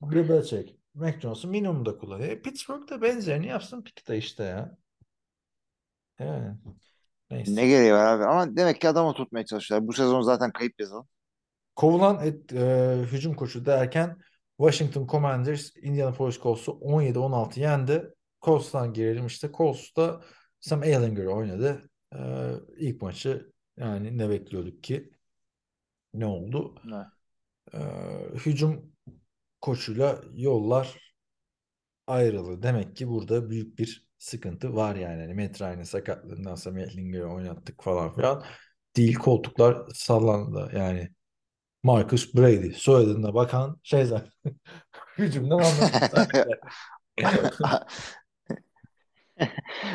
Bill 0.02 0.30
Belichick, 0.30 0.76
Mac 0.94 1.20
Jones'u 1.22 1.48
minimumda 1.48 1.98
kullanıyor. 1.98 2.30
E, 2.30 2.42
Pittsburgh'da 2.42 3.02
benzerini 3.02 3.48
yapsın 3.48 3.84
Pick'te 3.84 4.18
işte 4.18 4.44
ya. 4.44 4.78
Yani 6.20 6.58
neyse. 7.32 7.56
Ne 7.56 7.68
gereği 7.68 7.94
var 7.94 8.06
abi? 8.06 8.24
Ama 8.24 8.58
demek 8.58 8.82
ki 8.82 8.90
adamı 8.90 9.14
tutmaya 9.14 9.46
çalışıyorlar. 9.46 9.88
Bu 9.88 9.94
sezon 9.94 10.22
zaten 10.22 10.52
kayıp 10.52 10.80
yazalım. 10.80 11.08
Kovulan 11.76 12.20
et, 12.26 12.54
e, 12.54 12.96
hücum 13.12 13.34
koçu 13.34 13.66
derken 13.66 14.18
Washington 14.58 15.08
Commanders 15.08 15.72
Indianapolis 15.82 16.40
Colts'u 16.40 16.72
17-16 16.72 17.60
yendi. 17.60 18.14
Colts'tan 18.42 18.94
girelim 18.94 19.26
işte. 19.26 19.50
Colts'ta 19.54 20.22
Sam 20.60 20.84
Ehlinger 20.84 21.26
oynadı. 21.26 21.90
E, 22.14 22.20
ilk 22.78 23.02
maçı 23.02 23.52
yani 23.78 24.18
ne 24.18 24.30
bekliyorduk 24.30 24.84
ki? 24.84 25.12
Ne 26.14 26.26
oldu? 26.26 26.76
Evet. 26.88 27.06
E, 27.74 27.80
hücum 28.38 28.92
koçuyla 29.62 30.22
yollar 30.34 31.16
ayrıldı. 32.08 32.64
Demek 32.64 32.96
ki 32.96 33.08
burada 33.08 33.50
büyük 33.50 33.80
bir 33.80 34.08
sıkıntı 34.18 34.76
var 34.76 34.96
yani. 34.96 35.34
Matt 35.34 35.62
Ryan'ın 35.62 35.84
sakatlığından 35.84 36.56
Sam 36.56 36.78
Ehlinger'i 36.78 37.26
oynattık 37.26 37.84
falan 37.84 38.16
filan. 38.16 38.44
Değil 38.96 39.16
koltuklar 39.16 39.88
sallandı 39.94 40.72
yani. 40.76 41.15
Marcus 41.86 42.36
Brady 42.36 42.72
soyadına 42.74 43.34
bakan 43.34 43.80
şey 43.84 44.06
zaten 44.06 44.32
hücumdan 45.18 45.62
zaten. 46.12 46.46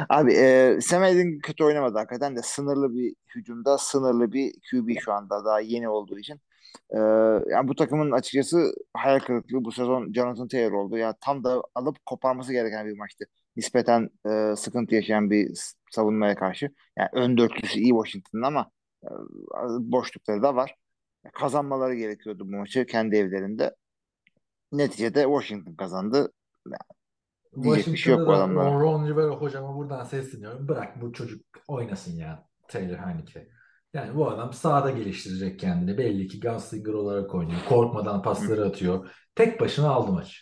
Abi 0.08 0.32
e, 0.32 0.78
Sam 0.80 1.04
Ehlinger 1.04 1.40
kötü 1.42 1.64
oynamadı 1.64 1.98
hakikaten 1.98 2.36
de 2.36 2.42
sınırlı 2.42 2.94
bir 2.94 3.14
hücumda 3.34 3.78
sınırlı 3.78 4.32
bir 4.32 4.52
QB 4.70 5.00
şu 5.00 5.12
anda 5.12 5.44
daha 5.44 5.60
yeni 5.60 5.88
olduğu 5.88 6.18
için. 6.18 6.40
E, 6.90 6.98
yani 7.50 7.68
bu 7.68 7.74
takımın 7.74 8.10
açıkçası 8.10 8.74
hayal 8.94 9.18
kırıklığı 9.20 9.64
bu 9.64 9.72
sezon 9.72 10.12
Jonathan 10.12 10.48
Taylor 10.48 10.72
oldu. 10.72 10.96
Yani 10.96 11.14
tam 11.20 11.44
da 11.44 11.62
alıp 11.74 12.06
koparması 12.06 12.52
gereken 12.52 12.86
bir 12.86 12.98
maçtı. 12.98 13.24
Nispeten 13.56 14.10
e, 14.26 14.56
sıkıntı 14.56 14.94
yaşayan 14.94 15.30
bir 15.30 15.50
savunmaya 15.90 16.34
karşı. 16.34 16.70
Yani 16.98 17.08
ön 17.12 17.38
dörtlüsü 17.38 17.78
iyi 17.80 17.90
Washington'ın 17.90 18.42
ama 18.42 18.70
e, 19.04 19.08
boşlukları 19.80 20.42
da 20.42 20.54
var. 20.56 20.74
Kazanmaları 21.32 21.94
gerekiyordu 21.94 22.44
bu 22.46 22.56
maçı 22.56 22.86
kendi 22.86 23.16
evlerinde. 23.16 23.76
Neticede 24.72 25.22
Washington 25.22 25.74
kazandı. 25.74 26.32
Diyecek 27.62 27.86
bir 27.86 27.98
şey 27.98 28.12
yok 28.12 28.20
bu 28.20 28.32
Washington'da 28.32 28.60
da 28.60 28.64
adamlara. 28.64 28.80
Ron 28.80 29.08
Rivera 29.08 29.30
hocama 29.30 29.76
buradan 29.76 30.04
sesleniyorum. 30.04 30.68
Bırak 30.68 31.00
bu 31.02 31.12
çocuk 31.12 31.44
oynasın 31.68 32.16
ya 32.16 32.48
Taylor 32.68 32.98
Heineke. 32.98 33.48
Yani 33.94 34.16
bu 34.16 34.28
adam 34.30 34.52
sahada 34.52 34.90
geliştirecek 34.90 35.60
kendini. 35.60 35.98
Belli 35.98 36.26
ki 36.28 36.40
Gunslinger 36.40 36.92
olarak 36.92 37.34
oynuyor. 37.34 37.60
Korkmadan 37.68 38.22
pasları 38.22 38.64
atıyor. 38.64 39.10
Tek 39.34 39.60
başına 39.60 39.90
aldı 39.90 40.12
maçı. 40.12 40.40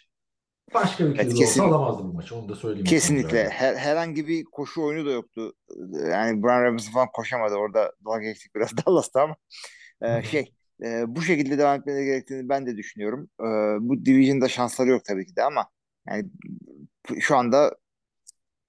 Başka 0.74 1.04
bir 1.06 1.10
Evet, 1.10 1.20
QB 1.20 1.30
olsa 1.30 1.38
kesin, 1.38 1.62
alamazdı 1.62 2.02
bu 2.04 2.12
maçı. 2.12 2.36
Onu 2.36 2.48
da 2.48 2.54
söyleyeyim. 2.54 2.84
kesinlikle. 2.84 3.48
Her, 3.48 3.74
herhangi 3.74 4.28
bir 4.28 4.44
koşu 4.44 4.82
oyunu 4.82 5.06
da 5.06 5.10
yoktu. 5.10 5.52
Yani 5.92 6.42
Brian 6.42 6.64
Robinson 6.64 6.92
falan 6.92 7.08
koşamadı. 7.12 7.54
Orada 7.54 7.92
dalga 8.04 8.20
geçtik 8.20 8.54
biraz 8.54 8.70
Dallas'ta 8.86 9.22
ama 9.22 9.36
e, 10.02 10.22
şey 10.22 10.52
e, 10.84 11.04
bu 11.16 11.22
şekilde 11.22 11.58
devam 11.58 11.80
etmeleri 11.80 12.04
gerektiğini 12.04 12.48
ben 12.48 12.66
de 12.66 12.76
düşünüyorum. 12.76 13.30
E, 13.40 13.46
bu 13.88 14.04
division'da 14.04 14.48
şansları 14.48 14.88
yok 14.88 15.04
tabii 15.04 15.26
ki 15.26 15.36
de 15.36 15.42
ama 15.42 15.68
yani 16.08 16.30
şu 17.20 17.36
anda 17.36 17.76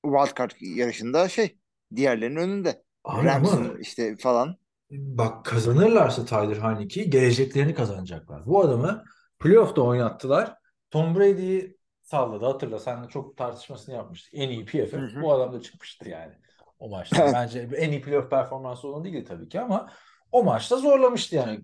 wildcard 0.05 0.51
yarışında 0.62 1.30
şey 1.30 1.57
diğerlerinin 1.95 2.36
önünde. 2.36 2.84
Rams'ın 3.07 3.80
işte 3.82 4.16
falan. 4.18 4.57
Bak 4.91 5.45
kazanırlarsa 5.45 6.26
Tyler 6.26 6.62
Heineke'yi 6.62 7.10
geleceklerini 7.10 7.74
kazanacaklar. 7.74 8.45
Bu 8.45 8.62
adamı 8.62 9.03
playoff'ta 9.39 9.82
oynattılar. 9.82 10.55
Tom 10.91 11.16
Brady'yi 11.16 11.78
salladı. 12.01 12.45
Hatırla 12.45 12.80
sen 12.80 13.03
de 13.03 13.07
çok 13.07 13.38
tartışmasını 13.38 13.95
yapmıştık. 13.95 14.34
En 14.34 14.49
iyi 14.49 14.66
PFF. 14.66 14.93
Hı 14.93 14.97
hı. 14.97 15.22
Bu 15.22 15.34
adam 15.34 15.53
da 15.53 15.62
çıkmıştı 15.62 16.10
yani 16.10 16.34
o 16.80 16.89
maçta. 16.89 17.32
Bence 17.34 17.70
en 17.78 17.91
iyi 17.91 18.01
playoff 18.01 18.30
performansı 18.30 18.88
olan 18.88 19.03
değildi 19.03 19.24
tabii 19.28 19.49
ki 19.49 19.62
ama 19.62 19.89
o 20.32 20.43
maçta 20.43 20.77
zorlamıştı 20.77 21.36
yani. 21.36 21.59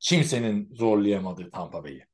Kimsenin 0.00 0.74
zorlayamadığı 0.74 1.50
Tampa 1.50 1.84
Bay'i. 1.84 2.06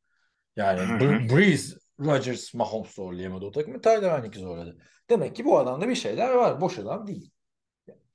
Yani. 0.56 0.80
Br- 0.80 1.36
Breeze, 1.36 1.76
Rodgers, 2.00 2.54
Mahomes 2.54 2.94
zorlayamadı 2.94 3.44
o 3.46 3.50
takımı. 3.50 3.80
Tyler 3.80 4.10
Heineke 4.10 4.40
zorladı. 4.40 4.78
Demek 5.10 5.36
ki 5.36 5.44
bu 5.44 5.58
adamda 5.58 5.88
bir 5.88 5.94
şeyler 5.94 6.34
var. 6.34 6.60
Boş 6.60 6.78
adam 6.78 7.06
değil. 7.06 7.30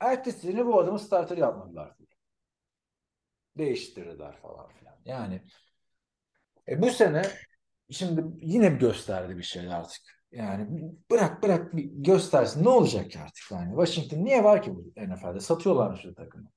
Ertesi 0.00 0.40
sene 0.40 0.66
bu 0.66 0.80
adamı 0.80 0.98
starter 0.98 1.36
yapmadılar. 1.36 1.94
Değiştirdiler 3.58 4.36
falan 4.36 4.68
filan. 4.68 4.94
Yani 5.04 5.42
e, 6.68 6.82
bu 6.82 6.90
sene 6.90 7.22
şimdi 7.90 8.24
yine 8.46 8.68
gösterdi 8.68 9.38
bir 9.38 9.42
şey 9.42 9.74
artık. 9.74 10.02
Yani 10.32 10.68
bırak 11.10 11.42
bırak 11.42 11.76
bir 11.76 11.84
göstersin. 11.84 12.64
Ne 12.64 12.68
olacak 12.68 13.10
ki 13.10 13.18
artık 13.18 13.50
yani? 13.50 13.70
Washington 13.70 14.24
niye 14.24 14.44
var 14.44 14.62
ki 14.62 14.74
bu 14.74 14.92
NFL'de? 14.96 15.40
Satıyorlar 15.40 16.00
şu 16.02 16.14
takımı. 16.14 16.50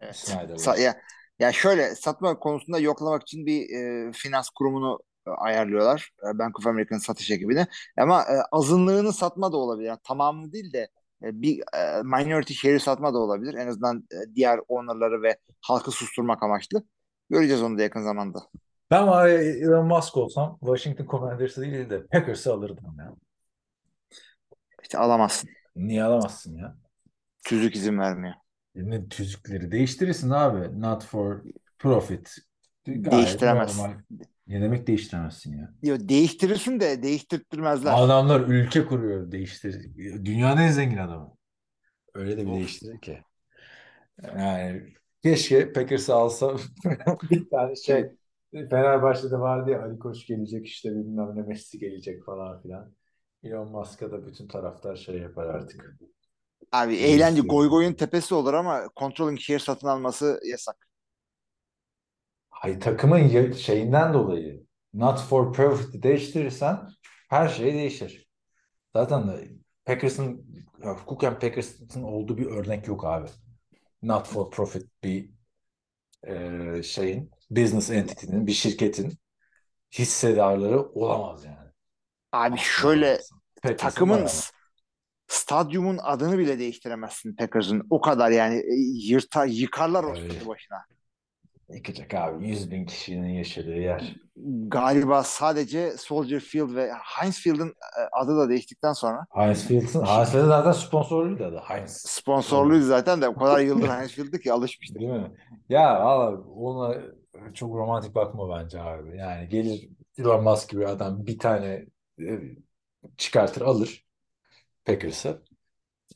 Evet. 0.00 0.16
Snyder 0.16 0.54
Sa- 0.54 0.80
ya, 0.80 1.00
ya 1.38 1.52
şöyle 1.52 1.94
satma 1.94 2.38
konusunda 2.38 2.78
yoklamak 2.78 3.22
için 3.22 3.46
bir 3.46 3.70
e, 3.70 4.12
finans 4.12 4.50
kurumunu 4.50 5.00
e, 5.26 5.30
ayarlıyorlar. 5.30 6.10
E, 6.30 6.38
Bank 6.38 6.58
of 6.58 6.66
America'nın 6.66 7.00
satış 7.00 7.30
ekibine. 7.30 7.66
Ama 7.98 8.22
e, 8.22 8.34
azınlığını 8.52 9.12
satma 9.12 9.52
da 9.52 9.56
olabilir. 9.56 9.88
Yani 9.88 9.98
tamamını 10.04 10.52
değil 10.52 10.72
de 10.72 10.88
e, 11.22 11.42
bir 11.42 11.60
e, 11.60 12.02
minority 12.02 12.54
share'i 12.54 12.80
satma 12.80 13.14
da 13.14 13.18
olabilir. 13.18 13.54
En 13.54 13.66
azından 13.66 14.08
e, 14.12 14.34
diğer 14.34 14.60
owner'ları 14.68 15.22
ve 15.22 15.38
halkı 15.60 15.90
susturmak 15.90 16.42
amaçlı. 16.42 16.82
Göreceğiz 17.30 17.62
onu 17.62 17.78
da 17.78 17.82
yakın 17.82 18.02
zamanda. 18.02 18.38
Ben 18.90 19.06
var 19.06 19.28
ya 19.28 19.42
Elon 19.42 19.86
Musk 19.86 20.16
olsam 20.16 20.58
Washington 20.60 21.06
Commanders'ı 21.06 21.60
değil 21.60 21.90
de 21.90 22.06
Packers'ı 22.06 22.52
alırdım 22.52 22.96
ya. 22.98 23.14
İşte 24.82 24.98
alamazsın. 24.98 25.50
Niye 25.76 26.04
alamazsın 26.04 26.56
ya? 26.56 26.76
Tüzük 27.44 27.76
izin 27.76 27.98
vermiyor. 27.98 28.34
Ne 28.78 29.08
tüzükleri 29.08 29.70
değiştirirsin 29.70 30.30
abi. 30.30 30.80
Not 30.80 31.04
for 31.04 31.40
profit. 31.78 32.36
Gayet 32.86 33.12
Değiştiremezsin. 33.12 33.82
normal. 33.82 33.94
Ne 34.46 34.60
demek 34.60 34.86
değiştiremezsin 34.86 35.58
ya? 35.58 35.74
Yo, 35.82 35.96
değiştirirsin 36.00 36.80
de 36.80 37.02
değiştirtmezler. 37.02 37.94
Adamlar 37.96 38.40
ülke 38.40 38.86
kuruyor, 38.86 39.32
değiştir. 39.32 39.96
Dünyanın 40.24 40.60
en 40.60 40.70
zengin 40.70 40.96
adamı. 40.96 41.32
Öyle 42.14 42.36
de 42.36 42.40
bir 42.46 42.50
Of. 42.50 42.54
değiştirir 42.54 43.00
ki. 43.00 43.18
Yani 44.38 44.82
keşke 45.22 45.72
Packers'ı 45.72 46.14
alsa 46.14 46.56
bir 47.30 47.50
tane 47.50 47.76
şey 47.76 48.10
Fenerbahçe'de 48.52 49.38
vardı 49.38 49.70
ya 49.70 49.82
Ali 49.82 49.98
Koç 49.98 50.26
gelecek 50.26 50.66
işte 50.66 50.90
bilmem 50.90 51.36
ne 51.36 51.42
Messi 51.42 51.78
gelecek 51.78 52.24
falan 52.24 52.62
filan. 52.62 52.92
Elon 53.42 53.70
Musk'a 53.70 54.12
da 54.12 54.26
bütün 54.26 54.48
taraftar 54.48 54.96
şey 54.96 55.18
yapar 55.18 55.46
artık. 55.46 55.98
Abi 56.72 56.96
eğlence 56.96 57.40
goy 57.42 57.68
goyun 57.68 57.92
tepesi 57.92 58.34
olur 58.34 58.54
ama 58.54 58.82
controlling 58.96 59.40
share 59.40 59.58
satın 59.58 59.86
alması 59.88 60.40
yasak. 60.44 60.88
Hay 62.50 62.78
takımın 62.78 63.18
ya- 63.18 63.52
şeyinden 63.52 64.14
dolayı 64.14 64.66
not 64.94 65.20
for 65.20 65.52
profit 65.52 66.02
değiştirirsen 66.02 66.88
her 67.30 67.48
şey 67.48 67.72
değişir. 67.74 68.28
Zaten 68.96 69.28
de 69.28 69.50
Packers'ın 69.84 70.46
ya 70.84 70.94
hukuken 70.96 71.38
Packers'ın 71.38 72.02
olduğu 72.02 72.38
bir 72.38 72.46
örnek 72.46 72.88
yok 72.88 73.04
abi. 73.04 73.28
Not 74.02 74.28
for 74.28 74.50
profit 74.50 74.86
bir 75.04 75.30
e, 76.28 76.82
şeyin 76.82 77.30
business 77.50 77.90
entity'nin 77.90 78.46
bir 78.46 78.52
şirketin 78.52 79.18
hissedarları 79.98 80.82
olamaz 80.82 81.44
yani. 81.44 81.70
Abi 82.32 82.58
şöyle. 82.58 83.20
Packers'ın 83.62 83.76
takımın 83.76 84.10
var 84.10 84.22
ama. 84.24 84.44
Stadyumun 85.28 85.98
adını 86.02 86.38
bile 86.38 86.58
değiştiremezsin 86.58 87.36
Packers'ın. 87.36 87.86
O 87.90 88.00
kadar 88.00 88.30
yani 88.30 88.56
e, 88.56 88.74
yırtar 89.08 89.46
yıkarlar 89.46 90.04
o 90.04 90.14
stadı 90.14 90.48
başına. 90.48 90.78
Yıkacak 91.68 92.14
abi 92.14 92.48
100 92.48 92.70
bin 92.70 92.86
kişinin 92.86 93.28
yaşadığı 93.28 93.74
yer. 93.76 94.16
Galiba 94.68 95.22
sadece 95.22 95.96
Soldier 95.96 96.40
Field 96.40 96.74
ve 96.74 96.92
Heinz 96.92 97.40
Field'ın 97.40 97.68
e, 97.68 98.00
adı 98.12 98.36
da 98.36 98.48
değiştikten 98.48 98.92
sonra 98.92 99.26
Heinz 99.30 99.66
Field'ın 99.66 100.04
Heinz 100.06 100.30
Field'ın 100.30 100.48
zaten 100.48 100.72
sponsorluydu 100.72 101.44
adı 101.44 101.56
Heinz. 101.64 101.92
sponsorluydu 101.92 102.84
zaten 102.84 103.22
de 103.22 103.28
o 103.28 103.34
kadar 103.34 103.60
yıldır 103.60 103.88
Heinz 103.98 104.12
Field'dı 104.12 104.38
ki 104.40 104.52
alışmıştık. 104.52 105.00
Değil 105.00 105.12
mi? 105.12 105.32
Ya 105.68 106.04
valla 106.04 106.40
ona 106.40 106.96
çok 107.54 107.74
romantik 107.74 108.14
bakma 108.14 108.58
bence 108.58 108.80
abi. 108.80 109.16
Yani 109.16 109.48
gelir 109.48 109.88
Elon 110.18 110.44
Musk 110.44 110.68
gibi 110.68 110.86
adam 110.86 111.26
bir 111.26 111.38
tane 111.38 111.86
e, 112.20 112.40
çıkartır 113.16 113.62
alır 113.62 114.07
Packers'ı. 114.88 115.42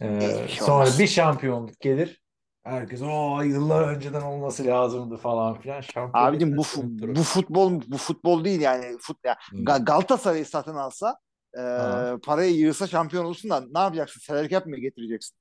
Ee, 0.01 0.07
Hiçbir 0.21 0.49
şey 0.49 0.59
sonra 0.67 0.75
olmaz. 0.77 0.99
bir 0.99 1.07
şampiyonluk 1.07 1.81
gelir. 1.81 2.23
Herkes 2.65 3.03
o 3.03 3.41
yıllar 3.43 3.89
önceden 3.89 4.21
olması 4.21 4.67
lazımdı 4.67 5.17
falan 5.17 5.61
filan. 5.61 5.81
Şampiyon 5.81 6.27
Abicim 6.27 6.57
bu 6.57 6.63
fu- 6.63 7.17
bu 7.17 7.23
futbol 7.23 7.81
bu 7.87 7.97
futbol 7.97 8.45
değil 8.45 8.61
yani 8.61 8.97
fut 9.01 9.17
ya. 9.25 9.37
Ga- 9.53 9.85
Galatasaray'ı 9.85 10.47
satın 10.47 10.75
alsa 10.75 11.19
e, 11.57 11.61
Ha. 11.61 12.17
parayı 12.25 12.53
yığsa 12.55 12.87
şampiyon 12.87 13.25
olsun 13.25 13.51
da 13.51 13.61
ne 13.75 13.79
yapacaksın? 13.81 14.21
Salary 14.21 14.49
cap 14.49 14.67
mi 14.67 14.81
getireceksin? 14.81 15.37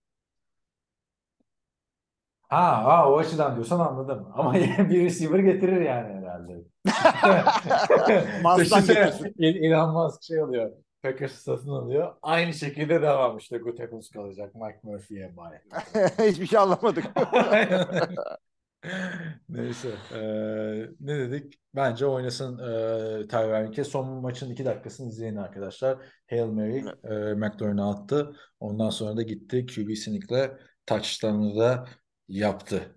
Ha, 2.50 2.84
ha 2.86 3.12
o 3.12 3.18
açıdan 3.18 3.56
diyorsan 3.56 3.80
anladım. 3.80 4.28
Ama 4.34 4.54
bir 4.54 5.06
receiver 5.06 5.40
getirir 5.40 5.82
yani 5.82 6.14
herhalde. 6.26 6.64
Düşünsene, 8.58 8.94
getirsin. 8.94 9.92
Musk 9.94 10.24
şey 10.24 10.40
alıyor. 10.40 10.72
Packers'ı 11.04 11.42
satın 11.44 11.70
alıyor. 11.70 12.16
Aynı 12.22 12.54
şekilde 12.54 13.02
devam 13.02 13.38
işte. 13.38 13.58
Gutekunst 13.58 14.14
kalacak. 14.14 14.56
Mike 14.56 14.80
Murphy'ye 14.84 15.26
emanet. 15.26 15.62
Hiçbir 16.32 16.48
şey 16.48 16.60
anlamadık. 16.60 17.06
Neyse. 19.50 19.90
eee, 20.12 20.90
ne 21.00 21.20
dedik? 21.20 21.60
Bence 21.76 22.06
oynasın 22.06 22.58
Tyler 23.28 23.66
Hink'e. 23.66 23.84
Son 23.84 24.08
maçın 24.08 24.52
iki 24.52 24.66
dakikasını 24.66 25.08
izleyin 25.10 25.36
arkadaşlar. 25.36 25.98
Hail 26.30 26.46
Mary 26.46 26.78
eee 26.78 27.34
McLaurin'a 27.34 27.92
attı. 27.92 28.36
Ondan 28.60 28.90
sonra 28.90 29.18
da 29.18 29.22
gitti. 29.22 29.66
QB 29.66 29.96
Sneak'le 29.96 30.52
touchdown'ı 30.86 31.60
da 31.60 31.86
yaptı. 32.28 32.96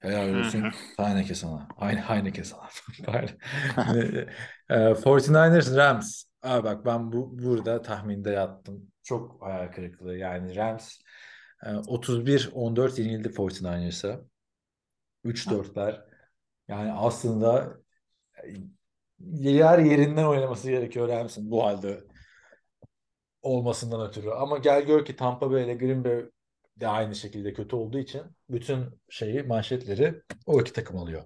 Helal 0.00 0.38
olsun. 0.38 0.64
Heineke 0.96 1.34
sana. 1.34 1.68
Aynı 1.76 2.00
Heineke 2.00 2.44
sana. 2.44 2.68
Eee, 4.70 4.94
49ers 4.94 5.76
Rams. 5.76 6.24
Aa 6.44 6.64
bak 6.64 6.84
ben 6.86 7.12
bu 7.12 7.38
burada 7.38 7.82
tahminde 7.82 8.30
yattım. 8.30 8.92
Çok 9.02 9.42
hayal 9.42 9.72
kırıklığı. 9.72 10.16
Yani 10.16 10.56
Rams 10.56 10.98
eee, 11.66 11.72
31-14 11.88 12.98
yenildi 12.98 13.32
49ers'a. 13.32 14.20
3-4'ler. 15.24 16.04
Yani 16.68 16.92
aslında 16.92 17.78
e, 18.44 18.52
yer 19.50 19.78
yerinden 19.78 20.24
oynaması 20.24 20.70
gerekiyor 20.70 21.08
Rams'in 21.08 21.50
bu 21.50 21.64
halde 21.64 22.04
olmasından 23.42 24.08
ötürü. 24.08 24.30
Ama 24.30 24.58
gel 24.58 24.82
gör 24.82 25.04
ki 25.04 25.16
Tampa 25.16 25.50
Bay 25.50 25.64
ile 25.64 25.74
Green 25.74 26.04
Bay 26.04 26.24
de 26.80 26.88
aynı 26.88 27.14
şekilde 27.14 27.52
kötü 27.52 27.76
olduğu 27.76 27.98
için 27.98 28.22
bütün 28.50 29.00
şeyi 29.08 29.42
manşetleri 29.42 30.22
o 30.46 30.60
iki 30.60 30.72
takım 30.72 30.96
alıyor. 30.98 31.22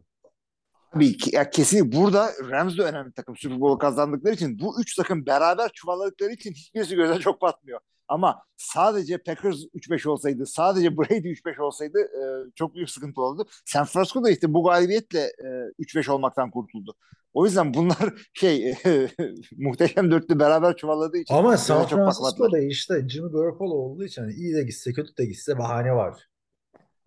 Abi 0.99 1.17
ki- 1.17 1.37
ya 1.37 1.51
kesin 1.51 1.93
burada 1.93 2.31
Rams 2.51 2.79
de 2.79 2.83
önemli 2.83 3.13
takım. 3.13 3.37
Super 3.37 3.61
Bowl 3.61 3.79
kazandıkları 3.79 4.35
için 4.35 4.59
bu 4.59 4.81
üç 4.81 4.97
takım 4.97 5.27
beraber 5.27 5.71
çuvalladıkları 5.75 6.33
için 6.33 6.53
hiçbirisi 6.53 6.97
göze 6.97 7.19
çok 7.19 7.43
batmıyor. 7.43 7.81
Ama 8.09 8.43
sadece 8.57 9.19
Packers 9.19 9.57
3-5 9.75 10.09
olsaydı, 10.09 10.47
sadece 10.47 10.97
Brady 10.97 11.29
3-5 11.33 11.61
olsaydı 11.61 11.99
e, 11.99 12.23
çok 12.55 12.75
büyük 12.75 12.91
sıkıntı 12.91 13.21
oldu. 13.21 13.47
San 13.65 13.85
Francisco 13.85 14.25
da 14.25 14.31
işte 14.31 14.55
bu 14.55 14.65
galibiyetle 14.65 15.21
e, 15.21 15.49
3-5 15.79 16.11
olmaktan 16.11 16.51
kurtuldu. 16.51 16.95
O 17.33 17.45
yüzden 17.47 17.75
bunlar 17.75 18.15
şey 18.35 18.75
muhteşem 19.57 20.11
dörtlü 20.11 20.39
beraber 20.39 20.77
çuvalladığı 20.77 21.19
için 21.19 21.35
Ama 21.35 21.57
San. 21.57 21.87
Francisco'da 21.87 22.59
işte 22.59 23.09
Jimmy 23.09 23.33
Garoppolo 23.33 23.75
olduğu 23.75 24.05
için 24.05 24.23
hani 24.23 24.33
iyi 24.33 24.55
de 24.55 24.63
gitse 24.63 24.93
kötü 24.93 25.17
de 25.17 25.25
gitse 25.25 25.59
bahane 25.59 25.95
var. 25.95 26.29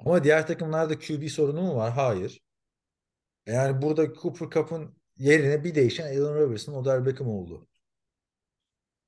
Ama 0.05 0.23
diğer 0.23 0.47
takımlarda 0.47 0.99
QB 0.99 1.27
sorunu 1.27 1.61
mu 1.61 1.75
var? 1.75 1.91
Hayır. 1.91 2.41
Yani 3.45 3.81
burada 3.81 4.13
Cooper 4.13 4.49
Cup'ın 4.49 4.95
yerine 5.17 5.63
bir 5.63 5.75
değişen 5.75 6.03
Allen 6.05 6.35
Robertson, 6.35 6.73
Odell 6.73 7.05
Beckham 7.05 7.27
oldu. 7.27 7.67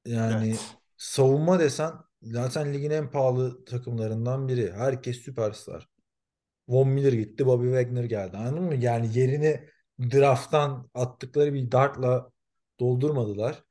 Yani 0.05 0.49
Evet. 0.49 0.77
savunma 0.97 1.59
desen 1.59 1.93
zaten 2.21 2.73
ligin 2.73 2.89
en 2.91 3.11
pahalı 3.11 3.65
takımlarından 3.65 4.47
biri. 4.47 4.71
Herkes 4.73 5.17
süperstar. 5.21 5.89
Von 6.69 6.89
Miller 6.89 7.13
gitti, 7.13 7.47
Bobby 7.47 7.65
Wagner 7.67 8.03
geldi. 8.03 8.37
Anladın 8.37 8.63
mı? 8.63 8.75
Yani 8.75 9.19
yerini 9.19 9.69
draft'tan 10.01 10.89
attıkları 10.93 11.53
bir 11.55 11.71
dartla 11.71 12.31
doldurmadılar. 12.79 13.63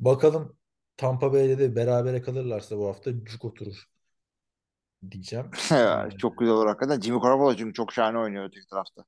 Bakalım 0.00 0.56
Tampa 0.98 1.34
Bay'de 1.34 1.58
de 1.60 1.76
berabere 1.76 2.22
kalırlarsa 2.22 2.78
bu 2.78 2.88
hafta 2.88 3.24
cuk 3.24 3.46
oturur 3.46 3.86
diyeceğim. 5.10 5.50
çok 6.18 6.38
güzel 6.38 6.54
olur 6.54 6.66
hakikaten. 6.66 7.00
Jimmy 7.00 7.20
Garoppolo 7.20 7.56
çünkü 7.56 7.74
çok 7.74 7.92
şahane 7.92 8.18
oynuyor 8.18 8.44
öteki 8.44 8.66
tarafta. 8.66 9.04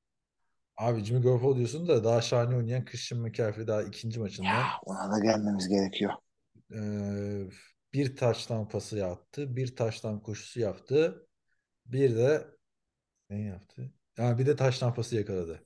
Abi 0.77 1.03
Jimmy 1.05 1.21
Garoppolo 1.21 1.55
diyorsun 1.57 1.87
da 1.87 2.03
daha 2.03 2.21
şahane 2.21 2.55
oynayan 2.55 2.85
Christian 2.85 3.21
McCaffrey 3.21 3.67
daha 3.67 3.83
ikinci 3.83 4.19
maçından 4.19 4.69
Ya 4.69 4.79
ona 4.85 5.11
da 5.11 5.19
gelmemiz 5.19 5.67
gerekiyor. 5.69 6.13
eee, 6.71 7.49
bir 7.93 8.15
taştan 8.15 8.67
pası 8.67 8.97
yaptı, 8.97 9.55
bir 9.55 9.75
taştan 9.75 10.23
koşusu 10.23 10.59
yaptı, 10.59 11.27
bir 11.87 12.17
de 12.17 12.47
ne 13.31 13.41
yaptı? 13.43 13.93
Ya 14.19 14.39
bir 14.39 14.47
de 14.47 14.57
taştan 14.57 14.95
pası 14.95 15.17
yakaladı. 15.17 15.65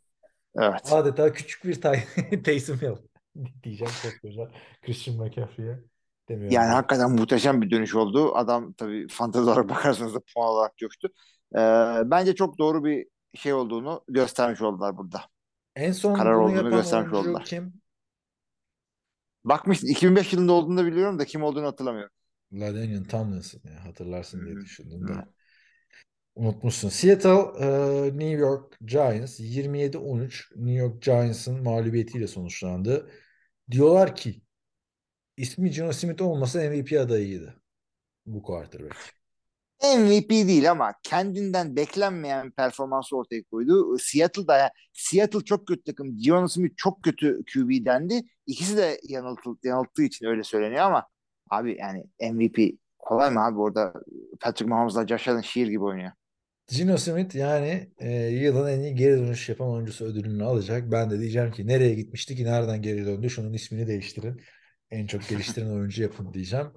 Evet. 0.56 0.98
Adeta 0.98 1.34
küçük 1.34 1.65
bir 1.65 1.81
tay 1.81 2.03
Taysom 2.45 2.77
Hill 2.81 2.98
diyeceğim 3.64 3.94
koskoca 4.03 4.52
Christian 4.84 5.18
McCaffrey'e 5.18 5.80
demiyorum. 6.30 6.64
Yani 6.64 6.72
hakikaten 6.72 7.11
muhteşem 7.11 7.61
bir 7.61 7.72
dönüş 7.72 7.95
oldu. 7.95 8.36
Adam 8.36 8.73
tabii 8.73 9.07
fantezi 9.07 9.44
olarak 9.45 9.69
bakarsanız 9.69 10.14
da 10.15 10.19
puan 10.34 10.48
olarak 10.49 10.77
coştu. 10.77 11.07
Ee, 11.56 11.60
bence 12.06 12.36
çok 12.36 12.57
doğru 12.57 12.84
bir 12.86 13.07
şey 13.35 13.53
olduğunu 13.53 14.03
göstermiş 14.07 14.61
oldular 14.61 14.97
burada. 14.97 15.22
En 15.76 15.91
son 15.91 16.14
karar 16.14 16.35
bunu 16.35 16.43
olduğunu 16.43 16.69
göstermiş 16.69 17.14
oldular. 17.14 17.45
kim? 17.45 17.73
Bakmıştım 19.43 19.89
2005 19.89 20.34
yılında 20.34 20.53
olduğunu 20.53 20.77
da 20.77 20.85
biliyorum 20.85 21.19
da 21.19 21.26
kim 21.26 21.43
olduğunu 21.43 21.65
hatırlamıyorum. 21.65 22.11
LaDainian 22.53 23.03
Tomlinson 23.03 23.61
ya 23.64 23.85
hatırlarsın 23.85 24.45
diye 24.45 24.56
düşündüm 24.56 25.07
de. 25.07 25.14
Unutmuşsun. 26.35 26.89
Seattle, 26.89 27.65
e, 27.65 27.68
New 28.06 28.30
York 28.30 28.77
Giants 28.85 29.39
27-13 29.39 30.51
New 30.56 30.72
York 30.72 31.01
Giants'ın 31.01 31.64
mağlubiyetiyle 31.64 32.27
sonuçlandı. 32.27 33.11
Diyorlar 33.72 34.15
ki 34.15 34.41
ismi 35.38 35.72
Geno 35.72 35.91
Smith 35.91 36.22
olmasa 36.22 36.60
MVP 36.60 36.99
adayıydı 36.99 37.61
bu 38.26 38.43
quarterback. 38.43 39.19
MVP 39.84 40.30
değil 40.30 40.72
ama 40.72 40.93
kendinden 41.03 41.76
beklenmeyen 41.76 42.51
performansı 42.51 43.18
ortaya 43.18 43.43
koydu. 43.43 43.97
Seattle'da 43.99 44.57
yani 44.57 44.69
Seattle 44.93 45.39
çok 45.39 45.68
kötü 45.68 45.84
takım. 45.84 46.18
Geno 46.18 46.47
Smith 46.47 46.73
çok 46.77 47.03
kötü 47.03 47.39
QB 47.53 47.85
dendi. 47.85 48.22
İkisi 48.47 48.77
de 48.77 48.99
yanıltı, 49.03 49.49
yanılttığı 49.64 50.03
için 50.03 50.26
öyle 50.26 50.43
söyleniyor 50.43 50.81
ama 50.81 51.07
abi 51.49 51.77
yani 51.80 52.03
MVP 52.31 52.80
kolay 52.99 53.31
mı 53.31 53.45
abi 53.45 53.60
orada 53.60 53.93
Patrick 54.39 54.69
Mahomes'la 54.69 55.07
Josh 55.07 55.27
Allen 55.27 55.41
şiir 55.41 55.68
gibi 55.68 55.84
oynuyor. 55.84 56.11
Geno 56.77 56.97
Smith 56.97 57.35
yani 57.35 57.89
e, 57.99 58.11
yılın 58.11 58.69
en 58.69 58.80
iyi 58.80 58.95
geri 58.95 59.18
dönüş 59.18 59.49
yapan 59.49 59.69
oyuncusu 59.69 60.06
ödülünü 60.06 60.43
alacak. 60.43 60.91
Ben 60.91 61.10
de 61.10 61.19
diyeceğim 61.19 61.51
ki 61.51 61.68
nereye 61.68 61.93
gitmişti 61.93 62.35
ki 62.35 62.45
nereden 62.45 62.81
geri 62.81 63.06
döndü? 63.06 63.30
Şunun 63.30 63.53
ismini 63.53 63.88
değiştirin. 63.88 64.41
En 64.91 65.07
çok 65.07 65.30
geliştiren 65.30 65.69
oyuncu 65.76 66.01
yapın 66.01 66.34
diyeceğim. 66.34 66.68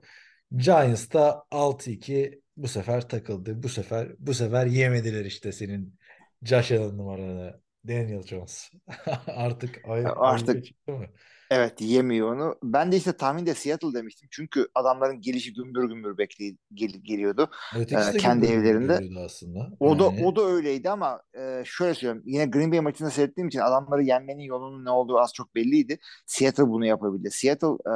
Giants 0.57 1.13
da 1.13 1.45
6-2 1.51 2.42
bu 2.57 2.69
sefer 2.69 3.09
takıldı. 3.09 3.63
Bu 3.63 3.69
sefer 3.69 4.09
bu 4.19 4.35
sefer 4.35 4.67
yemediler 4.67 5.25
işte 5.25 5.53
senin 5.53 5.99
Josh 6.43 6.73
Allen 6.73 6.99
numaranı. 6.99 7.63
Daniel 7.89 8.23
Jones. 8.23 8.71
Artık 9.27 9.81
ay, 9.89 10.05
Artık- 10.17 10.65
çıktı 10.65 10.93
mı? 10.93 11.07
Evet 11.55 11.81
yemiyor 11.81 12.35
onu. 12.35 12.57
Ben 12.63 12.93
de 12.93 12.97
işte 12.97 13.13
tahminde 13.13 13.55
Seattle 13.55 13.95
demiştim. 13.95 14.29
Çünkü 14.33 14.69
adamların 14.75 15.21
gelişi 15.21 15.53
gümbür 15.55 15.89
gümbür 15.89 16.19
bekliyor, 16.19 16.57
gel- 16.75 17.01
geliyordu. 17.03 17.51
Ötekisi 17.77 18.11
Ee, 18.17 18.17
kendi 18.19 18.47
evlerinde. 18.47 19.01
aslında. 19.25 19.71
O 19.81 19.99
da 19.99 20.05
Yani 20.05 20.27
o 20.27 20.37
da 20.37 20.43
öyleydi 20.47 20.91
ama 20.91 21.23
e, 21.39 21.63
şöyle 21.67 21.95
söyleyeyim. 21.95 22.23
Yine 22.27 22.47
Green 22.47 22.73
Bay 22.73 22.81
maçında 22.81 23.11
seyrettiğim 23.11 23.49
için 23.49 23.59
adamları 23.59 24.03
yenmenin 24.03 24.43
yolunun 24.43 24.85
ne 24.85 24.91
olduğu 24.91 25.19
az 25.19 25.33
çok 25.35 25.55
belliydi. 25.55 25.99
Seattle 26.27 26.69
bunu 26.69 26.87
yapabildi. 26.87 27.31
Seattle 27.31 27.69
e, 27.69 27.95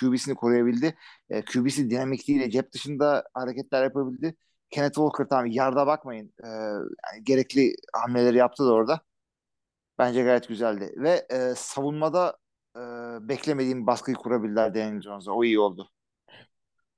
QB'sini 0.00 0.34
koruyabildi. 0.34 0.94
E, 1.30 1.44
QB'si 1.44 1.90
dinamikliğiyle 1.90 2.50
cep 2.50 2.72
dışında 2.72 3.24
hareketler 3.34 3.82
yapabildi. 3.82 4.34
Kenneth 4.70 4.94
Walker 4.94 5.24
tamam 5.28 5.46
yarda 5.46 5.86
bakmayın. 5.86 6.32
E, 6.44 6.48
yani 6.48 7.24
gerekli 7.24 7.74
hamleleri 7.92 8.36
yaptı 8.36 8.64
da 8.64 8.72
orada. 8.72 9.00
Bence 9.98 10.22
gayet 10.22 10.48
güzeldi. 10.48 10.92
Ve 10.96 11.26
e, 11.30 11.54
savunmada 11.56 12.36
e, 12.76 12.80
beklemediğim 13.28 13.86
baskıyı 13.86 14.16
kurabildiler 14.16 14.74
Daniel 14.74 15.02
Jones'a. 15.02 15.32
O 15.32 15.44
iyi 15.44 15.58
oldu. 15.58 15.90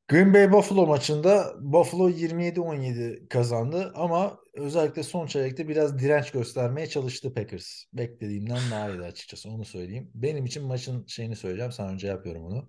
Green 0.09 0.35
Bay 0.35 0.53
Buffalo 0.53 0.87
maçında 0.87 1.55
Buffalo 1.61 2.09
27-17 2.09 3.29
kazandı 3.29 3.93
ama 3.97 4.39
özellikle 4.55 5.03
son 5.03 5.27
çeyrekte 5.27 5.69
biraz 5.69 5.99
direnç 5.99 6.31
göstermeye 6.31 6.87
çalıştı 6.87 7.35
Packers. 7.35 7.85
Beklediğimden 7.93 8.59
daha 8.71 8.91
iyiydi 8.91 9.03
açıkçası 9.05 9.49
onu 9.51 9.65
söyleyeyim. 9.65 10.11
Benim 10.15 10.45
için 10.47 10.65
maçın 10.65 11.07
şeyini 11.07 11.37
söyleyeceğim. 11.37 11.73
Sen 11.73 11.89
önce 11.89 12.07
yapıyorum 12.07 12.45
onu. 12.45 12.69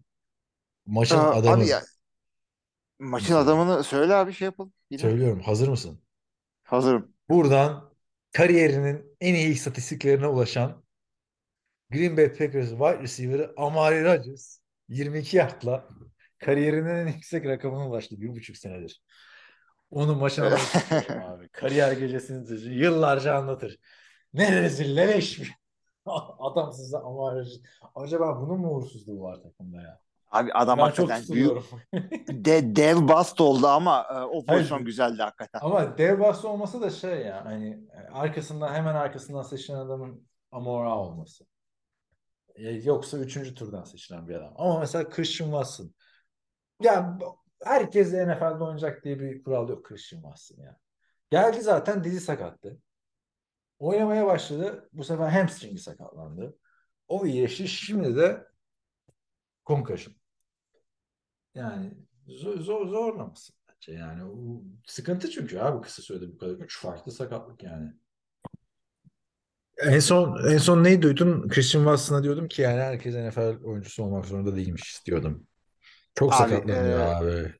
Maçın 0.85 1.17
Aa, 1.17 1.31
adamı. 1.31 1.63
abi 1.63 1.67
ya, 1.67 1.81
maçın 2.99 3.35
adamını 3.35 3.83
söyle 3.83 4.15
abi 4.15 4.33
şey 4.33 4.45
yapalım. 4.45 4.73
Yine. 4.89 5.01
Söylüyorum. 5.01 5.41
Hazır 5.41 5.67
mısın? 5.67 6.01
Hazırım. 6.63 7.13
Buradan 7.29 7.93
kariyerinin 8.31 9.17
en 9.21 9.33
iyi 9.35 9.49
istatistiklerine 9.49 10.27
ulaşan 10.27 10.83
Green 11.91 12.17
Bay 12.17 12.29
Packers 12.29 12.69
wide 12.69 12.99
receiver'ı 12.99 13.53
Amari 13.57 14.03
Rodgers 14.03 14.59
22 14.89 15.37
yardla 15.37 15.85
kariyerinin 16.37 16.89
en 16.89 17.07
yüksek 17.07 17.45
rakamına 17.45 17.87
ulaştı 17.89 18.21
bir 18.21 18.29
buçuk 18.29 18.57
senedir. 18.57 19.01
Onu 19.91 20.15
maçın 20.15 20.41
adamı 20.41 20.57
seçiyorum 20.59 21.25
abi. 21.31 21.49
Kariyer 21.49 21.91
gecesini. 21.91 22.75
Yıllarca 22.75 23.35
anlatır. 23.35 23.77
Ne 24.33 24.61
rezil 24.61 24.95
ne 24.95 25.07
leş 25.07 25.39
bir 25.41 25.53
adamsız 26.39 26.93
da 26.93 26.99
Amari. 26.99 27.47
Acaba 27.95 28.41
bunun 28.41 28.59
mu 28.59 28.71
uğursuzluğu 28.71 29.21
var 29.21 29.35
takımda 29.43 29.81
ya? 29.81 29.99
Abi 30.31 30.53
adam 30.53 30.79
Ben 30.79 30.91
çok 30.91 31.09
hakikaten 31.09 31.35
büyük 31.35 31.51
de, 32.45 32.75
dev 32.75 33.07
bast 33.07 33.41
oldu 33.41 33.67
ama 33.67 34.07
e, 34.11 34.13
o 34.13 34.31
Hayır. 34.31 34.45
pozisyon 34.47 34.85
güzeldi 34.85 35.21
hakikaten. 35.21 35.59
Ama 35.63 35.97
dev 35.97 36.19
bahsi 36.19 36.47
olması 36.47 36.81
da 36.81 36.89
şey 36.89 37.21
ya 37.25 37.45
hani 37.45 37.69
e, 37.69 38.11
arkasından 38.13 38.73
hemen 38.73 38.95
arkasından 38.95 39.41
seçilen 39.41 39.77
adamın 39.77 40.27
Amora 40.51 40.97
olması. 40.97 41.45
E, 42.57 42.69
Yoksa 42.71 43.17
üçüncü 43.17 43.55
turdan 43.55 43.83
seçilen 43.83 44.27
bir 44.27 44.35
adam. 44.35 44.53
Ama 44.57 44.79
mesela 44.79 45.09
Christian 45.09 45.47
Watson. 45.47 45.93
Ya 46.81 47.17
bu- 47.21 47.39
herkes 47.63 48.13
de 48.13 48.27
NFL'de 48.27 48.63
oynayacak 48.63 49.03
diye 49.03 49.19
bir 49.19 49.43
kural 49.43 49.69
yok 49.69 49.85
Christian 49.85 50.21
Watson 50.21 50.63
ya. 50.63 50.77
Geldi 51.31 51.61
zaten 51.61 52.03
dizi 52.03 52.19
sakattı. 52.19 52.79
Oynamaya 53.79 54.25
başladı. 54.27 54.89
Bu 54.93 55.03
sefer 55.03 55.29
hamstringi 55.29 55.79
sakatlandı. 55.79 56.57
O 57.07 57.25
iyileşti. 57.25 57.67
Şimdi 57.67 58.15
de 58.15 58.47
concussion. 59.65 60.15
Yani 61.55 61.93
zor, 62.27 62.59
zor 62.59 62.87
zorlamasın 62.87 63.55
bence 63.69 63.91
yani. 63.99 64.33
Sıkıntı 64.87 65.29
çünkü 65.29 65.59
abi 65.59 65.81
kısa 65.81 66.01
sürede 66.01 66.31
bu 66.33 66.37
kadar. 66.37 66.53
Üç 66.53 66.79
farklı 66.79 67.11
sakatlık 67.11 67.63
yani. 67.63 67.93
En 69.85 69.99
son 69.99 70.49
en 70.49 70.57
son 70.57 70.83
neyi 70.83 71.01
duydun? 71.01 71.47
Christian 71.47 71.81
Watson'a 71.81 72.23
diyordum 72.23 72.47
ki 72.47 72.61
yani 72.61 72.81
herkes 72.81 73.15
NFL 73.15 73.63
oyuncusu 73.63 74.03
olmak 74.03 74.25
zorunda 74.25 74.55
değilmiş 74.55 75.05
diyordum. 75.05 75.47
Çok 76.15 76.33
Abi, 76.33 76.37
sakatlanıyor 76.37 76.99
e, 76.99 77.03
abi. 77.03 77.53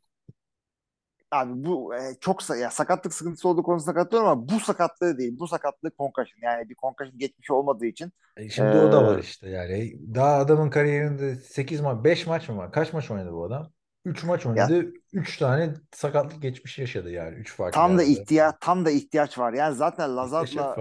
Abi 1.32 1.52
bu 1.66 1.96
e, 1.96 2.00
çok 2.22 2.50
ya 2.50 2.72
sakatlık 2.72 3.14
sıkıntısı 3.14 3.50
olduğu 3.50 3.64
konusunda 3.64 3.94
katılıyorum 3.94 4.30
ama 4.30 4.50
bu 4.50 4.60
sakatlığı 4.60 5.18
değil. 5.18 5.40
Bu 5.40 5.48
sakatlık 5.48 5.98
concussion. 5.98 6.40
Yani 6.42 6.70
bir 6.70 6.76
concussion 6.76 7.20
geçmişi 7.20 7.54
olmadığı 7.54 7.86
için 7.86 8.12
E 8.38 8.50
şimdi 8.50 8.78
o 8.78 8.92
da 8.92 9.04
var 9.04 9.18
e, 9.18 9.22
işte 9.22 9.50
yani. 9.50 10.00
Daha 10.16 10.36
adamın 10.36 10.70
kariyerinde 10.70 11.36
8 11.36 11.82
maç, 11.82 12.04
5 12.04 12.28
maç 12.28 12.50
mı 12.50 12.58
var? 12.58 12.72
Kaç 12.72 12.94
maç 12.94 13.12
oynadı 13.12 13.32
bu 13.32 13.46
adam? 13.46 13.72
3 14.08 14.24
maç 14.24 14.46
oynadı. 14.46 14.92
3 15.14 15.38
tane 15.38 15.74
sakatlık 15.92 16.42
geçmişi 16.42 16.82
yaşadı 16.82 17.12
yani. 17.12 17.36
3 17.36 17.56
farklı 17.56 17.72
tam 17.72 17.98
da 17.98 18.04
yerde. 18.04 18.22
ihtiyaç 18.22 18.56
tam 18.62 18.86
da 18.86 18.92
ihtiyaç 18.92 19.38
var. 19.38 19.54
Yani 19.54 19.76
zaten 19.76 20.16
Lazard'la 20.18 20.78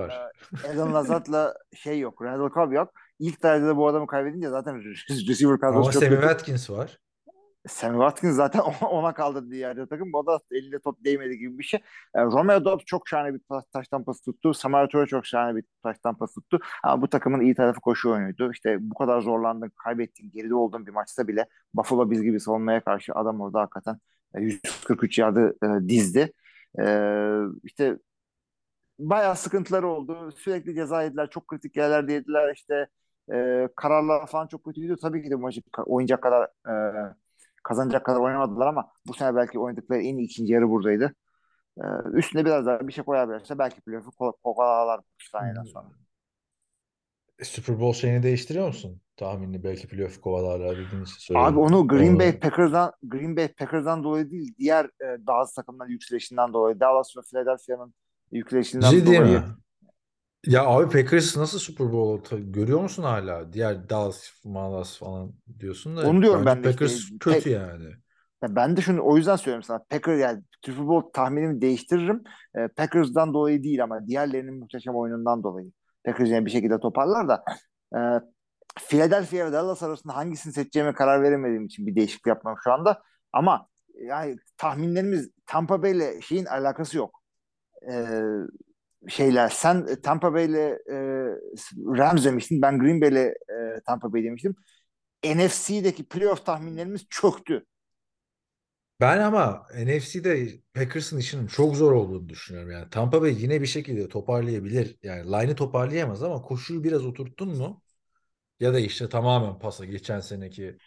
e, 0.65 0.69
Adam 0.69 0.95
Lazard'la 0.95 1.55
şey 1.75 1.99
yok. 1.99 2.23
Randall 2.23 2.51
Cobb 2.51 2.73
yok. 2.73 2.93
İlk 3.19 3.43
derecede 3.43 3.77
bu 3.77 3.89
adamı 3.89 4.07
kaybedince 4.07 4.49
zaten 4.49 4.75
receiver 5.29 5.61
kadrosu 5.61 5.79
Ama 5.79 5.93
çok 5.93 6.03
Sammy 6.03 6.15
kötü. 6.15 6.23
Watkins 6.29 6.71
var. 6.71 6.99
Sammy 7.69 7.95
Watkins 7.99 8.37
zaten 8.37 8.61
ona 8.91 9.15
kaldı 9.15 9.55
yerde 9.55 9.87
takım. 9.87 10.15
O 10.15 10.27
da 10.27 10.41
elinde 10.51 10.79
top 10.79 11.05
değmedi 11.05 11.39
gibi 11.39 11.59
bir 11.59 11.65
şey. 11.65 11.81
E, 12.15 12.23
Romeo 12.23 12.65
Dobbs 12.65 12.85
çok 12.85 13.09
şahane 13.09 13.35
bir 13.35 13.41
taş, 13.49 13.65
taş 13.73 13.89
tampası 13.89 14.25
tuttu. 14.25 14.55
Samara 14.55 14.89
Toure 14.89 15.07
çok 15.07 15.27
şahane 15.27 15.57
bir 15.57 15.65
taş 15.83 15.99
tampası 15.99 16.35
tuttu. 16.41 16.61
Ama 16.83 17.03
bu 17.03 17.09
takımın 17.11 17.41
iyi 17.41 17.55
tarafı 17.55 17.81
koşu 17.81 18.11
oyunuydu. 18.11 18.53
İşte 18.53 18.77
bu 18.81 18.95
kadar 18.95 19.21
zorlandın, 19.21 19.73
kaybettin, 19.85 20.31
geride 20.31 20.55
olduğun 20.55 20.87
bir 20.87 20.93
maçta 20.93 21.29
bile 21.29 21.47
Buffalo 21.75 22.11
Bills 22.11 22.23
gibi 22.23 22.41
savunmaya 22.41 22.85
karşı 22.85 23.13
adam 23.15 23.41
orada 23.41 23.61
hakikaten 23.61 23.99
e, 24.35 24.41
143 24.41 25.19
yardı 25.19 25.57
e, 25.65 25.89
dizdi. 25.89 26.33
E, 26.81 26.85
işte 27.65 27.99
bayağı 28.99 29.37
sıkıntıları 29.37 29.89
oldu. 29.89 30.33
Sürekli 30.33 30.75
ceza 30.75 31.03
yediler. 31.03 31.31
Çok 31.31 31.49
kritik 31.49 31.77
yerlerde 31.77 32.13
yediler. 32.13 32.55
İşte 32.55 32.89
e, 33.33 33.69
kararlar 33.77 34.27
falan 34.27 34.47
çok 34.47 34.65
kötüydü. 34.65 34.97
Tabii 35.03 35.23
ki 35.23 35.31
de 35.31 35.39
bu 35.39 35.43
maçı 35.43 35.63
oynayacak 35.87 36.23
kadar 36.23 36.49
e, 36.69 36.73
kazanacak 37.69 38.05
kadar 38.05 38.21
oynamadılar 38.21 38.67
ama 38.67 38.89
bu 39.07 39.15
sene 39.15 39.37
belki 39.37 39.59
oynadıkları 39.59 40.03
en 40.03 40.17
iyi 40.17 40.25
ikinci 40.25 40.53
yarı 40.53 40.69
buradaydı. 40.69 41.15
E, 41.79 41.85
üstüne 42.13 42.45
biraz 42.45 42.67
daha 42.67 42.89
bir 42.89 42.93
şey 42.93 43.05
koyabilirse 43.05 43.59
belki 43.59 43.81
playoff'u 43.81 44.11
ko- 44.11 44.37
kovalarlar 44.45 45.01
bu 45.01 45.25
saniyeden 45.31 45.65
sonra. 45.65 45.87
E, 47.39 47.45
Super 47.45 47.81
Bowl 47.81 48.01
şeyini 48.01 48.23
değiştiriyor 48.23 48.67
musun? 48.67 49.01
Tahminini 49.17 49.65
belki 49.65 49.89
playoff 49.89 50.21
kovalarlar 50.21 50.71
dediğin 50.77 51.05
için 51.05 51.19
söylüyorum. 51.19 51.53
Abi 51.55 51.59
onu 51.61 51.89
Green 51.89 52.11
Onu- 52.13 52.19
Bay 52.19 52.39
Packers'dan 52.39 52.93
Green 53.03 53.37
Bay 53.37 53.49
Packers'dan 53.49 54.05
dolayı 54.05 54.31
değil, 54.31 54.55
diğer 54.59 54.85
e, 54.85 55.27
bazı 55.27 55.55
takımların 55.55 55.91
yükselişinden 55.91 56.53
dolayı, 56.53 56.81
Dallas 56.81 57.17
ve 57.17 57.21
Philadelphia'nın 57.31 57.95
yükselişinden 58.33 58.91
diyeyim 58.91 59.07
dolayı. 59.25 59.39
mi? 59.39 59.45
Ya 60.47 60.65
abi 60.67 60.93
Packers 60.93 61.37
nasıl 61.37 61.59
Super 61.59 61.93
Bowl 61.93 62.37
görüyor 62.37 62.81
musun 62.81 63.03
hala? 63.03 63.53
Diğer 63.53 63.89
Dallas, 63.91 64.45
Malas 64.45 64.99
falan 64.99 65.33
diyorsun 65.59 65.97
da 65.97 66.07
Onu 66.07 66.23
diyorum 66.23 66.45
ben 66.47 66.65
de 66.65 66.71
işte. 66.71 66.89
Packers 66.89 67.11
Pe- 67.21 67.21
kötü 67.21 67.51
yani. 67.51 67.95
Ya 68.43 68.57
ben 68.57 68.77
de 68.77 68.81
şunu 68.81 69.03
o 69.07 69.17
yüzden 69.17 69.37
söylüyorum 69.37 69.63
sana. 69.63 69.79
Packers 69.91 70.21
yani 70.21 70.43
Super 70.67 70.89
Bowl 70.89 71.11
tahminimi 71.13 71.61
değiştiririm. 71.61 72.23
E, 72.57 72.69
Packers'dan 72.69 73.35
dolayı 73.35 73.63
değil 73.65 73.85
ama 73.85 74.07
diğerlerinin 74.07 74.55
muhteşem 74.61 74.97
oyunundan 74.97 75.43
dolayı. 75.43 75.73
Packers 76.05 76.31
yani 76.31 76.47
bir 76.47 76.51
şekilde 76.51 76.81
toparlar 76.81 77.29
da 77.29 77.45
e, 77.97 78.01
Philadelphia 78.89 79.47
ve 79.47 79.53
Dallas 79.53 79.83
arasında 79.83 80.17
hangisini 80.17 80.53
seçeceğime 80.53 80.95
karar 80.95 81.23
veremediğim 81.23 81.67
için 81.67 81.87
bir 81.87 81.97
değişiklik 81.97 82.27
yapmam 82.27 82.57
şu 82.65 82.73
anda. 82.73 83.03
Ama 83.33 83.69
yani 83.95 84.37
tahminlerimiz 84.57 85.31
Tampa 85.47 85.83
Bay 85.83 85.93
ile 85.93 86.21
şeyin 86.23 86.45
alakası 86.47 86.97
yok. 86.97 87.23
E, 87.93 87.95
şeyler 89.09 89.49
sen 89.49 89.87
Tampa 90.03 90.35
Bay 90.35 90.45
ile 90.45 90.79
e, 90.91 90.97
Rams 91.99 92.25
demiştin. 92.25 92.63
Ben 92.63 92.79
Green 92.79 93.01
Bay 93.01 93.09
ile 93.09 93.21
e, 93.27 93.81
Tampa 93.87 94.13
Bay 94.13 94.25
demiştim. 94.25 94.57
NFC'deki 95.25 96.05
playoff 96.09 96.47
tahminlerimiz 96.47 97.07
çöktü. 97.11 97.67
Ben 99.01 99.19
ama 99.21 99.67
NFC'de 99.75 100.49
Packers'ın 100.75 101.19
işinin 101.19 101.47
çok 101.47 101.77
zor 101.77 101.93
olduğunu 101.93 102.29
düşünüyorum. 102.29 102.71
Yani 102.71 102.91
Tampa 102.91 103.23
Bay 103.23 103.43
yine 103.43 103.61
bir 103.63 103.67
şekilde 103.67 104.09
toparlayabilir. 104.09 104.97
Yani 105.03 105.27
line'ı 105.33 105.57
toparlayamaz 105.57 106.23
ama 106.23 106.43
koşuyu 106.43 106.85
biraz 106.85 107.07
oturttun 107.07 107.49
mu 107.57 107.83
Ya 108.61 108.75
da 108.75 108.81
işte 108.81 109.09
tamamen 109.09 109.59
pasa 109.59 109.85
geçen 109.85 110.21
seneki 110.21 110.79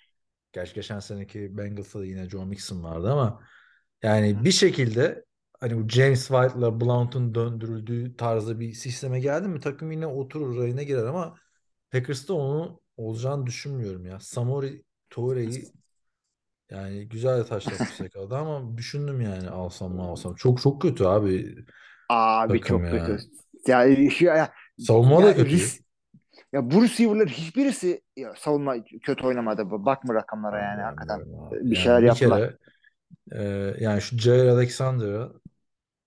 gerçi 0.54 0.76
geçen 0.76 1.00
seneki 1.00 1.58
Bengals'ta 1.58 2.06
yine 2.06 2.30
Joe 2.30 2.46
Mixon 2.46 2.84
vardı 2.84 3.12
ama 3.14 3.44
yani 4.04 4.46
bir 4.46 4.52
şekilde 4.52 5.26
hani 5.60 5.78
bu 5.84 5.90
James 5.90 6.28
White'la 6.28 6.82
Blount'un 6.82 7.36
döndürüldüğü 7.36 8.16
tarzda 8.18 8.60
bir 8.60 8.74
sisteme 8.74 9.20
geldi 9.20 9.48
mi 9.48 9.60
takım 9.60 9.92
yine 9.92 10.08
oturur 10.08 10.58
rayına 10.58 10.84
girer 10.84 11.04
ama 11.06 11.38
Packers'ta 11.92 12.34
onu 12.34 12.82
olacağını 12.98 13.46
düşünmüyorum 13.48 14.06
ya. 14.06 14.20
Samori 14.20 14.84
Toure'yi 15.10 15.74
yani 16.72 17.10
güzel 17.10 17.40
de 17.40 17.46
taşlatmış 17.46 18.02
yakaladı 18.02 18.36
ama 18.38 18.78
düşündüm 18.78 19.22
yani 19.22 19.50
alsam 19.50 19.96
mı 19.96 20.04
alsam. 20.04 20.36
Çok 20.36 20.62
çok 20.62 20.82
kötü 20.82 21.06
abi 21.06 21.56
Abi 22.10 22.62
çok 22.62 22.88
ya. 22.88 22.90
kötü. 22.90 23.30
Yani 23.68 24.12
şu 24.12 24.26
ya, 24.26 24.54
Savunma 24.78 25.24
da 25.24 25.34
ya 25.34 25.36
kötü. 25.36 25.58
ris- 25.58 25.82
ya 26.54 26.72
bu 26.72 26.84
receiver'ların 26.84 27.28
hiçbirisi 27.28 28.02
ya, 28.18 28.36
savunma 28.38 28.76
kötü 29.04 29.28
oynamadı. 29.28 29.72
Bakma 29.72 30.16
rakamlara 30.16 30.60
yani 30.62 30.82
hakikaten. 30.84 31.22
Bilmiyorum 31.22 31.40
abi. 31.40 31.72
Bir 31.72 31.76
Yani 31.76 31.76
şeyler 31.76 32.04
bir 32.04 32.04
yaptılar. 32.04 32.16
kere 32.16 32.58
e, 33.34 33.44
yani 33.82 34.02
şu 34.04 34.18
Jair 34.20 34.48
Alexander'a 34.48 35.32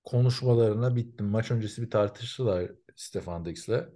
konuşmalarına 0.04 0.96
bittim. 0.96 1.26
Maç 1.26 1.50
öncesi 1.50 1.82
bir 1.82 1.90
tartıştılar 1.90 2.70
Stefan 2.96 3.44
Diggs'le. 3.44 3.88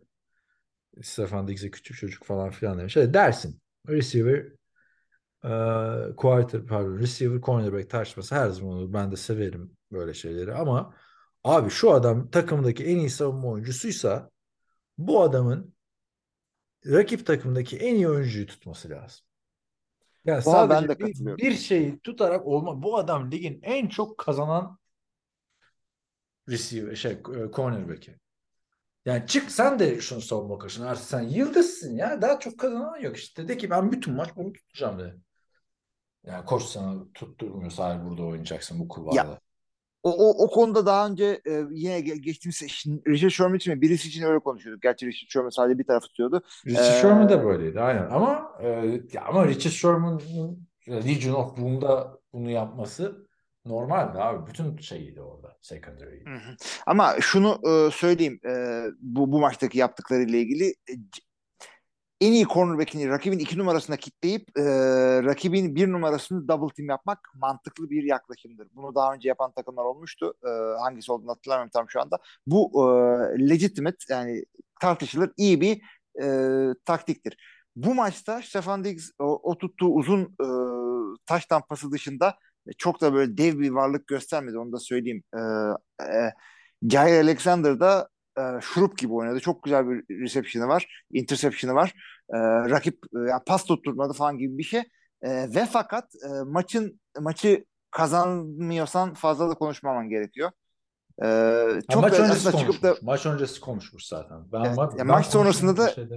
Stefan 1.02 1.48
Diggs'e 1.48 1.70
küçük 1.70 1.96
çocuk 1.96 2.24
falan 2.24 2.50
filan 2.50 2.78
demiş. 2.78 2.96
Hadi 2.96 3.14
dersin. 3.14 3.60
Receiver 3.88 4.52
e, 5.44 5.50
quarter 6.16 6.66
pardon 6.66 6.98
receiver 6.98 7.40
cornerback 7.40 7.90
tartışması 7.90 8.34
her 8.34 8.48
zaman 8.48 8.72
olur. 8.74 8.92
Ben 8.92 9.12
de 9.12 9.16
severim 9.16 9.76
böyle 9.92 10.14
şeyleri 10.14 10.54
ama 10.54 10.94
abi 11.44 11.70
şu 11.70 11.92
adam 11.92 12.30
takımdaki 12.30 12.84
en 12.84 12.96
iyi 12.96 13.10
savunma 13.10 13.48
oyuncusuysa 13.48 14.30
bu 14.98 15.22
adamın 15.22 15.74
rakip 16.86 17.26
takımdaki 17.26 17.76
en 17.76 17.94
iyi 17.94 18.08
oyuncuyu 18.08 18.46
tutması 18.46 18.90
lazım. 18.90 19.26
Yani 20.24 20.44
Buna 20.44 20.70
ben 20.70 20.74
sadece 20.74 20.88
de 20.88 21.06
bir, 21.06 21.36
bir 21.36 21.54
şeyi 21.54 21.98
tutarak 21.98 22.46
olma. 22.46 22.82
Bu 22.82 22.98
adam 22.98 23.30
ligin 23.30 23.60
en 23.62 23.88
çok 23.88 24.18
kazanan 24.18 24.78
receiver 26.48 26.94
şey 26.94 27.12
e, 27.12 27.50
cornerback'i. 27.52 28.16
Yani 29.04 29.26
çık 29.26 29.50
sen 29.50 29.78
de 29.78 30.00
şunu 30.00 30.20
savunma 30.20 30.58
koşun. 30.58 30.84
Artık 30.84 31.04
sen 31.04 31.20
yıldızsın 31.20 31.96
ya. 31.96 32.22
Daha 32.22 32.38
çok 32.40 32.58
kazanan 32.58 33.00
yok 33.00 33.16
işte. 33.16 33.48
De 33.48 33.56
ki 33.56 33.70
ben 33.70 33.92
bütün 33.92 34.14
maç 34.14 34.30
bunu 34.36 34.52
tutacağım 34.52 34.98
de. 34.98 35.14
Yani 36.24 36.44
koç 36.44 36.62
sana 36.62 37.12
tutturmuyor. 37.14 37.70
Sadece 37.70 38.04
burada 38.04 38.22
oynayacaksın 38.22 38.80
bu 38.80 38.88
kulvarda. 38.88 39.40
O, 40.02 40.10
o, 40.10 40.44
o 40.44 40.50
konuda 40.50 40.86
daha 40.86 41.08
önce 41.08 41.24
e, 41.24 41.64
yine 41.70 42.00
ge- 42.00 42.20
geçtiğimiz 42.20 42.62
Richard 43.08 43.30
Sherman 43.30 43.56
için 43.56 43.74
mi? 43.74 43.80
Birisi 43.80 44.08
için 44.08 44.22
öyle 44.22 44.38
konuşuyorduk. 44.38 44.82
Gerçi 44.82 45.06
Richard 45.06 45.28
Sherman 45.28 45.50
sadece 45.50 45.78
bir 45.78 45.84
taraf 45.84 46.02
tutuyordu. 46.02 46.42
Richard 46.66 46.96
Ee, 46.96 47.00
Sherman 47.00 47.28
da 47.28 47.44
böyleydi 47.44 47.80
aynen. 47.80 48.10
Ama 48.10 48.52
e, 48.62 49.00
ama 49.28 49.48
Richard 49.48 49.72
Sherman'ın 49.72 50.66
Legion 50.88 51.34
of 51.34 51.58
Boom'da 51.58 52.18
bunu 52.32 52.50
yapması 52.50 53.25
normaldi 53.66 54.18
abi. 54.18 54.46
Bütün 54.46 54.78
şeyiydi 54.78 55.20
orada. 55.20 55.56
Secondary. 55.62 56.18
Ama 56.86 57.14
şunu 57.20 57.60
e, 57.64 57.90
söyleyeyim 57.90 58.40
e, 58.48 58.82
bu, 59.00 59.32
bu 59.32 59.40
maçtaki 59.40 59.78
yaptıklarıyla 59.78 60.38
ilgili 60.38 60.64
e, 60.68 60.94
en 62.20 62.32
iyi 62.32 62.44
cornerback'ini 62.44 63.08
rakibin 63.08 63.38
iki 63.38 63.58
numarasına 63.58 63.96
kitleyip 63.96 64.58
e, 64.58 64.62
rakibin 65.24 65.74
bir 65.74 65.92
numarasını 65.92 66.48
double 66.48 66.74
team 66.74 66.88
yapmak 66.88 67.18
mantıklı 67.34 67.90
bir 67.90 68.02
yaklaşımdır. 68.02 68.68
Bunu 68.74 68.94
daha 68.94 69.14
önce 69.14 69.28
yapan 69.28 69.52
takımlar 69.52 69.84
olmuştu. 69.84 70.34
E, 70.44 70.48
hangisi 70.80 71.12
olduğunu 71.12 71.30
hatırlamıyorum 71.30 71.70
tam 71.74 71.90
şu 71.90 72.00
anda. 72.00 72.18
Bu 72.46 72.70
e, 72.74 72.88
legitimate 73.50 73.96
yani 74.10 74.44
tartışılır 74.80 75.32
iyi 75.36 75.60
bir 75.60 75.82
e, 76.22 76.26
taktiktir. 76.84 77.36
Bu 77.76 77.94
maçta 77.94 78.42
Stefan 78.42 78.84
Diggs 78.84 79.10
o, 79.18 79.50
o 79.50 79.58
tuttuğu 79.58 79.88
uzun 79.88 80.22
e, 80.22 80.46
taş 81.26 81.46
tampası 81.46 81.92
dışında 81.92 82.38
çok 82.78 83.00
da 83.00 83.14
böyle 83.14 83.36
dev 83.36 83.58
bir 83.58 83.70
varlık 83.70 84.06
göstermedi 84.06 84.58
onu 84.58 84.72
da 84.72 84.78
söyleyeyim. 84.78 85.22
E, 85.34 85.40
e, 86.04 86.32
Jair 86.90 87.22
Alexander 87.22 87.80
da 87.80 88.08
e, 88.38 88.42
şurup 88.60 88.98
gibi 88.98 89.12
oynadı. 89.12 89.40
Çok 89.40 89.62
güzel 89.62 89.88
bir 89.90 90.22
reception'ı 90.24 90.68
var. 90.68 91.04
Interception'ı 91.12 91.74
var. 91.74 91.92
E, 92.30 92.38
rakip 92.70 92.98
e, 93.16 93.18
yani 93.30 93.42
pas 93.46 93.64
tutturmadı 93.64 94.12
falan 94.12 94.38
gibi 94.38 94.58
bir 94.58 94.62
şey. 94.62 94.80
E, 95.22 95.54
ve 95.54 95.66
fakat 95.72 96.04
e, 96.14 96.28
maçın 96.46 97.00
maçı 97.20 97.64
kazanmıyorsan 97.90 99.14
fazla 99.14 99.48
da 99.48 99.54
konuşmaman 99.54 100.08
gerekiyor. 100.08 100.50
E, 101.22 101.26
Ha, 101.26 101.80
çok 101.92 102.02
maç 102.02 102.12
öncesi 102.18 102.58
çıkıp 102.58 102.82
da. 102.82 102.96
Maç 103.02 103.26
öncesi 103.26 103.60
konuşmuş 103.60 104.06
zaten. 104.06 104.38
Ben, 104.52 104.64
Evet, 104.64 104.76
ben, 104.78 104.82
ya 104.82 104.98
ben 104.98 105.06
maç 105.06 105.26
sonrasında 105.26 105.76
da 105.76 105.88
şey. 105.88 106.04
Ha, 106.04 106.10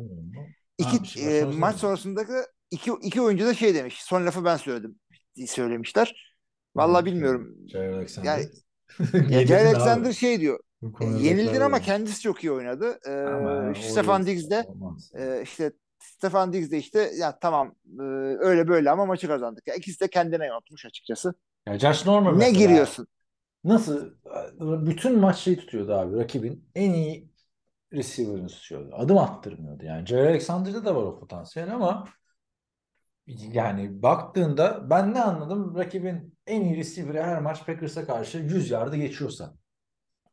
iki 0.78 1.04
bir 1.04 1.08
şey- 1.08 1.40
e, 1.40 1.44
maç 1.44 1.46
sonrasında 1.46 1.60
maç 1.60 1.76
sonrasındaki 1.76 2.32
iki 2.72 2.92
iki 3.02 3.22
oyuncu 3.22 3.46
da 3.46 3.54
şey 3.54 3.76
demiş. 3.76 4.04
Son 4.04 4.26
lafı 4.26 4.46
ben 4.46 4.58
söyledim 4.58 5.00
söylemişler. 5.48 6.29
Vallahi 6.76 7.06
bilmiyorum. 7.06 7.58
Jair 7.68 7.94
Alexander? 7.94 8.32
Yani 8.32 8.50
ya 9.28 9.40
abi. 9.42 9.56
Alexander 9.62 10.14
şey 10.14 10.40
diyor. 10.40 10.60
E, 11.00 11.06
yenildin 11.06 11.62
ama 11.62 11.80
kendisi 11.80 12.22
çok 12.22 12.44
iyi 12.44 12.52
oynadı. 12.52 13.00
E, 13.08 13.12
Ama 13.26 13.72
o 13.72 13.74
Stefan 13.74 14.26
Diggs 14.26 14.50
de 14.50 14.66
olmaz. 14.66 15.12
e, 15.14 15.42
işte 15.44 15.72
Stefan 16.00 16.54
Diggs 16.54 16.72
de 16.72 16.78
işte 16.78 17.12
ya 17.18 17.40
tamam 17.40 17.76
e, 18.00 18.04
öyle 18.40 18.68
böyle 18.68 18.92
ama 18.92 19.06
maçı 19.06 19.28
kazandık. 19.28 19.68
Ya 19.68 19.76
ikisi 19.76 20.00
de 20.02 20.08
kendine 20.10 20.46
yanıltmış 20.46 20.86
açıkçası. 20.86 21.34
Ya 21.68 21.80
Josh 21.80 22.06
Norman 22.06 22.34
Ne 22.34 22.46
mesela 22.46 22.60
giriyorsun? 22.60 23.08
nasıl 23.64 24.12
bütün 24.88 25.20
maç 25.20 25.38
şey 25.40 25.58
tutuyordu 25.58 25.94
abi 25.94 26.18
rakibin 26.18 26.70
en 26.76 26.94
iyi 26.94 27.32
receiver'ını 27.94 28.48
tutuyordu. 28.48 28.96
Adım 28.96 29.18
attırmıyordu. 29.18 29.86
Yani 29.86 30.08
Jair 30.08 30.26
Alexander'da 30.28 30.86
da 30.86 30.96
var 30.96 31.04
o 31.04 31.20
potansiyel 31.20 31.76
ama 31.76 32.06
yani 33.38 34.02
baktığında 34.02 34.90
ben 34.90 35.14
ne 35.14 35.22
anladım? 35.24 35.76
Rakibin 35.78 36.38
en 36.48 36.62
iyi 36.62 36.78
receiver'ı 36.78 37.24
her 37.24 37.42
maç 37.42 37.66
Packers'a 37.66 38.06
karşı 38.06 38.38
100 38.38 38.72
yardı 38.72 38.96
geçiyorsa. 38.96 39.54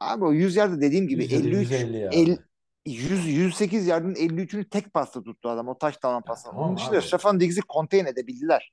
Abi 0.01 0.25
o 0.25 0.33
100 0.33 0.57
yarda 0.57 0.81
dediğim 0.81 1.09
gibi 1.09 1.23
100 1.23 1.33
ya 1.33 1.39
da 1.39 1.43
53 1.49 1.71
150 1.71 1.97
yardı. 1.97 2.17
el, 2.17 2.39
100 2.87 3.27
108 3.27 3.87
yardın 3.87 4.15
53'ünü 4.15 4.69
tek 4.69 4.95
pasta 4.95 5.23
tuttu 5.23 5.49
adam. 5.49 5.69
O 5.69 5.79
taş 5.79 5.97
tavan 5.97 6.23
pası. 6.23 6.45
tamam 6.51 6.63
Onun 6.65 6.77
dışında 6.77 6.97
abi. 6.97 7.03
Stefan 7.07 7.41
Diggs'i 7.41 7.61
contain 7.75 8.07
edebildiler. 8.07 8.73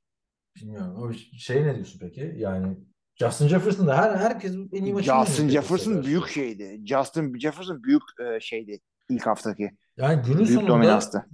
Bilmiyorum. 0.56 0.96
O 0.98 1.14
şey 1.38 1.64
ne 1.64 1.76
diyorsun 1.76 2.00
peki? 2.00 2.34
Yani 2.38 2.78
Justin 3.16 3.48
Jefferson 3.48 3.88
da 3.88 3.98
her 3.98 4.16
herkes 4.16 4.56
en 4.74 4.84
iyi 4.84 4.94
maçını 4.94 5.26
Justin 5.26 5.50
Jefferson 5.50 6.04
büyük 6.04 6.28
şeydi. 6.28 6.82
Justin 6.86 7.40
Jefferson 7.40 7.84
büyük 7.84 8.02
e, 8.20 8.40
şeydi 8.40 8.80
ilk 9.10 9.26
haftaki. 9.28 9.72
Yani 9.98 10.22
günün 10.26 10.38
Büyük 10.38 10.52
sonunda 10.52 10.68
dominanstı. 10.68 11.26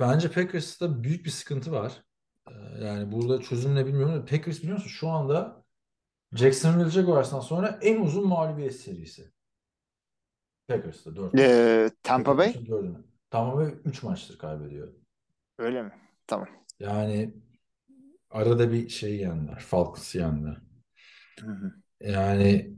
bence 0.00 0.30
Packers'ta 0.30 1.02
büyük 1.02 1.24
bir 1.24 1.30
sıkıntı 1.30 1.72
var. 1.72 1.92
Ee, 2.50 2.84
Yani 2.84 3.12
burada 3.12 3.40
çözüm 3.40 3.74
ne 3.74 3.86
bilmiyorum 3.86 4.14
da 4.14 4.24
Packers 4.24 4.58
biliyor 4.62 4.74
musun 4.76 4.88
şu 4.88 5.08
anda 5.08 5.64
Jacksonville 6.32 6.90
Jaguars'tan 6.90 7.40
sonra 7.40 7.78
en 7.82 8.00
uzun 8.00 8.28
mağlubiyet 8.28 8.76
serisi. 8.76 9.30
Packers'ta 10.68 11.16
4 11.16 11.38
E, 11.40 11.90
Tampa 12.02 12.38
Bay 12.38 12.54
Tampa 13.30 13.56
Bay 13.56 13.74
3 13.84 14.02
maçtır 14.02 14.38
kaybediyor. 14.38 14.88
öyle 15.58 15.82
mi? 15.82 15.92
Tamam. 16.26 16.48
Yani 16.80 17.34
arada 18.30 18.72
bir 18.72 18.88
şey 18.88 19.16
yendiler. 19.16 19.58
Falcons'ı 19.60 20.18
yendiler. 20.18 20.56
Yani 22.00 22.74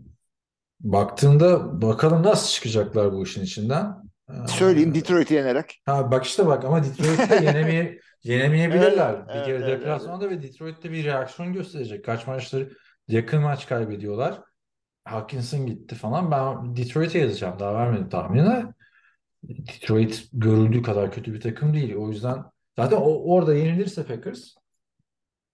baktığında 0.80 1.82
bakalım 1.82 2.22
nasıl 2.22 2.48
çıkacaklar 2.54 3.12
bu 3.12 3.22
işin 3.22 3.42
içinden. 3.42 3.96
Ee, 4.30 4.48
Söyleyeyim 4.48 4.94
Detroit'i 4.94 5.34
yenerek. 5.34 5.82
Ha 5.84 6.10
bak 6.10 6.24
işte 6.24 6.46
bak 6.46 6.64
ama 6.64 6.84
Detroit'te 6.84 7.44
yenemeye, 7.44 8.00
yenemeyebilirler. 8.26 9.14
Evet, 9.14 9.28
bir 9.28 9.34
evet, 9.34 9.46
kere 9.46 9.56
evet, 9.56 9.68
deplasmanda 9.68 10.30
ve 10.30 10.42
Detroit'te 10.42 10.92
bir 10.92 11.04
reaksiyon 11.04 11.52
gösterecek. 11.52 12.04
Kaç 12.04 12.26
maçtır 12.26 12.76
yakın 13.08 13.42
maç 13.42 13.66
kaybediyorlar. 13.66 14.42
Hawkinson 15.04 15.66
gitti 15.66 15.94
falan. 15.94 16.30
Ben 16.30 16.76
Detroit'e 16.76 17.18
yazacağım. 17.18 17.58
Daha 17.58 17.74
vermedim 17.74 18.08
tahmini. 18.08 18.66
Detroit 19.42 20.28
görüldüğü 20.32 20.82
kadar 20.82 21.12
kötü 21.12 21.34
bir 21.34 21.40
takım 21.40 21.74
değil. 21.74 21.94
O 21.94 22.08
yüzden 22.08 22.44
zaten 22.76 22.96
o, 22.96 23.34
orada 23.34 23.54
yenilirse 23.54 24.06
Packers 24.06 24.54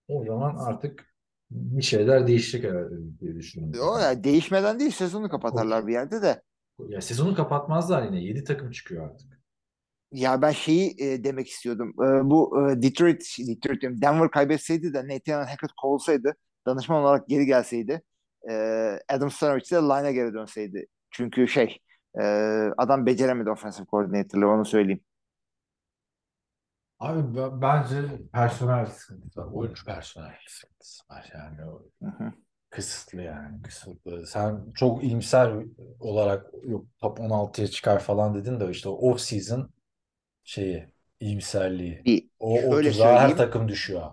o 0.07 0.25
zaman 0.25 0.55
artık 0.57 1.13
bir 1.51 1.83
şeyler 1.83 2.27
değişecek 2.27 2.71
herhalde 2.71 2.95
diye 3.19 3.35
düşünüyorum. 3.35 3.79
O 3.81 3.99
yani 3.99 4.23
değişmeden 4.23 4.79
değil 4.79 4.91
sezonu 4.91 5.29
kapatarlar 5.29 5.87
bir 5.87 5.93
yerde 5.93 6.21
de. 6.21 6.41
Ya 6.87 7.01
sezonu 7.01 7.35
kapatmazlar 7.35 8.03
yine. 8.03 8.23
7 8.23 8.43
takım 8.43 8.71
çıkıyor 8.71 9.09
artık. 9.09 9.42
Ya 10.13 10.41
ben 10.41 10.51
şeyi 10.51 10.95
e, 10.99 11.23
demek 11.23 11.49
istiyordum. 11.49 11.89
E, 11.89 12.29
bu 12.29 12.69
e, 12.71 12.81
Detroit, 12.81 13.35
Detroit 13.39 13.81
diyorum, 13.81 14.01
Denver 14.01 14.31
kaybetseydi 14.31 14.93
de 14.93 14.97
Nathaniel 15.07 15.47
Hackett 15.47 15.71
kovulsaydı, 15.81 16.35
danışman 16.65 17.03
olarak 17.03 17.27
geri 17.27 17.45
gelseydi, 17.45 18.01
e, 18.49 18.53
Adam 19.09 19.31
Stanovich 19.31 19.71
de 19.71 19.75
line'a 19.75 20.11
geri 20.11 20.33
dönseydi. 20.33 20.85
Çünkü 21.11 21.47
şey, 21.47 21.77
e, 22.19 22.23
adam 22.77 23.05
beceremedi 23.05 23.49
offensive 23.49 23.85
coordinator'lığı 23.85 24.47
onu 24.47 24.65
söyleyeyim. 24.65 25.01
Abi 26.99 27.37
bence 27.61 28.01
personel 28.33 28.85
sıkıntısı 28.85 29.41
var. 29.41 29.47
Oyuncu 29.53 29.85
personel 29.85 30.35
sıkıntısı 30.47 31.03
var. 31.09 31.31
Yani 31.33 31.69
o 31.69 31.81
kısıtlı 32.69 33.21
yani 33.21 33.61
kısıtlı. 33.61 34.27
Sen 34.27 34.59
çok 34.75 35.03
iyimser 35.03 35.53
olarak 35.99 36.45
yok 36.63 36.85
top 37.01 37.19
16'ya 37.19 37.67
çıkar 37.67 37.99
falan 37.99 38.35
dedin 38.35 38.59
de 38.59 38.69
işte 38.71 38.89
off 38.89 39.19
season 39.19 39.69
şeyi 40.43 40.87
İyimserliği. 41.19 42.03
Bir 42.05 42.29
O 42.39 42.55
şöyle 42.69 42.91
30'a 42.91 43.19
her 43.19 43.29
söyleyeyim. 43.29 43.37
takım 43.37 43.67
düşüyor. 43.67 44.11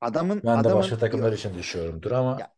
Adamın 0.00 0.42
Ben 0.44 0.64
de 0.64 0.68
adamın 0.68 0.74
başka 0.74 0.98
takımlar 0.98 1.32
için 1.32 1.54
düşüyorumdur 1.54 2.10
ama 2.10 2.38
Ya, 2.40 2.52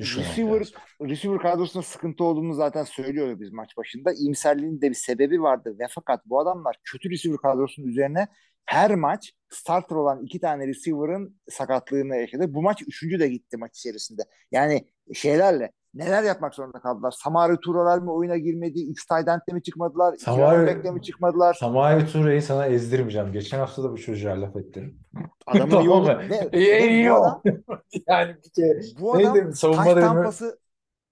receiver, 0.00 0.60
lazım. 0.60 0.74
receiver 1.02 1.38
kadrosunda 1.38 1.82
sıkıntı 1.84 2.24
olduğunu 2.24 2.54
zaten 2.54 2.84
söylüyoruz 2.84 3.40
biz 3.40 3.52
maç 3.52 3.76
başında. 3.76 4.12
İyimserliğin 4.12 4.80
de 4.80 4.90
bir 4.90 4.94
sebebi 4.94 5.42
vardı 5.42 5.76
ve 5.78 5.86
fakat 5.90 6.26
bu 6.26 6.40
adamlar 6.40 6.76
kötü 6.84 7.10
receiver 7.10 7.38
kadrosunun 7.38 7.86
üzerine 7.88 8.28
her 8.66 8.94
maç 8.94 9.32
starter 9.48 9.96
olan 9.96 10.24
iki 10.24 10.40
tane 10.40 10.66
receiver'ın 10.66 11.40
sakatlığını 11.50 12.16
yaşadı. 12.16 12.54
Bu 12.54 12.62
maç 12.62 12.82
üçüncü 12.82 13.20
de 13.20 13.28
gitti 13.28 13.56
maç 13.56 13.78
içerisinde. 13.78 14.22
Yani 14.52 14.88
şeylerle 15.14 15.72
neler 15.94 16.22
yapmak 16.22 16.54
zorunda 16.54 16.80
kaldılar? 16.80 17.10
Samari 17.10 17.56
Turalar 17.60 17.98
mı 17.98 18.12
oyuna 18.14 18.36
girmedi? 18.36 18.90
Üç 18.90 19.06
tight 19.06 19.28
end'le 19.28 19.52
mi 19.54 19.62
çıkmadılar? 19.62 20.14
İki 20.14 20.24
Samari- 20.24 20.66
back'le 20.66 20.94
mi 20.94 21.02
çıkmadılar? 21.02 21.54
Samayi 21.54 22.06
Ture'yi 22.06 22.42
sana 22.42 22.66
ezdirmeyeceğim. 22.66 23.32
Geçen 23.32 23.58
hafta 23.58 23.82
da 23.82 23.92
bu 23.92 23.98
çocuğa 23.98 24.40
laf 24.40 24.56
ettim. 24.56 24.98
Adamın 25.46 25.70
Tamam 25.70 25.84
yolu 25.86 26.18
İyi, 26.52 26.80
iyi 26.90 27.10
bu 27.10 27.14
o. 27.14 27.22
adam, 27.22 27.42
Yani 28.08 28.36
bir 28.44 28.50
kere 28.50 28.80
bu 29.00 29.18
neydi? 29.18 29.28
adam 29.30 29.52
Savunma 29.52 29.84
taş 29.84 29.94
tampası 29.94 30.58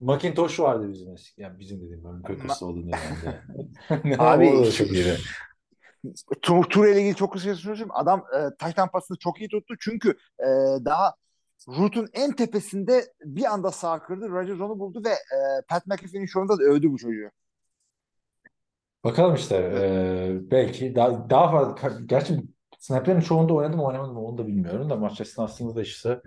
Macintosh 0.01 0.61
vardı 0.61 0.89
bizim 0.93 1.13
eski. 1.13 1.43
Yani 1.43 1.59
bizim 1.59 1.81
dediğim 1.81 2.05
ben 2.05 2.23
Packers'ta 2.23 2.67
olduğunda 2.67 2.97
yani. 3.91 4.17
Abi, 4.19 4.51
o 4.51 4.67
da 4.67 4.71
çok 4.71 4.87
iyiydi. 4.93 5.17
Tur, 6.43 6.65
Tur 6.65 6.87
ile 6.87 7.01
ilgili 7.01 7.15
çok 7.17 7.33
kısa 7.33 7.45
şey 7.45 7.55
söyleyeyim. 7.55 7.89
Adam 7.93 8.25
e, 8.37 8.57
taş 8.59 8.75
tampasını 8.75 9.17
çok 9.19 9.41
iyi 9.41 9.49
tuttu. 9.49 9.75
Çünkü 9.81 10.11
e, 10.41 10.47
daha 10.85 11.15
Root'un 11.69 12.09
en 12.13 12.33
tepesinde 12.33 13.05
bir 13.25 13.45
anda 13.45 13.71
sağ 13.71 14.03
kırdı. 14.03 14.29
Rodgers 14.29 14.61
onu 14.61 14.79
buldu 14.79 15.03
ve 15.05 15.11
e, 15.11 15.39
Pat 15.69 15.87
McAfee'nin 15.87 16.27
şovunda 16.27 16.59
da 16.59 16.63
övdü 16.63 16.91
bu 16.93 16.99
çocuğu. 16.99 17.31
Bakalım 19.05 19.35
işte. 19.35 19.57
eee, 19.57 20.51
belki 20.51 20.95
daha, 20.95 21.31
daha 21.31 21.51
fazla. 21.51 21.91
Gerçi 22.07 22.41
snaplerin 22.79 23.21
çoğunda 23.21 23.55
oynadım 23.55 23.77
mı 23.79 23.87
oynamadım 23.87 24.15
mı 24.15 24.21
onu 24.21 24.39
da 24.39 24.47
bilmiyorum 24.47 24.91
da 24.91 24.97
maç 24.97 25.21
esnasında 25.21 25.77
da 25.77 25.83
işte 25.83 26.21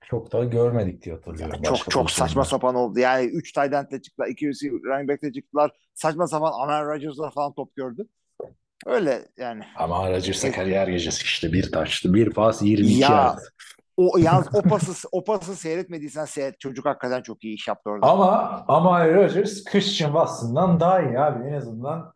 çok 0.00 0.32
da 0.32 0.44
görmedik 0.44 1.02
diye 1.02 1.14
hatırlıyorum. 1.14 1.62
Çok 1.62 1.72
başka 1.72 1.90
çok 1.90 2.10
saçma 2.10 2.44
sapan 2.44 2.74
oldu. 2.74 2.98
Yani 2.98 3.26
3 3.26 3.52
tight 3.52 3.72
end'le 3.72 4.02
çıktılar. 4.02 4.28
2 4.28 4.48
receiver, 4.48 4.80
running 4.80 5.10
back'le 5.10 5.34
çıktılar. 5.34 5.70
Saçma 5.94 6.26
sapan 6.26 6.52
Aaron 6.52 6.90
Rodgers'la 6.90 7.30
falan 7.30 7.54
top 7.54 7.76
gördü. 7.76 8.08
Öyle 8.86 9.28
yani. 9.36 9.62
Ama 9.76 10.10
Rodgers'a 10.10 10.52
kariyer 10.52 10.88
gecesi 10.88 11.22
işte 11.22 11.52
bir 11.52 11.72
taştı. 11.72 12.14
Bir 12.14 12.30
pas 12.30 12.62
22 12.62 13.00
Ya, 13.00 13.08
yard. 13.10 13.38
O 13.96 14.18
yalnız 14.18 14.48
o 14.54 14.62
pası 14.62 15.08
o 15.12 15.24
pası 15.24 15.56
seyretmediysen 15.56 16.24
seyret. 16.24 16.60
Çocuk 16.60 16.86
hakikaten 16.86 17.22
çok 17.22 17.44
iyi 17.44 17.54
iş 17.54 17.68
yaptı 17.68 17.90
orada. 17.90 18.06
Ama 18.06 18.64
ama 18.68 19.08
Rodgers 19.08 19.64
Christian 19.64 20.08
Watson'dan 20.08 20.80
daha 20.80 21.02
iyi 21.02 21.18
abi. 21.18 21.48
En 21.48 21.52
azından 21.52 22.12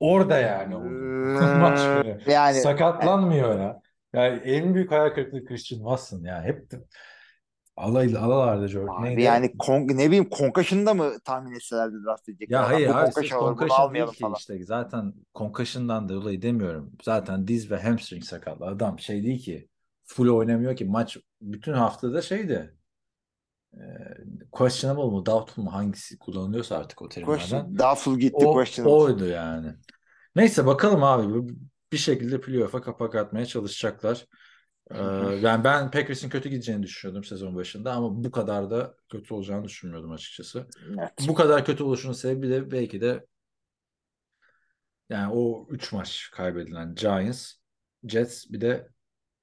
orada 0.00 0.38
yani 0.38 0.76
oldu. 0.76 0.88
Maç 1.60 1.80
yani 2.26 2.60
Sakatlanmıyor 2.60 3.60
ya. 3.60 3.80
Yani 4.14 4.38
en 4.38 4.74
büyük 4.74 4.90
hayal 4.90 5.10
kırıklığı 5.10 5.44
Christian 5.44 5.78
Watson 5.78 6.24
ya. 6.24 6.42
Hep 6.42 6.70
de 6.70 6.76
alay 7.76 8.16
alalarda 8.16 8.66
George 8.66 8.92
Abi 8.92 9.08
neydi? 9.08 9.22
yani 9.22 9.58
kon, 9.58 9.88
ne 9.88 10.06
bileyim 10.06 10.28
Concussion'da 10.38 10.94
mı 10.94 11.12
tahmin 11.24 11.54
etselerdi 11.54 11.94
draft 12.06 12.28
edecekler? 12.28 12.56
Ya 12.56 12.68
hayır 12.68 12.88
abi 12.88 13.12
sırf 13.12 13.30
concussion 13.30 13.58
değil 13.58 13.80
almayalım 13.80 14.14
ki 14.14 14.20
falan. 14.20 14.34
işte. 14.38 14.64
Zaten 14.64 15.12
concussion'dan 15.34 16.08
da 16.08 16.14
dolayı 16.14 16.42
demiyorum. 16.42 16.92
Zaten 17.02 17.48
diz 17.48 17.70
ve 17.70 17.82
hamstring 17.82 18.24
sakatlı. 18.24 18.66
Adam 18.66 18.98
şey 18.98 19.22
değil 19.22 19.42
ki. 19.42 19.68
Full 20.12 20.28
oynamıyor 20.28 20.76
ki. 20.76 20.84
Maç 20.84 21.16
bütün 21.40 21.72
haftada 21.72 22.22
şeydi. 22.22 22.74
E, 23.74 23.80
questionable 24.52 25.02
mu, 25.02 25.26
doubtful 25.26 25.62
mu 25.62 25.72
hangisi 25.72 26.18
kullanılıyorsa 26.18 26.76
artık 26.76 27.02
o 27.02 27.08
terimlerden. 27.08 27.76
Question, 27.76 27.94
full 27.94 28.18
gitti 28.18 28.46
O, 28.46 28.52
questionable. 28.52 28.94
oydu 28.94 29.26
yani. 29.26 29.74
Neyse 30.36 30.66
bakalım 30.66 31.02
abi. 31.02 31.54
Bir 31.92 31.96
şekilde 31.96 32.40
playoff'a 32.40 32.82
kapak 32.82 33.14
atmaya 33.14 33.46
çalışacaklar. 33.46 34.26
Ee, 34.90 34.98
yani 35.42 35.64
ben 35.64 35.90
Packers'in 35.90 36.28
kötü 36.28 36.48
gideceğini 36.48 36.82
düşünüyordum 36.82 37.24
sezon 37.24 37.56
başında 37.56 37.92
ama 37.92 38.24
bu 38.24 38.30
kadar 38.30 38.70
da 38.70 38.94
kötü 39.08 39.34
olacağını 39.34 39.64
düşünmüyordum 39.64 40.12
açıkçası. 40.12 40.66
Evet. 40.98 41.12
Bu 41.28 41.34
kadar 41.34 41.64
kötü 41.64 41.84
oluşunun 41.84 42.12
sebebi 42.12 42.50
de 42.50 42.70
belki 42.70 43.00
de 43.00 43.26
yani 45.10 45.32
o 45.34 45.66
3 45.70 45.92
maç 45.92 46.30
kaybedilen 46.32 46.94
Giants, 46.94 47.52
Jets 48.08 48.50
bir 48.50 48.60
de 48.60 48.91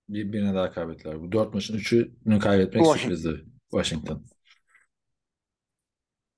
bir, 0.10 0.34
birine 0.34 0.54
daha 0.54 0.72
kaybettiler. 0.72 1.22
Bu 1.22 1.32
4 1.32 1.54
maçın 1.54 1.78
3'ünü 1.78 2.40
kaybetmek 2.40 2.84
Washington. 2.84 3.16
sürprizdi. 3.16 3.46
Washington. 3.72 4.26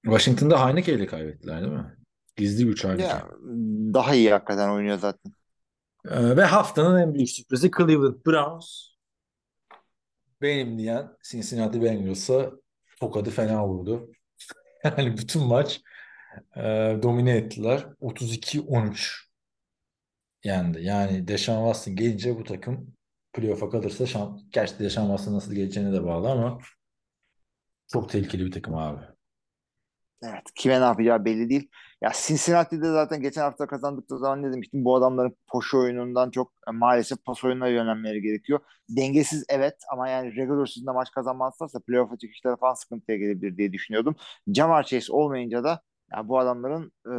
Washington'da 0.04 0.68
Heineke 0.68 0.94
ile 0.94 1.06
kaybettiler 1.06 1.62
değil 1.62 1.74
mi? 1.74 1.98
Gizli 2.36 2.66
güç 2.66 2.84
Heineke. 2.84 3.04
Ya, 3.04 3.30
daha 3.94 4.16
iyi 4.16 4.32
hakikaten 4.32 4.70
oynuyor 4.70 4.98
zaten. 4.98 5.34
Ee, 6.06 6.38
ve 6.38 6.44
haftanın 6.44 7.02
en 7.02 7.14
büyük 7.14 7.30
sürprizi 7.30 7.72
Cleveland 7.78 8.26
Browns. 8.26 8.88
Benim 10.42 10.78
diyen 10.78 11.18
Cincinnati 11.24 11.82
Bengals'a 11.82 12.52
tokadı 13.00 13.30
fena 13.30 13.68
vurdu. 13.68 14.12
Yani 14.84 15.18
bütün 15.18 15.44
maç 15.44 15.82
e, 16.56 16.62
domine 17.04 17.38
ettiler. 17.38 17.88
32-13 18.02 19.26
yendi. 20.44 20.84
Yani 20.84 21.28
Deshaun 21.28 21.74
Watson 21.74 21.96
gelince 21.96 22.36
bu 22.36 22.44
takım 22.44 22.94
playoff'a 23.34 23.70
kalırsa 23.70 24.06
şan, 24.06 24.40
gerçi 24.52 24.80
Deshaun 24.80 25.08
Watson 25.08 25.34
nasıl 25.34 25.54
geleceğine 25.54 25.94
de 25.94 26.04
bağlı 26.04 26.32
ama 26.32 26.60
çok 27.88 28.10
tehlikeli 28.10 28.46
bir 28.46 28.52
takım 28.52 28.76
abi. 28.76 29.02
Evet. 30.24 30.44
Kime 30.56 30.82
ne 30.82 30.84
yapacağı 30.84 31.26
belli 31.26 31.50
değil. 31.50 31.70
Ya 32.02 32.12
Cincinnati'de 32.16 32.92
zaten 32.92 33.22
geçen 33.22 33.42
hafta 33.42 33.68
kazandıkları 33.68 34.20
zaman 34.20 34.42
ne 34.44 34.54
demiştim? 34.54 34.86
Bu 34.86 34.96
adamların 34.96 35.38
koşu 35.52 35.80
oyunundan 35.80 36.32
çok 36.32 36.54
e, 36.68 36.72
maalesef 36.72 37.26
pas 37.26 37.44
oyununa 37.44 37.68
yönelmeleri 37.68 38.22
gerekiyor. 38.22 38.60
Dengesiz 38.90 39.46
evet 39.50 39.76
ama 39.92 40.10
yani 40.10 40.36
regular 40.36 40.66
season'da 40.66 40.94
maç 40.94 41.12
kazanmazlarsa 41.12 41.80
playoff'a 41.80 42.18
çıkışları 42.18 42.58
falan 42.58 42.74
sıkıntıya 42.74 43.18
gelebilir 43.18 43.58
diye 43.58 43.74
düşünüyordum. 43.74 44.16
Jamar 44.48 44.84
Chase 44.84 45.14
olmayınca 45.14 45.64
da 45.64 45.82
ya 46.12 46.28
bu 46.28 46.40
adamların 46.40 46.92
e, 47.06 47.14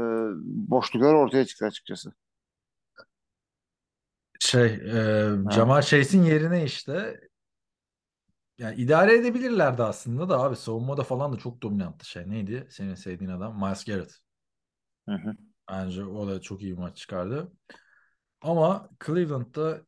boşlukları 0.70 1.16
ortaya 1.16 1.44
çıktı 1.44 1.66
açıkçası. 1.66 2.12
Şey, 4.42 4.66
e, 4.66 5.30
Jamar 5.50 5.82
Chase'in 5.82 6.22
yerine 6.22 6.64
işte 6.64 7.20
yani 8.58 8.76
idare 8.76 9.14
edebilirlerdi 9.14 9.82
aslında 9.82 10.28
da 10.28 10.40
abi 10.40 10.56
savunmada 10.56 11.02
falan 11.02 11.32
da 11.32 11.36
çok 11.36 11.62
dominanttı 11.62 12.08
şey. 12.08 12.30
Neydi? 12.30 12.66
Senin 12.70 12.94
sevdiğin 12.94 13.30
adam 13.30 13.60
Miles 13.60 13.84
Garrett. 13.84 14.12
Hı 15.08 15.14
hı. 15.14 15.32
Bence 15.70 16.04
o 16.04 16.28
da 16.28 16.40
çok 16.40 16.62
iyi 16.62 16.72
bir 16.72 16.78
maç 16.78 16.96
çıkardı. 16.96 17.52
Ama 18.40 18.90
Cleveland'da 19.06 19.80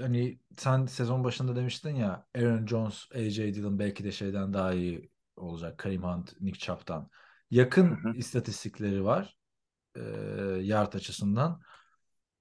hani 0.00 0.38
sen 0.58 0.86
sezon 0.86 1.24
başında 1.24 1.56
demiştin 1.56 1.96
ya 1.96 2.26
Aaron 2.36 2.66
Jones, 2.66 3.06
A.J. 3.14 3.54
Dillon 3.54 3.78
belki 3.78 4.04
de 4.04 4.12
şeyden 4.12 4.52
daha 4.52 4.72
iyi 4.72 5.10
olacak. 5.36 5.78
Kareem 5.78 6.02
Hunt, 6.02 6.40
Nick 6.40 6.58
Chubb'dan. 6.58 7.10
Yakın 7.50 7.90
Hı 7.90 8.08
hı. 8.08 8.16
istatistikleri 8.16 9.04
var. 9.04 9.36
E, 9.96 10.00
yard 10.60 10.92
açısından. 10.92 11.60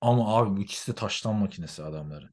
Ama 0.03 0.38
abi 0.38 0.57
bu 0.57 0.61
ikisi 0.61 0.91
de 0.91 0.95
taştan 0.95 1.35
makinesi 1.35 1.84
adamları. 1.84 2.30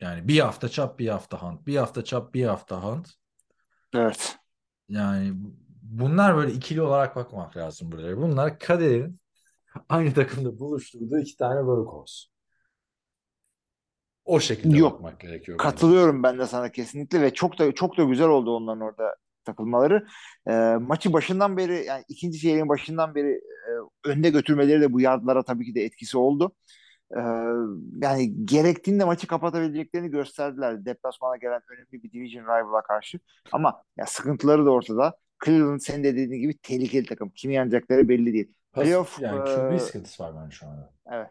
Yani 0.00 0.28
bir 0.28 0.40
hafta 0.40 0.68
Chubb, 0.68 0.98
bir 0.98 1.08
hafta 1.08 1.42
Hunt. 1.42 1.66
Bir 1.66 1.76
hafta 1.76 2.04
Chubb, 2.04 2.34
bir 2.34 2.44
hafta 2.44 2.84
Hunt. 2.84 3.08
Evet. 3.94 4.38
Yani 4.88 5.32
bunlar 5.82 6.36
böyle 6.36 6.52
ikili 6.52 6.82
olarak 6.82 7.16
bakmak 7.16 7.56
lazım 7.56 7.92
buraya. 7.92 8.16
Bunlar 8.16 8.58
kaderin 8.58 9.20
aynı 9.88 10.14
takımda 10.14 10.58
buluşturduğu 10.58 11.18
iki 11.18 11.36
tane 11.36 11.60
workhorse. 11.60 12.28
O 14.24 14.40
şekilde 14.40 14.76
Yok, 14.76 14.92
bakmak 14.92 15.20
gerekiyor. 15.20 15.58
bence. 15.58 15.70
Katılıyorum 15.70 16.22
ben 16.22 16.38
de 16.38 16.46
sana 16.46 16.72
kesinlikle 16.72 17.20
ve 17.20 17.34
çok 17.34 17.58
da 17.58 17.72
çok 17.72 17.98
da 17.98 18.04
güzel 18.04 18.28
oldu 18.28 18.56
onların 18.56 18.80
orada 18.80 19.16
takılmaları. 19.44 20.06
E, 20.46 20.52
maçı 20.80 21.12
başından 21.12 21.56
beri 21.56 21.84
yani 21.84 22.04
ikinci 22.08 22.38
çeyreğin 22.38 22.68
başından 22.68 23.14
beri 23.14 23.30
e, 23.32 23.70
önde 24.04 24.30
götürmeleri 24.30 24.80
de 24.80 24.92
bu 24.92 25.00
yardlara 25.00 25.42
tabii 25.42 25.64
ki 25.64 25.74
de 25.74 25.84
etkisi 25.84 26.18
oldu. 26.18 26.52
E, 27.16 27.20
yani 28.02 28.46
gerektiğinde 28.46 29.04
maçı 29.04 29.26
kapatabileceklerini 29.26 30.10
gösterdiler. 30.10 30.84
Deplasmana 30.84 31.36
gelen 31.36 31.60
önemli 31.70 32.02
bir 32.02 32.12
division 32.12 32.44
rival'a 32.44 32.82
karşı. 32.82 33.18
Ama 33.52 33.82
ya 33.96 34.06
sıkıntıları 34.06 34.66
da 34.66 34.70
ortada. 34.70 35.16
Cleveland 35.44 35.80
senin 35.80 36.04
de 36.04 36.16
dediğin 36.16 36.40
gibi 36.40 36.58
tehlikeli 36.58 37.06
takım. 37.06 37.30
Kimi 37.30 37.54
yenecekleri 37.54 38.08
belli 38.08 38.32
değil. 38.32 38.52
Pas- 38.72 38.84
Playoff, 38.84 39.20
yani 39.20 39.50
e, 39.50 39.54
QB 39.54 39.80
sıkıntısı 39.80 40.22
var 40.22 40.32
bence 40.42 40.56
şu 40.56 40.66
anda. 40.66 40.92
Evet. 41.12 41.30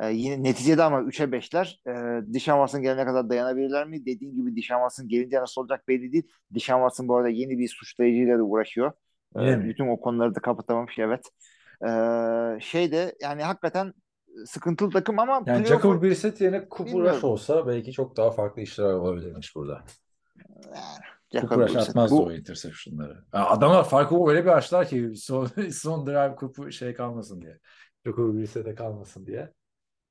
Ee, 0.00 0.10
yine 0.10 0.42
neticede 0.42 0.82
ama 0.82 1.00
3'e 1.00 1.32
5'ler. 1.32 1.80
Ee, 1.86 2.34
Deshaun 2.34 2.58
Watson 2.58 2.82
gelene 2.82 3.04
kadar 3.04 3.30
dayanabilirler 3.30 3.86
mi? 3.86 4.06
Dediğin 4.06 4.36
gibi 4.36 4.56
Deshaun 4.56 4.80
Watson 4.80 5.08
gelince 5.08 5.40
nasıl 5.40 5.60
olacak 5.60 5.88
belli 5.88 6.12
değil. 6.12 6.28
Deshaun 6.50 6.80
Watson 6.80 7.08
bu 7.08 7.16
arada 7.16 7.28
yeni 7.28 7.58
bir 7.58 7.68
suçlayıcıyla 7.68 8.38
da 8.38 8.42
uğraşıyor. 8.42 8.92
Mi? 9.34 9.64
bütün 9.64 9.88
o 9.88 10.00
konuları 10.00 10.34
da 10.34 10.40
kapatamamış 10.40 10.98
evet. 10.98 11.30
Ee, 11.82 12.60
şey 12.60 12.92
de 12.92 13.14
yani 13.20 13.42
hakikaten 13.42 13.94
sıkıntılı 14.46 14.90
takım 14.90 15.18
ama 15.18 15.42
Yani 15.46 15.66
Jacob 15.66 16.02
Brissett 16.02 16.40
yerine. 16.40 16.66
Rush 16.70 17.24
olsa 17.24 17.66
belki 17.66 17.92
çok 17.92 18.16
daha 18.16 18.30
farklı 18.30 18.62
işler 18.62 18.92
olabilirmiş 18.92 19.54
burada. 19.54 19.84
Rush 21.58 21.74
Brissett. 21.74 21.88
atmazdı 21.88 22.16
Bu- 22.16 22.24
o 22.24 22.32
interceptionları. 22.32 23.24
Ya 23.34 23.46
adamlar 23.46 23.88
farkı 23.88 24.28
öyle 24.28 24.44
bir 24.44 24.50
açtılar 24.50 24.88
ki 24.88 25.12
son, 25.16 25.46
son 25.72 26.06
drive 26.06 26.36
Cooper 26.40 26.70
şey 26.70 26.94
kalmasın 26.94 27.40
diye. 27.42 27.58
Jacob 28.06 28.34
Brissett'e 28.34 28.74
kalmasın 28.74 29.26
diye. 29.26 29.52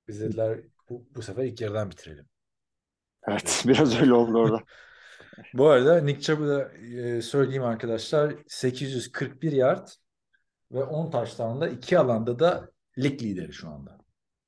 Biz 0.08 0.22
dediler 0.22 0.60
bu, 0.90 1.06
bu 1.16 1.22
sefer 1.22 1.44
ilk 1.44 1.62
yarıdan 1.62 1.92
bitirelim. 1.92 2.26
Evet 3.28 3.64
biraz 3.68 4.02
öyle 4.02 4.14
oldu 4.14 4.38
orada. 4.38 4.60
Bu 5.54 5.70
arada 5.70 6.02
Nick 6.02 6.22
Chubb'ı 6.22 6.48
da 6.48 6.72
e, 6.74 7.22
söyleyeyim 7.22 7.64
arkadaşlar 7.64 8.36
841 8.48 9.52
yard 9.52 9.88
ve 10.72 10.84
10 10.84 11.12
taştanla 11.12 11.70
iki 11.70 12.00
alanda 12.00 12.40
da 12.40 12.70
lig 12.98 13.24
lideri 13.24 13.54
şu 13.54 13.70
anda. 13.70 13.98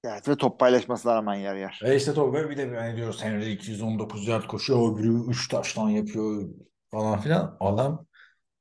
Evet 0.03 0.27
ve 0.27 0.35
top 0.35 0.59
paylaşmasına 0.59 1.15
rağmen 1.15 1.35
yer 1.35 1.55
yer. 1.55 1.79
E 1.83 1.95
işte 1.95 2.13
Tolga 2.13 2.49
bir 2.49 2.57
de 2.57 2.61
yani 2.61 2.97
diyoruz 2.97 3.23
Henry 3.23 3.51
219 3.51 4.27
yard 4.27 4.45
koşuyor, 4.45 4.93
öbürü 4.93 5.29
3 5.29 5.47
taştan 5.47 5.89
yapıyor 5.89 6.49
falan 6.91 7.21
filan. 7.21 7.57
Adam 7.59 8.05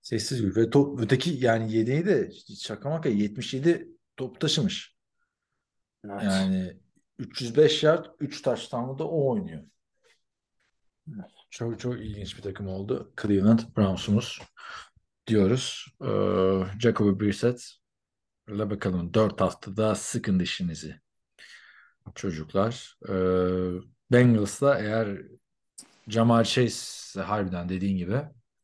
sessiz 0.02 0.40
gibi. 0.40 0.56
Ve 0.56 0.70
top, 0.70 1.00
öteki 1.00 1.30
yani 1.30 1.72
yedeği 1.72 2.06
de 2.06 2.30
şaka 2.60 2.90
maka 2.90 3.08
77 3.08 3.88
top 4.16 4.40
taşımış. 4.40 4.96
Evet. 6.04 6.22
Yani 6.22 6.76
305 7.18 7.82
yard 7.82 8.06
3 8.20 8.42
taştanlı 8.42 8.98
da 8.98 9.04
o 9.04 9.30
oynuyor. 9.30 9.62
Çok 11.50 11.80
çok 11.80 11.94
ilginç 11.94 12.36
bir 12.36 12.42
takım 12.42 12.68
oldu. 12.68 13.12
Cleveland 13.22 13.60
Browns'umuz 13.76 14.42
diyoruz. 15.26 15.86
Ee, 16.02 16.08
Jacoby 16.80 17.24
Brissett 17.24 17.70
bakalım 18.48 19.14
4 19.14 19.40
haftada 19.40 19.94
sıkın 19.94 20.40
dişinizi 20.40 21.00
çocuklar. 22.14 22.98
Ee, 23.08 23.12
Bengals'da 24.12 24.78
eğer 24.78 25.18
Jamar 26.08 26.44
Chase 26.44 27.20
harbiden 27.20 27.68
dediğin 27.68 27.96
gibi 27.96 28.22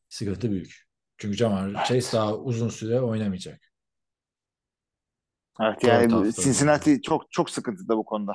sıkıntı 0.09 0.51
büyük. 0.51 0.83
Çünkü 1.17 1.37
Jamar 1.37 1.85
Chase 1.85 2.17
daha 2.17 2.35
uzun 2.37 2.69
süre 2.69 3.01
oynamayacak. 3.01 3.61
Evet 5.61 5.75
Dört 5.75 5.83
yani 5.83 6.13
hafta. 6.13 6.41
Cincinnati 6.41 7.01
çok 7.01 7.31
çok 7.31 7.49
sıkıntıda 7.49 7.97
bu 7.97 8.05
konuda. 8.05 8.33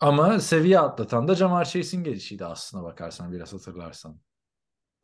Ama 0.00 0.40
seviye 0.40 0.78
atlatan 0.78 1.28
da 1.28 1.34
Jamar 1.34 1.64
Chase'in 1.64 2.04
gelişiydi 2.04 2.44
aslına 2.44 2.84
bakarsan 2.84 3.32
biraz 3.32 3.52
hatırlarsan. 3.52 4.20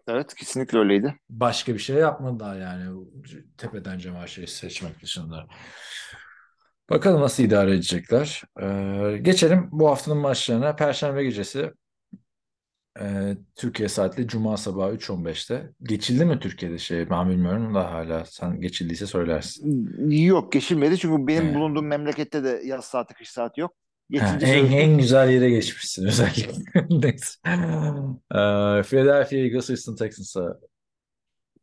Evet 0.09 0.35
kesinlikle 0.35 0.79
öyleydi. 0.79 1.17
Başka 1.31 1.75
bir 1.75 1.79
şey 1.79 1.97
yapmadılar 1.97 2.61
yani 2.61 3.07
tepeden 3.59 3.99
Jamar 3.99 4.27
Chase'i 4.27 4.47
seçmek 4.47 5.03
dışında. 5.03 5.47
Bakalım 6.91 7.21
nasıl 7.21 7.43
idare 7.43 7.71
edecekler. 7.75 8.43
Ee, 8.61 9.19
geçelim 9.23 9.69
bu 9.73 9.89
haftanın 9.89 10.19
maçlarına. 10.19 10.77
Perşembe 10.77 11.25
gecesi 11.25 11.73
e, 13.01 13.37
Türkiye 13.55 13.89
saatli 13.89 14.29
Cuma 14.29 14.57
sabahı 14.57 14.95
3.15'te. 14.95 15.71
Geçildi 15.83 16.25
mi 16.25 16.39
Türkiye'de 16.41 16.79
şey 16.79 17.11
ben 17.11 17.31
bilmiyorum 17.31 17.75
da 17.75 17.93
hala 17.93 18.25
sen 18.25 18.61
geçildiyse 18.61 19.07
söylersin. 19.07 20.11
Yok 20.11 20.53
geçilmedi 20.53 20.99
çünkü 20.99 21.27
benim 21.27 21.45
Evet. 21.45 21.55
bulunduğum 21.55 21.87
memlekette 21.87 22.45
de 22.45 22.61
yaz 22.65 22.85
saati 22.85 23.15
kış 23.15 23.29
saati 23.31 23.61
yok. 23.61 23.75
Ha, 24.19 24.39
en, 24.43 24.67
en 24.73 24.99
güzel 24.99 25.31
yere 25.31 25.51
geçmişsin 25.51 26.07
özellikle. 26.07 26.53
Neyse. 26.91 27.39
Ee, 28.35 28.83
Philadelphia 28.83 29.37
Eagles 29.37 29.69
Houston 29.69 29.97
Texans'a 29.97 30.59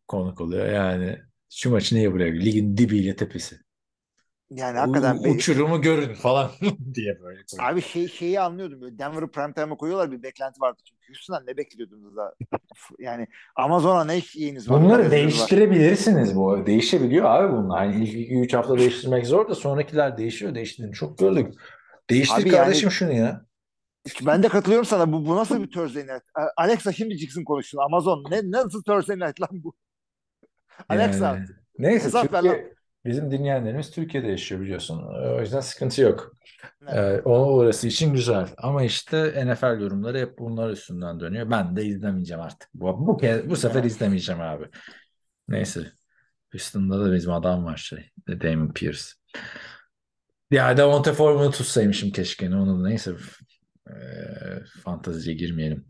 konuk 0.08 0.42
oluyor. 0.42 0.66
Yani 0.66 1.18
şu 1.50 1.72
maçı 1.72 1.96
niye 1.96 2.14
buraya 2.14 2.32
Ligin 2.32 2.78
dibiyle 2.78 3.16
tepesi. 3.16 3.56
Yani 4.52 4.78
hakikaten 4.78 5.16
U- 5.18 5.24
be- 5.24 5.30
uçurumu 5.30 5.82
görün 5.82 6.14
falan 6.14 6.52
diye 6.94 7.22
böyle. 7.22 7.42
abi 7.60 7.82
şey 7.82 8.08
şeyi 8.08 8.40
anlıyordum. 8.40 8.82
Böyle 8.82 9.00
Denver'ı 9.00 9.32
prime 9.32 9.54
time'a 9.54 9.78
koyuyorlar 9.78 10.12
bir 10.12 10.24
beklenti 10.24 10.62
vardı 10.62 10.82
çünkü. 10.86 11.08
Houston'dan 11.08 11.46
ne 11.48 11.58
bekliyordunuz 11.58 12.16
da? 12.16 12.36
Yani 13.00 13.28
Amazon'a 13.56 14.04
ne 14.04 14.22
şeyiniz 14.22 14.70
var? 14.70 14.84
Bunları 14.84 15.04
Haberiniz 15.04 15.14
var. 15.14 15.38
değiştirebilirsiniz 15.40 16.36
bu. 16.36 16.66
Değişebiliyor 16.66 17.26
abi 17.26 17.54
bunlar. 17.58 17.78
Hani 17.88 18.04
ilk 18.06 18.32
2-3 18.54 18.56
hafta 18.58 18.78
değiştirmek 18.78 19.28
zor 19.28 19.50
da 19.50 19.56
sonrakiler 19.56 20.18
değişiyor. 20.18 20.56
Değiştiğini 20.56 20.94
çok 20.94 21.18
gördük. 21.18 21.54
Değiştir 22.10 22.42
Abi 22.44 22.50
kardeşim 22.50 22.86
yani- 22.88 22.94
şunu 22.94 23.12
ya. 23.14 23.46
Ben 24.26 24.44
de 24.44 24.48
katılıyorum 24.48 24.86
sana. 24.86 25.12
Bu, 25.14 25.26
bu 25.26 25.36
nasıl 25.36 25.64
bir 25.64 25.72
Thursday 25.72 26.04
night? 26.04 26.24
Alexa 26.58 26.92
şimdi 26.94 27.18
çıksın 27.18 27.44
konuşsun. 27.44 27.78
Amazon 27.78 28.24
ne 28.32 28.52
nasıl 28.52 28.84
Thursday 28.84 29.20
night 29.20 29.42
lan 29.42 29.50
bu? 29.52 29.74
Alexa 30.90 31.26
Yani, 31.28 31.46
neyse 31.78 32.06
hesap 32.06 32.34
ver 32.34 32.42
Türkiye, 32.42 32.74
bizim 33.06 33.32
dinleyenlerimiz 33.32 33.92
Türkiye'de 33.92 34.28
yaşıyor 34.28 34.62
biliyorsun. 34.62 35.04
O 35.38 35.42
yüzden 35.42 35.60
sıkıntı 35.60 36.02
yok. 36.02 36.36
Evet. 36.88 37.20
Ee, 37.20 37.22
o 37.26 37.32
orası 37.32 37.88
için 37.88 38.14
güzel. 38.14 38.48
Ama 38.58 38.84
işte 38.84 39.46
NFL 39.46 39.82
yorumları 39.82 40.20
hep 40.20 40.38
bunlar 40.40 40.70
üstünden 40.70 41.20
dönüyor. 41.20 41.52
Ben 41.52 41.76
de 41.76 41.86
izlemeyeceğim 41.86 42.42
artık. 42.42 42.70
Bu, 42.74 43.08
bu, 43.08 43.18
kez, 43.18 43.50
bu 43.50 43.56
sefer 43.56 43.84
izlemeyeceğim 43.84 44.42
abi. 44.42 44.66
Neyse. 45.48 45.92
Houston'da 46.52 47.06
da 47.06 47.14
bizim 47.14 47.32
adam 47.32 47.66
var 47.66 47.78
şey. 47.78 48.10
Damon 48.28 48.74
Pierce. 48.74 49.04
Ya 50.52 50.78
Devonta 50.78 51.14
Foreman'ı 51.14 51.52
tutsaymışım 51.52 52.12
keşke. 52.12 52.50
Onu 52.50 52.84
da 52.84 52.88
neyse. 52.88 53.12
Ee, 53.90 53.94
fanteziye 54.84 55.36
girmeyelim. 55.36 55.86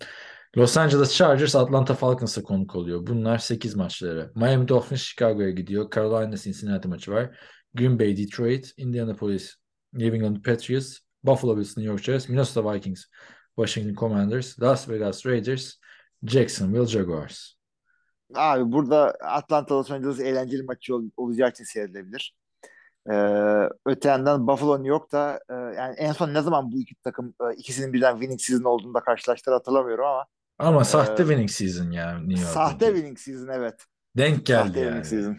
Los 0.58 0.78
Angeles 0.78 1.16
Chargers 1.16 1.56
Atlanta 1.56 1.94
Falcons'a 1.94 2.44
konuk 2.44 2.76
oluyor. 2.76 3.08
Bunlar 3.08 3.38
8 3.38 3.76
maçları. 3.76 4.32
Miami 4.36 4.68
Dolphins 4.68 5.02
Chicago'ya 5.02 5.50
gidiyor. 5.50 5.92
Carolina 5.96 6.38
Cincinnati 6.38 6.88
maçı 6.88 7.12
var. 7.12 7.38
Green 7.74 8.00
Bay 8.00 8.18
Detroit, 8.18 8.74
Indianapolis 8.78 9.56
New 9.94 10.18
England 10.18 10.44
Patriots, 10.44 10.98
Buffalo 11.24 11.58
Bills 11.58 11.78
New 11.78 11.92
York 11.92 12.04
Jets, 12.04 12.30
Minnesota 12.30 12.74
Vikings 12.74 13.06
Washington 13.56 13.96
Commanders, 13.96 14.60
Las 14.62 14.90
Vegas 14.90 15.26
Raiders, 15.26 15.74
Jacksonville 16.24 16.88
Jaguars. 16.88 17.54
Abi 18.36 18.72
burada 18.72 19.14
Atlanta 19.22 19.76
Los 19.76 19.92
Angeles 19.92 20.20
eğlenceli 20.20 20.64
maçı 20.64 20.96
ol- 20.96 21.10
olacağı 21.18 21.50
için 21.50 21.64
seyredilebilir. 21.64 22.36
Ee, 23.12 23.70
öte 23.86 24.10
yandan 24.10 24.48
Buffalo 24.48 24.78
New 24.78 24.88
York 24.90 25.12
da 25.12 25.40
e, 25.50 25.54
yani 25.54 25.96
en 25.98 26.12
son 26.12 26.34
ne 26.34 26.42
zaman 26.42 26.72
bu 26.72 26.80
iki 26.82 26.96
takım 27.04 27.34
e, 27.42 27.56
ikisinin 27.56 27.94
birden 27.94 28.12
winning 28.14 28.42
season 28.42 28.64
olduğunda 28.64 29.00
karşılaştılar 29.00 29.58
hatırlamıyorum 29.58 30.06
ama 30.06 30.26
Ama 30.62 30.84
sahte 30.86 31.24
Ee, 31.24 31.26
winning 31.26 31.50
season 31.50 31.92
yani 31.92 32.30
New 32.30 32.44
York'taki. 32.46 32.54
sahte 32.54 32.86
winning 32.86 33.18
season 33.20 33.48
evet. 33.48 33.86
Denk 34.18 34.46
geldi 34.46 34.68
Sahte 34.68 34.80
yani. 34.80 35.04
winning 35.04 35.06
season. 35.06 35.38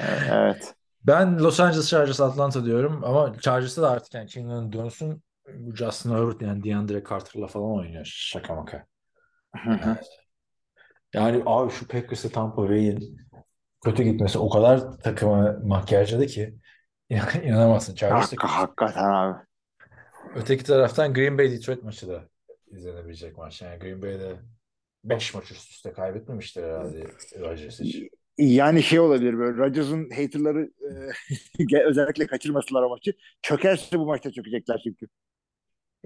Ee, 0.00 0.04
evet. 0.30 0.74
Ben 1.06 1.38
Los 1.38 1.60
Angeles 1.60 1.88
Chargers 1.90 2.20
Atlanta 2.20 2.64
diyorum 2.64 3.04
ama 3.04 3.34
Chargers'ta 3.40 3.82
da 3.82 3.90
artık 3.90 4.14
yani 4.14 4.26
King'den 4.26 4.72
dönsün. 4.72 5.22
Bu 5.54 5.76
Justin 5.76 6.10
Herbert 6.10 6.42
yani 6.42 6.64
DeAndre 6.64 7.02
Carter'la 7.10 7.46
falan 7.46 7.72
oynuyor. 7.78 8.04
Şaka 8.04 8.54
maka. 8.54 8.86
Yani 11.14 11.42
abi 11.46 11.70
şu 11.72 11.88
Packers'e 11.88 12.28
Tampa 12.32 12.68
Bay'in 12.68 13.16
kötü 13.84 14.02
gitmesi 14.02 14.38
o 14.38 14.50
kadar 14.50 14.98
takımı 14.98 15.60
makyajladı 15.64 16.26
ki 16.26 16.54
inan- 17.10 17.42
inanamazsın. 17.44 17.94
Chargers 17.94 18.32
Hakka, 18.32 18.48
hakikaten 18.48 19.04
abi. 19.04 19.38
Öteki 20.34 20.64
taraftan 20.64 21.14
Green 21.14 21.38
Bay 21.38 21.50
Detroit 21.50 21.82
maçı 21.82 22.08
da 22.08 22.28
izlenebilecek 22.72 23.38
maç. 23.38 23.62
Yani 23.62 23.78
Green 23.78 24.02
Bay'de 24.02 24.36
5 25.04 25.34
maç 25.34 25.50
üst 25.50 25.70
üste 25.70 25.92
kaybetmemiştir 25.92 26.62
herhalde 26.62 27.06
Rodgers 27.40 27.80
hiç. 27.80 28.02
Yani 28.38 28.82
şey 28.82 29.00
olabilir 29.00 29.38
böyle 29.38 29.58
Rodgers'ın 29.58 30.10
haterları 30.10 30.70
e, 31.70 31.84
özellikle 31.86 32.26
kaçırmasınlar 32.26 32.82
o 32.82 32.88
maçı. 32.88 33.12
Çökerse 33.42 33.98
bu 33.98 34.06
maçta 34.06 34.32
çökecekler 34.32 34.80
çünkü. 34.84 35.06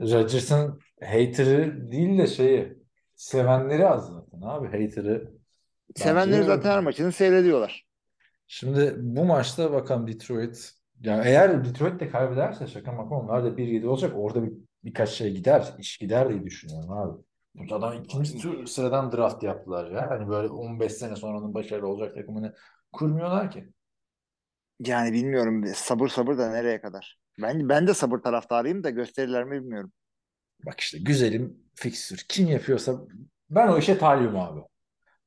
Rodgers'ın 0.01 0.81
hater'ı 1.01 1.91
değil 1.93 2.19
de 2.19 2.27
şeyi 2.27 2.79
sevenleri 3.15 3.87
az 3.87 4.07
zaten 4.07 4.41
abi 4.43 4.67
hater'ı. 4.67 5.33
Sevenleri 5.95 6.45
zaten 6.45 6.71
her 6.71 6.81
maçını 6.81 7.13
seyrediyorlar. 7.13 7.87
Şimdi 8.47 8.95
bu 8.99 9.25
maçta 9.25 9.73
bakalım 9.73 10.09
Detroit 10.09 10.73
yani 11.01 11.23
eğer 11.27 11.65
Detroit 11.65 12.01
de 12.01 12.09
kaybederse 12.09 12.67
şaka 12.67 12.93
maka 12.93 13.15
onlar 13.15 13.45
da 13.45 13.49
1-7 13.49 13.87
olacak. 13.87 14.13
Orada 14.17 14.43
bir, 14.43 14.53
birkaç 14.87 15.11
şey 15.11 15.33
gider. 15.35 15.75
iş 15.79 15.99
gider 15.99 16.29
diye 16.29 16.45
düşünüyorum 16.45 16.93
abi. 16.93 17.23
Adam 17.71 18.03
ikinci 18.03 18.39
tur 18.39 18.67
sıradan 18.67 19.13
draft 19.13 19.43
yaptılar 19.43 19.91
ya. 19.91 20.11
Hani 20.11 20.29
böyle 20.29 20.49
15 20.49 20.93
sene 20.93 21.17
sonranın 21.17 21.55
başarılı 21.55 21.87
olacak 21.89 22.15
takımını 22.15 22.55
kurmuyorlar 22.93 23.51
ki. 23.51 23.73
Yani 24.81 25.13
bilmiyorum 25.13 25.65
sabır 25.75 26.09
sabır 26.09 26.39
da 26.39 26.51
nereye 26.51 26.81
kadar. 26.81 27.19
Ben 27.43 27.69
ben 27.69 27.87
de 27.87 27.95
sabır 27.95 28.19
taraftarıyım 28.19 28.85
da 28.85 28.91
gösterirler 28.91 29.45
mi 29.45 29.63
bilmiyorum. 29.63 29.93
Bak 30.67 30.81
işte 30.81 30.99
güzelim 30.99 31.59
fixture. 31.75 32.21
Kim 32.29 32.47
yapıyorsa 32.47 33.01
ben 33.51 33.69
o 33.69 33.79
işe 33.79 33.99
talibim 33.99 34.37
abi. 34.37 34.61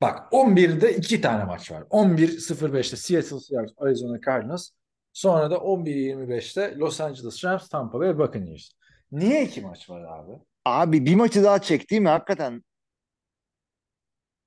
Bak 0.01 0.33
11'de 0.33 0.95
iki 0.95 1.21
tane 1.21 1.43
maç 1.43 1.71
var. 1.71 1.81
11.05'te 1.89 2.97
Seattle 2.97 3.39
Seahawks, 3.39 3.73
Arizona 3.77 4.21
Cardinals. 4.21 4.69
Sonra 5.13 5.51
da 5.51 5.55
11.25'te 5.55 6.75
Los 6.77 7.01
Angeles 7.01 7.45
Rams, 7.45 7.69
Tampa 7.69 7.99
Bay 7.99 8.17
Buccaneers. 8.17 8.71
Niye 9.11 9.43
iki 9.45 9.61
maç 9.61 9.89
var 9.89 10.01
abi? 10.19 10.31
Abi 10.65 11.05
bir 11.05 11.15
maçı 11.15 11.43
daha 11.43 11.59
çek 11.61 11.91
değil 11.91 12.01
mi 12.01 12.09
hakikaten? 12.09 12.63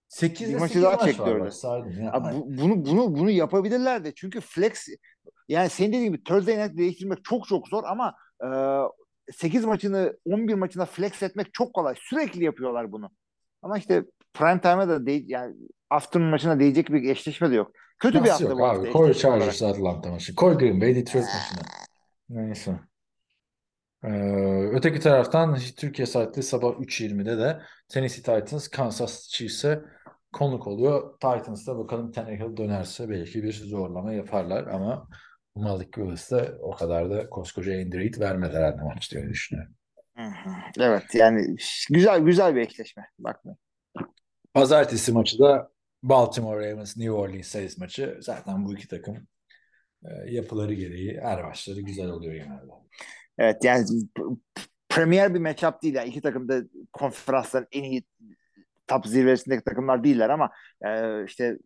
8'de 0.09 0.49
Bir 0.49 0.59
maçı 0.59 0.69
8 0.73 0.83
daha 0.83 0.93
maç 0.97 1.05
çekti 1.05 1.23
orada. 1.23 1.51
ya. 2.03 2.13
Abi 2.13 2.35
bu- 2.37 2.47
bunu 2.63 2.85
bunu 2.85 3.15
bunu 3.17 3.31
yapabilirler 3.31 4.05
de 4.05 4.15
çünkü 4.15 4.41
flex 4.41 4.89
yani 5.49 5.69
senin 5.71 5.89
dediğin 5.89 6.05
gibi 6.13 6.25
Thursday 6.25 6.59
night 6.59 6.77
değiştirmek 6.79 7.25
çok 7.25 7.47
çok 7.49 7.69
zor 7.69 7.85
ama 7.85 8.15
e, 8.45 8.49
8 9.33 9.65
maçını 9.65 10.19
11 10.25 10.55
maçına 10.55 10.85
flex 10.87 11.23
etmek 11.23 11.55
çok 11.55 11.75
kolay. 11.75 11.95
Sürekli 11.99 12.45
yapıyorlar 12.45 12.93
bunu. 12.93 13.11
Ama 13.63 13.79
işte 13.79 14.05
prime 14.35 14.61
time'a 14.61 14.89
da 14.89 15.07
değil 15.07 15.25
yani 15.29 15.55
afternoon 15.91 16.31
maçına 16.31 16.61
değecek 16.61 16.89
bir 16.93 17.11
eşleşme 17.11 17.51
de 17.51 17.55
yok. 17.55 17.73
Kötü 17.99 18.15
bir 18.25 18.29
Nasıl 18.29 18.31
hafta 18.31 18.49
yok 18.49 18.59
bu 18.59 18.67
abi? 18.67 18.77
hafta 18.77 18.93
Koy 18.93 19.11
eşleşme 19.11 19.31
olarak. 19.31 19.55
Chargers 19.55 19.77
Atlanta 19.77 20.11
maçı. 20.11 20.35
Koy 20.35 20.59
Green 20.59 20.81
Bay 20.81 20.95
Detroit 20.97 21.25
maçını. 21.25 21.69
Neyse. 22.29 22.81
Ee, 24.05 24.69
öteki 24.73 25.01
taraftan 25.01 25.59
Türkiye 25.77 26.07
saati 26.07 26.43
sabah 26.43 26.69
3.20'de 26.69 27.39
de 27.39 27.63
Tennessee 27.89 28.23
Titans 28.23 28.69
Kansas 28.69 29.29
Chiefs'e 29.29 29.83
konuk 30.33 30.67
oluyor. 30.67 31.13
Titans'ta 31.13 31.79
bakalım 31.79 32.13
Tannehill 32.13 32.57
dönerse 32.57 33.09
belki 33.11 33.43
bir 33.43 33.53
zorlama 33.53 34.13
yaparlar 34.13 34.67
ama 34.67 35.09
Malik 35.55 35.95
Willis 35.95 36.31
de 36.31 36.55
o 36.61 36.71
kadar 36.71 37.11
da 37.11 37.31
koskoca 37.31 37.73
Andy 37.73 37.99
Reid 37.99 38.21
vermez 38.21 38.53
herhalde 38.53 38.83
maç 38.83 39.13
diye 39.13 39.29
düşünüyorum. 39.29 39.75
Evet 40.79 41.15
yani 41.15 41.57
güzel 41.91 42.21
güzel 42.21 42.55
bir 42.55 42.61
eşleşme. 42.61 43.09
Bakmayın. 43.19 43.59
Pazartesi 44.55 45.13
maçı 45.13 45.39
da 45.39 45.71
Baltimore 46.03 46.71
Ravens 46.71 46.97
New 46.97 47.13
Orleans 47.13 47.47
Saints 47.47 47.79
maçı. 47.79 48.19
Zaten 48.21 48.65
bu 48.65 48.75
iki 48.75 48.89
takım 48.89 49.27
e, 50.05 50.09
yapıları 50.31 50.75
gereği 50.75 51.21
her 51.21 51.43
maçları 51.43 51.81
güzel 51.81 52.09
oluyor 52.09 52.35
genelde. 52.35 52.73
Evet 53.39 53.65
yani 53.65 53.87
premier 54.89 55.35
bir 55.35 55.41
matchup 55.41 55.83
değil. 55.83 55.95
Yani 55.95 56.09
iki 56.09 56.21
takım 56.21 56.49
da 56.49 56.63
konferansların 56.93 57.67
en 57.73 57.83
iyi 57.83 58.05
top 58.87 59.07
zirvesindeki 59.07 59.65
takımlar 59.65 60.05
değiller 60.05 60.31
ama 60.31 60.51
e, 60.85 61.25
işte 61.25 61.59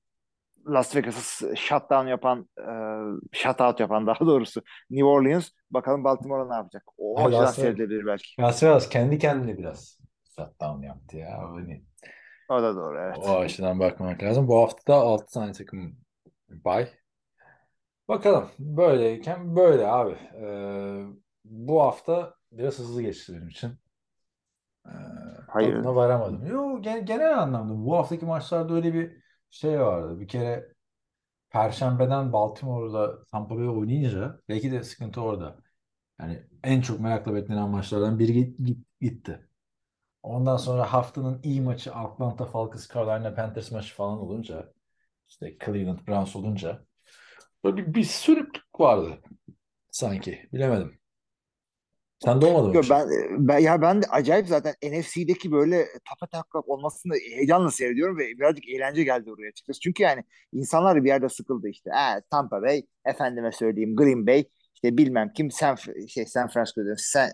Las 0.69 0.97
Vegas'ı 0.97 1.57
shutdown 1.57 2.07
yapan 2.07 2.49
e, 2.59 2.73
shutout 3.33 3.81
yapan 3.81 4.07
daha 4.07 4.27
doğrusu 4.27 4.63
New 4.91 5.07
Orleans 5.07 5.51
bakalım 5.71 6.05
Baltimore'a 6.05 6.49
ne 6.49 6.55
yapacak? 6.55 6.85
O 6.99 7.25
Ha, 7.25 7.33
Las 7.33 7.57
seyredilebilir 7.57 8.07
belki. 8.07 8.43
Las 8.43 8.63
Vegas 8.63 8.89
kendi 8.89 9.19
kendine 9.19 9.59
biraz 9.59 10.01
shutdown 10.37 10.83
yaptı 10.83 11.17
ya. 11.17 11.39
Hani 11.39 11.85
O 12.49 12.63
da 12.63 12.77
doğru 12.77 13.01
evet. 13.01 13.19
o 13.19 13.39
açıdan 13.39 13.81
bakmak 13.81 14.23
lazım. 14.23 14.49
Bu 14.49 14.59
hafta 14.63 14.93
da 14.93 14.97
6 14.97 15.33
tane 15.33 15.53
takım 15.53 15.97
bay. 16.49 16.89
Bakalım. 18.09 18.51
Böyleyken 18.59 19.57
böyle 19.57 19.87
abi. 19.87 20.13
Ee, 20.13 21.26
bu 21.51 21.83
hafta 21.83 22.35
biraz 22.53 22.79
hızlı 22.79 23.03
geçti 23.03 23.33
benim 23.35 23.49
için. 23.49 23.79
Ee, 24.87 24.91
Hayır. 25.47 25.83
tadına 25.83 25.95
varamadım. 25.97 26.47
Yo, 26.47 26.83
gen- 26.83 27.07
genel 27.07 27.39
anlamda 27.43 27.87
bu 27.87 27.97
haftaki 27.97 28.27
maçlarda 28.27 28.75
öyle 28.75 28.95
bir 28.95 29.17
şey 29.51 29.81
vardı. 29.81 30.21
Bir 30.21 30.29
kere 30.29 30.73
Perşembeden 31.51 32.33
Baltimore'da 32.33 33.25
Tampa 33.27 33.57
Bay 33.59 33.69
oynayınca 33.69 34.41
belki 34.49 34.73
de 34.73 34.85
sıkıntı 34.85 35.21
orada. 35.23 35.59
Yani 36.21 36.45
en 36.65 36.81
çok 36.81 37.01
merakla 37.01 37.35
beklenen 37.35 37.71
maçlardan 37.71 38.19
biri 38.19 38.33
git- 38.35 38.59
git- 38.67 38.87
gitti. 39.01 39.49
Ondan 40.23 40.57
sonra 40.57 40.93
haftanın 40.93 41.41
iyi 41.43 41.61
maçı 41.61 41.95
Atlanta 41.95 42.47
Falcons 42.47 42.89
Carolina 42.95 43.35
Panthers 43.35 43.73
maçı 43.73 43.95
falan 43.95 44.19
olunca 44.19 44.73
işte 45.29 45.57
Cleveland 45.67 45.99
Browns 46.09 46.37
olunca 46.37 46.85
böyle 47.65 47.77
bir, 47.77 47.95
bir 47.95 48.05
sürüklük 48.05 48.81
vardı 48.81 49.21
sanki. 49.93 50.49
Bilemedim. 50.53 50.99
Sen 52.25 52.41
de 52.41 52.47
olmadı 52.47 52.69
mı? 52.69 52.75
Yo, 52.75 52.81
bir 52.81 52.87
şey? 52.87 52.97
ben, 52.97 53.09
ben 53.49 53.59
ya 53.59 53.83
ben 53.83 54.03
de 54.03 54.07
acayip 54.11 54.49
zaten 54.49 54.75
NFC'deki 54.83 55.53
böyle 55.53 55.87
tapataklak 56.09 56.69
olmasını 56.69 57.15
heyecanla 57.15 57.71
seyrediyorum 57.71 58.19
ve 58.19 58.23
birazcık 58.39 58.69
eğlence 58.69 59.05
geldi 59.05 59.31
oraya 59.33 59.49
açıkçası. 59.49 59.81
Çünkü 59.81 60.03
yani 60.03 60.25
insanlar 60.53 61.05
bir 61.05 61.09
yerde 61.09 61.29
sıkıldı 61.29 61.69
işte. 61.69 61.91
Ha, 61.91 62.21
Tampa 62.31 62.63
Bay, 62.63 62.83
efendime 63.05 63.53
söyleyeyim 63.53 63.97
Green 63.97 64.27
Bay, 64.27 64.45
işte 64.75 64.99
bilmem 64.99 65.33
kim 65.33 65.51
San 65.51 65.77
şey 66.09 66.27
San 66.27 66.49
Francisco 66.49 66.83
diyorum. 66.83 66.99
San, 66.99 67.29
e, 67.29 67.33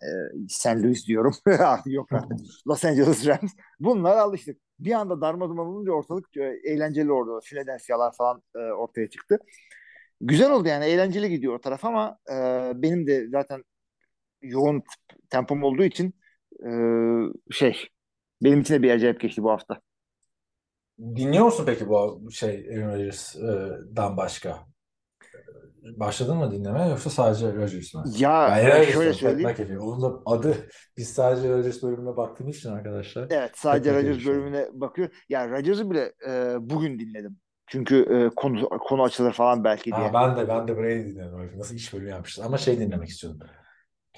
San 0.48 0.82
Luis 0.82 1.06
diyorum. 1.06 1.34
Yok 1.86 2.12
artık. 2.12 2.38
Los 2.68 2.84
Angeles 2.84 3.26
Rams. 3.26 3.52
Bunlar 3.80 4.16
alıştık. 4.16 4.58
Bir 4.78 4.92
anda 4.92 5.20
darmaduman 5.20 5.66
olunca 5.66 5.92
ortalık 5.92 6.36
e, 6.36 6.60
eğlenceli 6.64 7.12
orada. 7.12 7.40
Philadelphia'lar 7.40 8.12
falan 8.16 8.42
e, 8.56 8.58
ortaya 8.58 9.10
çıktı. 9.10 9.38
Güzel 10.20 10.52
oldu 10.52 10.68
yani 10.68 10.84
eğlenceli 10.84 11.30
gidiyor 11.30 11.54
o 11.54 11.60
taraf 11.60 11.84
ama 11.84 12.18
e, 12.30 12.34
benim 12.82 13.06
de 13.06 13.28
zaten 13.28 13.64
yoğun 14.42 14.82
tempom 15.30 15.62
olduğu 15.62 15.84
için 15.84 16.14
e, 16.66 16.70
şey 17.50 17.88
benim 18.42 18.60
için 18.60 18.74
de 18.74 18.82
bir 18.82 18.90
acayip 18.90 19.20
geçti 19.20 19.42
bu 19.42 19.50
hafta. 19.50 19.80
Dinliyor 20.98 21.44
musun 21.44 21.64
peki 21.66 21.88
bu 21.88 22.28
şey 22.30 22.66
Aaron 22.70 22.92
Rodgers'dan 22.92 24.16
başka? 24.16 24.66
Başladın 25.96 26.36
mı 26.36 26.50
dinlemeye 26.52 26.88
yoksa 26.88 27.10
sadece 27.10 27.54
Rodgers 27.54 27.94
mı? 27.94 28.04
Ya 28.18 28.48
Ben 28.50 28.82
e, 28.82 28.86
şöyle 28.86 29.10
Pat 29.10 29.18
söyleyeyim. 29.18 29.80
Onun 29.80 30.02
da 30.02 30.22
adı 30.26 30.56
biz 30.96 31.08
sadece 31.08 31.50
Rodgers 31.50 31.82
bölümüne 31.82 32.16
baktığımız 32.16 32.56
için 32.56 32.70
arkadaşlar. 32.70 33.26
Evet 33.30 33.50
sadece 33.54 33.94
Rodgers 33.94 34.26
bölümüne 34.26 34.68
bakıyor. 34.72 35.08
Ya 35.28 35.50
Rodgers'ı 35.50 35.90
bile 35.90 36.12
e, 36.28 36.54
bugün 36.60 36.98
dinledim. 36.98 37.36
Çünkü 37.66 37.96
e, 37.96 38.34
konu 38.36 38.68
konu 38.68 39.02
açılır 39.02 39.32
falan 39.32 39.64
belki 39.64 39.84
diye. 39.84 40.08
Ha, 40.08 40.14
ben 40.14 40.36
de 40.36 40.48
ben 40.48 40.68
de 40.68 40.76
Brady 40.76 41.04
dinledim. 41.04 41.58
Nasıl 41.58 41.74
iş 41.74 41.94
bölümü 41.94 42.10
yapmışlar. 42.10 42.44
Ama 42.44 42.58
şey 42.58 42.80
dinlemek 42.80 43.08
istiyordum. 43.08 43.40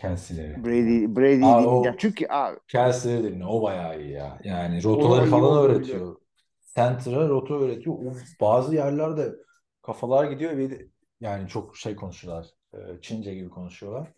Kelsey'leri. 0.09 0.65
Brady 0.65 1.17
Brady'yi 1.17 1.45
Aa, 1.45 1.67
o-. 1.67 1.97
Çünkü 1.99 2.27
abi, 2.29 2.59
Kelsey'leri 2.69 3.25
dinle. 3.25 3.47
O 3.47 3.63
bayağı 3.63 4.01
iyi 4.01 4.11
ya. 4.11 4.39
Yani 4.45 4.85
rotaları 4.85 5.27
falan 5.27 5.65
öğretiyor. 5.65 6.17
Center'a 6.77 7.29
rota 7.29 7.55
öğretiyor. 7.55 7.97
O 7.97 8.13
bazı 8.41 8.75
yerlerde 8.75 9.35
kafalar 9.83 10.25
gidiyor 10.31 10.57
ve 10.57 10.87
yani 11.21 11.49
çok 11.49 11.77
şey 11.77 11.97
konuşuyorlar. 11.97 12.47
e, 12.75 12.79
Çince 13.01 13.35
gibi 13.35 13.51
konuşuyorlar. 13.51 14.09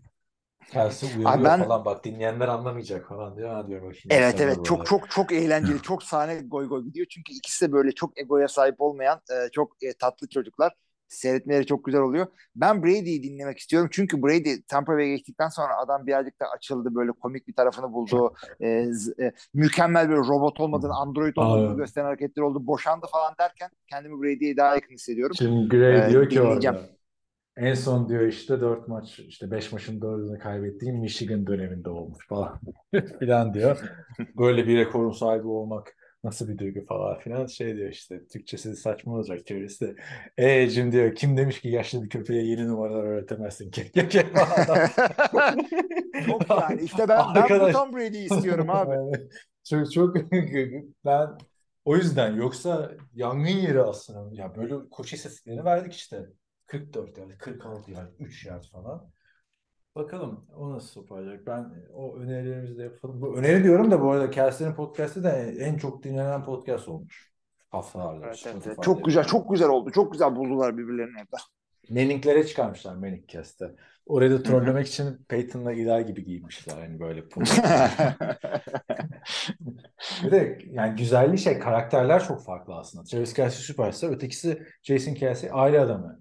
Kelsey 0.73 1.09
uyarıyor 1.19 1.45
ben- 1.45 1.59
falan. 1.59 1.85
Bak 1.85 2.05
dinleyenler 2.05 2.49
anlamayacak 2.49 3.09
falan 3.09 3.37
diyor. 3.37 3.51
Ha 3.55 3.69
diyorum 3.69 3.89
bakayım. 3.89 4.03
evet 4.11 4.35
insanlar 4.35 4.47
evet 4.47 4.65
çok 4.65 4.79
böyle. 4.79 4.89
çok 4.89 5.11
çok 5.11 5.33
eğlenceli, 5.33 5.83
çok 5.83 6.03
sahne 6.03 6.41
goy 6.41 6.69
goy 6.69 6.85
gidiyor. 6.85 7.07
Çünkü 7.11 7.33
ikisi 7.33 7.69
de 7.69 7.73
böyle 7.73 7.93
çok 7.93 8.19
egoya 8.19 8.49
sahip 8.49 8.81
olmayan 8.81 9.21
e, 9.31 9.51
çok 9.53 9.83
e, 9.83 9.93
tatlı 9.93 10.29
çocuklar. 10.29 10.73
Seyretmeleri 11.09 11.67
çok 11.67 11.85
güzel 11.85 12.01
oluyor. 12.01 12.27
Ben 12.57 12.83
Brady'yi 12.83 13.23
dinlemek 13.23 13.59
istiyorum. 13.59 13.89
Çünkü 13.93 14.23
Brady 14.23 14.51
Tampa 14.69 14.93
Bay'e 14.93 15.09
geçtikten 15.09 15.49
sonra 15.49 15.77
adam 15.85 16.07
birazcık 16.07 16.41
da 16.41 16.47
açıldı. 16.47 16.95
Böyle 16.95 17.13
komik 17.13 17.49
bir 17.49 17.55
tarafını 17.55 17.93
buldu. 17.93 18.35
E, 18.61 18.69
e, 19.21 19.33
mükemmel 19.55 20.11
bir 20.11 20.17
robot 20.17 20.61
olmadığını, 20.61 20.95
android 20.95 21.37
olmadığını 21.37 21.71
Abi. 21.71 21.77
gösteren 21.77 22.05
hareketler 22.05 22.43
oldu. 22.43 22.67
Boşandı 22.67 23.07
falan 23.13 23.35
derken 23.41 23.71
kendimi 23.91 24.23
Brady'ye 24.23 24.57
daha 24.57 24.75
yakın 24.75 24.95
hissediyorum. 24.95 25.37
Şimdi 25.39 25.69
Gray 25.69 26.07
Ee, 26.07 26.11
diyor 26.11 26.29
ki 26.29 26.43
orada 26.43 26.81
en 27.57 27.75
son 27.75 28.09
diyor 28.09 28.23
işte 28.23 28.61
4 28.61 28.89
maç 28.89 29.19
işte 29.19 29.51
5 29.51 29.73
maçın 29.73 30.01
4'ünü 30.01 30.39
kaybettiğim 30.39 30.97
Michigan 30.97 31.47
döneminde 31.47 31.91
olmuş 31.91 32.27
falan 32.29 32.61
filan 33.19 33.55
diyor. 33.55 33.81
Böyle 34.39 34.67
bir 34.67 34.77
rekorun 34.77 35.11
sahibi 35.11 35.47
olmak 35.47 35.97
nasıl 36.27 36.49
bir 36.49 36.59
duygu 36.59 36.87
falan 36.87 37.19
filan 37.19 37.47
şey 37.47 37.77
diyor 37.77 37.91
işte 37.91 38.27
Türkçesi 38.27 38.77
saçma 38.77 39.15
olacak 39.15 39.47
çevirisi 39.47 39.87
de. 39.87 39.97
Eee 40.39 40.93
diyor 40.93 41.15
kim 41.15 41.37
demiş 41.37 41.61
ki 41.61 41.69
yaşlı 41.69 42.03
bir 42.03 42.09
köpeğe 42.09 42.43
yeni 42.43 42.69
numaralar 42.69 43.05
öğretemezsin 43.05 43.71
ki. 43.71 43.91
Çok 46.27 46.51
yani. 46.51 46.83
İşte 46.83 47.09
ben, 47.09 47.19
ben 47.19 47.35
bu 47.35 47.39
Arkadaş- 47.39 47.73
Tom 47.73 47.93
Brady'yi 47.93 48.27
istiyorum 48.27 48.71
abi. 48.71 49.19
Çok 49.65 49.93
çok 49.93 50.17
ben 51.05 51.29
o 51.85 51.97
yüzden 51.97 52.35
yoksa 52.35 52.93
yangın 53.15 53.49
yeri 53.49 53.83
aslında. 53.83 54.35
Ya 54.35 54.57
böyle 54.57 54.75
koşu 54.91 55.17
istatistiklerini 55.17 55.65
verdik 55.65 55.93
işte. 55.93 56.27
44 56.67 57.19
yani 57.19 57.39
46 57.39 57.91
yani 57.91 58.09
3 58.19 58.47
yard 58.47 58.65
falan. 58.65 59.11
Bakalım 59.97 60.45
o 60.57 60.71
nasıl 60.71 61.01
toparlayacak. 61.01 61.47
Ben 61.47 61.71
o 61.95 62.17
önerilerimizi 62.17 62.79
de 62.79 62.83
yapalım. 62.83 63.23
Bu 63.23 63.37
öneri 63.37 63.65
diyorum 63.65 63.91
da 63.91 64.03
bu 64.03 64.11
arada 64.11 64.31
Kelsey'nin 64.31 64.75
podcast'i 64.75 65.25
de 65.25 65.57
en 65.59 65.77
çok 65.77 66.03
dinlenen 66.03 66.45
podcast 66.45 66.89
olmuş. 66.89 67.33
Haftalardır. 67.71 68.27
Evet, 68.27 68.43
evet, 68.47 68.63
evet. 68.67 68.83
Çok 68.83 69.05
güzel, 69.05 69.25
çok 69.25 69.51
güzel 69.51 69.69
oldu. 69.69 69.91
Çok 69.91 70.13
güzel 70.13 70.37
buldular 70.37 70.79
birbirlerini 70.79 71.17
orada. 71.17 71.37
Manning'lere 71.91 72.47
çıkarmışlar 72.47 72.97
Cast'te. 73.29 73.75
Orayı 74.07 74.31
da 74.31 74.43
trollemek 74.43 74.87
için 74.87 75.25
Peyton'la 75.29 75.73
Eli 75.73 76.07
gibi 76.07 76.25
giymişler. 76.25 76.75
Hani 76.79 77.01
böyle 77.01 77.21
Bir 80.25 80.31
de 80.31 80.59
yani 80.71 80.97
güzelliği 80.97 81.39
şey 81.39 81.59
karakterler 81.59 82.25
çok 82.25 82.45
farklı 82.45 82.75
aslında. 82.75 83.05
Travis 83.05 83.35
Kelce 83.35 83.57
süperstar. 83.57 84.11
Ötekisi 84.11 84.63
Jason 84.83 85.15
Kelsey 85.15 85.51
aile 85.53 85.81
adamı. 85.81 86.21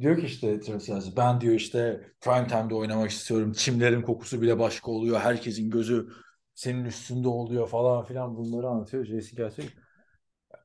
Diyor 0.00 0.18
ki 0.18 0.26
işte 0.26 0.60
Kelce 0.60 1.16
ben 1.16 1.40
diyor 1.40 1.54
işte 1.54 2.00
prime 2.20 2.46
time'da 2.46 2.74
oynamak 2.74 3.10
istiyorum. 3.10 3.52
Çimlerin 3.52 4.02
kokusu 4.02 4.42
bile 4.42 4.58
başka 4.58 4.90
oluyor. 4.90 5.20
Herkesin 5.20 5.70
gözü 5.70 6.08
senin 6.54 6.84
üstünde 6.84 7.28
oluyor 7.28 7.68
falan 7.68 8.04
filan 8.04 8.36
bunları 8.36 8.68
anlatıyor. 8.68 9.04
Jason 9.04 9.36
Kelsey 9.36 9.68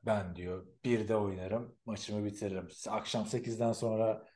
ben 0.06 0.36
diyor 0.36 0.66
bir 0.84 1.08
de 1.08 1.16
oynarım 1.16 1.74
maçımı 1.86 2.24
bitiririm. 2.24 2.68
Akşam 2.88 3.26
8'den 3.26 3.72
sonra 3.72 4.26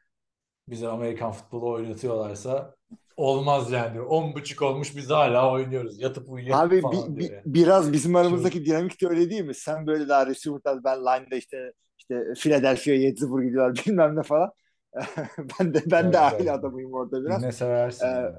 bize 0.68 0.88
Amerikan 0.88 1.32
futbolu 1.32 1.72
oynatıyorlarsa 1.72 2.74
olmaz 3.16 3.72
yani 3.72 3.94
diyor. 3.94 4.06
10.30 4.06 4.62
olmuş 4.62 4.96
biz 4.96 5.10
hala 5.10 5.52
oynuyoruz. 5.52 6.00
Yatıp 6.00 6.30
uyuyalım 6.30 6.62
Abi 6.62 6.82
falan 6.82 7.08
bi- 7.08 7.18
bi- 7.18 7.32
yani. 7.32 7.44
biraz 7.46 7.92
bizim 7.92 8.16
aramızdaki 8.16 8.66
dinamik 8.66 9.02
de 9.02 9.08
öyle 9.08 9.30
değil 9.30 9.44
mi? 9.44 9.54
Sen 9.54 9.86
böyle 9.86 10.08
daha 10.08 10.26
receiver'dan 10.26 10.84
ben 10.84 10.98
line'da 11.00 11.36
işte 11.36 11.72
işte 11.98 12.24
Philadelphia 12.38 12.92
7-0 12.92 13.42
gidiyorlar 13.42 13.82
bilmem 13.86 14.16
ne 14.16 14.22
falan. 14.22 14.50
ben 15.38 15.74
de 15.74 15.82
ben 15.86 16.04
de 16.04 16.06
Güzel, 16.06 16.26
aile 16.26 16.38
güzel. 16.38 16.54
adamıyım 16.54 16.94
orada 16.94 17.24
biraz. 17.24 17.42
Dinle 17.42 17.52
seversin. 17.52 18.06
Ee, 18.06 18.08
yani. 18.08 18.36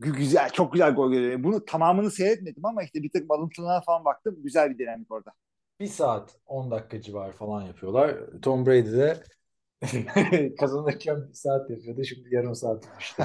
Güzel, 0.00 0.50
çok 0.50 0.72
güzel 0.72 0.94
gol 0.94 1.12
geliyor. 1.12 1.44
Bunu 1.44 1.64
tamamını 1.64 2.10
seyretmedim 2.10 2.66
ama 2.66 2.82
işte 2.82 3.02
bir 3.02 3.10
takım 3.10 3.30
alıntılarına 3.30 3.80
falan 3.80 4.04
baktım. 4.04 4.36
Güzel 4.42 4.70
bir 4.70 4.78
dinamik 4.78 5.12
orada. 5.12 5.32
Bir 5.80 5.86
saat 5.86 6.36
10 6.46 6.70
dakika 6.70 7.00
civarı 7.00 7.32
falan 7.32 7.62
yapıyorlar. 7.62 8.16
Tom 8.42 8.66
Brady 8.66 8.92
de 8.92 9.22
Kazanırken 10.60 11.28
bir 11.28 11.34
saat 11.34 11.70
yapıyordu. 11.70 12.04
Şimdi 12.04 12.34
yarım 12.34 12.54
saat 12.54 12.84
yapmıştı. 12.86 13.22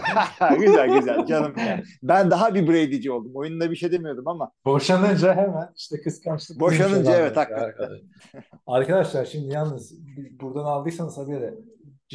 güzel 0.59 0.99
güzel 0.99 1.25
canım 1.25 1.53
ya. 1.57 1.83
Ben 2.03 2.31
daha 2.31 2.55
bir 2.55 2.67
Brady'ci 2.67 3.11
oldum. 3.11 3.31
Oyunda 3.35 3.71
bir 3.71 3.75
şey 3.75 3.91
demiyordum 3.91 4.27
ama. 4.27 4.51
Boşanınca 4.65 5.35
hemen 5.35 5.69
işte 5.77 6.01
kıskançlık. 6.01 6.59
Boşanınca 6.59 6.95
duymuş 6.95 7.19
evet, 7.19 7.37
hakikaten. 7.37 7.89
Arkadaşlar 8.67 9.25
şimdi 9.25 9.53
yalnız 9.53 9.93
buradan 10.39 10.63
aldıysanız 10.63 11.17
haberi 11.17 11.53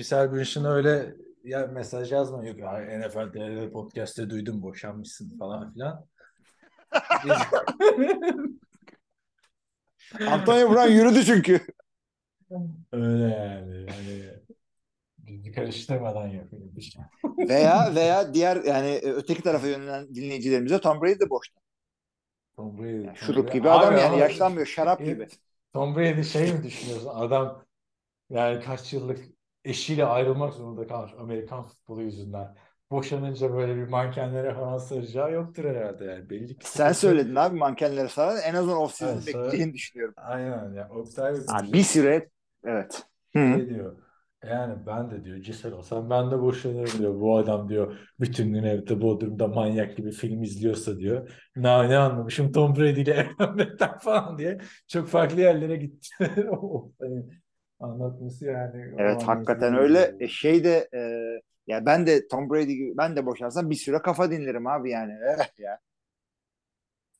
Giselle 0.01 0.33
Bündchen 0.33 0.65
öyle 0.65 1.15
ya 1.45 1.67
mesaj 1.67 2.13
yazmayın. 2.13 2.53
Yok 2.53 2.59
ya 2.59 2.99
NFL 2.99 3.33
TR 3.33 3.73
podcast'te 3.73 4.31
duydum 4.31 4.63
boşanmışsın 4.63 5.39
falan 5.39 5.73
filan. 5.73 6.07
Antonio 10.27 10.71
Brown 10.71 10.91
yürüdü 10.91 11.25
çünkü. 11.25 11.61
öyle 12.93 13.35
yani. 13.35 13.87
yani 15.27 15.53
karıştırmadan 15.53 16.27
yapıyor. 16.27 16.63
Veya 17.49 17.95
veya 17.95 18.35
diğer 18.35 18.65
yani 18.65 18.89
e, 18.89 19.13
öteki 19.13 19.43
tarafa 19.43 19.67
yönelen 19.67 20.15
dinleyicilerimize 20.15 20.81
Tom 20.81 21.03
Brady 21.03 21.21
de 21.21 21.31
boşta. 21.31 21.61
Tom 22.57 22.79
Brady. 22.79 22.91
Yani 22.91 23.07
Tom 23.07 23.17
şurup 23.17 23.49
Brady- 23.49 23.53
gibi 23.53 23.71
adam 23.71 23.95
Abi 23.95 24.01
yani 24.01 24.19
yaşlanmıyor 24.19 24.67
şarap 24.67 25.05
gibi. 25.05 25.29
Tom 25.73 25.97
Brady 25.97 26.23
şey 26.23 26.53
mi 26.53 26.63
düşünüyorsun? 26.63 27.11
Adam 27.15 27.65
yani 28.31 28.65
kaç 28.65 28.93
yıllık 28.93 29.40
eşiyle 29.71 30.05
ayrılmak 30.05 30.55
zorunda 30.55 30.87
kalmış 30.87 31.13
Amerikan 31.19 31.63
futbolu 31.65 32.03
yüzünden. 32.03 32.57
Boşanınca 32.91 33.53
böyle 33.53 33.77
bir 33.77 33.89
mankenlere 33.89 34.55
falan 34.55 34.79
saracağı 34.79 35.33
yoktur 35.33 35.65
herhalde 35.65 36.05
yani. 36.05 36.31
Belli 36.31 36.59
ki 36.59 36.69
Sen 36.69 36.93
söyledin 36.93 37.35
abi 37.35 37.57
mankenlere 37.57 38.09
sarar 38.09 38.43
en 38.45 38.55
azından 38.55 38.77
off 38.79 38.95
season 38.95 39.15
Evet, 39.17 39.27
bekleyeceğini 39.27 39.75
düşünüyorum. 39.75 40.15
Aynen 40.17 40.73
ya. 40.73 40.89
Oktay 40.91 41.37
Ha, 41.47 41.73
bir 41.73 41.83
süre 41.83 42.29
evet. 42.65 43.03
Hı. 43.37 43.39
şey 43.55 43.69
diyor. 43.69 43.97
Yani 44.45 44.87
ben 44.87 45.11
de 45.11 45.25
diyor 45.25 45.41
Cisel 45.43 45.73
olsam 45.73 46.11
ben 46.11 46.31
de 46.31 46.41
boşanırım 46.41 46.99
diyor. 46.99 47.21
Bu 47.21 47.37
adam 47.37 47.69
diyor 47.69 47.99
bütün 48.21 48.53
gün 48.53 48.63
evde 48.63 49.01
Bodrum'da 49.03 49.49
manyak 49.49 49.97
gibi 49.97 50.11
film 50.11 50.43
izliyorsa 50.43 50.99
diyor. 50.99 51.31
Ne, 51.57 51.89
ne 51.89 51.97
anlamışım 51.99 52.53
Tom 52.53 52.77
Brady 52.77 53.01
ile 53.03 53.13
evlenmekten 53.13 53.99
falan 53.99 54.39
diye. 54.39 54.59
Çok 54.89 55.09
farklı 55.09 55.41
yerlere 55.41 55.77
gitti. 55.77 56.09
Anlatması 57.81 58.45
yani. 58.45 58.95
Evet 58.99 59.23
hakikaten 59.23 59.75
öyle. 59.75 60.17
E, 60.21 60.29
şey 60.29 60.65
de 60.65 60.89
e, 60.95 61.01
ya 61.67 61.87
ben 61.87 62.07
de 62.07 62.29
Tom 62.29 62.51
Brady 62.51 62.73
gibi 62.75 62.97
ben 62.97 63.17
de 63.17 63.27
boşansam 63.27 63.71
bir 63.71 63.75
süre 63.75 63.99
kafa 63.99 64.31
dinlerim 64.31 64.67
abi 64.67 64.91
yani. 64.91 65.13
Eh 65.13 65.59
ya. 65.59 65.79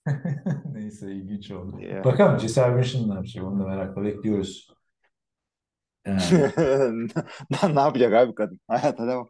Neyse 0.73 1.13
ilginç 1.13 1.51
oldu. 1.51 1.81
Ya. 1.81 2.05
Bakalım 2.05 2.39
Giselle 2.39 2.77
Bündchen 2.77 3.09
ne 3.11 3.15
yapacak 3.15 3.45
onu 3.45 3.61
da 3.61 3.65
merakla 3.69 4.03
bekliyoruz. 4.03 4.69
Yani, 6.07 6.21
ne 7.51 7.75
ne 7.75 7.81
yapacak 7.81 8.15
abi 8.15 8.35
kadın? 8.35 8.61
Hayata 8.69 9.07
devam. 9.09 9.29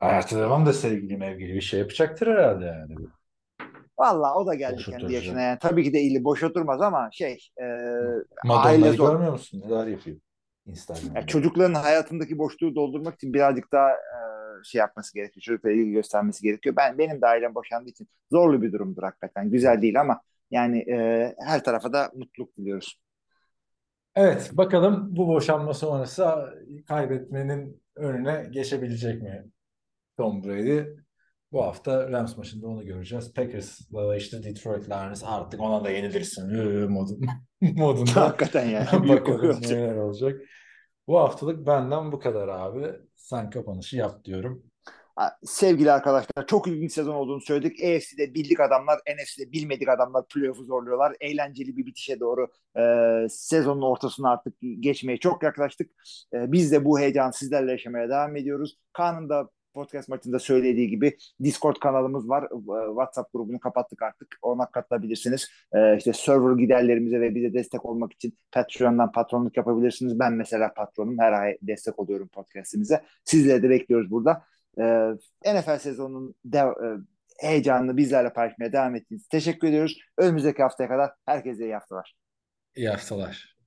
hayatı 0.00 0.36
devam 0.38 0.66
da 0.66 0.72
sevgili 0.72 1.16
mevgili 1.16 1.54
bir 1.54 1.60
şey 1.60 1.80
yapacaktır 1.80 2.26
herhalde 2.26 2.64
yani. 2.64 2.94
Valla 4.00 4.34
o 4.34 4.46
da 4.46 4.54
geldi 4.54 4.76
Boş 4.76 4.84
kendi 4.84 4.96
oturacak. 4.96 5.22
yaşına 5.22 5.40
yani. 5.40 5.58
Tabii 5.58 5.84
ki 5.84 5.92
de 5.92 6.00
iyi 6.00 6.24
boş 6.24 6.42
oturmaz 6.42 6.80
ama 6.82 7.08
şey 7.12 7.38
e, 7.60 7.64
Madonna'yı 8.44 8.84
aile 8.84 8.92
zor. 8.92 9.10
görmüyor 9.10 9.32
musun? 9.32 9.62
Neler 9.66 9.86
yapıyor 9.86 10.16
Instagram'da. 10.66 11.18
Yani 11.18 11.26
çocukların 11.26 11.74
hayatındaki 11.74 12.38
boşluğu 12.38 12.74
doldurmak 12.74 13.14
için 13.14 13.34
birazcık 13.34 13.72
daha 13.72 13.90
e, 13.90 14.20
şey 14.64 14.78
yapması 14.78 15.14
gerekiyor. 15.14 15.42
Çocuklara 15.42 15.72
ilgi 15.74 15.90
göstermesi 15.92 16.42
gerekiyor. 16.42 16.76
Ben 16.76 16.98
benim 16.98 17.20
de 17.22 17.26
ailem 17.26 17.54
boşandığı 17.54 17.88
için 17.88 18.08
zorlu 18.32 18.62
bir 18.62 18.72
durumdur 18.72 19.02
hakikaten. 19.02 19.50
Güzel 19.50 19.82
değil 19.82 20.00
ama 20.00 20.20
yani 20.50 20.78
e, 20.78 21.34
her 21.46 21.64
tarafa 21.64 21.92
da 21.92 22.10
mutluluk 22.14 22.56
diliyoruz. 22.56 23.00
Evet, 24.16 24.50
bakalım 24.52 25.08
bu 25.16 25.28
boşanma 25.28 25.74
sonrası 25.74 26.26
kaybetmenin 26.88 27.82
önüne 27.96 28.46
geçebilecek 28.50 29.22
mi 29.22 29.44
Tom 30.16 30.44
Brady? 30.44 30.84
Bu 31.52 31.64
hafta 31.64 32.10
Rams 32.10 32.36
maçında 32.36 32.66
onu 32.66 32.84
göreceğiz. 32.84 33.34
Packers'la 33.34 34.16
işte 34.16 34.42
Detroit 34.42 34.88
Lions 34.88 35.24
artık 35.26 35.60
ona 35.60 35.84
da 35.84 35.90
yenilirsin 35.90 36.54
ee, 36.54 36.86
modun, 36.86 37.20
modunda. 37.60 38.20
hakikaten 38.20 38.66
yani. 38.66 39.08
Bakalım 39.08 39.60
neler 39.62 39.96
olacak. 39.96 40.40
Bu 41.06 41.18
haftalık 41.18 41.66
benden 41.66 42.12
bu 42.12 42.18
kadar 42.18 42.48
abi. 42.48 42.86
Sen 43.16 43.50
kapanışı 43.50 43.96
yap 43.96 44.24
diyorum. 44.24 44.70
Sevgili 45.44 45.92
arkadaşlar 45.92 46.46
çok 46.46 46.66
ilginç 46.68 46.92
sezon 46.92 47.14
olduğunu 47.14 47.40
söyledik. 47.40 47.84
AFC'de 47.84 48.34
bildik 48.34 48.60
adamlar, 48.60 48.98
NFC'de 48.98 49.52
bilmedik 49.52 49.88
adamlar 49.88 50.28
playoff'u 50.28 50.64
zorluyorlar. 50.64 51.16
Eğlenceli 51.20 51.76
bir 51.76 51.86
bitişe 51.86 52.20
doğru 52.20 52.48
e, 52.76 52.82
sezonun 53.28 53.82
ortasına 53.82 54.30
artık 54.30 54.54
geçmeye 54.80 55.16
çok 55.18 55.42
yaklaştık. 55.42 55.90
E, 56.34 56.52
biz 56.52 56.72
de 56.72 56.84
bu 56.84 57.00
heyecanı 57.00 57.32
sizlerle 57.32 57.70
yaşamaya 57.70 58.08
devam 58.08 58.36
ediyoruz. 58.36 58.76
Kaan'ın 58.92 59.28
da 59.28 59.48
podcast 59.74 60.08
maçında 60.08 60.38
söylediği 60.38 60.88
gibi 60.88 61.16
Discord 61.42 61.76
kanalımız 61.76 62.28
var. 62.28 62.42
E, 62.42 62.88
WhatsApp 62.90 63.32
grubunu 63.32 63.60
kapattık 63.60 64.02
artık. 64.02 64.28
Ona 64.42 64.70
katılabilirsiniz. 64.70 65.48
E, 65.72 65.96
işte 65.96 66.12
server 66.12 66.56
giderlerimize 66.56 67.20
ve 67.20 67.34
bize 67.34 67.54
destek 67.54 67.84
olmak 67.84 68.12
için 68.12 68.38
Patreon'dan 68.52 69.12
patronluk 69.12 69.56
yapabilirsiniz. 69.56 70.18
Ben 70.18 70.32
mesela 70.32 70.74
patronum. 70.74 71.18
Her 71.18 71.32
ay 71.32 71.56
destek 71.62 71.98
oluyorum 71.98 72.28
podcastimize. 72.28 73.02
Sizleri 73.24 73.62
de 73.62 73.70
bekliyoruz 73.70 74.10
burada. 74.10 74.42
Ee, 74.78 75.10
NFL 75.46 75.78
sezonunun 75.78 76.34
dev- 76.44 76.84
e, 76.84 76.98
heyecanını 77.40 77.96
bizlerle 77.96 78.32
paylaşmaya 78.32 78.72
devam 78.72 78.94
ettiğiniz 78.94 79.28
teşekkür 79.28 79.68
ediyoruz. 79.68 79.98
Önümüzdeki 80.18 80.62
haftaya 80.62 80.88
kadar 80.88 81.10
herkese 81.26 81.64
iyi 81.64 81.74
haftalar. 81.74 82.14
İyi 82.76 82.88
haftalar. 82.88 83.59